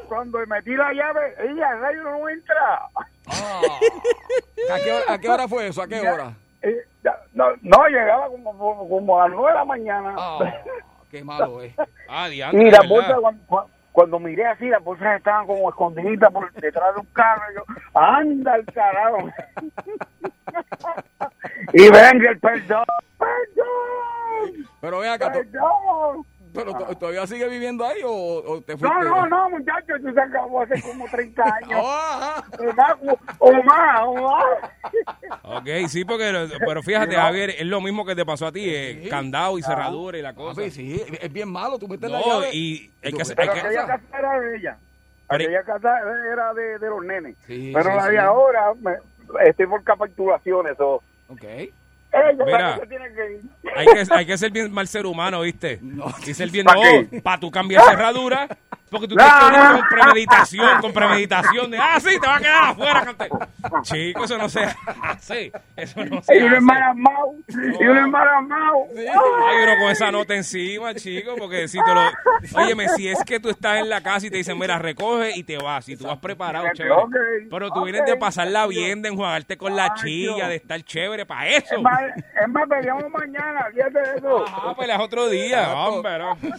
Cuando 0.07 0.39
metí 0.47 0.75
la 0.75 0.93
llave, 0.93 1.35
ella, 1.39 1.71
el 1.71 1.81
rayo 1.81 2.03
no 2.03 2.29
entra. 2.29 2.89
¿A 3.27 4.79
qué, 4.83 4.91
hora, 4.91 5.13
a 5.13 5.17
qué 5.17 5.29
hora 5.29 5.47
fue 5.47 5.67
eso? 5.67 5.81
¿A 5.81 5.87
qué 5.87 6.01
Ya, 6.01 6.13
hora? 6.13 6.33
eh, 6.61 6.85
ya, 7.03 7.17
no, 7.33 7.45
no, 7.61 7.87
llegaba 7.87 8.27
como, 8.27 8.87
como, 8.89 9.21
a 9.21 9.27
las 9.27 9.35
nueve 9.37 9.51
de 9.51 9.57
la 9.57 9.65
mañana. 9.65 10.15
Qué 11.11 11.23
malo 11.23 11.61
es. 11.61 11.73
Ah, 12.09 12.27
la 12.27 12.51
¿verdad? 12.51 12.81
bolsa, 12.87 13.17
cuando, 13.91 14.19
miré 14.19 14.45
así, 14.45 14.67
las 14.67 14.83
bolsas 14.83 15.17
estaban 15.17 15.47
como 15.47 15.69
escondiditas 15.69 16.31
por 16.31 16.51
detrás 16.53 16.93
de 16.95 17.01
un 17.01 17.07
carro. 17.07 17.41
Y 17.51 17.55
yo, 17.55 17.63
anda 17.93 18.55
el 18.55 18.65
carajo. 18.65 19.17
y 21.73 21.89
venga 21.89 22.29
el 22.31 22.39
perdón. 22.39 22.85
¡Perdón! 23.17 24.67
Pero 24.81 24.99
ven 24.99 25.11
acá. 25.11 25.31
¿Pero 26.55 26.73
to- 26.73 26.95
todavía 26.97 27.27
sigue 27.27 27.47
viviendo 27.49 27.85
ahí 27.85 27.99
o, 28.03 28.11
o 28.11 28.61
te 28.61 28.77
fuiste? 28.77 28.97
No, 28.97 29.03
no, 29.03 29.25
no, 29.27 29.49
muchachos, 29.51 29.99
eso 29.99 30.11
se 30.13 30.21
acabó 30.21 30.61
hace 30.61 30.81
como 30.81 31.05
30 31.05 31.43
años. 31.63 31.81
Oh, 31.83 32.41
o 32.59 32.73
más, 32.73 32.95
o 33.39 33.53
más, 33.63 34.01
o 34.03 34.13
más. 34.15 34.45
Ok, 35.43 35.67
sí, 35.89 36.05
porque, 36.05 36.47
pero 36.65 36.81
fíjate, 36.83 37.15
Javier, 37.15 37.51
es 37.51 37.65
lo 37.65 37.81
mismo 37.81 38.05
que 38.05 38.15
te 38.15 38.25
pasó 38.25 38.47
a 38.47 38.51
ti, 38.51 38.63
eh, 38.67 39.07
candado 39.09 39.57
y 39.57 39.63
cerradura 39.63 40.17
y 40.17 40.21
la 40.21 40.33
cosa. 40.33 40.61
Papi, 40.61 40.71
sí, 40.71 41.01
es 41.21 41.31
bien 41.31 41.49
malo. 41.49 41.77
Tú 41.77 41.87
metes 41.87 42.09
la 42.09 42.19
No, 42.19 42.25
llave. 42.25 42.49
y 42.53 42.91
hay 43.03 43.13
que 43.13 43.21
hacer- 43.21 43.35
Pero 43.35 43.51
hay 43.51 43.59
que- 43.61 43.67
aquella 43.67 43.85
casa 43.87 44.17
era 44.17 44.39
de 44.39 44.57
ella. 44.57 44.77
Aquella 45.27 45.63
casa 45.63 45.99
era 46.31 46.53
de, 46.53 46.79
de 46.79 46.89
los 46.89 47.03
nenes. 47.03 47.35
Sí, 47.47 47.71
Pero 47.73 47.89
sí, 47.91 47.95
la 47.95 48.03
sí. 48.05 48.11
de 48.11 48.19
ahora, 48.19 48.73
me, 48.79 48.93
estoy 49.47 49.65
por 49.67 49.83
capitulaciones. 49.83 50.79
O, 50.79 51.01
Ok. 51.29 51.43
Mira. 52.45 52.77
también 52.77 52.79
se 52.79 52.87
tiene 52.87 53.13
que 53.13 53.31
ir. 53.33 53.41
Hay 53.75 53.85
que, 53.87 54.13
hay 54.13 54.25
que 54.25 54.37
ser 54.37 54.51
bien 54.51 54.71
mal 54.71 54.87
ser 54.87 55.05
humano, 55.05 55.41
¿viste? 55.41 55.79
Y 56.25 56.33
ser 56.33 56.49
bien, 56.49 56.65
¿Pa' 56.65 56.75
no, 56.75 56.81
qué? 56.81 57.21
para 57.21 57.39
tú 57.39 57.51
cambiar 57.51 57.83
cerradura, 57.83 58.47
porque 58.89 59.07
tú 59.07 59.15
venir 59.15 59.31
no. 59.51 59.79
con 59.79 59.89
premeditación, 59.89 60.81
con 60.81 60.93
premeditación 60.93 61.71
de, 61.71 61.77
ah, 61.77 61.99
sí, 61.99 62.19
te 62.19 62.27
va 62.27 62.35
a 62.35 62.39
quedar 62.39 62.63
afuera. 62.65 63.15
Chico, 63.81 64.23
eso 64.23 64.37
no 64.37 64.47
se 64.47 64.63
hace, 65.03 65.51
eso 65.75 66.05
no 66.05 66.21
se 66.21 66.37
Y 66.37 66.41
un 66.43 66.47
hace. 66.49 66.57
embaramado. 66.57 67.33
Y 67.79 67.87
un 67.87 67.97
embaramado. 67.97 68.77
Hay 68.95 69.63
uno 69.63 69.73
con 69.81 69.91
esa 69.91 70.11
nota 70.11 70.35
encima, 70.35 70.93
chico, 70.93 71.35
porque 71.37 71.67
si 71.67 71.79
te 71.83 71.93
lo... 71.93 72.61
Óyeme, 72.61 72.87
si 72.89 73.07
es 73.07 73.23
que 73.23 73.39
tú 73.39 73.49
estás 73.49 73.79
en 73.79 73.89
la 73.89 74.01
casa 74.01 74.27
y 74.27 74.29
te 74.29 74.37
dicen, 74.37 74.57
mira, 74.57 74.77
recoge 74.77 75.31
y 75.35 75.43
te 75.43 75.57
vas, 75.57 75.89
y 75.89 75.97
tú 75.97 76.05
vas 76.05 76.19
preparado, 76.19 76.67
chévere. 76.73 76.95
Pero 77.49 77.71
tú 77.71 77.83
vienes 77.83 78.05
de 78.05 78.15
pasarla 78.17 78.67
bien, 78.67 79.01
de 79.01 79.09
enjuagarte 79.09 79.57
con 79.57 79.75
la 79.75 79.93
chilla, 79.95 80.47
de 80.47 80.55
estar 80.57 80.81
chévere, 80.83 81.25
para 81.25 81.47
eso. 81.47 81.75
Es 81.75 81.81
más, 81.81 81.99
es 82.15 82.47
más, 82.49 82.67
peleamos 82.69 83.09
mañana. 83.09 83.65
Fíjate 83.73 83.99
de 83.99 84.17
eso. 84.17 84.45
Ah, 84.47 84.73
pues 84.75 84.89
es 84.89 84.99
otro 84.99 85.27
día, 85.27 85.73
hombre. 85.73 86.11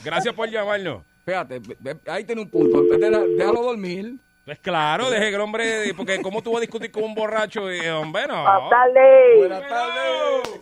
Gracias 0.05 0.35
por 0.35 0.49
llamarnos. 0.49 1.03
Ve- 1.27 1.99
ahí 2.07 2.25
tiene 2.25 2.43
un 2.43 2.51
punto. 2.51 2.83
Déjalo 2.83 3.63
dormir. 3.63 4.15
Pues 4.45 4.61
claro, 4.61 5.11
deje 5.11 5.31
que 5.31 5.35
el 5.35 5.41
hombre, 5.41 5.93
porque 5.97 6.23
cómo 6.23 6.41
tú 6.41 6.53
vas 6.53 6.59
a 6.59 6.61
discutir 6.61 6.93
con 6.93 7.03
un 7.03 7.17
borracho, 7.17 7.69
y, 7.73 7.81
hombre, 7.89 8.29
no. 8.29 8.45
Buenas 8.45 8.71
tardes. 8.71 9.39
Buenas 9.39 9.69
tardes. 9.69 10.61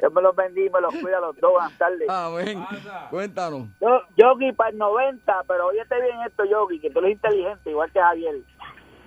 Dios 0.00 0.12
me 0.12 0.20
los 0.22 0.34
bendiga, 0.34 0.72
me 0.74 0.80
los 0.80 0.94
cuida 0.96 1.18
a 1.18 1.20
los 1.20 1.36
dos. 1.36 1.52
Buenas 1.52 1.78
tardes. 1.78 2.08
Amén. 2.08 2.64
Cuéntanos. 3.10 3.68
Yo, 3.80 4.00
Yogi 4.16 4.50
para 4.50 4.70
el 4.70 4.78
90, 4.78 5.44
pero 5.46 5.68
óyete 5.68 5.94
bien 6.02 6.16
esto, 6.26 6.44
Yogi, 6.44 6.80
que 6.80 6.90
tú 6.90 6.98
eres 6.98 7.12
inteligente, 7.12 7.70
igual 7.70 7.92
que 7.92 8.00
Javier. 8.00 8.34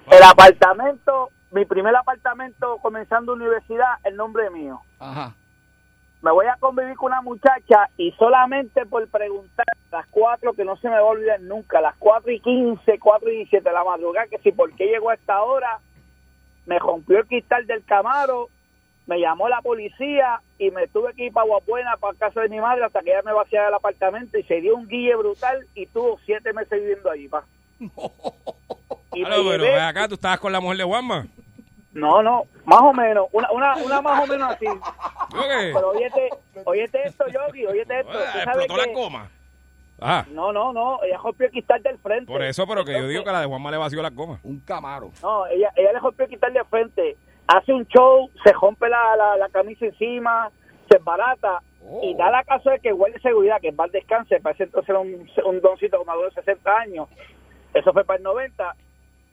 El 0.10 0.24
apartamento, 0.24 1.32
mi 1.52 1.66
primer 1.66 1.94
apartamento 1.98 2.78
comenzando 2.82 3.34
universidad, 3.34 3.96
el 4.06 4.16
nombre 4.16 4.50
mío. 4.50 4.80
Ajá. 5.00 5.36
Me 6.26 6.32
voy 6.32 6.48
a 6.48 6.58
convivir 6.60 6.96
con 6.96 7.12
una 7.12 7.22
muchacha 7.22 7.88
y 7.98 8.12
solamente 8.14 8.84
por 8.88 9.08
preguntar 9.10 9.68
las 9.92 10.08
cuatro 10.08 10.54
que 10.54 10.66
no 10.66 10.76
se 10.78 10.88
me 10.90 10.96
va 10.96 11.02
a 11.02 11.04
olvidar 11.04 11.40
nunca, 11.42 11.80
las 11.82 11.96
cuatro 11.98 12.32
y 12.32 12.40
quince, 12.40 12.98
cuatro 12.98 13.30
y 13.30 13.36
diecisiete 13.36 13.70
de 13.70 13.76
la 13.76 13.84
madrugada, 13.84 14.26
que 14.26 14.40
si 14.40 14.52
por 14.52 14.74
qué 14.76 14.86
llegó 14.88 15.12
a 15.12 15.14
esta 15.14 15.44
hora, 15.44 15.78
me 16.66 16.80
rompió 16.80 17.20
el 17.20 17.28
cristal 17.28 17.68
del 17.68 17.86
camaro, 17.86 18.50
me 19.06 19.20
llamó 19.20 19.48
la 19.50 19.62
policía 19.62 20.40
y 20.58 20.72
me 20.72 20.88
tuve 20.88 21.14
que 21.14 21.26
ir 21.28 21.32
para 21.32 21.46
Guapuena, 21.46 21.96
para 21.98 22.18
casa 22.18 22.42
de 22.42 22.50
mi 22.50 22.60
madre, 22.60 22.84
hasta 22.86 23.02
que 23.04 23.12
ella 23.12 23.22
me 23.24 23.32
vaciara 23.32 23.68
el 23.68 23.76
apartamento 23.76 24.36
y 24.40 24.42
se 24.46 24.62
dio 24.62 24.76
un 24.76 24.88
guille 24.88 25.16
brutal 25.16 25.60
y 25.76 25.86
tuvo 25.86 26.20
siete 26.26 26.54
meses 26.54 26.82
viviendo 26.82 27.12
allí, 27.12 27.28
pa. 27.28 27.44
Y 29.14 29.22
me 29.22 29.30
llevé- 29.60 29.80
acá, 29.80 30.08
tú 30.08 30.16
estabas 30.16 30.40
con 30.40 30.52
la 30.52 30.60
mujer 30.60 30.78
de 30.80 30.84
Juanma. 30.86 31.28
No, 31.96 32.22
no, 32.22 32.44
más 32.66 32.82
o 32.82 32.94
menos, 32.94 33.28
una, 33.32 33.52
una, 33.52 33.76
una 33.78 34.02
más 34.02 34.24
o 34.24 34.28
menos 34.28 34.52
así. 34.52 34.66
Ok. 35.36 35.50
Pero 35.74 35.90
óyete, 35.90 36.30
óyete 36.66 37.04
esto, 37.08 37.26
Yogi, 37.28 37.66
óyete 37.66 38.00
esto. 38.02 38.12
¿Tú 38.12 38.18
sabes 38.20 38.46
Explotó 38.46 38.78
la 38.78 38.84
que- 38.86 38.94
goma. 38.94 39.30
Ajá. 40.00 40.26
No, 40.32 40.52
no, 40.54 40.72
no, 40.72 41.02
ella 41.04 41.18
rompió 41.18 41.46
el 41.48 41.52
cristal 41.52 41.82
del 41.82 41.98
frente. 41.98 42.32
Por 42.32 42.44
eso, 42.44 42.66
pero 42.68 42.86
que 42.86 42.94
yo 42.94 43.08
digo 43.08 43.24
que 43.24 43.32
la 43.32 43.40
de 43.42 43.48
Juanma 43.48 43.72
le 43.72 43.78
vació 43.78 44.02
la 44.02 44.12
goma. 44.12 44.40
Un 44.44 44.60
camaro. 44.60 45.12
No, 45.22 45.48
ella, 45.48 45.72
ella 45.76 45.94
le 45.94 46.00
rompió 46.00 46.24
el 46.26 46.30
cristal 46.30 46.54
de 46.54 46.64
frente. 46.66 47.18
Hace 47.48 47.74
un 47.74 47.86
show, 47.88 48.30
se 48.44 48.52
rompe 48.54 48.88
la, 48.88 49.16
la, 49.18 49.38
la 49.38 49.50
camisa 49.50 49.86
encima, 49.86 50.52
se 50.90 50.98
barata 51.00 51.62
y 52.02 52.14
da 52.16 52.30
la 52.30 52.44
caso 52.44 52.70
de 52.70 52.80
que 52.80 52.94
huele 52.94 53.20
seguridad, 53.20 53.60
que 53.62 53.72
va 53.72 53.86
al 53.86 53.92
descanse, 53.92 54.40
parece 54.42 54.64
entonces 54.64 54.90
era 54.90 55.00
un, 55.00 55.30
un 55.46 55.62
doncito 55.62 55.98
como 55.98 56.18
de 56.24 56.32
60 56.32 56.78
años. 56.78 57.08
Eso 57.74 57.92
fue 57.94 58.04
para 58.06 58.18
el 58.18 58.24
90. 58.24 58.76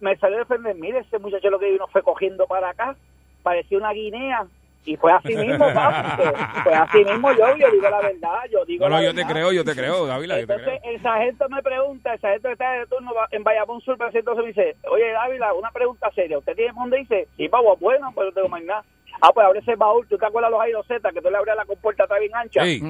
Me 0.02 0.16
salió 0.16 0.36
a 0.36 0.40
defender, 0.40 0.74
mire, 0.74 0.98
ese 0.98 1.18
muchacho 1.18 1.48
lo 1.48 1.58
que 1.60 1.70
vino 1.70 1.86
fue 1.86 2.02
cogiendo 2.02 2.46
para 2.46 2.70
acá, 2.70 2.96
parecía 3.42 3.78
una 3.78 3.92
guinea. 3.92 4.44
Y 4.84 4.96
fue 4.96 5.12
así 5.12 5.36
mismo, 5.36 5.64
papi. 5.72 6.22
Fue 6.64 6.74
así 6.74 7.04
mismo 7.04 7.30
yo, 7.34 7.56
yo 7.56 7.70
digo 7.70 7.88
la 7.88 8.00
verdad, 8.00 8.40
yo 8.50 8.64
digo 8.64 8.84
No, 8.88 8.96
no, 8.96 8.96
la 8.96 9.02
yo 9.04 9.10
te 9.10 9.16
verdad. 9.18 9.32
creo, 9.32 9.52
yo 9.52 9.64
te 9.64 9.74
creo, 9.76 10.06
Dávila, 10.06 10.40
yo 10.40 10.46
te 10.48 10.54
creo. 10.56 10.58
Entonces 10.74 10.80
el 10.92 11.02
sargento 11.02 11.48
me 11.50 11.62
pregunta, 11.62 12.12
el 12.14 12.20
sargento 12.20 12.48
que 12.48 12.52
está 12.54 12.72
de 12.72 12.86
turno 12.88 13.12
en 13.30 13.44
Bayamón 13.44 13.80
Sur, 13.80 13.96
pero 13.96 14.10
entonces 14.12 14.42
me 14.42 14.48
dice, 14.48 14.76
oye 14.90 15.12
Dávila, 15.12 15.54
una 15.54 15.70
pregunta 15.70 16.10
seria, 16.16 16.36
¿usted 16.36 16.56
tiene 16.56 16.72
dónde 16.74 16.96
dice? 16.98 17.28
Sí, 17.36 17.48
pavo, 17.48 17.76
bueno, 17.76 18.10
pero 18.12 18.26
no 18.26 18.32
tengo 18.32 18.48
más 18.48 18.62
nada. 18.64 18.84
Ah, 19.20 19.30
pues 19.32 19.46
abre 19.46 19.60
ese 19.60 19.76
baúl, 19.76 20.04
¿tú 20.08 20.18
te 20.18 20.26
acuerdas 20.26 20.50
los 20.50 20.60
Airo 20.60 20.82
Z, 20.82 21.12
que 21.12 21.22
tú 21.22 21.30
le 21.30 21.36
abrías 21.36 21.56
la 21.56 21.64
compuerta 21.64 22.02
está 22.02 22.18
bien 22.18 22.34
ancha? 22.34 22.64
Sí. 22.64 22.80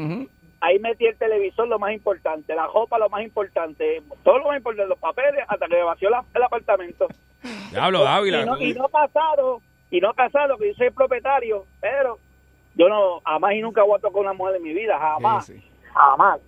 Ahí 0.65 0.79
metí 0.79 1.07
el 1.07 1.17
televisor, 1.19 1.67
lo 1.67 1.79
más 1.81 1.93
importante, 1.93 2.55
la 2.55 2.67
ropa, 2.69 2.97
lo 2.97 3.09
más 3.11 3.23
importante, 3.25 4.01
todo 4.23 4.39
lo 4.39 4.47
más 4.47 4.57
importante, 4.59 4.89
los 4.89 4.99
papeles, 4.99 5.45
hasta 5.49 5.67
que 5.67 5.75
me 5.75 5.83
vació 5.83 6.09
la- 6.09 6.25
el 6.35 6.43
apartamento. 6.43 7.09
Diablo, 7.73 8.05
Dávila. 8.05 8.43
Y 8.43 8.47
no, 8.47 8.61
y 8.61 8.73
no 8.75 8.89
casado, 8.89 9.61
y 9.91 10.01
no 10.01 10.15
casado, 10.15 10.57
que 10.57 10.69
yo 10.69 10.75
soy 10.75 10.91
propietario, 10.91 11.65
pero 11.81 12.19
yo 12.77 12.89
no, 12.89 13.21
jamás 13.25 13.55
y 13.55 13.61
nunca 13.61 13.83
voy 13.83 13.99
a 13.99 14.01
tocar 14.01 14.23
una 14.23 14.33
mujer 14.33 14.57
en 14.57 14.63
mi 14.63 14.73
vida, 14.73 14.97
jamás, 14.99 15.47
jamás. 15.93 16.41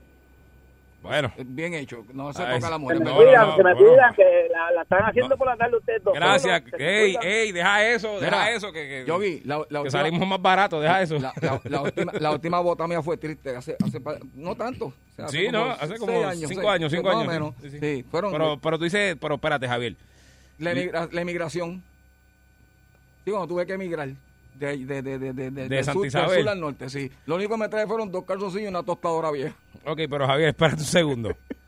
Bueno. 1.05 1.33
Bien 1.37 1.75
hecho. 1.75 2.05
No 2.13 2.33
se 2.33 2.43
toca 2.43 2.71
la 2.71 2.79
mujer. 2.79 2.99
no, 2.99 3.05
me 3.05 3.11
no, 3.11 3.17
cuidan, 3.17 3.47
no, 3.49 3.57
que 3.57 3.63
me 3.63 3.75
bueno. 3.75 3.89
cuidan, 3.91 4.15
que 4.15 4.49
la, 4.51 4.71
la 4.73 4.83
están 4.83 5.03
haciendo 5.05 5.37
por 5.37 5.47
la 5.47 5.57
tarde 5.57 5.77
ustedes 5.77 6.03
dos. 6.03 6.15
Gracias. 6.15 6.63
Ey, 6.79 7.17
ey, 7.23 7.53
deja 7.53 7.87
eso, 7.91 8.09
deja 8.21 8.25
Mira, 8.25 8.51
eso. 8.53 8.73
Que, 8.73 8.89
que, 8.89 9.05
Yogi, 9.07 9.43
la, 9.45 9.59
la 9.59 9.65
que 9.65 9.75
última- 9.79 9.91
salimos 9.91 10.27
más 10.29 10.41
barato, 10.43 10.81
deja 10.81 11.03
eso. 11.03 11.19
La, 11.19 11.33
la- 11.43 11.61
la 11.65 11.81
última, 11.83 12.13
la 12.19 12.31
última 12.33 12.61
bota 12.61 12.89
mía 12.89 13.03
fue 13.03 13.17
triste. 13.19 13.55
Hace, 13.55 13.77
hace 13.85 14.01
no 14.35 14.57
tanto. 14.57 14.87
o 14.87 14.93
sea, 15.15 15.29
Sí, 15.29 15.49
¿no? 15.53 15.65
Hace 15.73 15.89
seis 15.89 16.01
como 16.01 16.13
cinco 16.13 16.23
seis, 16.25 16.67
años, 16.67 16.91
cinco 16.91 17.05
más 17.09 17.15
o 17.15 17.19
años. 17.21 17.33
menos. 17.33 17.55
Sí, 17.61 17.71
Sí, 17.71 17.79
sí. 17.81 18.03
fueron 18.11 18.33
Pero, 18.33 18.59
pero 18.61 18.79
tú 18.79 18.85
dices, 18.85 19.17
pero 19.21 19.35
espérate, 19.35 19.69
Javier. 19.69 19.95
la, 20.59 20.73
emigra- 20.73 21.09
la 21.13 21.21
emigración. 21.21 21.83
Sí, 23.25 23.31
cuando 23.31 23.47
tuve 23.49 23.67
que 23.67 23.75
emigrar. 23.75 24.09
De, 24.55 24.77
de, 24.79 25.03
de, 25.03 25.19
de, 25.19 25.51
de, 25.51 25.85
Santa 25.85 25.93
sur, 25.93 26.03
del 26.03 26.09
Isabel. 26.09 26.41
sur 26.43 26.49
al 26.49 26.61
norte, 26.61 26.89
sí. 26.89 27.11
Lo 27.27 27.35
único 27.35 27.55
que 27.55 27.61
me 27.61 27.69
trae 27.69 27.87
fueron 27.87 28.11
dos 28.13 28.25
calzoncillos 28.25 28.67
y 28.67 28.69
una 28.69 28.83
tostadora 28.85 29.31
vieja. 29.33 29.55
Ok, 29.85 30.01
pero 30.09 30.27
Javier, 30.27 30.51
espérate 30.51 30.81
un 30.81 30.87
segundo. 30.87 31.37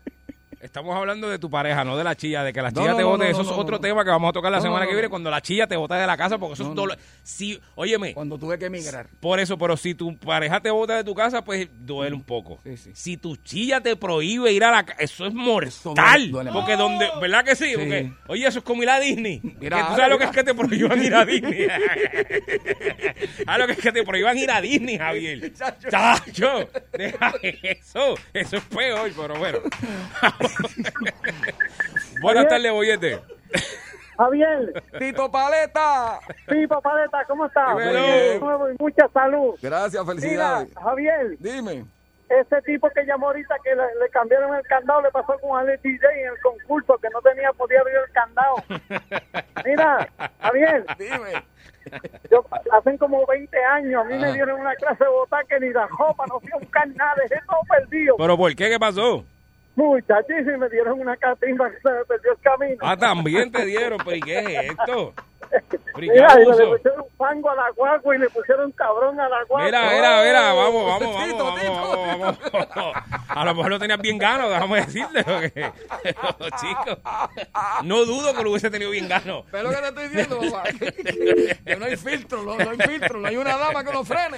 Estamos 0.67 0.95
hablando 0.95 1.29
de 1.29 1.39
tu 1.39 1.49
pareja, 1.49 1.83
no 1.85 1.95
de 1.97 2.03
la 2.03 2.13
chilla, 2.15 2.43
de 2.43 2.51
que 2.51 2.61
la 2.61 2.71
chilla 2.71 2.91
no, 2.91 2.95
te 2.97 3.01
no, 3.03 3.09
bote. 3.09 3.23
no, 3.23 3.29
eso 3.31 3.41
es 3.41 3.47
otro 3.47 3.79
tema 3.79 4.03
que 4.03 4.09
vamos 4.09 4.29
a 4.29 4.33
tocar 4.33 4.51
la 4.51 4.59
semana 4.61 4.85
que 4.85 4.91
viene, 4.93 5.07
cuando 5.09 5.31
la 5.31 5.41
chilla 5.41 5.65
te 5.65 5.77
bota 5.77 5.95
de 5.95 6.05
la 6.05 6.17
casa, 6.17 6.37
porque 6.37 6.55
eso 6.55 6.69
es 6.69 6.75
dolor. 6.75 6.97
Sí, 7.23 7.57
óyeme. 7.75 8.13
Cuando 8.13 8.37
tuve 8.37 8.59
que 8.59 8.65
emigrar. 8.65 9.07
Por 9.21 9.39
eso, 9.39 9.57
pero 9.57 9.77
si 9.77 9.95
tu 9.95 10.15
pareja 10.17 10.59
te 10.59 10.69
bota 10.69 10.95
de 10.97 11.03
tu 11.05 11.15
casa, 11.15 11.41
pues 11.43 11.67
duele 11.79 12.13
un 12.15 12.23
poco. 12.23 12.59
Si 12.93 13.15
tu 13.17 13.37
chilla 13.37 13.79
te 13.81 13.95
prohíbe 13.95 14.51
ir 14.51 14.63
a 14.65 14.71
la 14.71 14.85
casa, 14.85 15.01
eso 15.01 15.25
es 15.25 15.33
mortal. 15.33 15.93
duele- 15.95 16.29
duele 16.31 16.51
porque 16.51 16.75
donde, 16.75 17.07
¿verdad 17.21 17.45
que 17.45 17.55
sí? 17.55 17.69
Sí. 17.69 17.75
Porque, 17.75 18.11
oye, 18.27 18.45
eso 18.45 18.59
es 18.59 18.65
como 18.65 18.83
ir 18.83 18.89
a 18.89 18.99
Disney. 18.99 19.39
Mira, 19.59 19.77
que 19.77 19.83
tú 19.83 19.89
sabes 19.95 20.09
lo 20.09 20.17
que 20.17 20.25
es 20.25 20.31
que 20.31 20.43
te 20.43 20.53
prohíban 20.53 21.01
ir 21.03 21.15
a 21.15 21.25
Disney. 21.25 21.67
¿Sabes 23.45 23.59
lo 23.59 23.67
que 23.67 23.73
es 23.73 23.79
que 23.79 23.91
te 23.91 24.03
prohíban 24.03 24.37
ir 24.37 24.51
a 24.51 24.59
Disney, 24.61 24.97
Javier? 24.97 25.53
Chacho, 25.53 26.69
deja 26.93 27.33
eso. 27.41 28.15
Eso 28.33 28.57
es 28.57 28.63
peor, 28.65 29.09
pero 29.15 29.35
bueno. 29.37 29.59
Buenas 32.21 32.47
tardes, 32.47 32.71
Boyete. 32.71 33.21
Javier. 34.17 34.83
Tito 34.97 35.31
Paleta. 35.31 36.19
Tito 36.49 36.81
Paleta, 36.81 37.23
¿cómo 37.27 37.45
estás? 37.45 37.77
Dímelo. 37.77 38.01
De 38.01 38.39
nuevo 38.39 38.71
y 38.71 38.75
Mucha 38.79 39.07
salud. 39.09 39.55
Gracias, 39.61 40.05
felicidades. 40.05 40.69
Mira, 40.69 40.81
Javier. 40.81 41.37
Dime. 41.39 41.85
Ese 42.29 42.61
tipo 42.63 42.89
que 42.89 43.05
llamó 43.05 43.27
ahorita 43.27 43.55
que 43.63 43.69
le, 43.73 43.83
le 43.83 44.09
cambiaron 44.09 44.53
el 44.53 44.63
candado 44.63 45.01
le 45.01 45.11
pasó 45.11 45.37
con 45.39 45.57
Alex 45.59 45.81
DJ 45.81 46.05
en 46.23 46.27
el 46.27 46.41
concurso 46.41 46.97
que 46.97 47.09
no 47.09 47.21
tenía, 47.21 47.53
podía 47.53 47.79
abrir 47.79 47.95
el 47.95 48.11
candado. 48.11 48.55
Mira, 49.65 50.09
Javier. 50.41 50.85
Dime. 50.97 51.43
Yo, 52.29 52.43
hacen 52.73 52.97
como 52.97 53.25
20 53.25 53.63
años, 53.63 54.01
a 54.01 54.09
mí 54.09 54.17
me 54.17 54.33
dieron 54.33 54.59
una 54.59 54.75
clase 54.75 55.05
de 55.05 55.09
botar 55.09 55.45
que 55.45 55.57
ni 55.59 55.69
la 55.69 55.87
ropa, 55.87 56.25
no 56.27 56.39
fui 56.41 56.49
a 56.53 56.57
buscar 56.57 56.85
nada, 56.89 57.13
dejé 57.29 57.41
todo 57.47 57.61
perdido. 57.69 58.15
¿Pero 58.17 58.35
por 58.35 58.53
qué? 58.55 58.69
¿Qué 58.69 58.79
pasó? 58.79 59.23
Muchachísimo, 59.77 60.57
me 60.57 60.69
dieron 60.69 60.99
una 60.99 61.15
catimba 61.17 61.69
que 61.69 61.77
se 61.81 61.89
me 61.91 62.03
perdió 62.05 62.31
el 62.31 62.39
camino. 62.39 62.77
Ah, 62.81 62.97
también 62.97 63.51
te 63.51 63.63
dieron, 63.63 63.99
pero 64.03 64.17
¿y 64.17 64.21
qué 64.21 64.39
es 64.39 64.71
esto? 64.71 65.13
¿Pero 65.93 66.03
y 66.05 66.09
Mira, 66.09 66.33
y 66.41 66.45
le 66.45 66.65
pusieron 66.65 67.05
fango 67.15 67.51
a 67.51 67.55
la 67.55 67.69
guagua 67.75 68.15
y 68.15 68.19
le 68.19 68.29
pusieron 68.31 68.71
cabrón 68.71 69.19
a 69.19 69.29
la 69.29 69.43
guagua. 69.43 69.65
Mira, 69.65 69.81
mira, 69.93 70.23
mira, 70.23 70.53
vamos, 70.53 70.85
vamos, 70.85 71.15
vamos, 71.15 71.25
Tito, 71.25 71.45
vamos, 71.45 72.17
vamos, 72.19 72.39
vamos. 72.75 72.95
A 73.29 73.45
lo 73.45 73.55
mejor 73.55 73.71
lo 73.71 73.79
tenías 73.79 74.01
bien 74.01 74.17
gano, 74.17 74.49
déjame 74.49 74.81
decirte. 74.81 75.23
porque- 75.23 75.71
Chicos, 76.59 76.97
no 77.83 78.03
dudo 78.05 78.33
que 78.33 78.43
lo 78.43 78.49
hubiese 78.49 78.71
tenido 78.71 78.89
bien 78.89 79.07
gano. 79.07 79.45
Pero 79.51 79.69
lo 79.69 79.69
que 79.69 79.81
te 79.81 79.87
estoy 79.87 80.07
diciendo, 80.07 80.39
papá, 80.51 80.63
que, 81.65 81.75
no 81.77 81.85
hay 81.85 81.95
filtro, 81.97 82.41
no, 82.41 82.57
no 82.57 82.69
hay 82.71 82.77
filtro, 82.77 83.19
no 83.19 83.27
hay 83.27 83.37
una 83.37 83.57
dama 83.57 83.83
que 83.83 83.93
lo 83.93 84.03
frene. 84.03 84.37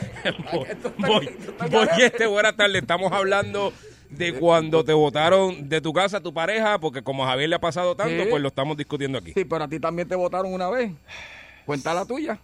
Voy, 0.98 1.30
voy, 1.70 1.88
este, 1.98 2.28
buenas 2.28 2.56
tardes. 2.58 2.82
Estamos 2.82 3.12
hablando 3.14 3.74
de 4.10 4.34
cuando 4.34 4.84
te 4.84 4.94
votaron 4.94 5.70
de 5.70 5.82
tu 5.82 5.94
casa 5.94 6.20
tu 6.22 6.34
pareja, 6.34 6.80
porque 6.80 7.02
como 7.02 7.24
a 7.24 7.28
Javier 7.30 7.50
le 7.50 7.56
ha 7.56 7.60
pasado 7.60 7.96
tanto, 7.96 8.24
pues 8.30 8.42
lo 8.42 8.48
estamos 8.50 8.76
discutiendo 8.78 9.18
aquí. 9.18 9.34
Sí, 9.34 9.46
pero 9.46 9.64
a 9.64 9.68
ti 9.68 9.80
también 9.80 10.08
te 10.08 10.16
votaron 10.16 10.54
una 10.54 10.70
vez. 10.70 10.92
Cuenta 11.66 11.94
la 11.94 12.06
tuya. 12.06 12.40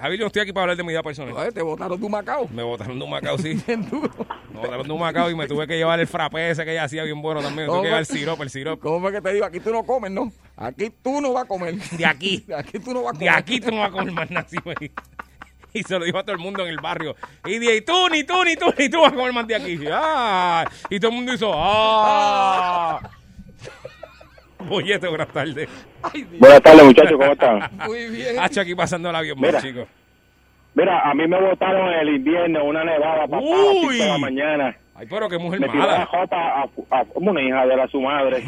Javier, 0.00 0.18
yo 0.18 0.24
no 0.24 0.26
estoy 0.26 0.42
aquí 0.42 0.52
para 0.52 0.62
hablar 0.64 0.76
de 0.76 0.82
mi 0.82 0.88
vida 0.88 1.02
personal. 1.04 1.32
Oye, 1.34 1.52
te 1.52 1.62
votaron 1.62 2.00
tu 2.00 2.08
Macao. 2.08 2.48
Me 2.48 2.64
botaron 2.64 2.98
de 2.98 3.04
un 3.04 3.10
Macao, 3.10 3.38
sí. 3.38 3.62
Me 3.68 4.60
botaron 4.60 4.86
de 4.86 4.92
un 4.92 4.98
Macao 5.00 5.30
y 5.30 5.36
me 5.36 5.46
tuve 5.46 5.66
que 5.68 5.76
llevar 5.76 6.00
el 6.00 6.06
frappé 6.08 6.50
ese 6.50 6.64
que 6.64 6.72
ella 6.72 6.84
hacía 6.84 7.04
bien 7.04 7.22
bueno 7.22 7.40
también. 7.40 7.68
Me 7.68 7.72
tuve 7.72 7.82
que 7.82 7.86
llevar 7.86 8.00
el 8.00 8.06
sirope, 8.06 8.42
el 8.42 8.50
sirope. 8.50 8.80
¿Cómo 8.82 9.00
fue 9.00 9.12
que 9.12 9.20
te 9.20 9.32
digo? 9.32 9.44
Aquí 9.44 9.60
tú 9.60 9.70
no 9.70 9.84
comes, 9.84 10.10
¿no? 10.10 10.32
Aquí 10.56 10.90
tú 11.02 11.20
no 11.20 11.32
vas 11.32 11.44
a 11.44 11.46
comer. 11.46 11.76
De 11.76 12.06
aquí. 12.06 12.38
De 12.46 12.56
aquí 12.56 12.80
tú 12.80 12.92
no 12.92 13.02
vas 13.02 13.14
a 13.14 13.18
De 13.18 13.26
comer. 13.26 13.38
aquí 13.38 13.60
tú 13.60 13.70
no 13.70 13.78
vas 13.78 13.88
a 13.88 13.92
comer 13.92 14.12
más 14.12 14.30
nada. 14.30 14.46
Y 15.78 15.82
se 15.82 15.98
lo 15.98 16.04
dijo 16.04 16.18
a 16.18 16.22
todo 16.22 16.32
el 16.36 16.38
mundo 16.40 16.62
en 16.62 16.68
el 16.68 16.78
barrio. 16.80 17.16
Y 17.44 17.58
dije, 17.58 17.76
y 17.76 17.80
tú, 17.82 18.08
ni 18.08 18.22
tú, 18.24 18.44
ni 18.44 18.54
tú, 18.56 18.66
ni 18.78 18.88
tú 18.88 19.00
vas 19.00 19.12
a 19.12 19.16
comer 19.16 19.32
más 19.32 19.46
de 19.46 19.56
aquí. 19.56 19.76
Ah, 19.90 20.64
y 20.88 21.00
todo 21.00 21.10
el 21.10 21.16
mundo 21.16 21.34
hizo, 21.34 21.50
¡ah! 21.54 23.00
Boyete, 24.60 25.08
buenas 25.08 25.28
tardes. 25.28 25.68
Buenas 26.38 26.62
tardes, 26.62 26.84
muchachos, 26.84 27.12
¿cómo 27.18 27.32
están? 27.32 27.70
Muy 27.86 28.06
bien. 28.08 28.38
Hacho 28.38 28.60
aquí 28.60 28.74
pasando 28.74 29.10
el 29.10 29.16
avión, 29.16 29.38
Mira. 29.40 29.60
chicos. 29.60 29.86
Mira, 30.74 31.00
a 31.08 31.14
mí 31.14 31.26
me 31.28 31.40
botaron 31.40 31.88
en 31.92 32.00
el 32.00 32.08
invierno, 32.16 32.64
una 32.64 32.82
nevada, 32.84 33.26
papá, 33.26 33.36
a 33.36 33.40
las 33.40 33.50
cinco 33.80 33.92
de 33.92 34.08
la 34.08 34.18
mañana. 34.18 34.76
Ay, 34.96 35.06
pero 35.10 35.28
qué 35.28 35.38
mujer 35.38 35.60
me 35.60 35.68
tiró 35.68 35.80
la 35.86 35.92
mala. 35.92 36.06
jota 36.06 36.36
a, 36.36 36.62
a- 36.90 37.04
como 37.06 37.30
una 37.32 37.42
hija 37.42 37.66
de 37.66 37.76
la 37.76 37.88
su 37.88 38.00
madre. 38.00 38.44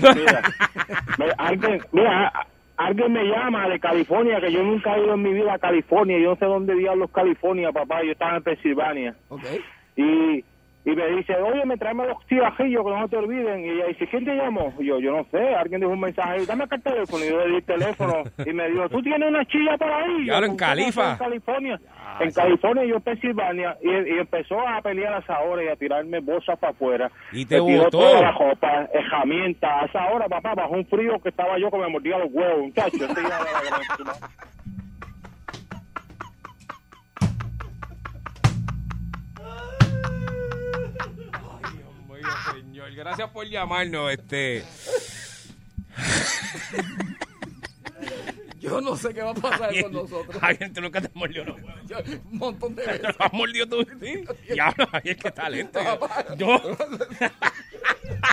Mira, 1.19 1.35
alguien, 1.39 1.81
mira, 1.93 2.33
alguien 2.77 3.13
me 3.13 3.25
llama 3.25 3.69
de 3.69 3.81
California, 3.81 4.41
que 4.41 4.53
yo 4.53 4.63
nunca 4.63 4.97
he 4.97 5.03
ido 5.03 5.15
en 5.15 5.23
mi 5.23 5.33
vida 5.33 5.55
a 5.55 5.59
California. 5.59 6.19
Yo 6.19 6.31
no 6.31 6.37
sé 6.37 6.45
dónde 6.45 6.75
diablos 6.75 7.11
California, 7.11 7.73
papá. 7.73 8.03
Yo 8.03 8.13
estaba 8.13 8.37
en 8.37 8.43
Pensilvania. 8.43 9.17
Y, 9.97 10.45
y 10.87 10.95
me 10.97 11.07
dice, 11.17 11.35
oye, 11.35 11.67
me 11.67 11.77
tráeme 11.77 12.07
los 12.07 12.17
cigarrillos 12.29 12.85
que 12.85 12.91
no 12.91 13.09
te 13.09 13.17
olviden. 13.17 13.65
Y 13.65 13.69
ella 13.71 13.87
dice, 13.89 14.07
¿quién 14.07 14.25
te 14.25 14.35
llamó? 14.37 14.73
Y 14.79 14.87
yo, 14.87 15.01
yo 15.01 15.17
no 15.17 15.25
sé. 15.33 15.55
Alguien 15.57 15.81
dijo 15.81 15.93
un 15.93 16.01
mensaje, 16.01 16.47
dame 16.47 16.65
acá 16.65 16.77
el 16.77 16.83
teléfono. 16.83 17.25
Y 17.25 17.29
yo 17.29 17.39
le 17.41 17.49
di 17.51 17.57
el 17.57 17.65
teléfono. 17.65 18.23
Y 18.47 18.53
me 18.53 18.71
dijo, 18.71 18.89
¿tú 18.89 19.03
tienes 19.03 19.29
una 19.29 19.45
chilla 19.47 19.77
por 19.77 19.91
ahí? 19.91 20.25
Claro, 20.25 20.47
en 20.47 20.51
"¿Cómo 20.53 20.57
que 20.57 20.65
Califa. 20.65 21.11
En 21.13 21.19
California. 21.19 21.81
en 22.21 22.31
California, 22.31 22.85
yo 22.85 22.97
en 22.97 23.03
Pensilvania. 23.03 23.77
Y, 23.83 23.89
y 23.91 24.19
empezó 24.19 24.61
a 24.61 24.81
pelear 24.81 25.13
a 25.15 25.19
esa 25.19 25.41
hora 25.41 25.65
y 25.65 25.69
a 25.69 25.77
tirarme 25.77 26.21
bolsas 26.21 26.59
para 26.59 26.73
afuera. 26.73 27.11
Y 27.33 27.45
te 27.45 27.61
Me 27.61 27.79
botó. 27.79 27.99
toda 27.99 28.21
la 28.21 28.31
ropa, 28.33 28.89
herramientas. 28.95 29.71
A 29.83 29.87
esa 29.87 30.07
hora, 30.13 30.29
papá, 30.29 30.55
bajo 30.55 30.75
un 30.75 30.87
frío 30.87 31.19
que 31.21 31.31
estaba 31.31 31.59
yo 31.59 31.69
que 31.71 31.79
me 31.79 31.89
mordía 31.89 32.17
los 32.19 32.29
huevos, 32.33 32.63
muchacho. 32.63 32.97
Esa 32.97 33.15
señor, 42.53 42.93
gracias 42.93 43.31
por 43.31 43.47
llamarnos, 43.47 44.13
este. 44.13 44.65
Yo 48.67 48.81
no 48.81 48.97
sé 48.97 49.15
qué 49.15 49.23
va 49.23 49.31
a 49.31 49.35
pasar 49.35 49.71
con 49.83 49.93
nosotros. 49.93 50.37
Javier, 50.41 50.73
tú 50.73 50.81
nunca 50.81 51.01
te 51.01 51.11
mordió 51.15 51.45
los 51.45 51.57
huevos. 51.57 51.81
Yo- 51.87 51.99
un 52.33 52.39
montón 52.39 52.75
de 52.75 52.83
¿Te 52.83 52.91
veces. 52.93 53.17
lo 53.19 53.25
has 53.25 53.33
mordido 53.33 53.67
tú? 53.69 53.87
Sí. 54.03 54.25
Diablo, 54.53 54.87
Javier, 54.89 55.17
qué 55.17 55.31
talento. 55.31 55.81
Yo. 56.37 56.61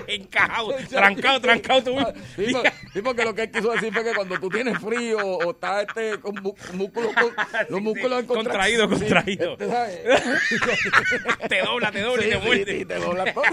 Encajado, 0.07 0.73
trancado, 0.89 1.39
trancado 1.41 1.83
tú. 1.83 1.95
Sí, 2.35 2.51
por- 2.53 2.63
sí, 2.93 3.01
porque 3.01 3.23
lo 3.25 3.33
que 3.35 3.43
él 3.43 3.51
quiso 3.51 3.71
decir 3.71 3.93
fue 3.93 4.03
que 4.03 4.13
cuando 4.13 4.39
tú 4.39 4.49
tienes 4.49 4.77
frío 4.79 5.17
o 5.19 5.51
estás 5.51 5.85
este, 5.87 6.19
con 6.19 6.35
músculos, 6.73 7.13
con- 7.13 7.33
los 7.69 7.81
músculos 7.81 8.19
en 8.21 8.25
contra- 8.25 8.43
Contraído, 8.53 8.83
Sí, 8.89 8.95
contraído. 8.99 9.53
este. 9.59 11.47
Te 11.49 11.61
dobla, 11.61 11.91
te 11.91 12.01
dobla 12.01 12.23
y 12.23 12.25
Sí, 12.25 12.31
te 12.31 12.39
sí, 12.39 12.45
muerde. 12.45 12.79
sí, 12.79 12.85
te 12.85 12.95
dobla 12.95 13.33
todo. 13.33 13.43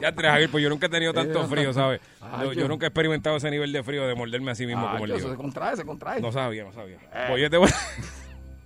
Ya, 0.00 0.12
Javier, 0.14 0.50
pues 0.50 0.62
yo 0.62 0.68
nunca 0.70 0.86
he 0.86 0.88
tenido 0.88 1.12
tanto 1.12 1.46
frío, 1.48 1.72
¿sabes? 1.72 2.00
Yo 2.56 2.68
nunca 2.68 2.86
he 2.86 2.88
experimentado 2.88 3.36
ese 3.36 3.50
nivel 3.50 3.61
de 3.70 3.82
frío 3.84 4.06
de 4.08 4.14
morderme 4.14 4.50
a 4.50 4.54
sí 4.54 4.66
mismo 4.66 4.86
Ah, 4.88 4.92
como 4.92 5.04
el 5.04 5.10
yo, 5.12 5.16
eso 5.18 5.30
se 5.30 5.36
contrae, 5.36 5.76
se 5.76 5.84
contrae. 5.84 6.20
No 6.20 6.32
sabía, 6.32 6.64
no 6.64 6.72
sabía. 6.72 6.96
Boyete, 7.28 7.58
buena- 7.58 7.76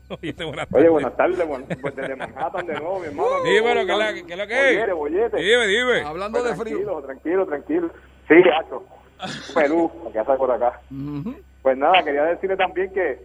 Boyete, 0.09 0.44
buenas 0.44 0.66
Oye, 0.70 0.73
tardes. 0.73 0.90
buenas 0.93 1.16
tardes, 1.16 1.48
bueno, 1.48 1.66
pues 1.82 1.97
desde 1.97 2.14
Manhattan 2.16 2.66
de 2.66 2.74
nuevo, 2.74 3.01
mi 3.01 3.06
hermano. 3.06 3.43
Dímelo, 3.44 3.85
¿qué 3.86 3.93
es 3.93 3.98
la- 3.98 4.14
qué 4.14 4.32
es 4.32 4.39
lo 4.39 4.47
que 4.47 4.55
es? 4.70 4.74
Bollete, 4.77 4.93
bollete. 4.93 5.36
Dime, 5.39 5.66
dime. 5.66 6.01
Hablando 6.02 6.43
de 6.43 6.55
frío. 6.55 6.77
Tranquilo, 6.78 7.02
tranquilo, 7.02 7.47
tranquilo. 7.47 7.90
Sí, 8.28 8.35
gacho. 8.43 8.85
Perú, 9.55 9.90
que 10.12 10.18
hace 10.18 10.32
por 10.35 10.51
acá. 10.51 10.81
Pues 11.62 11.77
nada, 11.77 12.02
quería 12.05 12.23
decirle 12.24 12.56
también 12.56 12.93
que, 12.93 13.18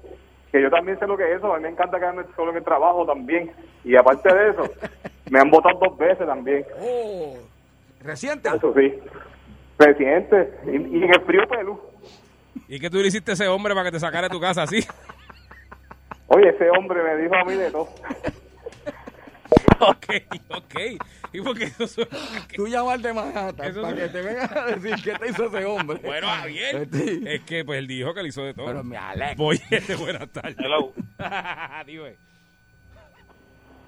que 0.52 0.62
yo 0.62 0.70
también 0.72 0.98
sé 0.98 1.06
lo 1.06 1.16
que 1.18 1.32
es 1.32 1.38
eso. 1.38 1.54
A 1.54 1.58
mí 1.58 1.64
me 1.64 1.70
encanta 1.70 2.00
quedarme 2.00 2.24
solo 2.36 2.52
en 2.52 2.58
el 2.58 2.64
trabajo 2.64 3.06
también. 3.06 3.52
Y 3.84 3.96
aparte 3.96 4.34
de 4.34 4.50
eso, 4.52 4.64
me 5.30 5.40
han 5.40 5.52
votado 5.52 5.78
dos 5.80 5.98
veces 5.98 6.26
también. 6.26 6.66
Oh, 6.80 7.36
reciente. 8.04 8.50
Eso 8.56 8.74
sí. 8.76 8.94
Presidente. 9.82 10.54
Y, 10.68 11.00
y 11.00 11.04
en 11.04 11.14
el 11.14 11.22
frío 11.22 11.48
Perú. 11.48 11.82
¿Y 12.68 12.80
qué 12.80 12.90
tú 12.90 12.98
le 12.98 13.08
hiciste 13.08 13.32
a 13.32 13.34
ese 13.34 13.48
hombre 13.48 13.74
para 13.74 13.86
que 13.86 13.94
te 13.94 14.00
sacara 14.00 14.28
de 14.28 14.34
tu 14.34 14.40
casa 14.40 14.64
así? 14.64 14.86
Oye, 16.28 16.50
ese 16.50 16.70
hombre 16.70 17.02
me 17.04 17.22
dijo 17.22 17.36
a 17.36 17.44
mí 17.44 17.54
de 17.56 17.72
todo. 17.72 17.90
ok, 19.80 20.08
ok. 20.50 20.76
¿Y 21.34 21.42
por 21.42 21.58
qué 21.58 21.66
eso 21.66 21.88
suena? 21.88 22.12
Tú 22.56 22.68
llamas 22.68 23.02
de 23.02 23.14
Manhattan 23.14 23.68
Eso 23.68 23.82
para 23.82 23.96
que 23.96 24.08
te 24.08 24.22
vengan 24.22 24.58
a 24.58 24.66
decir 24.66 24.96
qué 25.04 25.18
te 25.18 25.30
hizo 25.30 25.48
ese 25.48 25.66
hombre. 25.66 26.00
Bueno, 26.04 26.28
Javier. 26.28 26.88
Sí. 26.94 27.24
Es 27.26 27.42
que 27.42 27.66
pues 27.66 27.80
él 27.80 27.88
dijo 27.88 28.14
que 28.14 28.22
le 28.22 28.30
hizo 28.30 28.44
de 28.44 28.54
todo. 28.54 28.68
Pero 28.68 28.84
me 28.84 28.98
alegro. 28.98 29.36
Boyete, 29.38 29.96
buenas 30.00 30.30
tardes. 30.30 30.58
Hello. 30.60 30.94
Dime. 31.86 32.16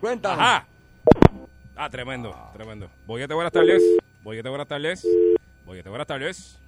Cuéntame. 0.01 0.41
Ajá. 0.41 0.65
Ah, 1.75 1.89
tremendo, 1.89 2.35
tremendo. 2.53 2.89
Boyete, 3.05 3.33
buenas 3.33 3.53
tardes. 3.53 3.81
Boyete, 4.21 4.49
buenas 4.49 4.67
tardes. 4.67 5.05
Boyete, 5.73 5.89
buenas 5.89 6.05
tardes. 6.05 6.59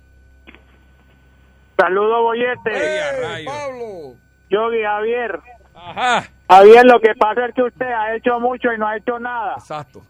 Saludos, 1.78 2.22
Boyete. 2.24 2.72
Ey, 2.74 2.98
a 2.98 3.12
rayos. 3.22 4.18
Yogi, 4.50 4.82
Javier. 4.82 5.40
Ajá. 5.76 6.24
Javier, 6.50 6.86
lo 6.86 7.00
que 7.00 7.14
pasa 7.14 7.46
es 7.46 7.54
que 7.54 7.62
usted 7.62 7.86
ha 7.86 8.16
hecho 8.16 8.40
mucho 8.40 8.74
y 8.74 8.80
no 8.80 8.88
ha 8.88 8.98
hecho 8.98 9.20
nada. 9.20 9.58
Exacto. 9.60 10.02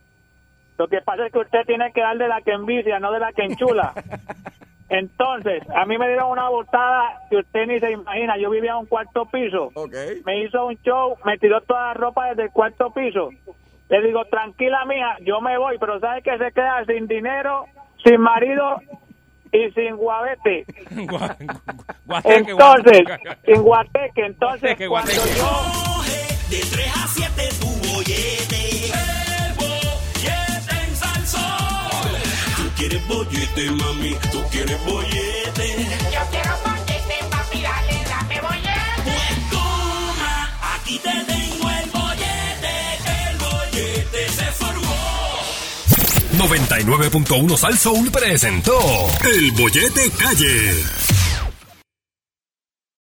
Lo 0.77 0.87
que 0.87 1.01
pasa 1.01 1.25
es 1.25 1.33
que 1.33 1.39
usted 1.39 1.65
tiene 1.65 1.91
que 1.91 1.99
dar 1.99 2.17
de 2.17 2.29
la 2.29 2.39
que 2.39 2.51
envidia, 2.51 3.01
no 3.01 3.11
de 3.11 3.19
la 3.19 3.33
que 3.33 3.43
enchula. 3.43 3.91
Entonces, 4.87 5.61
a 5.75 5.85
mí 5.85 5.97
me 5.97 6.07
dieron 6.07 6.31
una 6.31 6.47
botada 6.47 7.19
que 7.29 7.35
usted 7.35 7.67
ni 7.67 7.81
se 7.81 7.91
imagina. 7.91 8.37
Yo 8.37 8.49
vivía 8.49 8.71
en 8.71 8.77
un 8.77 8.85
cuarto 8.85 9.25
piso. 9.25 9.73
Me 10.25 10.41
hizo 10.41 10.67
un 10.67 10.75
show, 10.83 11.17
me 11.25 11.37
tiró 11.37 11.59
toda 11.59 11.87
la 11.87 11.93
ropa 11.95 12.29
desde 12.29 12.43
el 12.43 12.51
cuarto 12.51 12.91
piso. 12.91 13.27
Le 13.89 14.01
digo, 14.03 14.23
tranquila 14.23 14.85
mía, 14.85 15.17
yo 15.19 15.41
me 15.41 15.57
voy, 15.57 15.77
pero 15.79 15.99
¿sabe 15.99 16.21
que 16.21 16.37
se 16.37 16.53
queda 16.53 16.85
sin 16.85 17.07
dinero, 17.07 17.65
sin 18.05 18.21
marido 18.21 18.77
y 19.51 19.71
sin 19.71 19.95
guavete? 19.95 20.65
Guateque, 22.05 22.51
Entonces, 22.51 23.03
sin 23.45 23.61
guateque. 23.61 24.25
Entonces, 24.25 24.77
Guateque, 24.77 24.87
cuando 24.87 25.11
guateque. 25.11 25.37
yo... 25.37 25.85
De 26.49 26.59
3 26.59 26.87
a 26.95 27.07
7 27.07 27.49
tu 27.59 27.67
bollete. 27.67 28.85
El 28.85 29.53
bollete 29.55 30.75
en 30.87 30.95
Salsón. 30.95 32.11
Tú 32.57 32.63
quieres 32.77 33.07
bollete, 33.07 33.71
mami. 33.71 34.15
Tú 34.31 34.43
quieres 34.51 34.85
bollete. 34.85 35.67
Yo 36.13 36.21
quiero 36.29 36.51
bollete, 36.63 37.15
papi, 37.31 37.61
dale, 37.61 38.03
dame 38.07 38.41
bollete. 38.41 39.03
Pues 39.05 39.49
toma, 39.49 40.49
aquí 40.75 40.99
te 40.99 41.34
99.1 46.47 47.57
Sal 47.57 47.75
Soul 47.75 48.11
presentó 48.11 48.77
El 49.23 49.51
Bollete 49.53 50.11
Calle. 50.11 51.34